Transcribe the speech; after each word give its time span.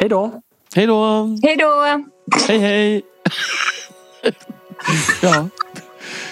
Hej 0.00 0.08
då! 0.08 0.40
Hej 0.74 0.86
då! 0.86 1.28
Hej 1.42 1.56
då! 1.56 2.04
Hej 2.48 2.58
hej! 2.58 3.02
ja, 5.22 5.48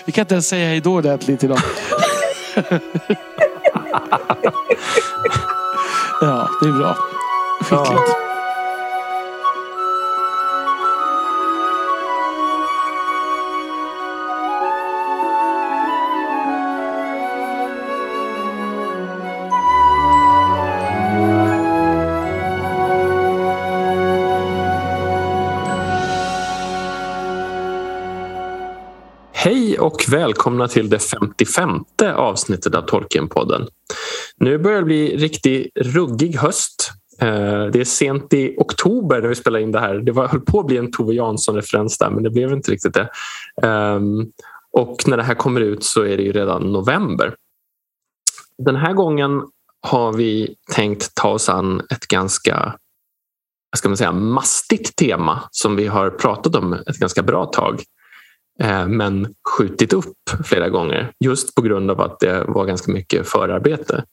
vi 0.04 0.12
kan 0.12 0.22
inte 0.22 0.34
ens 0.34 0.48
säga 0.48 0.68
hej 0.68 0.80
då 0.80 0.94
ordentligt 0.94 1.44
idag. 1.44 1.58
ja, 6.20 6.50
det 6.60 6.68
är 6.68 6.78
bra. 6.78 6.96
Skickligt. 7.60 8.00
Hej 8.00 8.27
och 30.08 30.14
välkomna 30.14 30.68
till 30.68 30.90
det 30.90 30.98
55 30.98 31.84
avsnittet 32.14 32.74
av 32.74 32.82
Tolkienpodden. 32.82 33.66
Nu 34.36 34.58
börjar 34.58 34.78
det 34.78 34.84
bli 34.84 35.16
riktigt 35.16 35.72
ruggig 35.76 36.36
höst. 36.36 36.92
Eh, 37.20 37.64
det 37.66 37.80
är 37.80 37.84
sent 37.84 38.32
i 38.32 38.54
oktober 38.58 39.20
när 39.20 39.28
vi 39.28 39.34
spelar 39.34 39.58
in 39.58 39.72
det 39.72 39.80
här. 39.80 39.94
Det 39.94 40.12
var, 40.12 40.28
höll 40.28 40.40
på 40.40 40.60
att 40.60 40.66
bli 40.66 40.76
en 40.76 40.92
Tove 40.92 41.14
Jansson-referens 41.14 41.98
där 41.98 42.10
men 42.10 42.22
det 42.22 42.30
blev 42.30 42.52
inte 42.52 42.70
riktigt 42.70 42.94
det. 42.94 43.10
Ehm, 43.62 44.26
och 44.72 45.08
när 45.08 45.16
det 45.16 45.22
här 45.22 45.34
kommer 45.34 45.60
ut 45.60 45.84
så 45.84 46.02
är 46.02 46.16
det 46.16 46.22
ju 46.22 46.32
redan 46.32 46.72
november. 46.72 47.34
Den 48.58 48.76
här 48.76 48.92
gången 48.92 49.42
har 49.80 50.12
vi 50.12 50.54
tänkt 50.74 51.14
ta 51.14 51.28
oss 51.28 51.48
an 51.48 51.82
ett 51.90 52.06
ganska 52.06 52.74
vad 53.70 53.78
ska 53.78 53.88
man 53.88 53.96
säga, 53.96 54.12
mastigt 54.12 54.96
tema 54.96 55.42
som 55.50 55.76
vi 55.76 55.86
har 55.86 56.10
pratat 56.10 56.56
om 56.56 56.72
ett 56.72 56.96
ganska 56.96 57.22
bra 57.22 57.46
tag 57.46 57.82
men 58.88 59.34
skjutit 59.48 59.92
upp 59.92 60.14
flera 60.44 60.68
gånger 60.68 61.12
just 61.24 61.54
på 61.54 61.62
grund 61.62 61.90
av 61.90 62.00
att 62.00 62.20
det 62.20 62.44
var 62.44 62.64
ganska 62.66 62.92
mycket 62.92 63.28
förarbete. 63.28 64.04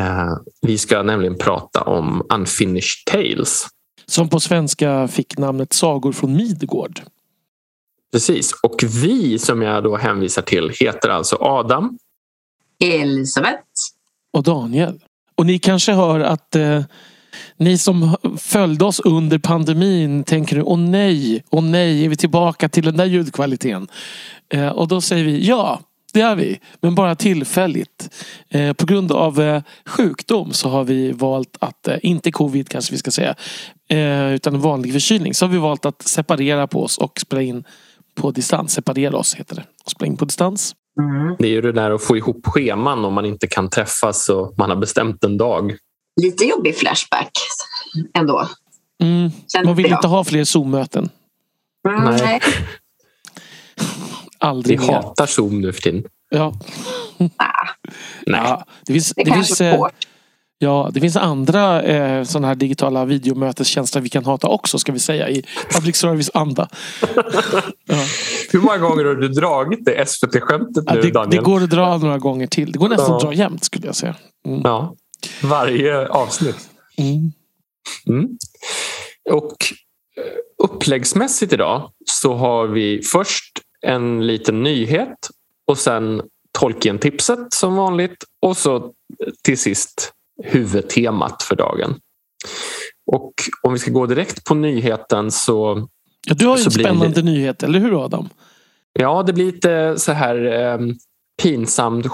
Eh, 0.00 0.32
Vi 0.62 0.78
ska 0.78 1.02
nämligen 1.02 1.38
prata 1.38 1.82
om 1.82 2.26
Unfinished 2.32 3.04
Tales. 3.06 3.66
Som 4.06 4.28
på 4.28 4.40
svenska 4.40 5.08
fick 5.08 5.38
namnet 5.38 5.72
Sagor 5.72 6.12
från 6.12 6.36
Midgård. 6.36 7.00
Precis, 8.12 8.52
och 8.62 8.84
vi 9.02 9.38
som 9.38 9.62
jag 9.62 9.84
då 9.84 9.96
hänvisar 9.96 10.42
till 10.42 10.70
heter 10.80 11.08
alltså 11.08 11.36
Adam. 11.40 11.98
Elisabeth. 12.84 13.62
och 14.32 14.42
Daniel. 14.42 15.04
Och 15.34 15.46
ni 15.46 15.58
kanske 15.58 15.92
hör 15.92 16.20
att 16.20 16.56
eh, 16.56 16.82
ni 17.56 17.78
som 17.78 18.16
följde 18.38 18.84
oss 18.84 19.00
under 19.00 19.38
pandemin 19.38 20.24
tänker 20.24 20.56
nu, 20.56 20.62
åh 20.62 20.78
nej, 20.78 21.44
åh 21.50 21.64
nej, 21.64 22.04
är 22.04 22.08
vi 22.08 22.16
tillbaka 22.16 22.68
till 22.68 22.84
den 22.84 22.96
där 22.96 23.04
ljudkvaliteten? 23.04 23.88
Eh, 24.54 24.68
och 24.68 24.88
då 24.88 25.00
säger 25.00 25.24
vi, 25.24 25.46
ja, 25.46 25.80
det 26.12 26.20
är 26.20 26.36
vi, 26.36 26.60
men 26.80 26.94
bara 26.94 27.14
tillfälligt. 27.14 28.10
Eh, 28.48 28.72
på 28.72 28.86
grund 28.86 29.12
av 29.12 29.40
eh, 29.40 29.62
sjukdom 29.86 30.52
så 30.52 30.68
har 30.68 30.84
vi 30.84 31.12
valt 31.12 31.56
att, 31.60 31.88
eh, 31.88 31.96
inte 32.02 32.32
covid 32.32 32.68
kanske 32.68 32.92
vi 32.92 32.98
ska 32.98 33.10
säga, 33.10 33.34
eh, 33.88 34.34
utan 34.34 34.54
en 34.54 34.60
vanlig 34.60 34.92
förkylning, 34.92 35.34
så 35.34 35.44
har 35.44 35.52
vi 35.52 35.58
valt 35.58 35.86
att 35.86 36.02
separera 36.02 36.66
på 36.66 36.82
oss 36.82 36.98
och 36.98 37.20
spela 37.20 37.42
in 37.42 37.64
på 38.16 38.30
distans. 38.30 38.72
Separera 38.72 39.16
oss 39.16 39.34
heter 39.34 39.56
det. 39.56 39.64
Och 39.84 39.90
spela 39.90 40.06
in 40.06 40.16
på 40.16 40.24
distans. 40.24 40.74
Mm. 41.00 41.36
Det 41.38 41.46
är 41.46 41.50
ju 41.50 41.60
det 41.60 41.72
där 41.72 41.90
att 41.90 42.02
få 42.02 42.16
ihop 42.16 42.46
scheman 42.46 43.04
om 43.04 43.14
man 43.14 43.26
inte 43.26 43.46
kan 43.46 43.70
träffas 43.70 44.28
och 44.28 44.54
man 44.58 44.70
har 44.70 44.76
bestämt 44.76 45.24
en 45.24 45.36
dag. 45.36 45.76
Lite 46.22 46.44
jobbig 46.44 46.76
flashback 46.76 47.30
ändå. 48.14 48.48
Mm. 49.02 49.30
Man 49.64 49.74
vill 49.74 49.86
jag. 49.90 49.98
inte 49.98 50.06
ha 50.08 50.24
fler 50.24 50.44
Zoom-möten. 50.44 51.08
Mm, 51.88 52.04
Nej. 52.04 52.20
nej. 52.24 52.40
Vi 52.44 52.54
Aldrig 54.38 54.80
mer. 54.80 54.86
hatar 54.92 55.26
Zoom 55.26 55.60
nu 55.60 55.72
för 55.72 55.82
tiden. 55.82 56.04
Ja. 56.30 56.54
Ah, 57.36 57.68
Nej. 58.26 58.40
Ja, 58.44 58.64
det 58.86 58.92
finns, 58.92 59.12
det 59.16 59.24
det 59.24 59.32
finns, 59.32 59.60
eh, 59.60 59.80
ja, 60.58 60.90
det 60.92 61.00
finns 61.00 61.16
andra 61.16 61.82
eh, 61.82 62.24
sådana 62.24 62.46
här 62.48 62.54
digitala 62.54 63.04
videomötestjänster 63.04 64.00
vi 64.00 64.08
kan 64.08 64.24
hata 64.24 64.46
också 64.48 64.78
ska 64.78 64.92
vi 64.92 64.98
säga 64.98 65.28
i 65.28 65.42
public 65.74 65.96
service-anda. 65.96 66.68
ja. 67.86 67.96
Hur 68.52 68.60
många 68.60 68.78
gånger 68.78 69.04
har 69.04 69.14
du 69.14 69.28
dragit 69.28 69.84
det 69.84 70.08
SVT-skämtet 70.08 70.84
Ja, 70.86 70.94
nu, 70.94 71.00
det, 71.00 71.10
Daniel? 71.10 71.30
det 71.30 71.50
går 71.50 71.62
att 71.62 71.70
dra 71.70 71.96
några 71.98 72.18
gånger 72.18 72.46
till. 72.46 72.72
Det 72.72 72.78
går 72.78 72.88
nästan 72.88 73.06
Ja. 73.10 73.16
att 73.16 73.22
dra 73.22 73.32
jämt 73.32 73.64
skulle 73.64 73.86
jag 73.86 73.96
säga. 73.96 74.14
Mm. 74.46 74.60
Ja, 74.64 74.94
varje 75.42 76.08
avsnitt. 76.08 76.68
Mm. 76.98 77.32
Mm. 78.08 78.28
Och 79.30 79.56
eh, 80.16 80.64
uppläggsmässigt 80.64 81.52
idag 81.52 81.90
så 82.04 82.34
har 82.34 82.66
vi 82.66 83.02
först 83.02 83.58
en 83.80 84.26
liten 84.26 84.62
nyhet 84.62 85.16
och 85.66 85.78
sen 85.78 86.22
Tolkien-tipset 86.58 87.52
som 87.54 87.76
vanligt 87.76 88.24
och 88.42 88.56
så 88.56 88.92
till 89.44 89.58
sist 89.58 90.12
huvudtemat 90.44 91.42
för 91.42 91.56
dagen. 91.56 91.94
Och 93.12 93.32
om 93.62 93.72
vi 93.72 93.78
ska 93.78 93.90
gå 93.90 94.06
direkt 94.06 94.44
på 94.44 94.54
nyheten 94.54 95.30
så 95.30 95.88
Ja, 96.28 96.34
du 96.34 96.46
har 96.46 96.56
ju 96.56 96.62
en 96.62 96.68
blir 96.68 96.78
det- 96.84 96.90
spännande 96.90 97.22
nyhet, 97.22 97.62
eller 97.62 97.78
hur 97.78 98.04
Adam? 98.04 98.28
ja, 98.92 99.22
det 99.22 99.32
blir 99.32 99.46
lite 99.46 99.94
så 99.98 100.12
här 100.12 100.44
eh, 100.44 100.78
pinsamt 101.42 102.06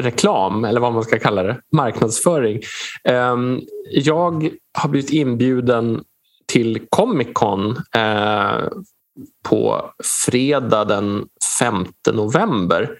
reklam 0.00 0.64
eller 0.64 0.80
vad 0.80 0.92
man 0.92 1.04
ska 1.04 1.18
kalla 1.18 1.42
det, 1.42 1.60
marknadsföring. 1.72 2.60
Ehm, 3.04 3.60
jag 3.90 4.50
har 4.78 4.88
blivit 4.88 5.10
inbjuden 5.10 6.04
till 6.46 6.86
Comic 6.90 7.28
Con 7.32 7.76
eh, 7.96 8.68
på 9.48 9.90
fredag 10.30 10.84
den 10.84 11.26
5 11.58 11.86
november. 12.12 12.90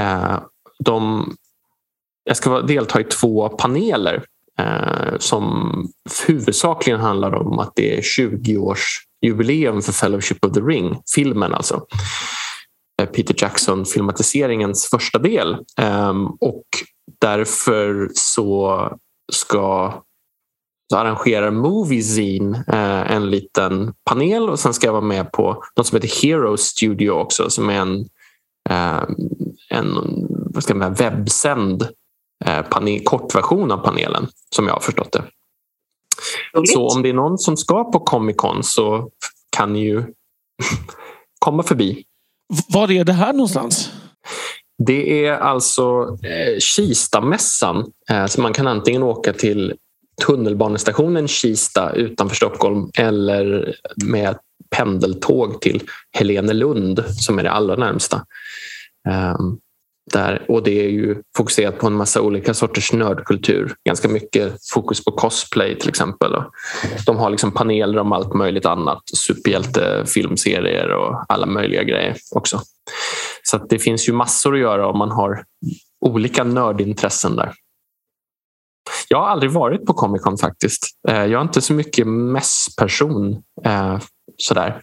Eh, 0.00 0.38
de, 0.78 1.28
jag 2.24 2.36
ska 2.36 2.60
delta 2.60 3.00
i 3.00 3.04
två 3.04 3.48
paneler 3.48 4.24
eh, 4.58 5.18
som 5.18 5.72
huvudsakligen 6.26 7.00
handlar 7.00 7.34
om 7.34 7.58
att 7.58 7.72
det 7.76 7.98
är 7.98 8.00
20-årsjubileum 8.00 9.80
för 9.80 9.92
Fellowship 9.92 10.44
of 10.44 10.52
the 10.52 10.60
Ring, 10.60 10.96
filmen 11.14 11.54
alltså. 11.54 11.86
Eh, 13.02 13.08
Peter 13.08 13.34
Jackson-filmatiseringens 13.38 14.90
första 14.90 15.18
del. 15.18 15.56
Ehm, 15.80 16.26
och 16.26 16.64
därför 17.20 18.10
så 18.14 18.88
ska 19.32 19.92
så 20.92 20.98
arrangerar 20.98 21.50
Moviezine 21.50 22.54
eh, 22.68 23.12
en 23.12 23.30
liten 23.30 23.94
panel 24.04 24.50
och 24.50 24.58
sen 24.58 24.74
ska 24.74 24.86
jag 24.86 24.92
vara 24.92 25.02
med 25.02 25.32
på 25.32 25.64
något 25.76 25.86
som 25.86 25.96
heter 25.96 26.22
Hero 26.22 26.56
Studio 26.56 27.10
också 27.10 27.50
som 27.50 27.70
är 27.70 27.80
en, 27.80 28.00
eh, 28.70 29.02
en 29.70 29.94
vad 30.28 30.62
ska 30.62 30.74
man 30.74 30.96
säga, 30.96 31.10
webbsänd 31.10 31.88
eh, 32.44 32.62
panel, 32.62 33.00
kortversion 33.04 33.72
av 33.72 33.78
panelen 33.78 34.28
som 34.54 34.66
jag 34.66 34.74
har 34.74 34.80
förstått 34.80 35.12
det. 35.12 35.24
Roligt. 36.54 36.72
Så 36.72 36.88
om 36.88 37.02
det 37.02 37.08
är 37.08 37.14
någon 37.14 37.38
som 37.38 37.56
ska 37.56 37.84
på 37.84 38.00
Comic 38.00 38.36
Con 38.36 38.64
så 38.64 39.10
kan 39.56 39.72
ni 39.72 39.80
ju 39.80 40.04
komma 41.38 41.62
förbi. 41.62 42.04
Var 42.68 42.90
är 42.90 43.04
det 43.04 43.12
här 43.12 43.32
någonstans? 43.32 43.90
Det 44.86 45.26
är 45.26 45.32
alltså 45.32 46.18
eh, 46.22 46.58
Kistamässan. 46.58 47.92
Eh, 48.10 48.26
så 48.26 48.40
man 48.40 48.52
kan 48.52 48.66
antingen 48.66 49.02
åka 49.02 49.32
till 49.32 49.74
tunnelbanestationen 50.26 51.28
Kista 51.28 51.92
utanför 51.92 52.36
Stockholm 52.36 52.90
eller 52.98 53.74
med 54.04 54.38
pendeltåg 54.76 55.60
till 55.60 55.82
Helenelund 56.12 57.04
som 57.08 57.38
är 57.38 57.42
det 57.42 57.50
allra 57.50 57.76
närmsta. 57.76 58.24
Ehm, 59.08 59.58
där, 60.12 60.44
och 60.48 60.62
det 60.62 60.84
är 60.84 60.88
ju 60.88 61.22
fokuserat 61.36 61.78
på 61.78 61.86
en 61.86 61.92
massa 61.92 62.20
olika 62.20 62.54
sorters 62.54 62.92
nördkultur. 62.92 63.74
Ganska 63.88 64.08
mycket 64.08 64.68
fokus 64.72 65.04
på 65.04 65.12
cosplay 65.12 65.78
till 65.78 65.88
exempel. 65.88 66.34
Och 66.34 66.44
de 67.06 67.16
har 67.16 67.30
liksom 67.30 67.52
paneler 67.52 67.98
om 67.98 68.12
allt 68.12 68.34
möjligt 68.34 68.66
annat. 68.66 69.02
Superhjältefilmserier 69.14 70.90
och 70.90 71.24
alla 71.28 71.46
möjliga 71.46 71.82
grejer 71.82 72.16
också. 72.30 72.60
Så 73.42 73.56
att 73.56 73.68
det 73.68 73.78
finns 73.78 74.08
ju 74.08 74.12
massor 74.12 74.54
att 74.54 74.60
göra 74.60 74.88
om 74.88 74.98
man 74.98 75.10
har 75.10 75.44
olika 76.00 76.44
nördintressen 76.44 77.36
där. 77.36 77.52
Jag 79.08 79.18
har 79.18 79.26
aldrig 79.26 79.52
varit 79.52 79.86
på 79.86 79.94
Comic 79.94 80.22
Con 80.22 80.38
faktiskt. 80.38 80.86
Eh, 81.08 81.24
jag 81.24 81.32
är 81.32 81.42
inte 81.42 81.60
så 81.60 81.72
mycket 81.72 82.06
mässperson. 82.06 83.42
Eh, 83.64 83.98
sådär. 84.36 84.80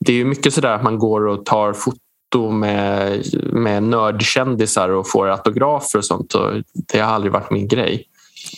Det 0.00 0.12
är 0.12 0.16
ju 0.16 0.24
mycket 0.24 0.54
sådär 0.54 0.72
att 0.72 0.82
man 0.82 0.98
går 0.98 1.26
och 1.26 1.44
tar 1.46 1.72
foton 1.72 2.00
foto 2.30 2.50
med, 2.50 3.24
med 3.52 3.82
nördkändisar 3.82 4.88
och 4.88 5.10
får 5.10 5.28
autografer 5.28 5.98
och 5.98 6.04
sånt. 6.04 6.34
Och 6.34 6.50
det 6.72 6.98
har 6.98 7.12
aldrig 7.12 7.32
varit 7.32 7.50
min 7.50 7.68
grej. 7.68 8.06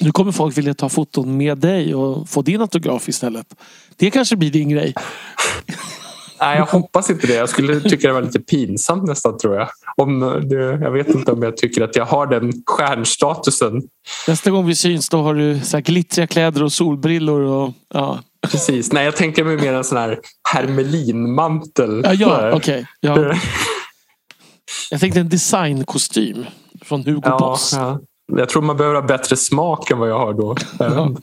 Nu 0.01 0.13
kommer 0.13 0.33
folk 0.33 0.59
vilja 0.59 0.75
ta 0.75 0.89
foton 0.89 1.37
med 1.37 1.59
dig 1.59 1.95
och 1.95 2.29
få 2.29 2.43
din 2.43 2.61
autograf 2.61 3.09
istället. 3.09 3.47
Det 3.97 4.11
kanske 4.11 4.37
blir 4.37 4.51
din 4.51 4.69
grej. 4.69 4.95
Nej, 6.41 6.59
jag 6.59 6.67
hoppas 6.67 7.11
inte 7.11 7.27
det. 7.27 7.35
Jag 7.35 7.49
skulle 7.49 7.81
tycka 7.81 8.09
det 8.09 8.15
var 8.15 8.23
lite 8.23 8.41
pinsamt 8.41 9.05
nästan 9.05 9.39
tror 9.39 9.55
jag. 9.57 9.69
Om 9.97 10.21
det, 10.49 10.57
jag 10.57 10.91
vet 10.91 11.09
inte 11.09 11.33
om 11.33 11.43
jag 11.43 11.57
tycker 11.57 11.83
att 11.83 11.97
jag 11.97 12.05
har 12.05 12.27
den 12.27 12.53
stjärnstatusen. 12.67 13.83
Nästa 14.29 14.51
gång 14.51 14.67
vi 14.67 14.75
syns 14.75 15.09
då 15.09 15.23
har 15.23 15.35
du 15.35 15.61
så 15.61 15.79
glittriga 15.81 16.27
kläder 16.27 16.63
och 16.63 16.73
solbrillor. 16.73 17.41
Och, 17.41 17.73
ja. 17.95 18.19
Precis. 18.51 18.93
Nej, 18.93 19.05
jag 19.05 19.17
tänker 19.17 19.45
mig 19.45 19.57
mer 19.57 19.73
en 19.73 19.85
sån 19.85 19.99
här 19.99 20.21
hermelinmantel. 20.53 22.03
Ja, 22.05 22.13
ja 22.13 22.53
okej. 22.53 22.57
Okay. 22.57 22.85
Ja. 23.01 23.35
Jag 24.91 25.01
tänkte 25.01 25.21
en 25.21 25.29
designkostym 25.29 26.47
från 26.85 27.05
Hugo 27.05 27.21
ja, 27.25 27.39
Boss. 27.39 27.73
Ja. 27.77 28.01
Jag 28.33 28.49
tror 28.49 28.63
man 28.63 28.77
behöver 28.77 29.01
ha 29.01 29.07
bättre 29.07 29.37
smak 29.37 29.91
än 29.91 29.99
vad 29.99 30.09
jag 30.09 30.19
har 30.19 30.35
då. 30.35 30.57
Ja. 30.79 31.15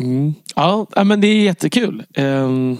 Mm. 0.00 0.34
Ja, 0.54 0.86
men 1.04 1.20
det 1.20 1.26
är 1.26 1.42
jättekul. 1.42 2.02
Ehm, 2.14 2.76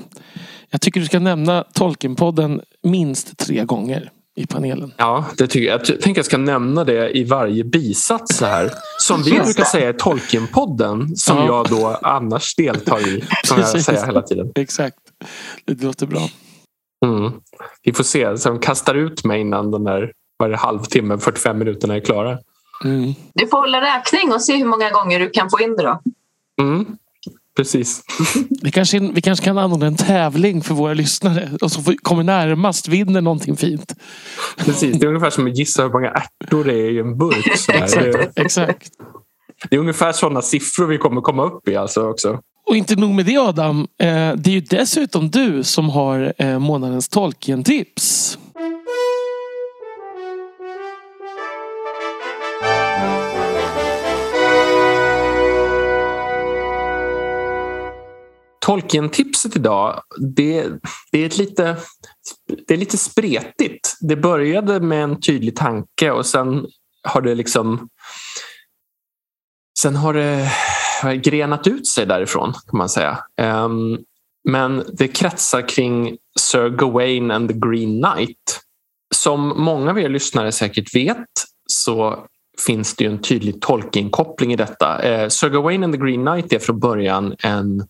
jag 0.70 0.80
tycker 0.80 1.00
du 1.00 1.06
ska 1.06 1.18
nämna 1.18 1.64
Tolkienpodden 1.72 2.60
minst 2.82 3.36
tre 3.36 3.64
gånger 3.64 4.10
i 4.36 4.46
panelen. 4.46 4.92
Ja, 4.96 5.24
det 5.38 5.46
tycker 5.46 5.68
jag. 5.68 5.80
Jag 5.80 6.00
tänker 6.00 6.18
jag 6.18 6.26
ska 6.26 6.36
nämna 6.36 6.84
det 6.84 7.18
i 7.18 7.24
varje 7.24 7.64
bisats 7.64 8.40
här. 8.40 8.70
Som 9.00 9.22
vi 9.22 9.30
brukar 9.30 9.64
säga 9.64 9.90
i 9.90 9.92
Tolkienpodden, 9.92 11.16
som 11.16 11.36
ja. 11.36 11.46
jag 11.46 11.68
då 11.68 11.98
annars 12.02 12.54
deltar 12.54 13.08
i. 13.08 13.24
Som 13.44 13.58
jag 13.58 13.68
säger 13.68 14.06
hela 14.06 14.22
tiden. 14.22 14.52
Exakt. 14.54 14.96
Det 15.64 15.82
låter 15.82 16.06
bra. 16.06 16.28
Mm. 17.06 17.32
Vi 17.82 17.92
får 17.92 18.04
se. 18.04 18.38
Så 18.38 18.48
de 18.48 18.58
kastar 18.58 18.94
ut 18.94 19.24
mig 19.24 19.40
innan 19.40 19.70
den 19.70 19.84
där 19.84 20.12
varje 20.38 20.56
halvtimme, 20.56 21.18
45 21.18 21.58
minuterna 21.58 21.96
är 21.96 22.00
klara. 22.00 22.38
Mm. 22.84 23.14
Du 23.34 23.46
får 23.46 23.58
hålla 23.58 23.80
räkning 23.80 24.32
och 24.32 24.42
se 24.42 24.56
hur 24.56 24.64
många 24.64 24.90
gånger 24.90 25.20
du 25.20 25.30
kan 25.30 25.50
få 25.50 25.60
in 25.60 25.76
det 25.76 25.82
då. 25.82 26.00
Mm. 26.62 26.86
Precis. 27.56 28.02
Vi 28.62 28.70
kanske, 28.70 28.98
vi 28.98 29.20
kanske 29.20 29.44
kan 29.44 29.58
anordna 29.58 29.86
en 29.86 29.96
tävling 29.96 30.62
för 30.62 30.74
våra 30.74 30.94
lyssnare. 30.94 31.50
Och 31.60 31.72
som 31.72 31.96
kommer 32.02 32.22
närmast 32.22 32.88
vinner 32.88 33.20
någonting 33.20 33.56
fint. 33.56 33.94
Precis, 34.56 35.00
det 35.00 35.06
är 35.06 35.08
ungefär 35.08 35.30
som 35.30 35.46
att 35.46 35.58
gissa 35.58 35.82
hur 35.82 35.90
många 35.90 36.10
ärtor 36.10 36.64
det 36.64 36.72
är 36.72 36.90
i 36.90 36.98
en 36.98 37.18
burk. 37.18 37.46
exakt, 37.46 38.38
exakt. 38.38 38.92
Det 39.70 39.76
är 39.76 39.80
ungefär 39.80 40.12
sådana 40.12 40.42
siffror 40.42 40.86
vi 40.86 40.98
kommer 40.98 41.20
komma 41.20 41.44
upp 41.44 41.68
i 41.68 41.76
alltså 41.76 42.08
också. 42.08 42.40
Och 42.66 42.76
inte 42.76 42.96
nog 42.96 43.10
med 43.10 43.26
det 43.26 43.36
Adam. 43.36 43.80
Eh, 43.80 44.06
det 44.36 44.50
är 44.50 44.54
ju 44.54 44.60
dessutom 44.60 45.30
du 45.30 45.64
som 45.64 45.88
har 45.88 46.32
eh, 46.38 46.58
månadens 46.58 47.08
Tolkien-tips. 47.08 48.38
Tolkien-tipset 58.70 59.56
idag, 59.56 60.02
det, 60.18 60.68
det, 61.12 61.22
är 61.22 61.26
ett 61.26 61.38
lite, 61.38 61.76
det 62.66 62.74
är 62.74 62.78
lite 62.78 62.96
spretigt. 62.96 63.96
Det 64.00 64.16
började 64.16 64.80
med 64.80 65.02
en 65.02 65.20
tydlig 65.20 65.56
tanke 65.56 66.10
och 66.10 66.26
sen 66.26 66.66
har 67.02 67.20
det 67.20 67.34
liksom 67.34 67.88
Sen 69.78 69.96
har 69.96 70.14
det 70.14 70.50
grenat 71.22 71.66
ut 71.66 71.86
sig 71.86 72.06
därifrån 72.06 72.52
kan 72.52 72.78
man 72.78 72.88
säga. 72.88 73.18
Um, 73.40 73.98
men 74.48 74.84
det 74.92 75.08
kretsar 75.08 75.68
kring 75.68 76.16
Sir 76.40 76.68
Gawain 76.68 77.30
and 77.30 77.48
the 77.48 77.68
Green 77.68 78.02
Knight. 78.02 78.60
Som 79.14 79.52
många 79.56 79.90
av 79.90 79.98
er 79.98 80.08
lyssnare 80.08 80.52
säkert 80.52 80.94
vet 80.94 81.26
så 81.66 82.24
finns 82.66 82.96
det 82.96 83.06
en 83.06 83.22
tydlig 83.22 83.60
Tolkien-koppling 83.60 84.52
i 84.52 84.56
detta. 84.56 85.02
Eh, 85.02 85.28
Sir 85.28 85.48
Gawain 85.48 85.84
and 85.84 85.94
the 85.94 86.00
Green 86.00 86.26
Knight 86.26 86.52
är 86.52 86.58
från 86.58 86.80
början 86.80 87.34
en 87.38 87.86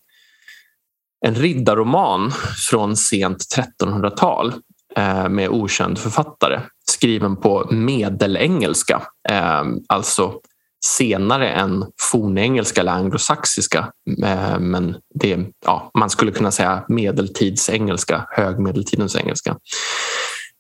en 1.26 1.34
riddarroman 1.34 2.32
från 2.70 2.96
sent 2.96 3.38
1300-tal 3.82 4.54
eh, 4.96 5.28
med 5.28 5.48
okänd 5.48 5.98
författare 5.98 6.60
skriven 6.90 7.36
på 7.36 7.68
medelengelska, 7.70 9.02
eh, 9.28 9.62
alltså 9.88 10.40
senare 10.84 11.48
än 11.50 11.84
fornengelska 12.00 12.80
eller 12.80 12.92
anglosaxiska. 12.92 13.92
Eh, 14.24 14.58
men 14.58 14.96
det, 15.14 15.38
ja, 15.66 15.90
man 15.98 16.10
skulle 16.10 16.32
kunna 16.32 16.50
säga 16.50 16.84
medeltidsengelska, 16.88 18.26
högmedeltidens 18.30 19.16
engelska. 19.16 19.56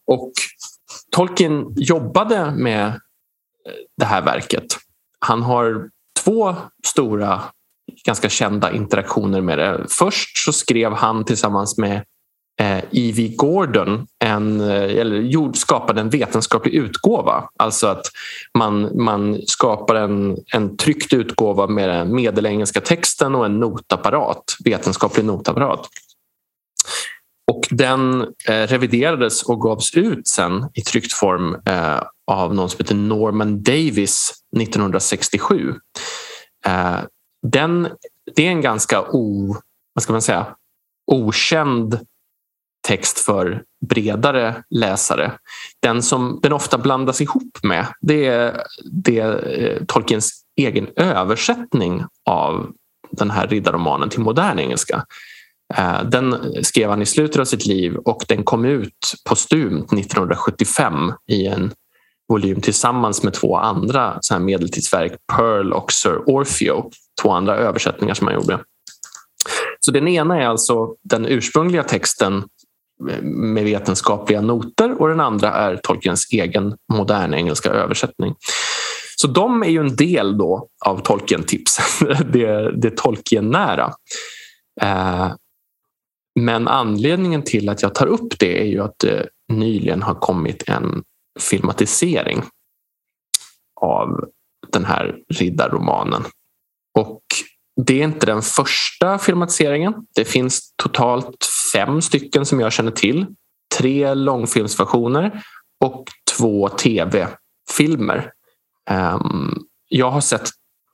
Och 0.06 0.32
Tolkien 1.10 1.64
jobbade 1.76 2.50
med 2.50 3.00
det 3.96 4.04
här 4.04 4.22
verket. 4.22 4.66
Han 5.18 5.42
har 5.42 5.88
två 6.24 6.56
stora 6.86 7.42
ganska 8.06 8.28
kända 8.28 8.72
interaktioner 8.72 9.40
med 9.40 9.58
det. 9.58 9.86
Först 9.88 10.38
så 10.44 10.52
skrev 10.52 10.92
han 10.92 11.24
tillsammans 11.24 11.78
med 11.78 12.02
E.V. 12.90 13.26
Eh, 13.26 13.34
Gordon 13.36 14.06
en, 14.24 14.60
eh, 14.60 14.98
eller 14.98 15.52
skapade 15.52 16.00
en 16.00 16.10
vetenskaplig 16.10 16.74
utgåva. 16.74 17.48
Alltså 17.56 17.86
att 17.86 18.06
man, 18.58 19.02
man 19.04 19.42
skapar 19.46 19.94
en, 19.94 20.36
en 20.54 20.76
tryckt 20.76 21.12
utgåva 21.12 21.66
med 21.66 21.88
den 21.88 22.14
medelengelska 22.14 22.80
texten 22.80 23.34
och 23.34 23.46
en 23.46 23.60
notapparat, 23.60 24.56
vetenskaplig 24.64 25.24
notapparat. 25.24 25.88
Och 27.50 27.66
den 27.70 28.22
eh, 28.48 28.66
reviderades 28.66 29.42
och 29.42 29.60
gavs 29.60 29.94
ut 29.94 30.28
sen 30.28 30.68
i 30.74 30.80
tryckt 30.80 31.12
form 31.12 31.56
eh, 31.66 32.02
av 32.26 32.54
någon 32.54 32.70
som 32.70 32.78
heter 32.78 32.94
Norman 32.94 33.62
Davis 33.62 34.32
1967 34.56 35.74
eh, 36.66 36.98
den, 37.42 37.88
det 38.36 38.46
är 38.46 38.50
en 38.50 38.60
ganska 38.60 39.02
o, 39.02 39.56
vad 39.94 40.02
ska 40.02 40.12
man 40.12 40.22
säga, 40.22 40.46
okänd 41.06 41.98
text 42.88 43.18
för 43.18 43.62
bredare 43.86 44.62
läsare. 44.70 45.32
Den 45.82 46.02
som 46.02 46.40
den 46.42 46.52
ofta 46.52 46.78
blandas 46.78 47.20
ihop 47.20 47.58
med 47.62 47.86
det 48.00 48.26
är, 48.26 48.62
det 48.92 49.18
är 49.18 49.60
eh, 49.60 49.84
Tolkiens 49.84 50.42
egen 50.56 50.88
översättning 50.96 52.04
av 52.24 52.72
den 53.10 53.30
här 53.30 53.46
riddarromanen 53.48 54.08
till 54.08 54.20
modern 54.20 54.58
engelska. 54.58 55.04
Eh, 55.74 56.02
den 56.04 56.54
skrev 56.64 56.90
han 56.90 57.02
i 57.02 57.06
slutet 57.06 57.40
av 57.40 57.44
sitt 57.44 57.66
liv 57.66 57.96
och 57.96 58.24
den 58.28 58.44
kom 58.44 58.64
ut 58.64 59.14
postumt 59.28 59.92
1975 59.92 61.12
i 61.26 61.46
en 61.46 61.72
volym 62.30 62.60
tillsammans 62.60 63.22
med 63.22 63.32
två 63.32 63.56
andra 63.56 64.18
så 64.20 64.34
här 64.34 64.40
medeltidsverk, 64.40 65.12
Pearl 65.32 65.72
och 65.72 65.92
Sir 65.92 66.22
Orfeo 66.26 66.90
två 67.22 67.30
andra 67.30 67.56
översättningar 67.56 68.14
som 68.14 68.26
han 68.26 68.36
gjorde. 68.36 68.58
Så 69.80 69.90
den 69.90 70.08
ena 70.08 70.42
är 70.42 70.46
alltså 70.46 70.94
den 71.02 71.26
ursprungliga 71.26 71.82
texten 71.82 72.44
med 73.22 73.64
vetenskapliga 73.64 74.40
noter 74.40 75.00
och 75.00 75.08
den 75.08 75.20
andra 75.20 75.52
är 75.52 75.76
Tolkiens 75.76 76.32
egen 76.32 76.76
moderna 76.92 77.36
engelska 77.36 77.70
översättning. 77.70 78.34
Så 79.16 79.26
de 79.26 79.62
är 79.62 79.68
ju 79.68 79.80
en 79.80 79.96
del 79.96 80.38
då 80.38 80.68
av 80.86 81.02
Tolkien-tipsen, 81.02 82.16
det, 82.32 82.72
det 82.76 82.96
Tolkien-nära. 82.96 83.92
Eh, 84.82 85.32
men 86.40 86.68
anledningen 86.68 87.42
till 87.42 87.68
att 87.68 87.82
jag 87.82 87.94
tar 87.94 88.06
upp 88.06 88.38
det 88.38 88.60
är 88.60 88.66
ju 88.66 88.82
att 88.82 88.98
det 88.98 89.28
nyligen 89.52 90.02
har 90.02 90.14
kommit 90.14 90.68
en 90.68 91.02
filmatisering 91.40 92.42
av 93.80 94.24
den 94.72 94.84
här 94.84 95.16
riddarromanen. 95.28 96.24
Och 96.98 97.22
det 97.86 98.00
är 98.00 98.04
inte 98.04 98.26
den 98.26 98.42
första 98.42 99.18
filmatiseringen. 99.18 99.94
Det 100.14 100.24
finns 100.24 100.74
totalt 100.82 101.44
fem 101.72 102.02
stycken 102.02 102.46
som 102.46 102.60
jag 102.60 102.72
känner 102.72 102.90
till. 102.90 103.26
Tre 103.78 104.14
långfilmsversioner 104.14 105.42
och 105.84 106.04
två 106.36 106.68
tv-filmer. 106.68 108.32
Ehm, 108.90 109.58
jag 109.88 110.10
har 110.10 110.20
sett 110.20 110.48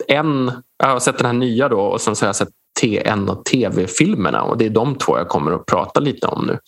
en, 0.09 0.53
jag 0.79 0.89
har 0.89 1.01
sett 1.01 1.19
den 1.19 1.27
här 1.27 1.33
nya 1.33 1.69
då 1.69 1.81
och 1.81 2.01
sen 2.01 2.17
så 2.17 2.25
har 2.25 2.29
jag 2.29 2.37
sett 2.37 2.49
en 2.83 3.29
av 3.29 3.43
tv-filmerna 3.43 4.43
och 4.43 4.59
det 4.59 4.67
är 4.67 4.71
de 4.71 4.95
två 4.95 5.19
jag 5.19 5.29
kommer 5.29 5.53
att 5.53 5.67
prata 5.67 6.01
lite 6.01 6.27
om 6.27 6.47
nu. 6.47 6.59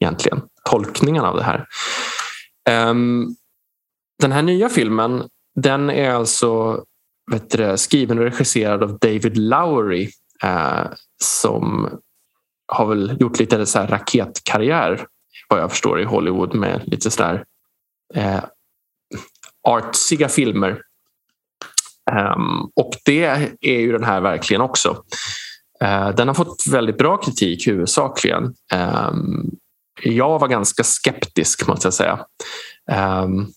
Egentligen 0.00 0.42
tolkningen 0.70 1.24
av 1.24 1.36
det 1.36 1.42
här. 1.42 1.66
Ehm, 2.68 3.26
den 4.18 4.32
här 4.32 4.42
nya 4.42 4.68
filmen 4.68 5.28
den 5.54 5.90
är 5.90 6.10
alltså 6.10 6.84
vet 7.30 7.50
du, 7.50 7.76
skriven 7.76 8.18
och 8.18 8.24
regisserad 8.24 8.82
av 8.82 8.98
David 8.98 9.36
Lowery 9.36 10.10
eh, 10.42 10.84
som 11.22 11.88
har 12.66 12.86
väl 12.86 13.16
gjort 13.20 13.38
lite 13.38 13.66
så 13.66 13.78
här 13.78 13.86
raketkarriär 13.86 15.06
vad 15.48 15.60
jag 15.60 15.70
förstår 15.70 16.00
i 16.00 16.04
Hollywood 16.04 16.54
med 16.54 16.82
lite 16.86 17.10
sådär 17.10 17.44
eh, 18.14 18.44
artsiga 19.68 20.28
filmer. 20.28 20.82
Um, 22.12 22.70
och 22.76 22.92
det 23.04 23.24
är 23.60 23.80
ju 23.80 23.92
den 23.92 24.04
här 24.04 24.20
verkligen 24.20 24.62
också. 24.62 24.90
Uh, 25.84 26.08
den 26.08 26.28
har 26.28 26.34
fått 26.34 26.66
väldigt 26.70 26.98
bra 26.98 27.16
kritik 27.16 27.68
huvudsakligen. 27.68 28.54
Um, 28.74 29.50
jag 30.02 30.38
var 30.38 30.48
ganska 30.48 30.84
skeptisk 30.84 31.68
måste 31.68 31.86
jag 31.86 31.94
säga. 31.94 32.26
Um, 33.22 33.52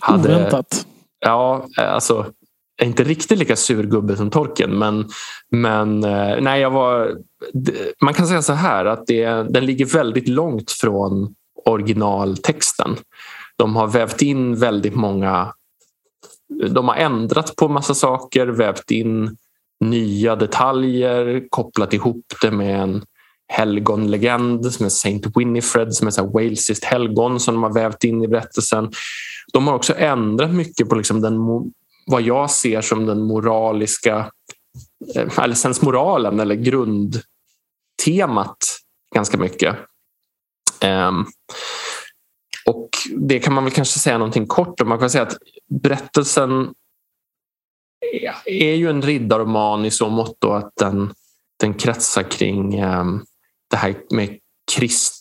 hade, 0.00 0.36
Oväntat. 0.36 0.86
Ja, 1.20 1.66
alltså 1.76 2.32
är 2.82 2.86
inte 2.86 3.04
riktigt 3.04 3.38
lika 3.38 3.56
surgubbe 3.56 4.16
som 4.16 4.30
Tolkien 4.30 4.78
men, 4.78 5.08
men 5.50 6.04
eh, 6.04 6.40
nej, 6.40 6.60
jag 6.60 6.70
var, 6.70 7.16
man 8.02 8.14
kan 8.14 8.26
säga 8.26 8.42
så 8.42 8.52
här 8.52 8.84
att 8.84 9.06
det, 9.06 9.26
den 9.26 9.66
ligger 9.66 9.86
väldigt 9.86 10.28
långt 10.28 10.70
från 10.70 11.34
originaltexten. 11.64 12.96
De 13.56 13.76
har 13.76 13.86
vävt 13.86 14.22
in 14.22 14.56
väldigt 14.56 14.94
många 14.94 15.52
de 16.68 16.88
har 16.88 16.94
ändrat 16.94 17.56
på 17.56 17.68
massa 17.68 17.94
saker, 17.94 18.46
vävt 18.46 18.90
in 18.90 19.36
nya 19.80 20.36
detaljer, 20.36 21.42
kopplat 21.50 21.92
ihop 21.92 22.24
det 22.42 22.50
med 22.50 22.82
en 22.82 23.04
helgonlegend 23.50 24.72
som 24.72 24.86
är 24.86 24.90
Saint 24.90 25.26
Winifred 25.36 25.94
som 25.94 26.06
är 26.06 26.10
så 26.10 26.26
walesiskt 26.26 26.84
helgon 26.84 27.40
som 27.40 27.54
de 27.54 27.62
har 27.62 27.72
vävt 27.72 28.04
in 28.04 28.22
i 28.22 28.28
berättelsen. 28.28 28.92
De 29.52 29.66
har 29.66 29.74
också 29.74 29.94
ändrat 29.96 30.54
mycket 30.54 30.88
på 30.88 30.94
liksom 30.94 31.20
den, 31.20 31.36
vad 32.06 32.22
jag 32.22 32.50
ser 32.50 32.80
som 32.80 33.06
den 33.06 33.22
moraliska 33.22 34.30
eh, 35.14 35.38
eller 35.38 35.54
sensmoralen 35.54 36.40
eller 36.40 36.54
grundtemat 36.54 37.24
ganska 39.14 39.38
mycket. 39.38 39.76
Um, 40.84 41.26
och 42.66 42.88
Det 43.16 43.38
kan 43.38 43.54
man 43.54 43.64
väl 43.64 43.72
kanske 43.72 43.98
säga 43.98 44.18
någonting 44.18 44.46
kort 44.46 44.80
om. 44.80 44.88
Man 44.88 44.98
kan 44.98 45.10
säga 45.10 45.22
att 45.22 45.36
berättelsen 45.82 46.74
är 48.44 48.74
ju 48.74 48.90
en 48.90 49.02
riddarroman 49.02 49.84
i 49.84 49.90
så 49.90 50.08
mått 50.08 50.44
att 50.44 50.72
den, 50.76 51.12
den 51.60 51.74
kretsar 51.74 52.22
kring 52.22 52.84
um, 52.84 53.24
det 53.70 53.76
här 53.76 53.94
med 54.10 54.38
krist, 54.76 55.14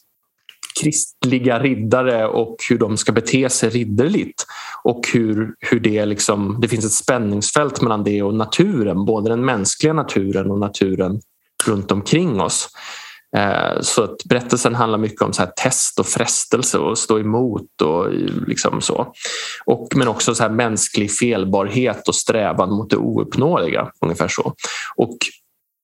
kristliga 0.82 1.60
riddare 1.60 2.28
och 2.28 2.56
hur 2.70 2.78
de 2.78 2.98
ska 2.98 3.12
bete 3.12 3.50
sig 3.50 3.70
ridderligt. 3.70 4.46
Och 4.84 5.02
hur, 5.14 5.54
hur 5.60 5.80
det, 5.80 6.06
liksom, 6.06 6.58
det 6.62 6.68
finns 6.68 6.86
ett 6.86 6.92
spänningsfält 6.92 7.82
mellan 7.82 8.04
det 8.04 8.22
och 8.22 8.34
naturen, 8.34 9.06
både 9.06 9.30
den 9.30 9.46
mänskliga 9.46 9.94
naturen 9.94 10.52
och 10.52 10.60
naturen 10.60 11.22
runt 11.66 11.92
omkring 11.92 12.42
oss. 12.42 12.70
Eh, 13.38 13.82
så 13.82 14.04
att 14.04 14.24
berättelsen 14.26 14.76
handlar 14.76 14.98
mycket 14.98 15.22
om 15.22 15.34
så 15.34 15.42
här 15.42 15.52
test 15.56 16.00
och 16.00 16.06
frestelse 16.06 16.78
och 16.78 16.98
stå 16.98 17.20
emot 17.20 17.82
och 17.82 18.14
liksom 18.48 18.82
så. 18.82 19.14
Och, 19.66 19.88
men 19.96 20.08
också 20.08 20.36
så 20.36 20.44
här 20.44 20.50
mänsklig 20.50 21.12
felbarhet 21.12 22.08
och 22.08 22.16
strävan 22.16 22.70
mot 22.70 22.90
det 22.90 22.98
ouppnåeliga. 22.98 23.92
Ungefär 24.02 24.28
så. 24.28 24.54
Och 24.96 25.18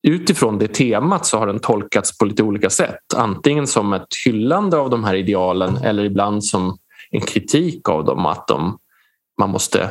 utifrån 0.08 0.60
det 0.60 0.68
temat 0.68 1.26
så 1.26 1.38
har 1.38 1.48
den 1.48 1.60
tolkats 1.60 2.18
på 2.18 2.26
lite 2.26 2.44
olika 2.44 2.70
sätt. 2.70 3.14
Antingen 3.16 3.68
som 3.68 3.94
ett 3.94 4.08
hyllande 4.26 4.78
av 4.78 4.90
de 4.90 5.04
här 5.04 5.16
idealen 5.16 5.78
eller 5.78 6.04
ibland 6.04 6.46
som 6.46 6.78
en 7.12 7.22
kritik 7.22 7.90
av 7.90 8.06
dem. 8.06 8.26
Att 8.26 8.48
de, 8.48 8.78
man 9.40 9.50
måste 9.50 9.90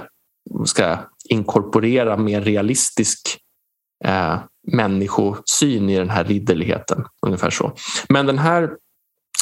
ska 0.65 0.99
inkorporera 1.29 2.17
mer 2.17 2.41
realistisk 2.41 3.39
eh, 4.05 4.39
människosyn 4.73 5.91
i 5.91 5.99
den 5.99 6.11
här 6.11 6.25
ridderligheten. 6.25 7.05
Ungefär 7.27 7.51
så. 7.51 7.73
Men 8.09 8.27
den 8.27 8.39
här 8.39 8.71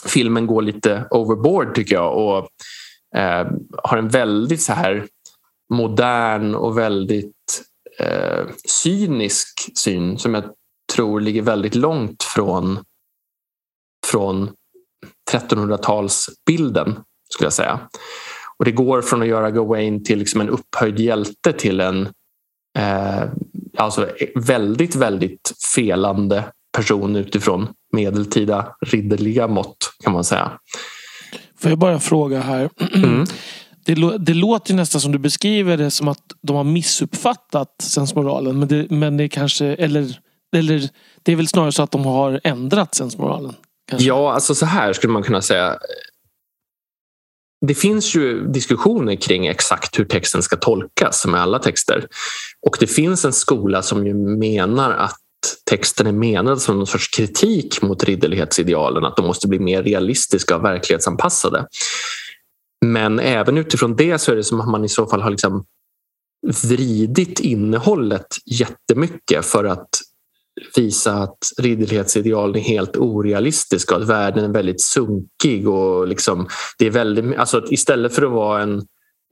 filmen 0.07 0.47
går 0.47 0.63
lite 0.63 1.07
overboard 1.11 1.75
tycker 1.75 1.95
jag 1.95 2.17
och 2.17 2.49
eh, 3.19 3.47
har 3.83 3.99
en 3.99 4.09
väldigt 4.09 4.63
så 4.63 4.73
här 4.73 5.07
modern 5.73 6.55
och 6.55 6.79
väldigt 6.79 7.63
eh, 7.99 8.47
cynisk 8.69 9.79
syn 9.79 10.19
som 10.19 10.35
jag 10.35 10.45
tror 10.95 11.21
ligger 11.21 11.43
väldigt 11.43 11.75
långt 11.75 12.23
från, 12.23 12.79
från 14.07 14.51
1300-talsbilden 15.33 16.95
skulle 17.31 17.47
jag 17.47 17.53
säga. 17.53 17.81
Och 18.59 18.65
det 18.65 18.73
går 18.73 19.03
från 19.03 19.23
att 19.23 19.29
göra 19.29 19.51
Gawain 19.51 20.05
till 20.05 20.19
liksom 20.19 20.41
en 20.41 20.49
upphöjd 20.49 21.01
hjälte 21.01 21.53
till 21.53 21.81
en 21.81 22.09
eh, 22.79 23.23
alltså 23.77 24.09
väldigt, 24.35 24.95
väldigt 24.95 25.53
felande 25.75 26.45
person 26.77 27.17
utifrån 27.17 27.69
medeltida 27.93 28.77
ridderliga 28.87 29.49
mått 29.49 29.77
kan 30.05 30.13
man 30.13 30.25
säga. 30.25 30.53
Får 31.59 31.71
jag 31.71 31.79
bara 31.79 32.01
fråga 32.01 32.41
här. 32.41 32.71
Mm. 32.95 33.25
Det, 33.85 34.19
det, 34.19 34.35
låter 34.35 34.75
nästan 34.75 35.01
som 35.01 35.13
du 35.13 35.19
beskriver 35.19 35.77
det 35.77 35.91
som 35.91 36.09
att 36.09 36.23
de 36.43 36.57
har 36.57 36.65
missuppfattat 36.65 37.69
sensmoralen. 37.83 38.59
Men 38.59 38.69
det, 38.69 38.91
men 38.91 39.17
det 39.17 39.29
kanske, 39.29 39.67
eller, 39.67 40.19
eller 40.57 40.89
det 41.23 41.33
är 41.33 41.37
väl 41.37 41.49
snarare 41.49 41.73
så 41.73 41.83
att 41.83 41.91
de 41.91 42.05
har 42.05 42.41
ändrat 42.45 42.95
sensmoralen? 42.95 43.55
Kanske. 43.91 44.09
Ja, 44.09 44.33
alltså 44.33 44.55
så 44.55 44.67
här 44.67 44.93
skulle 44.93 45.13
man 45.13 45.23
kunna 45.23 45.43
säga 45.43 45.79
det 47.67 47.75
finns 47.75 48.15
ju 48.15 48.47
diskussioner 48.47 49.17
kring 49.17 49.47
exakt 49.47 49.99
hur 49.99 50.05
texten 50.05 50.43
ska 50.43 50.57
tolkas 50.57 51.27
med 51.27 51.41
alla 51.41 51.59
texter. 51.59 52.07
Och 52.67 52.77
det 52.81 52.87
finns 52.87 53.25
en 53.25 53.33
skola 53.33 53.83
som 53.83 54.07
ju 54.07 54.15
menar 54.15 54.91
att 54.91 55.19
texten 55.71 56.07
är 56.07 56.13
menad 56.13 56.63
som 56.63 56.77
någon 56.77 56.87
sorts 56.87 57.09
kritik 57.09 57.83
mot 57.83 58.05
ridderlighetsidealen, 58.05 59.05
att 59.05 59.17
de 59.17 59.27
måste 59.27 59.49
bli 59.49 59.59
mer 59.59 59.83
realistiska 59.83 60.57
och 60.57 60.65
verklighetsanpassade. 60.65 61.67
Men 62.85 63.21
även 63.21 63.59
utifrån 63.59 63.97
det 63.97 64.19
så 64.19 64.33
är 64.33 64.37
det 64.37 64.45
som 64.45 64.61
att 64.61 64.69
man 64.69 64.85
i 64.85 64.89
så 64.89 65.07
fall 65.07 65.23
har 65.23 65.31
liksom 65.31 65.65
vridit 66.63 67.41
innehållet 67.41 68.27
jättemycket 68.47 69.47
för 69.47 69.65
att 69.65 69.89
visa 70.77 71.13
att 71.13 71.39
ridderlighetsidealen 71.59 72.57
är 72.57 72.61
helt 72.61 72.97
orealistiska 72.97 73.95
och 73.95 74.03
att 74.03 74.09
världen 74.09 74.45
är 74.45 74.49
väldigt 74.49 74.83
sunkig. 74.83 75.69
Och 75.69 76.09
liksom, 76.09 76.49
det 76.79 76.87
är 76.87 76.91
väldigt, 76.91 77.37
alltså 77.37 77.65
istället 77.71 78.15
för 78.15 78.23
att 78.23 78.33
vara 78.33 78.63
en, 78.63 78.83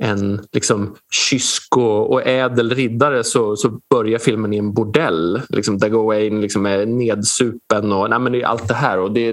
en 0.03 0.47
liksom 0.53 0.97
kysk 1.31 1.77
och, 1.77 2.13
och 2.13 2.27
ädel 2.27 2.75
riddare 2.75 3.25
så, 3.25 3.57
så 3.57 3.81
börjar 3.91 4.19
filmen 4.19 4.53
i 4.53 4.57
en 4.57 4.75
bordell 4.75 5.43
liksom, 5.49 5.79
där 5.79 5.89
Gawain 5.89 6.41
liksom 6.41 6.67
är 6.67 6.87
nedsupen 6.87 7.93
och 7.93 8.11
nej, 8.11 8.19
men 8.19 8.33
det 8.33 8.43
är 8.43 8.47
allt 8.47 8.69
det 8.69 8.75
här. 8.75 8.99
Och 8.99 9.13
det, 9.13 9.33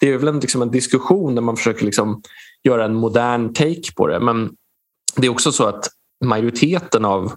det 0.00 0.12
är 0.12 0.18
väl 0.18 0.28
en, 0.28 0.40
liksom 0.40 0.62
en 0.62 0.70
diskussion 0.70 1.34
där 1.34 1.42
man 1.42 1.56
försöker 1.56 1.84
liksom 1.84 2.22
göra 2.64 2.84
en 2.84 2.94
modern 2.94 3.52
take 3.54 3.92
på 3.96 4.06
det. 4.06 4.20
Men 4.20 4.50
det 5.16 5.26
är 5.26 5.30
också 5.30 5.52
så 5.52 5.64
att 5.64 5.88
majoriteten 6.24 7.04
av 7.04 7.32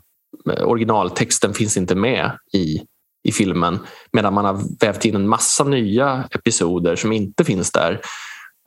eh, 0.52 0.68
originaltexten 0.68 1.54
finns 1.54 1.78
inte 1.78 1.96
med 1.96 2.32
i 2.54 2.82
i 3.28 3.32
filmen 3.32 3.80
medan 4.12 4.34
man 4.34 4.46
har 4.46 4.62
vävt 4.80 5.06
in 5.06 5.16
en 5.16 5.28
massa 5.28 5.64
nya 5.64 6.30
episoder 6.32 6.96
som 6.96 7.12
inte 7.12 7.44
finns 7.44 7.72
där. 7.72 8.02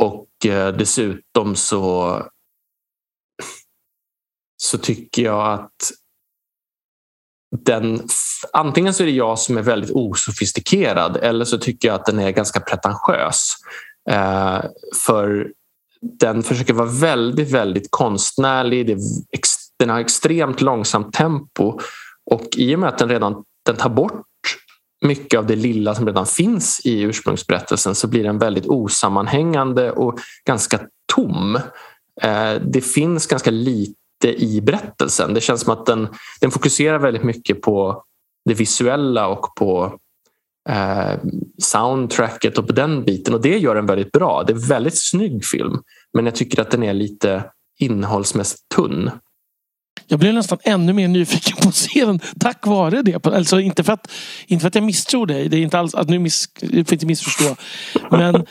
Och 0.02 0.46
eh, 0.46 0.76
dessutom 0.76 1.56
så 1.56 2.16
så 4.62 4.78
tycker 4.78 5.22
jag 5.22 5.52
att 5.52 5.92
den, 7.56 8.02
antingen 8.52 8.94
så 8.94 9.02
är 9.02 9.06
det 9.06 9.12
jag 9.12 9.38
som 9.38 9.58
är 9.58 9.62
väldigt 9.62 9.90
osofistikerad 9.90 11.16
eller 11.16 11.44
så 11.44 11.58
tycker 11.58 11.88
jag 11.88 11.94
att 11.94 12.06
den 12.06 12.18
är 12.18 12.30
ganska 12.30 12.60
pretentiös. 12.60 13.54
Eh, 14.10 14.64
för 15.06 15.52
den 16.20 16.42
försöker 16.42 16.74
vara 16.74 16.88
väldigt, 16.88 17.50
väldigt 17.50 17.90
konstnärlig. 17.90 18.86
Det, 18.86 18.98
den 19.78 19.90
har 19.90 20.00
extremt 20.00 20.60
långsamt 20.60 21.12
tempo 21.12 21.80
och 22.30 22.48
i 22.56 22.74
och 22.74 22.78
med 22.78 22.88
att 22.88 22.98
den 22.98 23.08
redan 23.08 23.44
den 23.66 23.76
tar 23.76 23.90
bort 23.90 24.29
mycket 25.00 25.38
av 25.38 25.46
det 25.46 25.56
lilla 25.56 25.94
som 25.94 26.06
redan 26.06 26.26
finns 26.26 26.80
i 26.84 27.00
ursprungsberättelsen 27.00 27.94
så 27.94 28.08
blir 28.08 28.24
den 28.24 28.38
väldigt 28.38 28.66
osammanhängande 28.66 29.92
och 29.92 30.18
ganska 30.46 30.80
tom. 31.14 31.58
Eh, 32.22 32.54
det 32.62 32.80
finns 32.80 33.26
ganska 33.26 33.50
lite 33.50 33.94
i 34.24 34.60
berättelsen. 34.60 35.34
Det 35.34 35.40
känns 35.40 35.60
som 35.60 35.72
att 35.72 35.86
den, 35.86 36.08
den 36.40 36.50
fokuserar 36.50 36.98
väldigt 36.98 37.24
mycket 37.24 37.62
på 37.62 38.04
det 38.44 38.54
visuella 38.54 39.28
och 39.28 39.54
på 39.54 39.98
eh, 40.68 41.18
soundtracket 41.58 42.58
och 42.58 42.66
på 42.66 42.72
den 42.72 43.04
biten 43.04 43.34
och 43.34 43.40
det 43.40 43.58
gör 43.58 43.74
den 43.74 43.86
väldigt 43.86 44.12
bra. 44.12 44.42
Det 44.46 44.52
är 44.52 44.54
en 44.54 44.68
väldigt 44.68 44.98
snygg 44.98 45.44
film 45.44 45.78
men 46.12 46.24
jag 46.24 46.34
tycker 46.34 46.60
att 46.60 46.70
den 46.70 46.82
är 46.82 46.94
lite 46.94 47.44
innehållsmässigt 47.78 48.62
tunn. 48.76 49.10
Jag 50.10 50.18
blev 50.18 50.34
nästan 50.34 50.58
ännu 50.62 50.92
mer 50.92 51.08
nyfiken 51.08 51.56
på 51.62 51.70
scenen 51.70 52.20
tack 52.40 52.66
vare 52.66 53.02
det. 53.02 53.26
Alltså 53.26 53.60
inte 53.60 53.84
för 53.84 53.92
att, 53.92 54.10
inte 54.46 54.60
för 54.60 54.68
att 54.68 54.74
jag 54.74 54.84
misstror 54.84 55.26
dig. 55.26 55.48
Det 55.48 55.56
är 55.56 55.60
inte 55.60 55.78
alls 55.78 55.94
att 55.94 56.08
nu 56.08 56.18
miss, 56.18 56.48
jag. 56.60 56.70
får 56.70 56.92
inte 56.92 57.06
missförstå. 57.06 57.56
Men 58.10 58.46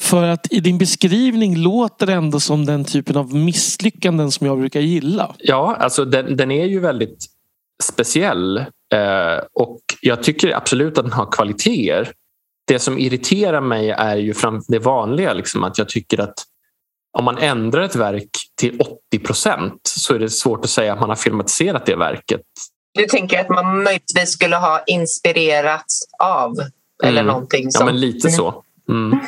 för 0.00 0.22
att 0.22 0.52
i 0.52 0.60
din 0.60 0.78
beskrivning 0.78 1.56
låter 1.56 2.06
det 2.06 2.12
ändå 2.12 2.40
som 2.40 2.66
den 2.66 2.84
typen 2.84 3.16
av 3.16 3.34
misslyckanden 3.34 4.30
som 4.30 4.46
jag 4.46 4.58
brukar 4.58 4.80
gilla. 4.80 5.34
Ja, 5.38 5.76
alltså 5.78 6.04
den, 6.04 6.36
den 6.36 6.50
är 6.50 6.64
ju 6.64 6.80
väldigt 6.80 7.26
speciell. 7.82 8.58
Eh, 8.94 9.44
och 9.52 9.80
jag 10.00 10.22
tycker 10.22 10.56
absolut 10.56 10.98
att 10.98 11.04
den 11.04 11.12
har 11.12 11.32
kvaliteter. 11.32 12.12
Det 12.66 12.78
som 12.78 12.98
irriterar 12.98 13.60
mig 13.60 13.90
är 13.90 14.16
ju 14.16 14.34
fram 14.34 14.62
det 14.68 14.78
vanliga. 14.78 15.32
Liksom, 15.32 15.64
att 15.64 15.78
jag 15.78 15.88
tycker 15.88 16.20
att 16.20 16.34
om 17.18 17.24
man 17.24 17.38
ändrar 17.38 17.82
ett 17.82 17.96
verk 17.96 18.30
till 18.60 18.80
80 18.80 19.18
procent 19.18 19.80
så 19.84 20.14
är 20.14 20.18
det 20.18 20.30
svårt 20.30 20.64
att 20.64 20.70
säga 20.70 20.92
att 20.92 21.00
man 21.00 21.08
har 21.08 21.16
filmatiserat 21.16 21.86
det 21.86 21.96
verket. 21.96 22.40
Du 22.94 23.04
tänker 23.04 23.40
att 23.40 23.48
man 23.48 23.82
möjligtvis 23.82 24.30
skulle 24.32 24.56
ha 24.56 24.82
inspirerats 24.86 26.00
av 26.22 26.52
eller 27.02 27.20
mm. 27.20 27.26
någonting? 27.26 27.72
Som... 27.72 27.86
Ja, 27.86 27.92
men 27.92 28.00
lite 28.00 28.30
så. 28.30 28.64
Mm. 28.88 29.20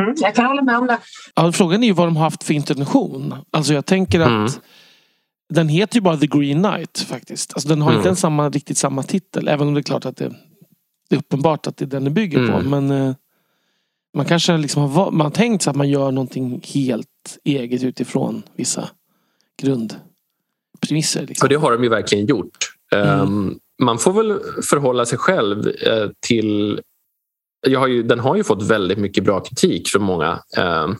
Mm, 0.00 0.14
jag 0.16 0.34
kan 0.34 0.46
hålla 0.46 0.62
med 0.62 0.78
om 0.78 0.86
det. 0.86 0.98
Ja, 1.34 1.52
frågan 1.52 1.82
är 1.82 1.86
ju 1.86 1.92
vad 1.92 2.06
de 2.06 2.16
har 2.16 2.24
haft 2.24 2.44
för 2.44 2.54
intention. 2.54 3.34
Alltså 3.50 3.74
jag 3.74 3.86
tänker 3.86 4.20
att 4.20 4.28
mm. 4.28 4.50
den 5.48 5.68
heter 5.68 5.94
ju 5.94 6.00
bara 6.00 6.16
The 6.16 6.26
Green 6.26 6.62
Knight 6.62 6.98
faktiskt. 6.98 7.54
Alltså, 7.54 7.68
den 7.68 7.82
har 7.82 7.90
Mm. 7.90 7.98
inte 7.98 8.08
ens 8.08 8.20
samma, 8.20 8.50
riktigt 8.50 8.78
samma 8.78 9.02
titel. 9.02 9.48
Även 9.48 9.68
om 9.68 9.74
det 9.74 9.80
är 9.80 9.82
klart 9.82 10.06
att 10.06 10.16
det, 10.16 10.28
det 11.10 11.16
är 11.16 11.18
uppenbart 11.18 11.66
att 11.66 11.76
det 11.76 11.84
är 11.84 11.86
den 11.86 12.04
den 12.04 12.14
bygger 12.14 12.46
på. 12.46 12.58
Mm. 12.58 12.86
Men 12.86 13.08
eh, 13.08 13.14
man 14.16 14.26
kanske 14.26 14.56
liksom 14.56 14.82
har, 14.82 15.10
man 15.10 15.26
har 15.26 15.30
tänkt 15.30 15.62
sig 15.62 15.70
att 15.70 15.76
man 15.76 15.88
gör 15.88 16.12
någonting 16.12 16.60
helt 16.74 17.08
eget 17.44 17.84
utifrån 17.84 18.42
vissa 18.56 18.90
grundpremisser. 19.62 21.26
Liksom. 21.26 21.44
Och 21.44 21.48
det 21.48 21.54
har 21.54 21.72
de 21.72 21.82
ju 21.82 21.88
verkligen 21.88 22.26
gjort. 22.26 22.72
Mm. 22.94 23.20
Um, 23.20 23.58
man 23.82 23.98
får 23.98 24.12
väl 24.12 24.40
förhålla 24.62 25.06
sig 25.06 25.18
själv 25.18 25.68
eh, 25.68 26.10
till... 26.26 26.80
Har 27.76 27.86
ju, 27.86 28.02
den 28.02 28.18
har 28.20 28.36
ju 28.36 28.44
fått 28.44 28.62
väldigt 28.62 28.98
mycket 28.98 29.24
bra 29.24 29.40
kritik 29.40 29.88
från 29.88 30.02
många. 30.02 30.38
Um, 30.58 30.96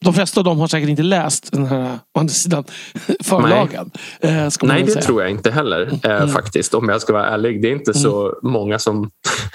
De 0.00 0.14
flesta 0.14 0.40
av 0.40 0.44
dem 0.44 0.58
har 0.58 0.66
säkert 0.68 0.88
inte 0.88 1.02
läst 1.02 1.52
den 1.52 1.66
här 1.66 1.94
å 2.14 2.20
andra 2.20 2.32
sidan, 2.32 2.64
förlagan. 3.24 3.90
Eh, 4.20 4.48
ska 4.48 4.66
man 4.66 4.76
nej, 4.76 4.84
det 4.84 4.92
säga. 4.92 5.02
tror 5.04 5.22
jag 5.22 5.30
inte 5.30 5.50
heller 5.50 5.98
eh, 6.04 6.10
Mm. 6.16 6.28
faktiskt. 6.28 6.74
Om 6.74 6.88
jag 6.88 7.00
ska 7.02 7.12
vara 7.12 7.26
ärlig. 7.26 7.62
Det 7.62 7.68
är 7.68 7.72
inte 7.72 7.94
så 7.94 8.38
många 8.42 8.78
som, 8.78 9.10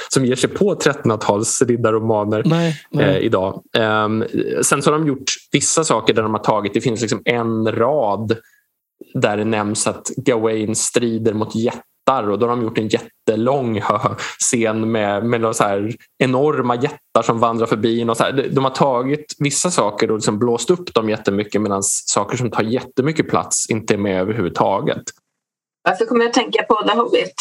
som 0.09 0.25
ger 0.25 0.35
sig 0.35 0.49
på 0.49 0.75
1300-tals 0.75 1.61
riddarromaner. 1.61 2.43
Nej, 2.45 2.81
nej. 2.91 3.05
eh, 3.05 3.17
idag. 3.17 3.61
Ehm, 3.77 4.23
sen 4.63 4.81
så 4.81 4.91
har 4.91 4.99
de 4.99 5.07
gjort 5.07 5.31
vissa 5.51 5.83
saker 5.83 6.13
där 6.13 6.23
de 6.23 6.31
har 6.33 6.43
tagit, 6.43 6.73
det 6.73 6.81
finns 6.81 7.01
liksom 7.01 7.21
en 7.25 7.71
rad 7.71 8.37
där 9.13 9.37
det 9.37 9.45
nämns 9.45 9.87
att 9.87 10.07
Gawain 10.17 10.75
strider 10.75 11.33
mot 11.33 11.55
jättar 11.55 11.81
och 12.19 12.39
då 12.39 12.47
har 12.47 12.55
de 12.55 12.63
gjort 12.63 12.77
en 12.77 12.87
jättelång 12.87 13.81
scen 14.39 14.91
med, 14.91 15.25
med 15.25 15.55
så 15.55 15.63
här 15.63 15.95
enorma 16.17 16.75
jättar 16.75 17.21
som 17.21 17.39
vandrar 17.39 17.65
förbi. 17.65 18.05
Och 18.09 18.17
så 18.17 18.23
här. 18.23 18.49
De 18.51 18.63
har 18.63 18.71
tagit 18.71 19.35
vissa 19.39 19.71
saker 19.71 20.11
och 20.11 20.17
liksom 20.17 20.39
blåst 20.39 20.69
upp 20.69 20.93
dem 20.93 21.09
jättemycket 21.09 21.61
medan 21.61 21.83
saker 21.83 22.37
som 22.37 22.51
tar 22.51 22.63
jättemycket 22.63 23.29
plats 23.29 23.69
inte 23.69 23.93
är 23.93 23.97
med 23.97 24.21
överhuvudtaget. 24.21 25.03
Varför 25.83 26.05
kommer 26.05 26.21
jag 26.21 26.29
att 26.29 26.33
tänka 26.33 26.63
på 26.63 26.87
The 26.87 26.97
Hobbit? 26.97 27.33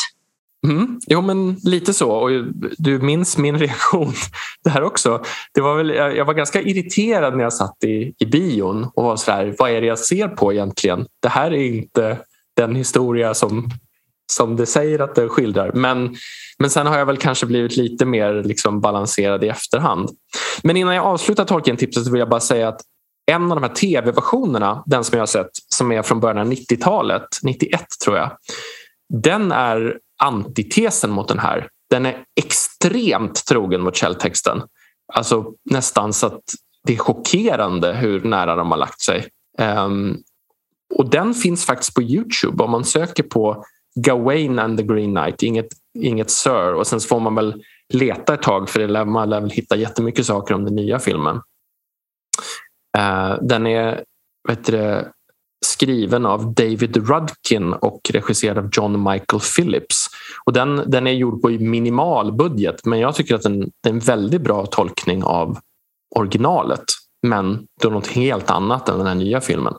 Mm, 0.67 1.01
jo, 1.07 1.21
men 1.21 1.57
lite 1.65 1.95
så. 1.95 2.11
Och 2.11 2.31
du 2.79 2.99
minns 2.99 3.39
min 3.39 3.59
reaktion 3.59 4.13
det 4.65 4.71
här 4.71 4.83
också. 4.83 5.23
Det 5.55 5.61
var 5.61 5.77
väl, 5.77 5.91
jag 5.91 6.17
jag 6.17 6.25
var 6.25 6.35
ganska 6.35 6.61
irriterad 6.61 7.37
när 7.37 7.45
jag 7.45 7.53
satt 7.53 7.85
i, 7.85 8.15
i 8.19 8.27
bion 8.27 8.91
och 8.95 9.05
var 9.05 9.17
så 9.17 9.33
här, 9.33 9.55
vad 9.59 9.71
är 9.71 9.81
det 9.81 9.87
jag 9.87 9.99
ser 9.99 10.29
på 10.29 10.53
egentligen? 10.53 11.07
Det 11.23 11.29
här 11.29 11.51
är 11.51 11.63
inte 11.63 12.19
den 12.57 12.77
historia 12.77 13.35
som, 13.35 13.71
som 14.31 14.57
det 14.57 14.67
säger 14.67 14.99
att 14.99 15.15
det 15.15 15.29
skildrar. 15.29 15.73
Men, 15.75 16.17
men 16.59 16.71
sen 16.71 16.87
har 16.87 16.99
jag 16.99 17.07
väl 17.07 17.17
kanske 17.17 17.47
blivit 17.47 17.77
lite 17.77 18.05
mer 18.05 18.43
liksom 18.45 18.81
balanserad 18.81 19.45
i 19.45 19.49
efterhand. 19.49 20.11
Men 20.63 20.77
innan 20.77 20.95
jag 20.95 21.05
avslutar 21.05 21.45
Tolkien-tipset 21.45 22.07
vill 22.07 22.19
jag 22.19 22.29
bara 22.29 22.41
säga 22.41 22.69
att 22.69 22.81
en 23.27 23.53
av 23.53 23.61
de 23.61 23.63
här 23.63 23.75
tv-versionerna, 23.75 24.83
den 24.87 25.05
som 25.05 25.17
jag 25.17 25.23
har 25.23 25.27
sett, 25.27 25.51
som 25.69 25.93
är 25.93 26.03
från 26.03 26.21
början 26.21 26.39
av 26.39 26.53
90-talet, 26.53 27.29
91 27.43 27.85
tror 28.05 28.17
jag, 28.17 28.31
den 29.23 29.53
är 29.53 29.99
antitesen 30.23 31.11
mot 31.11 31.29
den 31.29 31.39
här. 31.39 31.69
Den 31.91 32.07
är 32.07 32.25
extremt 32.41 33.47
trogen 33.47 33.81
mot 33.81 33.97
källtexten. 33.97 34.63
Alltså 35.13 35.53
nästan 35.71 36.13
så 36.13 36.27
att 36.27 36.41
det 36.87 36.93
är 36.95 36.99
chockerande 36.99 37.93
hur 37.93 38.25
nära 38.25 38.57
de 38.57 38.71
har 38.71 38.79
lagt 38.79 39.01
sig. 39.01 39.29
Um, 39.59 40.19
och 40.95 41.11
den 41.11 41.35
finns 41.35 41.67
faktiskt 41.67 41.95
på 41.95 42.03
Youtube 42.03 42.65
om 42.65 42.71
man 42.71 42.85
söker 42.85 43.23
på 43.23 43.65
Gawain 43.95 44.59
and 44.59 44.79
the 44.79 44.85
Green 44.85 45.15
Knight, 45.15 45.43
inget, 45.43 45.69
inget 45.99 46.31
Sir 46.31 46.75
och 46.75 46.87
sen 46.87 47.01
så 47.01 47.09
får 47.09 47.21
man 47.21 47.35
väl 47.35 47.63
leta 47.93 48.35
ett 48.35 48.43
tag 48.43 48.69
för 48.69 48.81
det 48.81 48.87
lär, 48.87 49.05
man 49.05 49.31
lär 49.31 49.41
väl 49.41 49.51
hitta 49.51 49.77
jättemycket 49.77 50.27
saker 50.27 50.55
om 50.55 50.65
den 50.65 50.75
nya 50.75 50.99
filmen. 50.99 51.41
Eh, 52.99 53.35
den 53.43 53.67
är 53.67 54.05
vet 54.49 54.65
du, 54.65 55.05
skriven 55.67 56.27
av 56.27 56.55
David 56.55 56.97
Rudkin 56.97 57.73
och 57.73 58.01
regisserad 58.11 58.59
av 58.59 58.69
John 58.73 59.03
Michael 59.11 59.41
Phillips. 59.57 60.07
Och 60.45 60.53
den, 60.53 60.83
den 60.87 61.07
är 61.07 61.13
gjord 61.13 61.43
på 61.43 61.49
minimal 61.49 62.33
budget 62.33 62.85
men 62.85 62.99
jag 62.99 63.15
tycker 63.15 63.35
att 63.35 63.43
den, 63.43 63.61
det 63.61 63.89
är 63.89 63.93
en 63.93 63.99
väldigt 63.99 64.41
bra 64.41 64.67
tolkning 64.67 65.25
av 65.25 65.59
originalet. 66.17 66.85
Men 67.27 67.67
det 67.81 67.87
är 67.87 67.91
något 67.91 68.07
helt 68.07 68.51
annat 68.51 68.89
än 68.89 68.99
den 68.99 69.07
här 69.07 69.15
nya 69.15 69.41
filmen. 69.41 69.75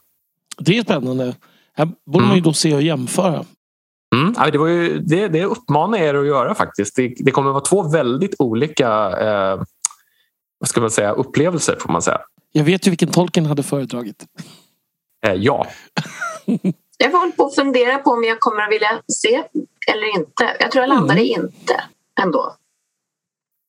Det 0.58 0.78
är 0.78 0.84
spännande. 0.84 1.36
Här 1.74 1.86
borde 1.86 2.26
man 2.26 2.36
ju 2.36 2.40
Mm. 2.40 2.44
då 2.44 2.54
se 2.54 2.76
och 2.76 2.82
jämföra. 2.82 3.46
Mm, 4.16 4.34
ja, 4.38 4.52
det, 4.52 4.58
var 4.58 4.68
ju, 4.68 5.00
det, 5.00 5.28
det 5.28 5.46
uppmanar 5.46 5.98
jag 5.98 6.08
er 6.08 6.14
att 6.14 6.26
göra 6.28 6.56
faktiskt. 6.56 6.96
Det, 6.96 7.14
det 7.18 7.32
kommer 7.32 7.50
att 7.50 7.54
vara 7.54 7.64
två 7.64 7.84
väldigt 7.90 8.36
olika 8.40 8.88
eh, 9.20 9.62
vad 10.60 10.70
ska 10.70 10.82
man 10.82 10.92
säga, 10.92 11.12
upplevelser 11.12 11.78
får 11.80 11.92
man 11.92 12.02
säga. 12.02 12.22
Jag 12.52 12.64
vet 12.64 12.88
ju 12.88 12.92
vilken 12.92 13.12
tolken 13.12 13.46
hade 13.46 13.64
föredragit. 13.64 14.26
Eh, 15.26 15.34
ja, 15.34 15.68
Jag 16.98 17.12
håller 17.12 17.32
på 17.32 17.46
att 17.46 17.56
fundera 17.56 17.98
på 17.98 18.10
om 18.12 18.24
jag 18.24 18.40
kommer 18.40 18.62
att 18.62 18.72
vilja 18.72 19.02
se 19.08 19.44
eller 19.92 20.16
inte. 20.18 20.56
Jag 20.60 20.72
tror 20.72 20.82
jag 20.84 20.90
landar 20.90 21.18
i 21.18 21.28
inte 21.28 21.84
ändå. 22.22 22.56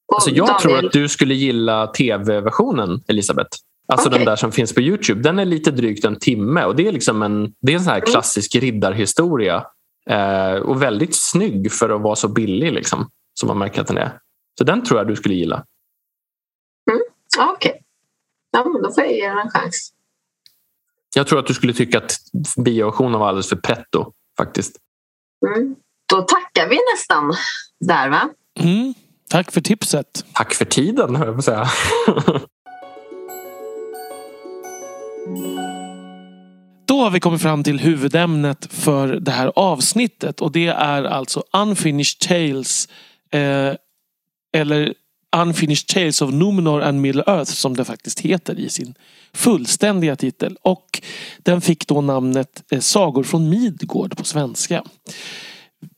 Och 0.09 0.15
alltså 0.17 0.31
jag 0.31 0.47
Daniel, 0.47 0.61
tror 0.61 0.87
att 0.87 0.93
du 0.93 1.09
skulle 1.09 1.35
gilla 1.35 1.87
tv-versionen 1.87 3.03
Elisabeth. 3.09 3.57
Alltså 3.89 4.09
Okej. 4.09 4.19
den 4.19 4.27
där 4.27 4.37
som 4.37 4.53
finns 4.53 4.75
på 4.75 4.81
Youtube. 4.81 5.23
Den 5.23 5.39
är 5.39 5.45
lite 5.45 5.71
drygt 5.71 6.05
en 6.05 6.19
timme 6.19 6.65
och 6.65 6.77
det 6.77 6.89
är 6.89 6.93
liksom 6.93 7.23
en, 7.23 7.55
det 7.61 7.73
är 7.73 7.77
en 7.77 7.83
sån 7.85 7.93
här 7.93 7.99
Mm. 7.99 8.11
klassisk 8.11 8.55
riddarhistoria. 8.55 9.65
Eh, 10.11 10.55
och 10.55 10.83
väldigt 10.83 11.17
snygg 11.17 11.73
för 11.73 11.91
att 11.91 12.03
vara 12.03 12.17
så 12.17 12.29
billig 12.29 12.73
liksom, 12.73 13.11
som 13.35 13.47
man 13.47 13.59
märker 13.59 13.81
att 13.81 13.87
den 13.87 13.99
är. 13.99 14.19
Så 14.59 14.65
den 14.65 14.85
tror 14.85 15.01
jag 15.01 15.09
du 15.09 15.17
skulle 15.17 15.35
gilla. 15.35 15.65
Ja, 17.39 17.53
Okej. 17.53 17.83
Ja, 18.51 18.65
men 18.65 18.83
då 18.83 18.93
får 18.93 19.05
jag 19.05 19.13
ge 19.13 19.29
den 19.29 19.39
en 19.39 19.51
chans. 19.51 19.93
Jag 21.15 21.27
tror 21.27 21.39
att 21.39 21.47
du 21.47 21.55
skulle 21.55 21.73
tycka 21.73 21.99
att 21.99 22.17
bioversionen 22.65 23.21
var 23.21 23.29
alldeles 23.29 23.49
för 23.49 23.57
pretto 23.57 24.13
faktiskt. 24.37 24.77
Mm. 25.47 25.77
Då 26.09 26.23
tackar 26.23 26.69
vi 26.69 26.79
nästan 26.95 27.35
där, 27.81 28.09
va? 28.09 28.29
Mm. 28.61 28.95
Tack 29.31 29.53
för 29.53 29.61
tipset. 29.61 30.25
Tack 30.33 30.55
för 30.55 30.65
tiden, 30.65 31.17
höll 31.17 31.27
jag 31.27 31.35
på 31.35 31.39
att 31.39 31.45
säga. 31.45 31.67
Då 37.03 37.07
har 37.07 37.11
vi 37.11 37.21
kommit 37.21 37.43
fram 37.43 37.65
till 37.65 37.81
huvudämnet 37.81 38.67
för 38.71 39.09
det 39.09 39.31
här 39.31 39.53
avsnittet 39.57 40.41
och 40.41 40.53
det 40.53 40.67
är 40.67 41.05
alltså 41.05 41.43
Unfinished 41.53 42.19
Tales 42.19 42.89
eh, 43.33 43.75
eller 44.57 44.95
Unfinished 45.37 45.87
Tales 45.87 46.23
of 46.23 46.33
Numenor 46.33 46.83
and 46.83 47.01
Middle 47.01 47.23
Earth 47.27 47.51
som 47.51 47.77
det 47.77 47.85
faktiskt 47.85 48.21
heter 48.21 48.59
i 48.59 48.69
sin 48.69 48.95
fullständiga 49.33 50.17
titel. 50.17 50.57
Och 50.63 51.03
den 51.39 51.61
fick 51.61 51.87
då 51.87 52.01
namnet 52.01 52.63
eh, 52.71 52.81
Sagor 52.81 53.23
från 53.23 53.49
Midgård 53.49 54.17
på 54.17 54.25
svenska. 54.25 54.85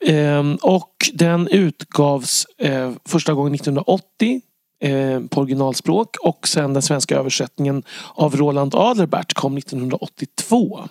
Eh, 0.07 0.55
och 0.63 0.95
den 1.13 1.49
utgavs 1.49 2.47
eh, 2.59 2.93
första 3.05 3.35
gången 3.35 3.55
1980 3.55 4.41
Eh, 4.85 5.21
på 5.21 5.41
originalspråk 5.41 6.17
och 6.17 6.49
sen 6.49 6.73
den 6.73 6.83
svenska 6.83 7.17
översättningen 7.17 7.83
av 8.15 8.37
Roland 8.37 8.75
Adlerbert 8.75 9.35
kom 9.35 9.57
1982. 9.57 10.89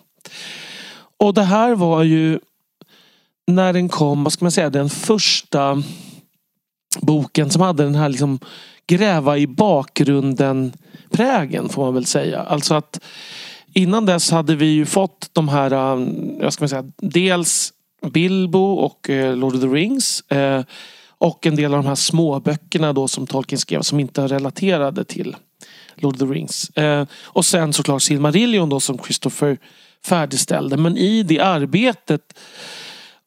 Och 1.19 1.33
det 1.33 1.43
här 1.43 1.75
var 1.75 2.03
ju 2.03 2.39
när 3.47 3.73
den 3.73 3.89
kom, 3.89 4.23
vad 4.23 4.33
ska 4.33 4.45
man 4.45 4.51
säga, 4.51 4.69
den 4.69 4.89
första 4.89 5.83
boken 7.01 7.49
som 7.49 7.61
hade 7.61 7.83
den 7.83 7.95
här 7.95 8.09
liksom 8.09 8.39
gräva 8.87 9.37
i 9.37 9.47
bakgrunden 9.47 10.73
prägen 11.11 11.69
får 11.69 11.83
man 11.85 11.93
väl 11.93 12.05
säga. 12.05 12.39
Alltså 12.39 12.73
att 12.73 12.99
innan 13.73 14.05
dess 14.05 14.31
hade 14.31 14.55
vi 14.55 14.65
ju 14.65 14.85
fått 14.85 15.29
de 15.33 15.49
här, 15.49 15.71
eh, 15.71 16.07
vad 16.43 16.53
ska 16.53 16.63
man 16.63 16.69
säga, 16.69 16.91
dels 16.97 17.73
Bilbo 18.13 18.73
och 18.73 19.09
eh, 19.09 19.35
Lord 19.35 19.55
of 19.55 19.61
the 19.61 19.67
Rings. 19.67 20.23
Och 21.23 21.45
en 21.45 21.55
del 21.55 21.73
av 21.73 21.83
de 21.83 21.87
här 21.87 21.95
småböckerna 21.95 22.93
då 22.93 23.07
som 23.07 23.27
Tolkien 23.27 23.59
skrev 23.59 23.81
som 23.81 23.99
inte 23.99 24.27
relaterade 24.27 25.05
till 25.05 25.35
Lord 25.95 26.13
of 26.13 26.19
the 26.19 26.25
Rings. 26.25 26.69
Eh, 26.69 27.07
och 27.23 27.45
sen 27.45 27.73
såklart 27.73 28.01
Silmarillion 28.01 28.69
då 28.69 28.79
som 28.79 28.97
Christopher 28.97 29.57
färdigställde. 30.05 30.77
Men 30.77 30.97
i 30.97 31.23
det 31.23 31.39
arbetet 31.39 32.21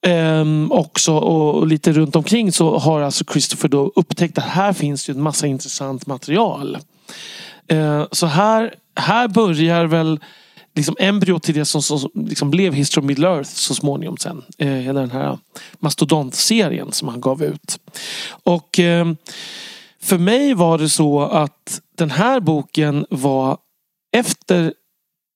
eh, 0.06 0.44
också 0.70 1.12
och 1.16 1.66
lite 1.66 1.92
runt 1.92 2.16
omkring 2.16 2.52
så 2.52 2.78
har 2.78 3.00
alltså 3.00 3.24
Christopher 3.32 3.68
då 3.68 3.92
upptäckt 3.94 4.38
att 4.38 4.44
här 4.44 4.72
finns 4.72 5.09
ju 5.09 5.14
en 5.14 5.22
massa 5.22 5.46
intressant 5.46 6.06
material. 6.06 6.78
Eh, 7.68 8.04
så 8.12 8.26
här, 8.26 8.74
här 8.96 9.28
börjar 9.28 9.85
väl 9.85 10.20
liksom 10.76 10.96
embryot 10.98 11.42
till 11.42 11.54
det 11.54 11.64
som, 11.64 11.82
som 11.82 12.10
liksom 12.14 12.50
blev 12.50 12.74
History 12.74 13.02
of 13.02 13.06
Middle 13.06 13.28
Earth 13.28 13.50
så 13.50 13.74
småningom 13.74 14.16
sen. 14.16 14.42
Eh, 14.58 14.68
hela 14.68 15.00
den 15.00 15.10
här 15.10 15.38
mastodontserien 15.78 16.92
som 16.92 17.08
han 17.08 17.20
gav 17.20 17.42
ut. 17.42 17.78
Och 18.28 18.78
eh, 18.78 19.12
för 20.00 20.18
mig 20.18 20.54
var 20.54 20.78
det 20.78 20.88
så 20.88 21.20
att 21.20 21.80
den 21.96 22.10
här 22.10 22.40
boken 22.40 23.06
var 23.10 23.58
efter 24.16 24.72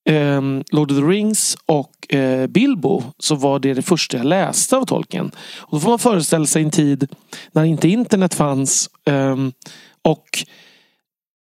eh, 0.09 0.41
Lord 0.71 0.91
of 0.91 0.97
the 0.97 1.03
Rings 1.03 1.57
och 1.65 2.13
eh, 2.13 2.47
Bilbo 2.47 3.03
så 3.19 3.35
var 3.35 3.59
det 3.59 3.73
det 3.73 3.81
första 3.81 4.17
jag 4.17 4.25
läste 4.25 4.77
av 4.77 4.85
Tolkien. 4.85 5.31
Och 5.57 5.71
då 5.71 5.79
får 5.79 5.89
man 5.89 5.99
föreställa 5.99 6.45
sig 6.45 6.63
en 6.63 6.71
tid 6.71 7.07
när 7.51 7.63
inte 7.63 7.87
internet 7.87 8.33
fanns 8.33 8.89
eh, 9.05 9.35
och 10.01 10.45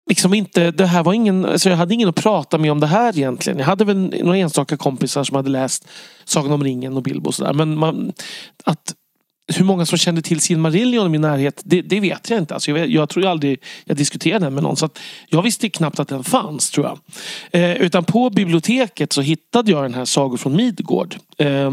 liksom 0.08 0.34
inte, 0.34 0.70
det 0.70 0.86
här 0.86 1.02
var 1.02 1.12
ingen, 1.12 1.44
alltså 1.44 1.70
jag 1.70 1.76
hade 1.76 1.94
ingen 1.94 2.08
att 2.08 2.14
prata 2.14 2.58
med 2.58 2.72
om 2.72 2.80
det 2.80 2.86
här 2.86 3.18
egentligen. 3.18 3.58
Jag 3.58 3.66
hade 3.66 3.84
väl 3.84 3.96
några 3.96 4.36
enstaka 4.36 4.76
kompisar 4.76 5.24
som 5.24 5.36
hade 5.36 5.50
läst 5.50 5.88
Sagan 6.24 6.52
om 6.52 6.64
ringen 6.64 6.96
och 6.96 7.02
Bilbo 7.02 7.28
och 7.28 7.34
sådär. 7.34 7.52
Men 7.52 7.78
man, 7.78 8.12
att 8.64 8.94
hur 9.56 9.64
många 9.64 9.86
som 9.86 9.98
kände 9.98 10.22
till 10.22 10.40
Silmarillion 10.40 11.06
i 11.06 11.08
min 11.08 11.20
närhet, 11.20 11.62
det, 11.64 11.82
det 11.82 12.00
vet 12.00 12.30
jag 12.30 12.38
inte. 12.38 12.54
Alltså 12.54 12.70
jag, 12.70 12.88
jag 12.88 13.08
tror 13.08 13.24
jag 13.24 13.30
aldrig 13.30 13.62
jag 13.84 13.96
diskuterade 13.96 14.46
den 14.46 14.54
med 14.54 14.62
någon. 14.62 14.76
Så 14.76 14.86
att 14.86 14.98
jag 15.28 15.42
visste 15.42 15.68
knappt 15.68 16.00
att 16.00 16.08
den 16.08 16.24
fanns 16.24 16.70
tror 16.70 16.86
jag. 16.86 16.98
Eh, 17.62 17.76
utan 17.76 18.04
på 18.04 18.30
biblioteket 18.30 19.12
så 19.12 19.20
hittade 19.20 19.70
jag 19.70 19.82
den 19.82 19.94
här 19.94 20.04
Sagor 20.04 20.36
från 20.36 20.56
Midgård. 20.56 21.16
Eh, 21.38 21.70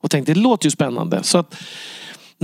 och 0.00 0.10
tänkte 0.10 0.34
det 0.34 0.40
låter 0.40 0.66
ju 0.66 0.70
spännande. 0.70 1.22
Så 1.22 1.38
att 1.38 1.54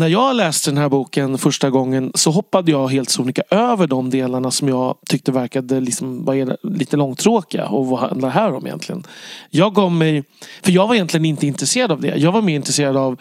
när 0.00 0.08
jag 0.08 0.36
läste 0.36 0.70
den 0.70 0.78
här 0.78 0.88
boken 0.88 1.38
första 1.38 1.70
gången 1.70 2.12
så 2.14 2.30
hoppade 2.30 2.70
jag 2.70 2.88
helt 2.88 3.10
sonika 3.10 3.42
över 3.50 3.86
de 3.86 4.10
delarna 4.10 4.50
som 4.50 4.68
jag 4.68 4.96
tyckte 5.06 5.32
verkade 5.32 5.80
liksom 5.80 6.26
lite 6.62 6.96
långtråkiga. 6.96 7.66
Och 7.66 7.86
vad 7.86 8.00
handlar 8.00 8.28
det 8.28 8.34
här 8.34 8.54
om 8.54 8.66
egentligen? 8.66 9.06
Jag 9.50 9.74
gav 9.74 9.92
mig, 9.92 10.24
för 10.62 10.72
jag 10.72 10.88
var 10.88 10.94
egentligen 10.94 11.24
inte 11.24 11.46
intresserad 11.46 11.92
av 11.92 12.00
det. 12.00 12.16
Jag 12.16 12.32
var 12.32 12.42
mer 12.42 12.54
intresserad 12.54 12.96
av 12.96 13.20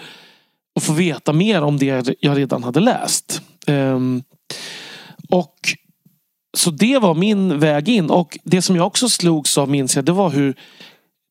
att 0.76 0.84
få 0.84 0.94
veta 0.94 1.34
mer 1.34 1.62
om 1.62 1.78
det 1.78 2.18
jag 2.20 2.38
redan 2.38 2.64
hade 2.64 2.80
läst. 2.80 3.42
Um, 3.68 4.24
och 5.30 5.56
så 6.58 6.72
det 6.72 6.98
var 6.98 7.14
min 7.14 7.60
väg 7.60 7.90
in. 7.90 8.10
Och 8.10 8.38
det 8.44 8.62
som 8.62 8.76
jag 8.76 8.88
också 8.88 9.10
slogs 9.10 9.58
av 9.58 9.70
minns 9.70 9.96
jag, 9.96 10.06
det 10.06 10.12
var 10.12 10.30
hur 10.30 10.56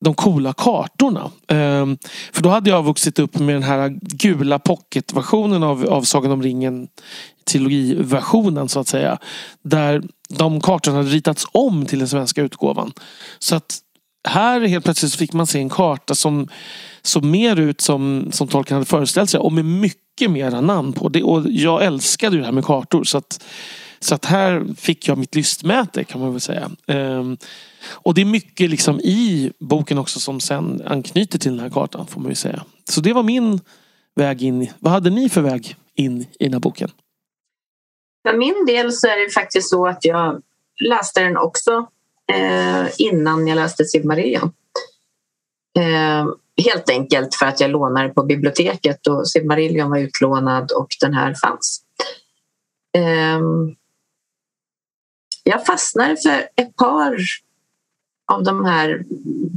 de 0.05 0.15
coola 0.15 0.53
kartorna. 0.53 1.31
Um, 1.49 1.99
för 2.33 2.43
då 2.43 2.49
hade 2.49 2.71
jag 2.71 2.83
vuxit 2.83 3.19
upp 3.19 3.39
med 3.39 3.55
den 3.55 3.63
här 3.63 3.89
gula 4.01 4.59
pocketversionen 4.59 5.63
av, 5.63 5.87
av 5.87 6.03
Sagan 6.03 6.33
om 6.33 6.43
ringen. 6.43 6.89
Trilogiversionen 7.51 8.69
så 8.69 8.81
att 8.81 8.89
säga. 8.89 9.19
Där 9.63 10.03
de 10.29 10.61
kartorna 10.61 10.97
hade 10.97 11.09
ritats 11.09 11.47
om 11.53 11.87
till 11.87 11.99
den 11.99 12.09
svenska 12.09 12.43
utgåvan. 12.43 12.93
Så 13.39 13.57
att 13.57 13.79
här 14.29 14.61
helt 14.61 14.85
plötsligt 14.85 15.15
fick 15.15 15.33
man 15.33 15.47
se 15.47 15.59
en 15.59 15.69
karta 15.69 16.15
som 16.15 16.49
såg 17.03 17.25
mer 17.25 17.57
ut 17.57 17.81
som, 17.81 18.29
som 18.33 18.49
Tolkien 18.49 18.75
hade 18.75 18.87
föreställt 18.87 19.31
sig 19.31 19.41
och 19.41 19.53
med 19.53 19.65
mycket 19.65 20.31
mera 20.31 20.61
namn 20.61 20.93
på. 20.93 21.09
Det, 21.09 21.23
och 21.23 21.51
jag 21.51 21.85
älskade 21.85 22.37
ju 22.37 22.41
det 22.41 22.47
här 22.47 22.53
med 22.53 22.65
kartor. 22.65 23.05
Så 23.05 23.19
att, 23.19 23.45
så 24.01 24.15
att 24.15 24.25
här 24.25 24.75
fick 24.77 25.09
jag 25.09 25.19
mitt 25.19 25.35
lystmäte 25.35 26.05
kan 26.05 26.21
man 26.21 26.33
väl 26.33 26.41
säga. 26.41 26.71
Ehm, 26.87 27.37
och 27.89 28.15
det 28.15 28.21
är 28.21 28.25
mycket 28.25 28.71
liksom 28.71 29.01
i 29.01 29.53
boken 29.59 29.99
också 29.99 30.21
som 30.21 30.41
sen 30.41 30.83
anknyter 30.87 31.39
till 31.39 31.51
den 31.51 31.61
här 31.61 31.71
kartan 31.71 32.07
får 32.07 32.21
man 32.21 32.31
ju 32.31 32.35
säga. 32.35 32.65
Så 32.85 33.01
det 33.01 33.13
var 33.13 33.23
min 33.23 33.61
väg 34.15 34.43
in. 34.43 34.71
Vad 34.79 34.93
hade 34.93 35.11
ni 35.11 35.29
för 35.29 35.41
väg 35.41 35.77
in 35.95 36.21
i 36.21 36.45
den 36.45 36.53
här 36.53 36.61
boken? 36.61 36.91
För 38.29 38.37
min 38.37 38.67
del 38.67 38.93
så 38.93 39.07
är 39.07 39.25
det 39.25 39.31
faktiskt 39.31 39.71
så 39.71 39.87
att 39.87 40.05
jag 40.05 40.43
läste 40.85 41.21
den 41.21 41.37
också 41.37 41.87
eh, 42.33 42.87
innan 42.99 43.47
jag 43.47 43.57
läste 43.57 43.85
Silmarillion. 43.85 44.53
Eh, 45.79 46.27
helt 46.65 46.91
enkelt 46.91 47.35
för 47.35 47.47
att 47.47 47.61
jag 47.61 47.71
lånade 47.71 48.09
på 48.09 48.23
biblioteket 48.23 49.07
och 49.07 49.29
Silmarillion 49.29 49.91
var 49.91 49.99
utlånad 49.99 50.73
och 50.73 50.89
den 51.01 51.15
här 51.15 51.35
fanns. 51.35 51.83
Eh, 52.97 53.41
jag 55.49 55.67
fastnade 55.67 56.17
för 56.17 56.49
ett 56.57 56.77
par 56.77 57.17
av 58.33 58.45
de 58.45 58.65
här 58.65 59.05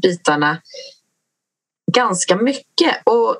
bitarna 0.01 0.61
ganska 1.91 2.35
mycket 2.35 2.95
och 3.05 3.37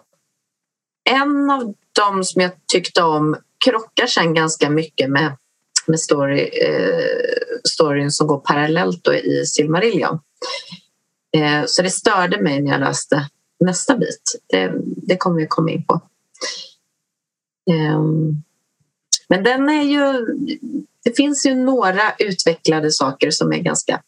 en 1.10 1.50
av 1.50 1.74
dem 1.92 2.24
som 2.24 2.42
jag 2.42 2.52
tyckte 2.68 3.04
om 3.04 3.36
krockar 3.66 4.08
sen 4.08 4.34
ganska 4.34 4.70
mycket 4.70 5.10
med, 5.10 5.38
med 5.88 6.00
story, 6.00 6.42
eh, 6.42 7.06
storyn 7.70 8.12
som 8.12 8.28
går 8.28 8.40
parallellt 8.40 9.08
i 9.08 9.46
Silmarillion. 9.46 10.20
Eh, 11.38 11.64
så 11.66 11.82
det 11.82 11.90
störde 11.90 12.42
mig 12.42 12.62
när 12.62 12.72
jag 12.72 12.80
läste 12.80 13.30
nästa 13.60 13.98
bit. 13.98 14.42
Det, 14.48 14.74
det 14.84 15.18
kommer 15.18 15.38
vi 15.38 15.48
komma 15.48 15.72
in 15.72 15.86
på. 15.86 15.94
Eh, 17.72 18.02
men 19.28 19.44
den 19.44 19.70
är 19.70 19.84
ju... 19.84 20.26
Det 21.04 21.18
finns 21.18 21.46
ju 21.46 21.56
några 21.56 22.14
utvecklade 22.20 22.92
saker 22.92 23.32
som 23.32 23.54
är 23.54 23.58
ganska, 23.58 24.02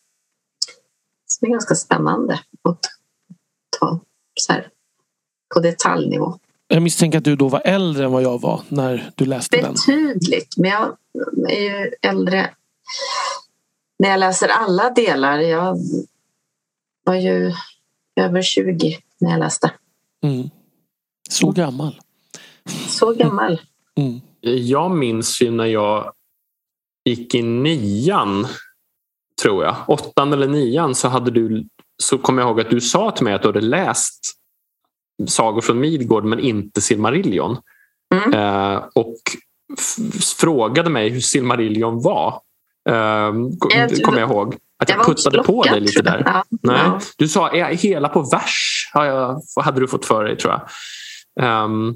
som 1.25 1.47
är 1.47 1.51
ganska 1.51 1.75
spännande 1.75 2.34
att 2.62 2.79
ta 3.79 3.99
så 4.36 4.53
här, 4.53 4.69
på 5.53 5.60
detaljnivå. 5.60 6.39
Jag 6.67 6.82
misstänker 6.82 7.17
att 7.17 7.23
du 7.23 7.36
då 7.36 7.47
var 7.47 7.62
äldre 7.65 8.06
än 8.06 8.12
vad 8.12 8.23
jag 8.23 8.41
var 8.41 8.62
när 8.69 9.12
du 9.15 9.25
läste 9.25 9.58
Betydligt, 9.58 9.86
den. 9.88 10.08
Betydligt, 10.08 10.58
men 10.58 10.71
jag 10.71 10.97
är 11.49 11.62
ju 11.62 11.91
äldre 12.01 12.49
när 13.99 14.10
jag 14.10 14.19
läser 14.19 14.47
alla 14.47 14.89
delar. 14.89 15.39
Jag 15.39 15.77
var 17.03 17.15
ju 17.15 17.53
över 18.15 18.41
20 18.41 18.97
när 19.19 19.32
jag 19.32 19.39
läste. 19.39 19.71
Mm. 20.23 20.49
Så 21.29 21.51
gammal. 21.51 22.01
Så 22.88 23.13
gammal. 23.13 23.62
Mm. 23.95 24.21
Jag 24.41 24.91
minns 24.91 25.41
ju 25.41 25.51
när 25.51 25.65
jag 25.65 26.13
gick 27.05 27.35
i 27.35 27.41
nian, 27.41 28.47
tror 29.41 29.63
jag, 29.63 29.75
åttan 29.87 30.33
eller 30.33 30.47
nian 30.47 30.95
så 30.95 31.07
hade 31.07 31.31
du 31.31 31.65
så 32.03 32.17
kommer 32.17 32.41
jag 32.41 32.49
ihåg 32.49 32.61
att 32.61 32.69
du 32.69 32.81
sa 32.81 33.11
till 33.11 33.23
mig 33.23 33.33
att 33.33 33.41
du 33.41 33.47
hade 33.47 33.61
läst 33.61 34.33
Sagor 35.27 35.61
från 35.61 35.79
Midgård 35.79 36.23
men 36.23 36.39
inte 36.39 36.81
Silmarillion. 36.81 37.57
Mm. 38.15 38.33
Eh, 38.33 38.83
och 38.95 39.17
frågade 40.39 40.89
mig 40.89 41.09
hur 41.09 41.19
Silmarillion 41.19 42.01
var. 42.01 42.41
Eh, 42.89 43.31
kommer 44.03 44.19
jag 44.19 44.29
ihåg. 44.29 44.55
Att 44.83 44.89
jag, 44.89 44.99
jag 44.99 45.05
puttade 45.05 45.43
på 45.43 45.63
dig 45.63 45.79
lite 45.79 46.01
där. 46.01 46.23
Ja. 46.25 46.43
Nej. 46.61 46.99
Du 47.17 47.27
sa 47.27 47.49
hela 47.71 48.09
på 48.09 48.21
vers 48.21 48.91
hade 49.55 49.79
du 49.79 49.87
fått 49.87 50.05
för 50.05 50.23
dig 50.23 50.37
tror 50.37 50.53
jag. 50.53 51.65
Um, 51.65 51.95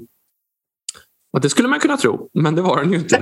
och 1.32 1.40
det 1.40 1.50
skulle 1.50 1.68
man 1.68 1.80
kunna 1.80 1.96
tro, 1.96 2.30
men 2.34 2.54
det 2.54 2.62
var 2.62 2.80
den 2.80 2.92
ju 2.92 2.98
inte. 2.98 3.16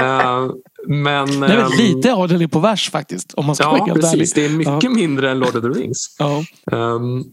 uh, 0.00 0.54
men, 0.86 1.40
det 1.40 1.46
är 1.46 1.64
um, 1.64 1.72
lite 1.78 2.14
adelig 2.14 2.52
på 2.52 2.58
vers 2.58 2.90
faktiskt. 2.90 3.34
Om 3.34 3.46
man 3.46 3.54
ska 3.54 3.64
ja, 3.64 3.94
precis. 3.94 4.32
Det 4.32 4.44
är 4.44 4.50
mycket 4.50 4.82
ja. 4.82 4.90
mindre 4.90 5.30
än 5.30 5.38
Lord 5.38 5.56
of 5.56 5.62
the 5.62 5.68
Rings. 5.68 6.16
Ja. 6.18 6.44
Um, 6.72 7.24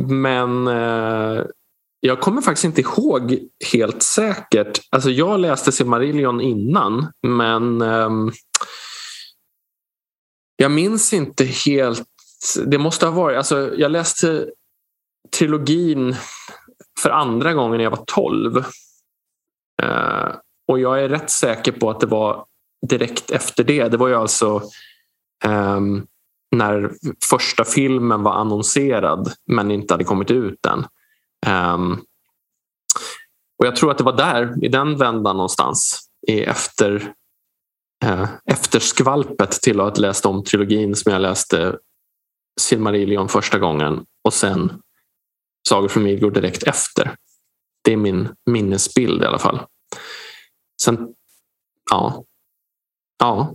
men 0.00 0.68
uh, 0.68 1.44
jag 2.00 2.20
kommer 2.20 2.42
faktiskt 2.42 2.64
inte 2.64 2.80
ihåg 2.80 3.38
helt 3.72 4.02
säkert. 4.02 4.80
Alltså 4.90 5.10
jag 5.10 5.40
läste 5.40 5.72
Silmarillion 5.72 6.40
innan 6.40 7.12
men 7.26 7.82
um, 7.82 8.32
jag 10.56 10.70
minns 10.70 11.12
inte 11.12 11.44
helt. 11.44 12.04
Det 12.66 12.78
måste 12.78 13.06
ha 13.06 13.12
varit, 13.12 13.36
alltså 13.36 13.74
jag 13.76 13.90
läste 13.90 14.46
trilogin 15.38 16.16
för 17.00 17.10
andra 17.10 17.52
gången 17.52 17.76
när 17.76 17.84
jag 17.84 17.90
var 17.90 18.04
12. 18.06 18.64
Eh, 19.82 20.34
och 20.68 20.78
jag 20.78 21.04
är 21.04 21.08
rätt 21.08 21.30
säker 21.30 21.72
på 21.72 21.90
att 21.90 22.00
det 22.00 22.06
var 22.06 22.46
direkt 22.88 23.30
efter 23.30 23.64
det. 23.64 23.88
Det 23.88 23.96
var 23.96 24.08
ju 24.08 24.14
alltså 24.14 24.62
um, 25.44 26.06
när 26.56 26.92
första 27.30 27.64
filmen 27.64 28.22
var 28.22 28.32
annonserad 28.32 29.32
men 29.46 29.70
inte 29.70 29.94
hade 29.94 30.04
kommit 30.04 30.30
ut 30.30 30.66
än. 30.66 30.86
Um, 31.74 31.92
och 33.58 33.66
jag 33.66 33.76
tror 33.76 33.90
att 33.90 33.98
det 33.98 34.04
var 34.04 34.16
där, 34.16 34.64
i 34.64 34.68
den 34.68 34.98
vändan 34.98 35.36
någonstans, 35.36 36.08
i 36.26 36.40
efter, 36.42 37.12
uh, 38.04 38.28
efter 38.44 38.80
skvalpet 38.80 39.50
till 39.50 39.80
att 39.80 39.96
ha 39.96 40.02
läst 40.02 40.26
om 40.26 40.44
trilogin 40.44 40.96
som 40.96 41.12
jag 41.12 41.22
läste 41.22 41.78
Silmarillion 42.60 43.28
första 43.28 43.58
gången 43.58 44.04
och 44.24 44.32
sen 44.32 44.82
Sagor 45.68 45.88
från 45.88 46.02
Midgård 46.02 46.34
direkt 46.34 46.62
efter. 46.62 47.16
Det 47.84 47.92
är 47.92 47.96
min 47.96 48.28
minnesbild 48.50 49.22
i 49.22 49.26
alla 49.26 49.38
fall. 49.38 49.60
Sen, 50.82 51.08
ja. 51.90 52.24
Ja, 53.18 53.54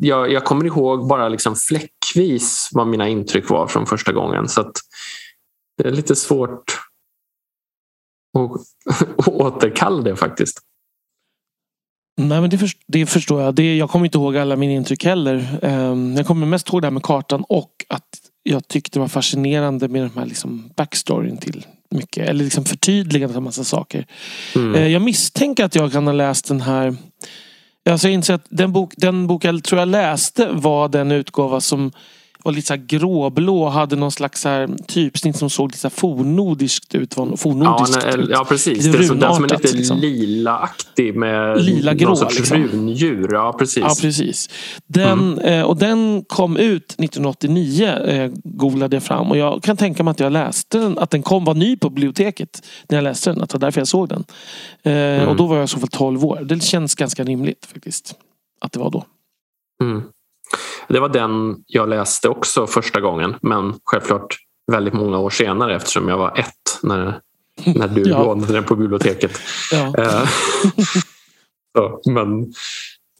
jag, 0.00 0.32
jag 0.32 0.44
kommer 0.44 0.64
ihåg 0.64 1.08
bara 1.08 1.28
liksom 1.28 1.56
fläckvis 1.56 2.68
vad 2.72 2.86
mina 2.86 3.08
intryck 3.08 3.50
var 3.50 3.66
från 3.66 3.86
första 3.86 4.12
gången. 4.12 4.48
Så 4.48 4.72
det 5.76 5.88
är 5.88 5.92
lite 5.92 6.16
svårt 6.16 6.80
att 9.18 9.28
återkalla 9.28 10.02
det 10.02 10.16
faktiskt. 10.16 10.60
Nej, 12.20 12.40
men 12.40 12.50
det, 12.50 12.58
för, 12.58 12.68
det 12.86 13.06
förstår 13.06 13.42
jag. 13.42 13.54
Det, 13.54 13.76
jag 13.76 13.90
kommer 13.90 14.04
inte 14.04 14.18
ihåg 14.18 14.36
alla 14.36 14.56
mina 14.56 14.72
intryck 14.72 15.04
heller. 15.04 15.58
Um, 15.62 16.16
jag 16.16 16.26
kommer 16.26 16.46
mest 16.46 16.68
ihåg 16.68 16.82
det 16.82 16.86
här 16.86 16.92
med 16.92 17.02
kartan 17.02 17.44
och 17.48 17.72
att 17.88 18.08
jag 18.42 18.68
tyckte 18.68 18.98
det 18.98 19.00
var 19.00 19.08
fascinerande 19.08 19.88
med 19.88 20.02
den 20.02 20.10
här 20.10 20.26
liksom 20.26 20.72
backstoryn 20.76 21.36
till 21.36 21.66
mycket. 21.90 22.28
Eller 22.28 22.44
liksom 22.44 22.64
förtydligandet 22.64 23.36
av 23.36 23.42
massa 23.42 23.64
saker. 23.64 24.06
Mm. 24.54 24.74
Uh, 24.74 24.88
jag 24.88 25.02
misstänker 25.02 25.64
att 25.64 25.74
jag 25.74 25.92
kan 25.92 26.06
ha 26.06 26.14
läst 26.14 26.48
den 26.48 26.60
här 26.60 26.96
Alltså 27.90 28.08
jag 28.08 28.14
inser 28.14 28.34
att 28.34 28.46
den 28.48 28.72
bok, 28.72 28.92
den 28.96 29.26
bok 29.26 29.44
jag 29.44 29.64
tror 29.64 29.78
jag 29.78 29.88
läste 29.88 30.48
var 30.52 30.88
den 30.88 31.12
utgåva 31.12 31.60
som 31.60 31.92
var 32.44 32.52
lite 32.52 32.66
så 32.66 32.74
här 32.74 32.82
gråblå 32.86 33.62
och 33.62 33.72
hade 33.72 33.96
någon 33.96 34.12
slags 34.12 34.44
här 34.44 34.68
typsnitt 34.86 35.36
som 35.36 35.50
såg 35.50 35.68
lite 35.68 35.78
så 35.78 35.88
här 35.88 35.90
fornnordiskt 35.94 36.94
ut. 36.94 37.14
Ja, 37.16 37.36
Fornnordiskt 37.36 38.04
ut. 38.14 38.28
ja 38.30 38.44
precis. 38.48 38.86
Lite 38.86 38.98
Det 38.98 39.04
är 39.04 39.08
så, 39.08 39.14
den 39.14 39.34
som 39.34 39.44
är 39.44 39.48
lite 39.48 39.76
liksom. 39.76 39.98
lilaaktig 39.98 41.16
med 41.16 41.62
Lila-grå, 41.64 42.08
någon 42.08 42.16
sorts 42.16 42.38
liksom. 42.38 42.56
rundjur. 42.64 43.28
Ja, 43.32 43.56
precis. 43.58 43.82
Ja, 43.82 43.94
precis. 44.00 44.50
Den, 44.86 45.38
eh, 45.38 45.62
och 45.62 45.76
den 45.76 46.24
kom 46.28 46.56
ut 46.56 46.94
1989, 46.98 47.86
eh, 47.86 48.30
googlade 48.44 48.96
jag 48.96 49.02
fram. 49.02 49.30
Och 49.30 49.36
jag 49.36 49.62
kan 49.62 49.76
tänka 49.76 50.02
mig 50.02 50.10
att 50.10 50.20
jag 50.20 50.32
läste 50.32 50.78
den, 50.78 50.98
att 50.98 51.10
den 51.10 51.22
kom, 51.22 51.44
var 51.44 51.54
ny 51.54 51.76
på 51.76 51.90
biblioteket 51.90 52.62
när 52.88 52.96
jag 52.98 53.02
läste 53.04 53.30
den. 53.30 53.42
Att 53.42 53.48
det 53.50 53.54
var 53.54 53.60
därför 53.60 53.80
jag 53.80 53.88
såg 53.88 54.08
den. 54.08 54.24
Eh, 54.82 55.28
Och 55.28 55.36
då 55.36 55.46
var 55.46 55.56
jag 55.56 55.64
i 55.64 55.68
så 55.68 55.78
fall 55.78 55.88
12 55.88 56.24
år. 56.24 56.40
Det 56.44 56.62
känns 56.62 56.94
ganska 56.94 57.24
rimligt 57.24 57.66
faktiskt. 57.72 58.14
Att 58.60 58.72
det 58.72 58.78
var 58.78 58.90
då. 58.90 59.04
Mm. 59.82 60.02
Det 60.88 61.00
var 61.00 61.08
den 61.08 61.64
jag 61.66 61.88
läste 61.88 62.28
också 62.28 62.66
första 62.66 63.00
gången. 63.00 63.34
Men 63.42 63.74
självklart 63.84 64.36
väldigt 64.72 64.94
många 64.94 65.18
år 65.18 65.30
senare 65.30 65.76
eftersom 65.76 66.08
jag 66.08 66.18
var 66.18 66.38
ett 66.38 66.78
när, 66.82 67.20
när 67.64 67.88
du 67.88 68.02
Ja. 68.10 68.24
lånade 68.24 68.52
den 68.52 68.64
på 68.64 68.76
biblioteket. 68.76 69.40
Ja. 69.72 69.94
Eh, 69.98 70.28
så, 71.76 72.00
men 72.10 72.52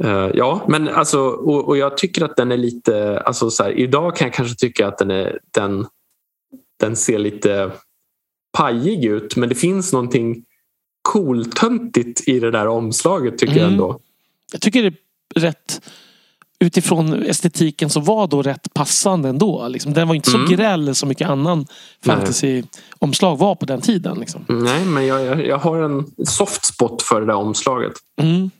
eh, 0.04 0.30
ja, 0.34 0.64
men 0.68 0.88
alltså 0.88 1.20
och, 1.20 1.68
och 1.68 1.76
jag 1.76 1.96
tycker 1.98 2.24
att 2.24 2.36
den 2.36 2.52
är 2.52 2.56
lite, 2.56 3.20
alltså 3.20 3.50
så 3.50 3.62
här, 3.62 3.70
idag 3.70 4.16
kan 4.16 4.26
jag 4.26 4.34
kanske 4.34 4.56
tycka 4.56 4.88
att 4.88 4.98
den, 4.98 5.10
är, 5.10 5.38
den, 5.54 5.86
den 6.80 6.96
ser 6.96 7.18
lite 7.18 7.70
pajig 8.58 9.04
ut 9.04 9.36
men 9.36 9.48
det 9.48 9.54
finns 9.54 9.92
någonting 9.92 10.44
cooltöntigt 11.02 12.28
i 12.28 12.40
det 12.40 12.50
där 12.50 12.66
omslaget 12.68 13.38
tycker 13.38 13.54
jag 13.54 13.62
Mm. 13.62 13.72
ändå. 13.72 14.00
Jag 14.52 14.60
tycker 14.60 14.82
det 14.82 14.88
är 15.36 15.40
rätt 15.40 15.80
utifrån 16.64 17.22
estetiken 17.22 17.90
som 17.90 18.04
var 18.04 18.26
då 18.26 18.42
rätt 18.42 18.74
passande 18.74 19.28
ändå. 19.28 19.68
Liksom. 19.68 19.92
Den 19.94 20.08
var 20.08 20.14
inte 20.14 20.30
så 20.30 20.36
Mm. 20.36 20.50
gräll 20.50 20.94
som 20.94 21.08
mycket 21.08 21.28
annan 21.28 21.66
fantasyomslag 22.04 23.38
var 23.38 23.54
på 23.54 23.66
den 23.66 23.80
tiden. 23.80 24.18
Liksom. 24.20 24.44
Nej, 24.48 24.84
men 24.84 25.06
jag, 25.06 25.24
jag, 25.26 25.46
jag 25.46 25.58
har 25.58 25.82
en 25.82 26.06
soft 26.26 26.64
spot 26.64 27.02
för 27.02 27.20
det 27.20 27.26
där 27.26 27.34
omslaget. 27.34 27.92
Mm. 28.20 28.50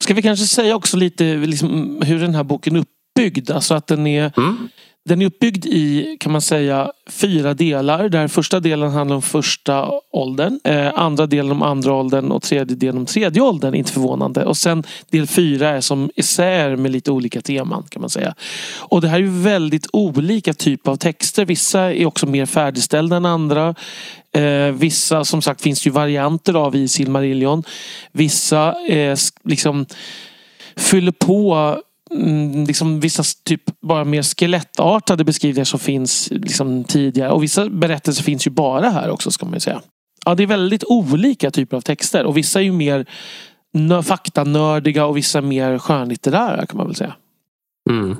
Ska 0.00 0.14
vi 0.14 0.22
kanske 0.22 0.46
säga 0.46 0.76
också 0.76 0.96
lite 0.96 1.24
liksom, 1.36 1.98
hur 2.04 2.20
den 2.20 2.34
här 2.34 2.44
boken 2.44 2.76
är 2.76 2.80
uppbyggd? 2.80 3.50
Alltså 3.50 3.74
att 3.74 3.86
den 3.86 4.06
är, 4.06 4.32
Mm 4.36 4.68
den 5.08 5.22
är 5.22 5.26
uppbyggd 5.26 5.66
i, 5.66 6.16
kan 6.20 6.32
man 6.32 6.40
säga, 6.40 6.92
fyra 7.10 7.54
delar. 7.54 8.08
Där 8.08 8.28
första 8.28 8.60
delen 8.60 8.90
handlar 8.90 9.16
om 9.16 9.22
första 9.22 9.90
åldern. 10.10 10.60
Eh, 10.64 10.92
andra 10.94 11.26
delen 11.26 11.52
om 11.52 11.62
andra 11.62 11.92
åldern 11.92 12.30
och 12.30 12.42
tredje 12.42 12.76
delen 12.76 12.96
om 12.96 13.06
tredje 13.06 13.42
åldern. 13.42 13.74
Inte 13.74 13.92
förvånande. 13.92 14.44
Och 14.44 14.56
sen 14.56 14.84
del 15.10 15.26
fyra 15.26 15.68
är 15.68 15.80
som 15.80 16.10
essäer 16.16 16.76
med 16.76 16.90
lite 16.90 17.10
olika 17.10 17.40
teman 17.40 17.84
kan 17.88 18.00
man 18.00 18.10
säga. 18.10 18.34
Och 18.78 19.00
det 19.00 19.08
här 19.08 19.16
är 19.16 19.22
ju 19.22 19.42
väldigt 19.42 19.86
olika 19.92 20.54
typer 20.54 20.90
av 20.90 20.96
texter. 20.96 21.44
Vissa 21.44 21.94
är 21.94 22.06
också 22.06 22.26
mer 22.26 22.46
färdigställda 22.46 23.16
än 23.16 23.26
andra. 23.26 23.74
Eh, 24.32 24.72
vissa 24.72 25.24
som 25.24 25.42
sagt 25.42 25.60
finns 25.60 25.82
det 25.82 25.86
ju 25.86 25.92
varianter 25.92 26.54
av 26.54 26.76
i 26.76 26.88
Silmarillion. 26.88 27.62
Vissa 28.12 28.86
eh, 28.88 29.16
liksom 29.44 29.86
fyller 30.76 31.12
på 31.12 31.76
Mm, 32.10 32.64
liksom 32.64 33.00
vissa 33.00 33.22
typ 33.44 33.62
bara 33.80 34.04
mer 34.04 34.22
skelettartade 34.22 35.24
beskrivningar 35.24 35.64
som 35.64 35.80
finns 35.80 36.28
liksom 36.30 36.84
tidigare. 36.84 37.30
Och 37.30 37.42
vissa 37.42 37.68
berättelser 37.68 38.22
finns 38.22 38.46
ju 38.46 38.50
bara 38.50 38.90
här 38.90 39.10
också 39.10 39.30
ska 39.30 39.46
man 39.46 39.54
ju 39.54 39.60
säga. 39.60 39.80
Ja, 40.24 40.34
det 40.34 40.42
är 40.42 40.46
väldigt 40.46 40.84
olika 40.84 41.50
typer 41.50 41.76
av 41.76 41.80
texter 41.80 42.24
och 42.24 42.36
vissa 42.36 42.60
är 42.60 42.64
ju 42.64 42.72
mer 42.72 43.06
faktanördiga 44.02 45.06
och 45.06 45.16
vissa 45.16 45.40
mer 45.40 45.78
skönlitterära 45.78 46.66
kan 46.66 46.76
man 46.76 46.86
väl 46.86 46.96
säga. 46.96 47.16
Mm. 47.90 48.16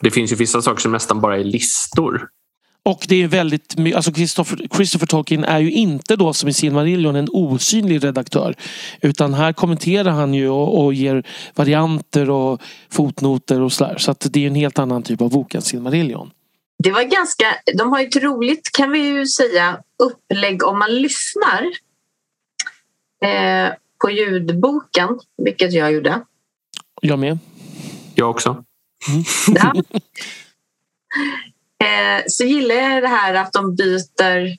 Det 0.00 0.10
finns 0.10 0.32
ju 0.32 0.36
vissa 0.36 0.62
saker 0.62 0.80
som 0.80 0.92
nästan 0.92 1.20
bara 1.20 1.38
är 1.38 1.44
listor. 1.44 2.28
Och 2.88 3.06
det 3.08 3.22
är 3.22 3.28
väldigt 3.28 3.76
alltså 3.94 4.12
Christopher, 4.12 4.68
Christopher 4.74 5.06
Tolkien 5.06 5.44
är 5.44 5.58
ju 5.58 5.70
inte 5.70 6.16
då 6.16 6.32
som 6.32 6.48
i 6.48 6.52
Silmarillion 6.52 7.16
en 7.16 7.28
osynlig 7.32 8.04
redaktör. 8.04 8.54
Utan 9.00 9.34
här 9.34 9.52
kommenterar 9.52 10.10
han 10.10 10.34
ju 10.34 10.48
och, 10.48 10.84
och 10.84 10.94
ger 10.94 11.26
varianter 11.54 12.30
och 12.30 12.62
fotnoter 12.90 13.60
och 13.60 13.72
sådär. 13.72 13.96
Så 13.98 14.10
att 14.10 14.26
det 14.30 14.44
är 14.44 14.46
en 14.46 14.54
helt 14.54 14.78
annan 14.78 15.02
typ 15.02 15.20
av 15.20 15.30
bok 15.30 15.54
än 15.54 15.62
Silmarillion. 15.62 16.30
Det 16.78 16.90
var 16.90 17.02
ganska, 17.02 17.46
de 17.74 17.92
har 17.92 18.00
ju 18.00 18.06
ett 18.06 18.22
roligt 18.22 18.70
kan 18.72 18.90
vi 18.90 18.98
ju 18.98 19.26
säga 19.26 19.78
upplägg 19.98 20.64
om 20.64 20.78
man 20.78 20.94
lyssnar 20.94 21.62
eh, 23.24 23.72
på 24.02 24.10
ljudboken, 24.10 25.08
vilket 25.44 25.72
jag 25.72 25.92
gjorde. 25.92 26.20
Jag 27.02 27.18
med. 27.18 27.38
Jag 28.14 28.30
också. 28.30 28.64
Ja. 29.54 29.74
Eh, 31.84 32.24
så 32.26 32.44
gillar 32.44 32.74
jag 32.74 33.02
det 33.02 33.08
här 33.08 33.34
att 33.34 33.52
de 33.52 33.74
byter 33.74 34.56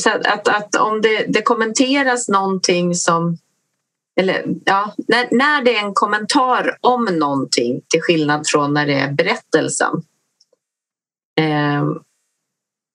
så 0.00 0.10
att, 0.10 0.26
att, 0.26 0.48
att 0.48 0.74
om 0.74 1.00
det, 1.00 1.26
det 1.28 1.42
kommenteras 1.42 2.28
någonting 2.28 2.94
som 2.94 3.38
eller 4.20 4.44
ja, 4.64 4.94
när, 5.08 5.28
när 5.30 5.64
det 5.64 5.76
är 5.76 5.84
en 5.84 5.94
kommentar 5.94 6.76
om 6.80 7.04
någonting 7.04 7.80
till 7.88 8.02
skillnad 8.02 8.46
från 8.46 8.74
när 8.74 8.86
det 8.86 8.94
är 8.94 9.12
berättelsen 9.12 9.92
eh, 11.40 11.84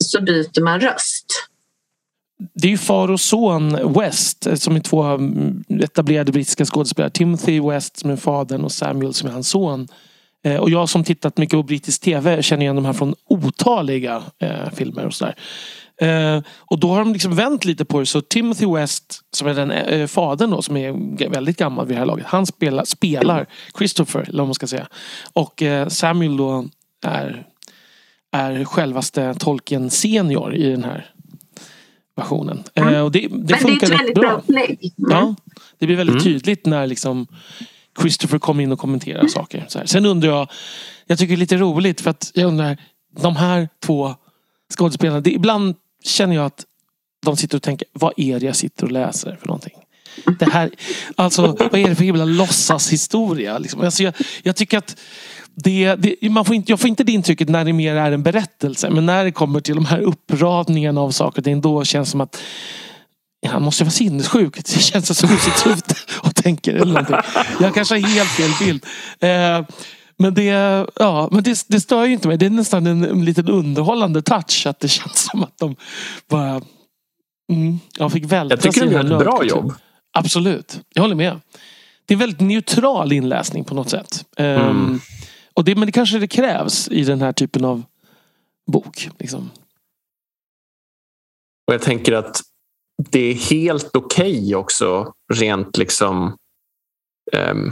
så 0.04 0.22
byter 0.22 0.62
man 0.62 0.80
röst. 0.80 1.26
Det 2.54 2.68
är 2.68 2.72
ju 2.72 2.78
far 2.78 3.12
och 3.12 3.20
son 3.20 3.94
West 3.94 4.48
eh, 4.48 4.56
som 4.56 4.76
är 4.76 4.80
två 4.80 5.04
mm, 5.04 5.63
etablerade 5.70 6.32
brittiska 6.32 6.66
skådespelare. 6.66 7.12
Timothy 7.12 7.62
West 7.62 7.98
som 7.98 8.10
är 8.10 8.16
fadern 8.16 8.63
och 8.63 8.72
Samuel 8.72 9.13
som 9.13 9.30
är 9.30 9.34
hans 9.34 9.50
son. 9.50 9.88
Eh, 10.43 10.56
Och 10.58 10.69
jag 10.69 10.89
som 10.89 11.04
tittat 11.04 11.38
mycket 11.38 11.54
på 11.58 11.63
brittisk 11.63 12.02
tv 12.02 12.41
känner 12.43 12.63
igen 12.63 12.76
de 12.76 12.86
här 12.86 12.93
från 12.93 13.15
otaliga 13.26 14.23
eh, 14.39 14.69
filmer 14.73 15.06
och 15.06 15.13
sådär. 15.13 15.36
Eh, 16.02 16.41
och 16.58 16.80
då 16.80 16.89
har 16.89 17.00
de 17.00 17.13
liksom 17.13 17.36
vänt 17.36 17.65
lite 17.65 17.86
på 17.86 18.00
det. 18.00 18.06
Så 18.06 18.21
Timothy 18.21 18.65
West, 18.65 19.21
som 19.32 19.47
är 19.47 19.54
den 19.54 19.71
eh, 19.71 20.08
fadern 20.08 20.50
då, 20.52 20.62
som 20.62 20.78
är 20.78 21.30
väldigt 21.30 21.58
gammal 21.58 21.86
vid 21.88 21.95
det 21.95 22.00
här 22.00 22.06
laget. 22.06 22.26
Han 22.26 22.45
spelar, 22.45 22.84
spelar 22.84 23.45
Christopher, 23.78 24.21
eller 24.21 24.38
vad 24.38 24.47
man 24.47 24.54
ska 24.54 24.67
säga. 24.67 24.88
Och 25.34 25.62
eh, 25.62 25.88
Samuel 25.88 26.38
då 26.38 26.65
är, 27.06 27.45
är 28.32 28.65
självaste 28.65 29.34
Tolkien 29.39 29.89
senior 29.89 30.56
i 30.56 30.69
den 30.71 30.84
här 30.84 31.12
versionen. 32.15 32.63
Eh, 32.73 33.00
och 33.02 33.12
det, 33.12 33.19
det 33.19 33.30
Men 33.30 33.45
det 33.47 33.54
är 33.54 33.58
funkar 33.58 33.88
ett 33.88 34.00
väldigt 34.00 34.15
bra 34.15 34.30
bra. 34.30 34.38
upplägg. 34.38 34.93
Mm. 34.97 35.12
Ja, 35.12 35.36
det 35.78 35.86
blir 35.86 35.95
väldigt 35.97 36.13
Mm. 36.13 36.23
tydligt 36.23 36.65
när 36.65 36.88
liksom 36.88 37.28
Christopher 38.00 38.40
kommer 38.40 38.64
in 38.64 38.72
och 38.72 38.80
kommenterar 38.80 39.28
saker. 39.28 39.66
Så 39.68 39.80
här. 39.80 39.86
Sen 39.86 40.06
undrar 40.06 40.30
jag, 40.30 40.50
jag 41.06 41.20
tycker 41.20 41.30
det 41.30 41.36
är 41.36 41.40
lite 41.40 41.58
roligt 41.58 42.02
för 42.02 42.10
att 42.10 42.32
jag 42.34 42.48
undrar, 42.48 42.78
de 43.20 43.36
här 43.36 43.70
två 43.86 44.16
skådespelarna, 44.78 45.22
det, 45.22 45.32
ibland 45.32 45.76
känner 46.04 46.36
jag 46.36 46.46
att 46.46 46.66
de 47.26 47.38
sitter 47.38 47.58
och 47.58 47.64
tänker, 47.64 47.88
vad 47.94 48.14
är 48.18 48.40
det 48.40 48.46
jag 48.46 48.56
sitter 48.56 48.84
och 48.84 48.92
läser 48.92 49.38
för 49.40 49.48
någonting? 49.48 49.74
Det 50.40 50.50
här, 50.52 50.72
alltså, 51.16 51.42
vad 51.60 51.76
är 51.76 51.90
det 51.90 51.96
för 51.96 52.04
himla 52.04 52.26
låtsashistoria? 52.26 53.58
Liksom? 53.58 53.82
Alltså, 53.82 54.04
jag, 54.04 54.14
jag 54.44 54.56
tycker 54.56 54.78
att 54.78 54.98
det, 55.56 55.96
det, 55.96 56.30
man 56.30 56.46
får 56.46 56.56
inte, 56.56 56.72
jag 56.72 56.80
får 56.80 56.88
inte 56.88 57.04
det 57.04 57.12
intrycket 57.12 57.50
när 57.50 57.66
det 57.66 57.74
mer 57.74 57.96
är 57.96 58.12
en 58.12 58.24
berättelse. 58.24 58.90
Men 58.90 59.06
när 59.06 59.24
det 59.24 59.32
kommer 59.32 59.60
till 59.60 59.76
de 59.76 59.86
här 59.86 60.00
uppradningarna 60.00 61.02
av 61.02 61.12
saker 61.12 61.40
och 61.40 61.44
ting, 61.46 61.62
då 61.62 61.84
känns 61.84 62.08
det 62.08 62.12
som 62.12 62.22
att 62.22 62.42
han 63.45 63.63
måste 63.63 63.84
vara 63.84 63.91
sinnessjuk. 63.91 64.56
Det 64.56 64.80
känns 64.82 65.19
som 65.19 65.30
att 65.34 65.41
sitter 65.41 65.97
och 66.23 66.36
tänker 66.36 66.73
eller 66.73 66.86
någonting. 66.86 67.15
Jag 67.60 67.73
kanske 67.73 67.95
har 67.95 68.00
helt 68.00 68.30
fel 68.30 68.52
bild. 68.67 68.86
Eh, 69.19 69.76
men 70.17 70.34
det, 70.34 70.43
ja, 70.95 71.30
men 71.32 71.43
det, 71.43 71.65
det 71.67 71.82
stör 71.82 72.06
ju 72.06 72.13
inte 72.13 72.28
mig. 72.28 72.38
Det 72.38 72.45
är 72.45 72.50
nästan 72.50 72.88
en, 72.88 73.04
en 73.04 73.26
liten 73.26 73.50
underhållande 73.50 74.21
touch. 74.21 74.67
Att 74.67 74.80
det 74.80 74.88
känns 74.88 75.30
som 75.32 75.43
att 75.43 75.58
de 75.58 75.76
bara... 76.30 76.62
Mm, 77.52 77.80
jag 77.97 78.12
fick 78.12 78.26
välta 78.26 78.54
Jag 78.56 78.62
tycker 78.62 78.86
de 78.88 78.91
gör 78.93 79.02
ett 79.13 79.19
bra 79.26 79.45
jobb. 79.45 79.73
Absolut, 80.13 80.80
jag 80.93 81.02
håller 81.02 81.15
med. 81.15 81.39
Det 82.06 82.13
är 82.13 82.15
en 82.15 82.19
väldigt 82.19 82.39
neutral 82.39 83.12
inläsning 83.12 83.63
på 83.63 83.76
något 83.76 83.89
sätt. 83.89 84.26
Ehm, 84.38 84.60
Mm. 84.62 85.00
och 85.54 85.63
det, 85.63 85.76
men 85.76 85.86
det 85.86 85.91
kanske 85.91 86.19
det 86.19 86.28
krävs 86.28 86.88
i 86.88 87.04
den 87.04 87.21
här 87.21 87.34
typen 87.34 87.65
av 87.65 87.84
bok. 88.71 89.10
Liksom. 89.19 89.50
Och 91.67 91.73
jag 91.73 91.82
tänker 91.82 92.13
att 92.13 92.41
det 92.98 93.20
är 93.20 93.34
helt 93.34 93.96
okej 93.96 94.56
också 94.56 95.14
rent 95.34 95.78
liksom 95.78 96.36
ehm, 97.34 97.72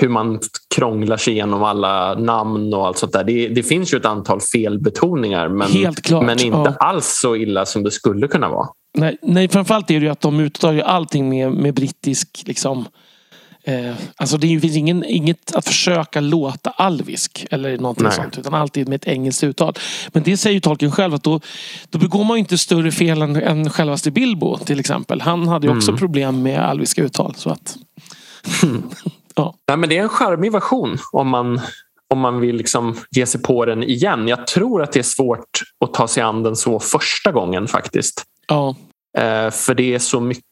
hur 0.00 0.08
man 0.08 0.40
krånglar 0.74 1.16
sig 1.16 1.32
igenom 1.32 1.62
alla 1.62 2.14
namn 2.14 2.74
och 2.74 2.86
allt 2.86 2.98
sånt 2.98 3.12
där. 3.12 3.24
Det, 3.24 3.48
det 3.48 3.62
finns 3.62 3.94
ju 3.94 3.98
ett 3.98 4.06
antal 4.06 4.40
felbetoningar 4.40 5.48
men, 5.48 5.68
men 6.26 6.40
inte 6.40 6.58
ja. 6.58 6.76
alls 6.78 7.18
så 7.22 7.36
illa 7.36 7.66
som 7.66 7.82
det 7.82 7.90
skulle 7.90 8.28
kunna 8.28 8.48
vara. 8.48 8.68
Nej, 8.98 9.18
nej, 9.22 9.48
framförallt 9.48 9.90
är 9.90 10.00
det 10.00 10.06
ju 10.06 10.12
att 10.12 10.20
de 10.20 10.40
uttar 10.40 10.72
ju 10.72 10.82
allting 10.82 11.28
med, 11.28 11.52
med 11.52 11.74
brittisk 11.74 12.42
liksom, 12.46 12.84
eh, 13.64 13.94
Alltså 14.16 14.36
det 14.36 14.60
finns 14.60 14.76
ingen, 14.76 15.04
inget 15.04 15.54
att 15.54 15.66
försöka 15.66 16.20
låta 16.20 16.70
alvisk 16.70 17.46
eller 17.50 17.78
någonting 17.78 18.04
Nej. 18.04 18.12
sånt. 18.16 18.38
Utan 18.38 18.54
alltid 18.54 18.88
med 18.88 18.96
ett 18.96 19.08
engelskt 19.08 19.44
uttal. 19.44 19.74
Men 20.12 20.22
det 20.22 20.36
säger 20.36 20.54
ju 20.54 20.60
tolken 20.60 20.92
själv 20.92 21.14
att 21.14 21.22
då, 21.22 21.40
då 21.88 21.98
begår 21.98 22.24
man 22.24 22.38
inte 22.38 22.58
större 22.58 22.92
fel 22.92 23.22
än, 23.22 23.36
än 23.36 23.70
självaste 23.70 24.10
Bilbo 24.10 24.58
till 24.58 24.80
exempel. 24.80 25.20
Han 25.20 25.48
hade 25.48 25.66
ju 25.66 25.76
också 25.76 25.90
Mm. 25.90 25.98
problem 25.98 26.42
med 26.42 26.60
alviska 26.60 27.02
uttal. 27.02 27.34
Så 27.36 27.50
att, 27.50 27.76
Nej, 29.68 29.76
men 29.76 29.88
det 29.88 29.98
är 29.98 30.02
en 30.02 30.08
charmig 30.08 30.52
version 30.52 30.98
om 31.12 31.28
man, 31.28 31.60
om 32.12 32.18
man 32.18 32.40
vill 32.40 32.56
liksom 32.56 32.96
ge 33.10 33.26
sig 33.26 33.42
på 33.42 33.64
den 33.64 33.82
igen. 33.82 34.28
Jag 34.28 34.46
tror 34.46 34.82
att 34.82 34.92
det 34.92 34.98
är 34.98 35.02
svårt 35.02 35.60
att 35.84 35.94
ta 35.94 36.08
sig 36.08 36.22
an 36.22 36.42
den 36.42 36.56
så 36.56 36.80
första 36.80 37.32
gången 37.32 37.68
faktiskt. 37.68 38.22
Ja. 38.48 38.74
Eh, 39.18 39.50
för 39.50 39.74
det 39.74 39.94
är 39.94 39.98
så 39.98 40.20
mycket, 40.20 40.44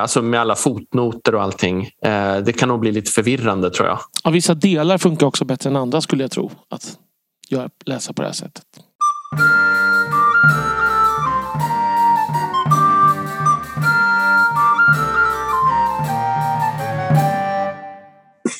alltså 0.00 0.22
med 0.22 0.40
alla 0.40 0.56
fotnoter 0.56 1.34
och 1.34 1.42
allting. 1.42 1.90
Eh, 2.04 2.36
det 2.36 2.52
kan 2.52 2.68
nog 2.68 2.80
bli 2.80 2.92
lite 2.92 3.10
förvirrande 3.10 3.70
tror 3.70 3.88
jag. 3.88 3.98
ja. 4.24 4.30
Vissa 4.30 4.54
delar 4.54 4.98
funkar 4.98 5.26
också 5.26 5.44
bättre 5.44 5.70
än 5.70 5.76
andra 5.76 6.00
skulle 6.00 6.24
jag 6.24 6.30
tro. 6.30 6.50
Att 6.68 6.96
läsa 7.84 8.12
på 8.12 8.22
det 8.22 8.28
här 8.28 8.34
sättet. 8.34 8.64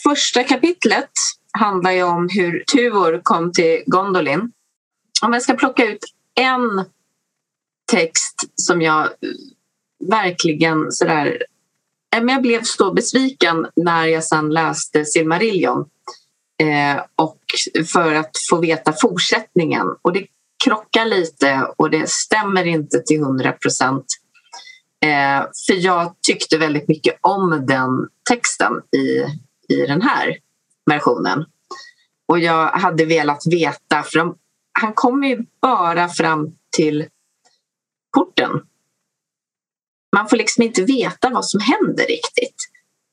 Första 0.02 0.42
kapitlet 0.44 1.10
handlar 1.58 1.90
ju 1.90 2.02
om 2.02 2.28
hur 2.32 2.64
Tuvor 2.72 3.20
kom 3.22 3.52
till 3.52 3.82
Gondolin. 3.86 4.52
Om 5.22 5.32
jag 5.32 5.42
ska 5.42 5.54
plocka 5.54 5.84
ut 5.84 6.04
en 6.34 6.84
text 7.92 8.34
som 8.54 8.82
jag 8.82 9.04
eh, 9.04 9.10
verkligen 10.00 10.92
sådär... 10.92 11.42
Eh, 12.16 12.22
men 12.22 12.28
Jag 12.28 12.42
blev 12.42 12.62
så 12.62 12.92
besviken 12.92 13.66
när 13.76 14.06
jag 14.06 14.24
sen 14.24 14.50
läste 14.50 15.04
Silmarillion 15.04 15.84
eh, 16.62 17.02
och 17.16 17.40
för 17.92 18.14
att 18.14 18.30
få 18.50 18.60
veta 18.60 18.92
fortsättningen. 19.00 19.86
Och 20.02 20.12
det 20.12 20.26
krockar 20.64 21.04
lite 21.04 21.66
och 21.76 21.90
det 21.90 22.10
stämmer 22.10 22.66
inte 22.66 22.98
till 22.98 23.20
hundra 23.20 23.52
procent. 23.52 24.06
Eh, 25.04 25.46
för 25.66 25.74
jag 25.74 26.14
tyckte 26.26 26.58
väldigt 26.58 26.88
mycket 26.88 27.18
om 27.20 27.66
den 27.66 28.08
texten 28.30 28.72
i, 28.96 29.24
i 29.74 29.86
den 29.86 30.02
här 30.02 30.36
versionen. 30.90 31.44
Och 32.28 32.38
jag 32.38 32.66
hade 32.66 33.04
velat 33.04 33.42
veta, 33.46 34.02
för 34.02 34.18
de, 34.18 34.36
han 34.72 34.92
kommer 34.92 35.28
ju 35.28 35.46
bara 35.62 36.08
fram 36.08 36.56
till 36.76 37.06
porten. 38.16 38.50
Man 40.16 40.28
får 40.28 40.36
liksom 40.36 40.62
inte 40.62 40.84
veta 40.84 41.30
vad 41.30 41.44
som 41.44 41.60
händer 41.60 42.06
riktigt. 42.06 42.56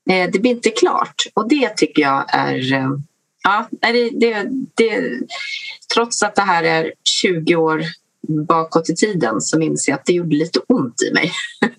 Eh, 0.10 0.32
det 0.32 0.40
blir 0.40 0.52
inte 0.52 0.70
klart 0.70 1.24
och 1.34 1.50
det 1.50 1.70
tycker 1.70 2.02
jag 2.02 2.26
är... 2.28 2.74
Eh, 2.74 2.90
ja, 3.44 3.68
det, 3.82 4.10
det, 4.10 4.48
det, 4.76 5.20
trots 5.94 6.24
att 6.24 6.36
det 6.36 6.42
här 6.42 6.64
är 6.64 6.94
20 7.22 7.56
år 7.56 7.84
bakåt 8.48 8.90
i 8.90 8.96
tiden 8.96 9.42
så 9.42 9.60
minns 9.60 9.88
jag 9.88 9.96
att 9.96 10.06
det 10.06 10.14
gjorde 10.14 10.36
lite 10.36 10.60
ont 10.68 11.02
i 11.02 11.14
mig. 11.14 11.32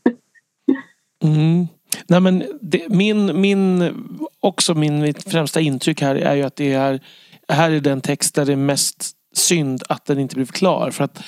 Mm. 1.25 1.67
Nej, 2.07 2.21
men 2.21 2.45
det, 2.61 2.89
min, 2.89 3.41
min, 3.41 3.93
också 4.41 4.75
min, 4.75 5.01
mitt 5.01 5.31
främsta 5.31 5.61
intryck 5.61 6.01
här 6.01 6.15
är 6.15 6.35
ju 6.35 6.43
att 6.43 6.57
det 6.57 6.73
är, 6.73 7.01
här 7.49 7.71
är 7.71 7.81
den 7.81 8.01
text 8.01 8.35
där 8.35 8.45
det 8.45 8.53
är 8.53 8.57
mest 8.57 9.11
synd 9.35 9.83
att 9.89 10.05
den 10.05 10.19
inte 10.19 10.35
blev 10.35 10.47
klar. 10.47 10.91
För 10.91 11.05
att 11.05 11.23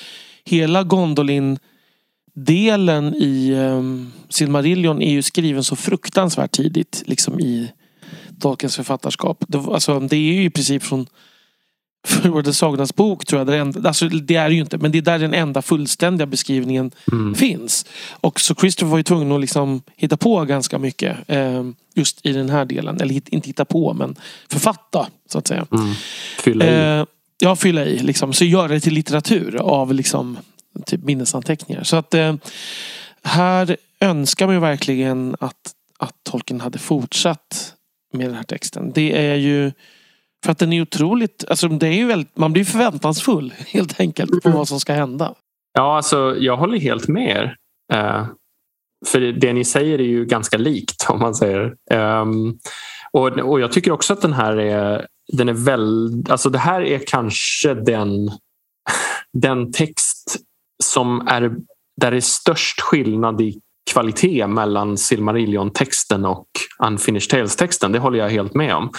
hela 0.45 0.83
Gondolin 0.83 1.59
delen 2.33 3.15
i 3.15 3.53
um, 3.53 4.11
Silmarillion 4.29 5.01
är 5.01 5.11
ju 5.11 5.21
skriven 5.21 5.63
så 5.63 5.75
fruktansvärt 5.75 6.51
tidigt 6.51 7.03
liksom 7.05 7.39
i 7.39 7.71
Tolkiens 8.39 8.75
författarskap. 8.75 9.43
Det, 9.47 9.57
alltså, 9.57 9.99
det 9.99 10.15
är 10.15 10.33
ju 10.33 10.43
i 10.43 10.49
princip 10.49 10.83
från 10.83 11.07
Förlorade 12.07 12.53
sagornas 12.53 12.95
bok 12.95 13.25
tror 13.25 13.39
jag. 13.39 13.47
Det 13.47 13.55
är, 13.55 13.59
enda, 13.59 13.87
alltså, 13.89 14.07
det 14.09 14.35
är 14.35 14.49
ju 14.49 14.59
inte 14.61 14.77
men 14.77 14.91
det 14.91 14.97
är 14.97 15.01
där 15.01 15.19
den 15.19 15.33
enda 15.33 15.61
fullständiga 15.61 16.25
beskrivningen 16.25 16.91
Mm. 17.11 17.35
finns. 17.35 17.85
Och 18.11 18.39
så 18.39 18.55
Christopher 18.55 18.89
var 18.91 18.97
ju 18.97 19.03
tvungen 19.03 19.31
att 19.31 19.41
liksom 19.41 19.81
hitta 19.95 20.17
på 20.17 20.45
ganska 20.45 20.79
mycket. 20.79 21.17
Eh, 21.27 21.63
just 21.95 22.25
i 22.25 22.31
den 22.33 22.49
här 22.49 22.65
delen. 22.65 23.01
Eller 23.01 23.13
hit- 23.13 23.29
inte 23.29 23.47
hitta 23.49 23.65
på 23.65 23.93
men 23.93 24.15
författa 24.49 25.07
så 25.29 25.37
att 25.37 25.47
säga. 25.47 25.65
Mm. 25.71 25.93
Fylla 26.39 26.65
i. 26.65 26.99
Eh, 26.99 27.05
ja, 27.39 27.55
fylla 27.55 27.85
i 27.85 27.99
liksom. 27.99 28.33
Så 28.33 28.45
göra 28.45 28.67
det 28.67 28.79
till 28.79 28.93
litteratur 28.93 29.55
av 29.55 29.93
liksom 29.93 30.37
typ 30.85 31.03
minnesanteckningar. 31.03 31.83
Så 31.83 31.95
att 31.95 32.13
eh, 32.13 32.35
här 33.23 33.77
önskar 33.99 34.45
man 34.45 34.55
ju 34.55 34.61
verkligen 34.61 35.35
att, 35.39 35.73
att 35.99 36.15
Tolkien 36.23 36.61
hade 36.61 36.79
fortsatt 36.79 37.75
med 38.13 38.27
den 38.27 38.35
här 38.35 38.43
texten. 38.43 38.91
Det 38.91 39.27
är 39.27 39.35
ju 39.35 39.71
för 40.43 40.51
att 40.51 40.59
den 40.59 40.73
är 40.73 40.81
otroligt, 40.81 41.45
alltså 41.47 41.67
det 41.67 41.87
är 41.87 41.93
ju 41.93 42.05
väldigt, 42.05 42.37
man 42.37 42.53
blir 42.53 42.63
förväntansfull 42.63 43.53
helt 43.67 43.99
enkelt 43.99 44.43
på 44.43 44.49
vad 44.49 44.67
som 44.67 44.79
ska 44.79 44.93
hända. 44.93 45.33
Ja, 45.73 45.95
alltså, 45.95 46.35
jag 46.39 46.57
håller 46.57 46.79
helt 46.79 47.07
med 47.07 47.29
er. 47.29 47.55
Eh, 47.93 48.25
för 49.07 49.19
det 49.19 49.53
ni 49.53 49.65
säger 49.65 49.99
är 49.99 50.03
ju 50.03 50.25
ganska 50.25 50.57
likt 50.57 51.05
om 51.09 51.19
man 51.19 51.35
säger. 51.35 51.75
Ehm, 51.91 52.57
och, 53.11 53.27
och 53.27 53.59
jag 53.59 53.71
tycker 53.71 53.91
också 53.91 54.13
att 54.13 54.21
den 54.21 54.33
här 54.33 54.57
är, 54.57 55.07
den 55.33 55.49
är 55.49 55.53
väl, 55.53 56.23
alltså 56.29 56.49
det 56.49 56.59
här 56.59 56.81
är 56.81 56.99
kanske 57.07 57.73
den, 57.73 58.31
den 59.33 59.71
text 59.71 60.10
som 60.83 61.27
är 61.27 61.55
där 62.01 62.11
det 62.11 62.17
är 62.17 62.21
störst 62.21 62.81
skillnad 62.81 63.41
i 63.41 63.59
kvalitet 63.91 64.47
mellan 64.47 64.97
Silmarillion-texten 64.97 66.25
och 66.25 66.47
Unfinished 66.87 67.29
Tales-texten. 67.29 67.91
Det 67.91 67.99
håller 67.99 68.19
jag 68.19 68.29
helt 68.29 68.53
med 68.53 68.75
om. 68.75 68.91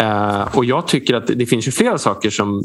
Eh, 0.00 0.56
och 0.56 0.64
jag 0.64 0.88
tycker 0.88 1.14
att 1.14 1.26
det 1.26 1.46
finns 1.46 1.68
ju 1.68 1.72
flera 1.72 1.98
saker 1.98 2.30
som, 2.30 2.62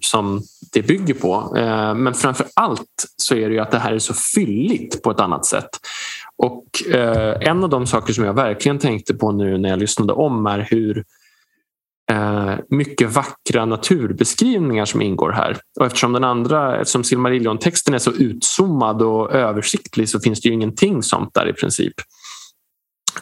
som 0.00 0.42
det 0.72 0.82
bygger 0.82 1.14
på. 1.14 1.56
Eh, 1.56 1.94
men 1.94 2.14
framför 2.14 2.46
allt 2.54 3.06
så 3.16 3.34
är 3.34 3.48
det 3.48 3.54
ju 3.54 3.60
att 3.60 3.70
det 3.70 3.78
här 3.78 3.92
är 3.92 3.98
så 3.98 4.14
fylligt 4.34 5.02
på 5.02 5.10
ett 5.10 5.20
annat 5.20 5.46
sätt. 5.46 5.68
Och 6.36 6.94
eh, 6.94 7.48
en 7.48 7.64
av 7.64 7.70
de 7.70 7.86
saker 7.86 8.12
som 8.12 8.24
jag 8.24 8.34
verkligen 8.34 8.78
tänkte 8.78 9.14
på 9.14 9.32
nu 9.32 9.58
när 9.58 9.68
jag 9.68 9.78
lyssnade 9.78 10.12
om 10.12 10.46
är 10.46 10.66
hur 10.70 11.04
eh, 12.10 12.54
mycket 12.70 13.12
vackra 13.12 13.64
naturbeskrivningar 13.64 14.84
som 14.84 15.02
ingår 15.02 15.30
här. 15.30 15.58
Och 15.80 15.86
eftersom 15.86 16.12
den 16.12 16.24
andra, 16.24 16.80
eftersom 16.80 17.04
Silmarillion-texten 17.04 17.94
är 17.94 17.98
så 17.98 18.12
utzoomad 18.12 19.02
och 19.02 19.32
översiktlig 19.32 20.08
så 20.08 20.20
finns 20.20 20.40
det 20.40 20.48
ju 20.48 20.54
ingenting 20.54 21.02
sånt 21.02 21.34
där 21.34 21.48
i 21.48 21.52
princip. 21.52 21.94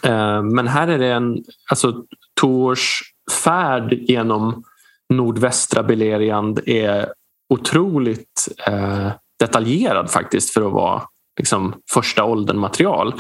Eh, 0.03 0.43
men 0.43 0.69
här 0.69 0.89
är 0.89 0.99
det 0.99 1.13
en, 1.13 1.45
alltså 1.71 2.05
Tors 2.41 3.03
färd 3.45 3.93
genom 3.93 4.65
nordvästra 5.13 5.83
Beleriand 5.83 6.61
är 6.67 7.13
otroligt 7.55 8.49
eh, 8.67 9.11
detaljerad 9.41 10.11
faktiskt 10.11 10.51
för 10.51 10.67
att 10.67 10.73
vara 10.73 11.03
liksom, 11.39 11.75
första 11.93 12.25
åldern 12.25 12.59
material. 12.59 13.15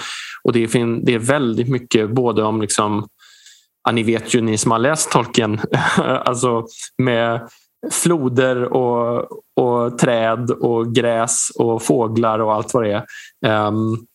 Och 0.45 0.53
det 0.53 0.65
är, 0.65 1.05
det 1.05 1.15
är 1.15 1.19
väldigt 1.19 1.69
mycket 1.69 2.11
både 2.11 2.43
om 2.43 2.61
liksom, 2.61 3.09
ja, 3.87 3.93
ni 3.93 4.03
vet 4.03 4.35
ju 4.35 4.41
ni 4.41 4.59
som 4.59 4.71
har 4.71 4.79
läst 4.79 5.11
Tolkien, 5.11 5.61
alltså 5.99 6.67
med 6.99 7.49
floder 7.91 8.65
och, 8.65 9.29
och 9.57 9.99
träd 9.99 10.51
och 10.51 10.95
gräs 10.95 11.51
och 11.59 11.83
fåglar 11.83 12.39
och 12.39 12.55
allt 12.55 12.75
vad 12.75 12.85
det 12.85 13.05
är. 13.43 13.67
Um, 13.69 14.07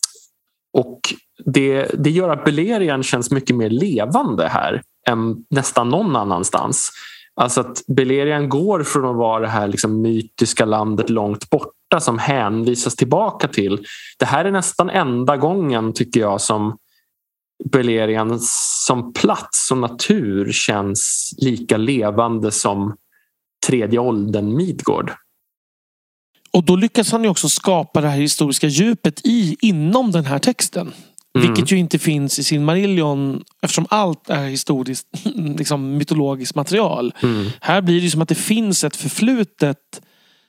och 0.77 0.99
det, 1.45 1.91
det 1.93 2.10
gör 2.10 2.29
att 2.29 2.45
Beleriand 2.45 3.05
känns 3.05 3.31
mycket 3.31 3.55
mer 3.55 3.69
levande 3.69 4.47
här 4.47 4.81
än 5.10 5.36
nästan 5.49 5.89
någon 5.89 6.15
annanstans. 6.15 6.91
Alltså 7.36 7.62
att 7.62 7.84
Beleriand 7.88 8.49
går 8.49 8.84
från 8.84 9.05
att 9.05 9.15
vara 9.15 9.39
det 9.39 9.47
här 9.47 9.67
liksom 9.67 10.01
mytiska 10.01 10.65
landet 10.65 11.10
långt 11.10 11.49
borta 11.49 11.99
som 11.99 12.19
hänvisas 12.19 12.95
tillbaka 12.95 13.47
till. 13.47 13.86
Det 14.19 14.25
här 14.25 14.45
är 14.45 14.51
nästan 14.51 14.89
enda 14.89 15.38
gången 15.38 15.93
tycker 15.93 16.19
jag 16.19 16.41
som 16.41 16.77
Beleriand 17.65 18.41
som 18.88 19.13
plats 19.13 19.71
och 19.71 19.78
natur 19.78 20.52
känns 20.52 21.34
lika 21.38 21.78
levande 21.78 22.52
som 22.52 22.95
tredje 23.67 24.00
åldern 24.00 24.56
Midgård. 24.56 25.12
Och 26.54 26.63
då 26.63 26.76
lyckas 26.76 27.12
han 27.12 27.24
ju 27.24 27.30
också 27.30 27.50
skapa 27.50 28.02
det 28.02 28.08
här 28.08 28.17
historiska 28.17 28.67
djupet 28.67 29.21
i, 29.26 29.58
inom 29.62 30.12
den 30.12 30.26
här 30.26 30.39
texten. 30.39 30.93
Mm. 31.36 31.47
Vilket 31.47 31.71
ju 31.71 31.78
inte 31.78 32.00
finns 32.00 32.39
i 32.39 32.43
Silmarillion 32.43 33.43
eftersom 33.62 33.86
allt 33.89 34.30
är 34.30 34.47
historiskt 34.47 35.08
liksom 35.58 35.97
mytologiskt 35.97 36.56
material. 36.56 37.13
Mm. 37.24 37.50
Här 37.62 37.82
blir 37.82 38.02
det 38.02 38.10
som 38.10 38.21
att 38.21 38.30
det 38.30 38.36
finns 38.36 38.84
ett 38.84 38.95
förflutet 38.95 40.02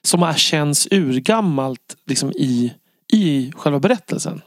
som 0.05 0.35
känns 0.37 0.89
urgammalt 0.91 1.97
liksom 2.07 2.31
i, 2.31 2.73
i 3.13 3.53
själva 3.57 3.81
berättelsen. 3.81 4.41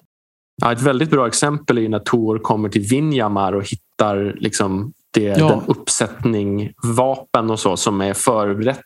Ja, 0.62 0.72
ett 0.72 0.82
väldigt 0.82 1.10
bra 1.10 1.28
exempel 1.28 1.78
är 1.78 1.90
när 1.90 2.00
Tor 2.00 2.40
kommer 2.40 2.70
till 2.70 2.82
Vinjamar 2.82 3.54
och 3.54 3.64
hittar 3.64 4.36
liksom 4.38 4.94
det, 5.14 5.24
Ja. 5.24 5.48
den 5.48 5.62
uppsättning 5.68 6.72
vapen 6.84 7.50
och 7.50 7.60
så 7.60 7.78
som 7.78 8.02
är 8.02 8.14
förberett 8.14 8.80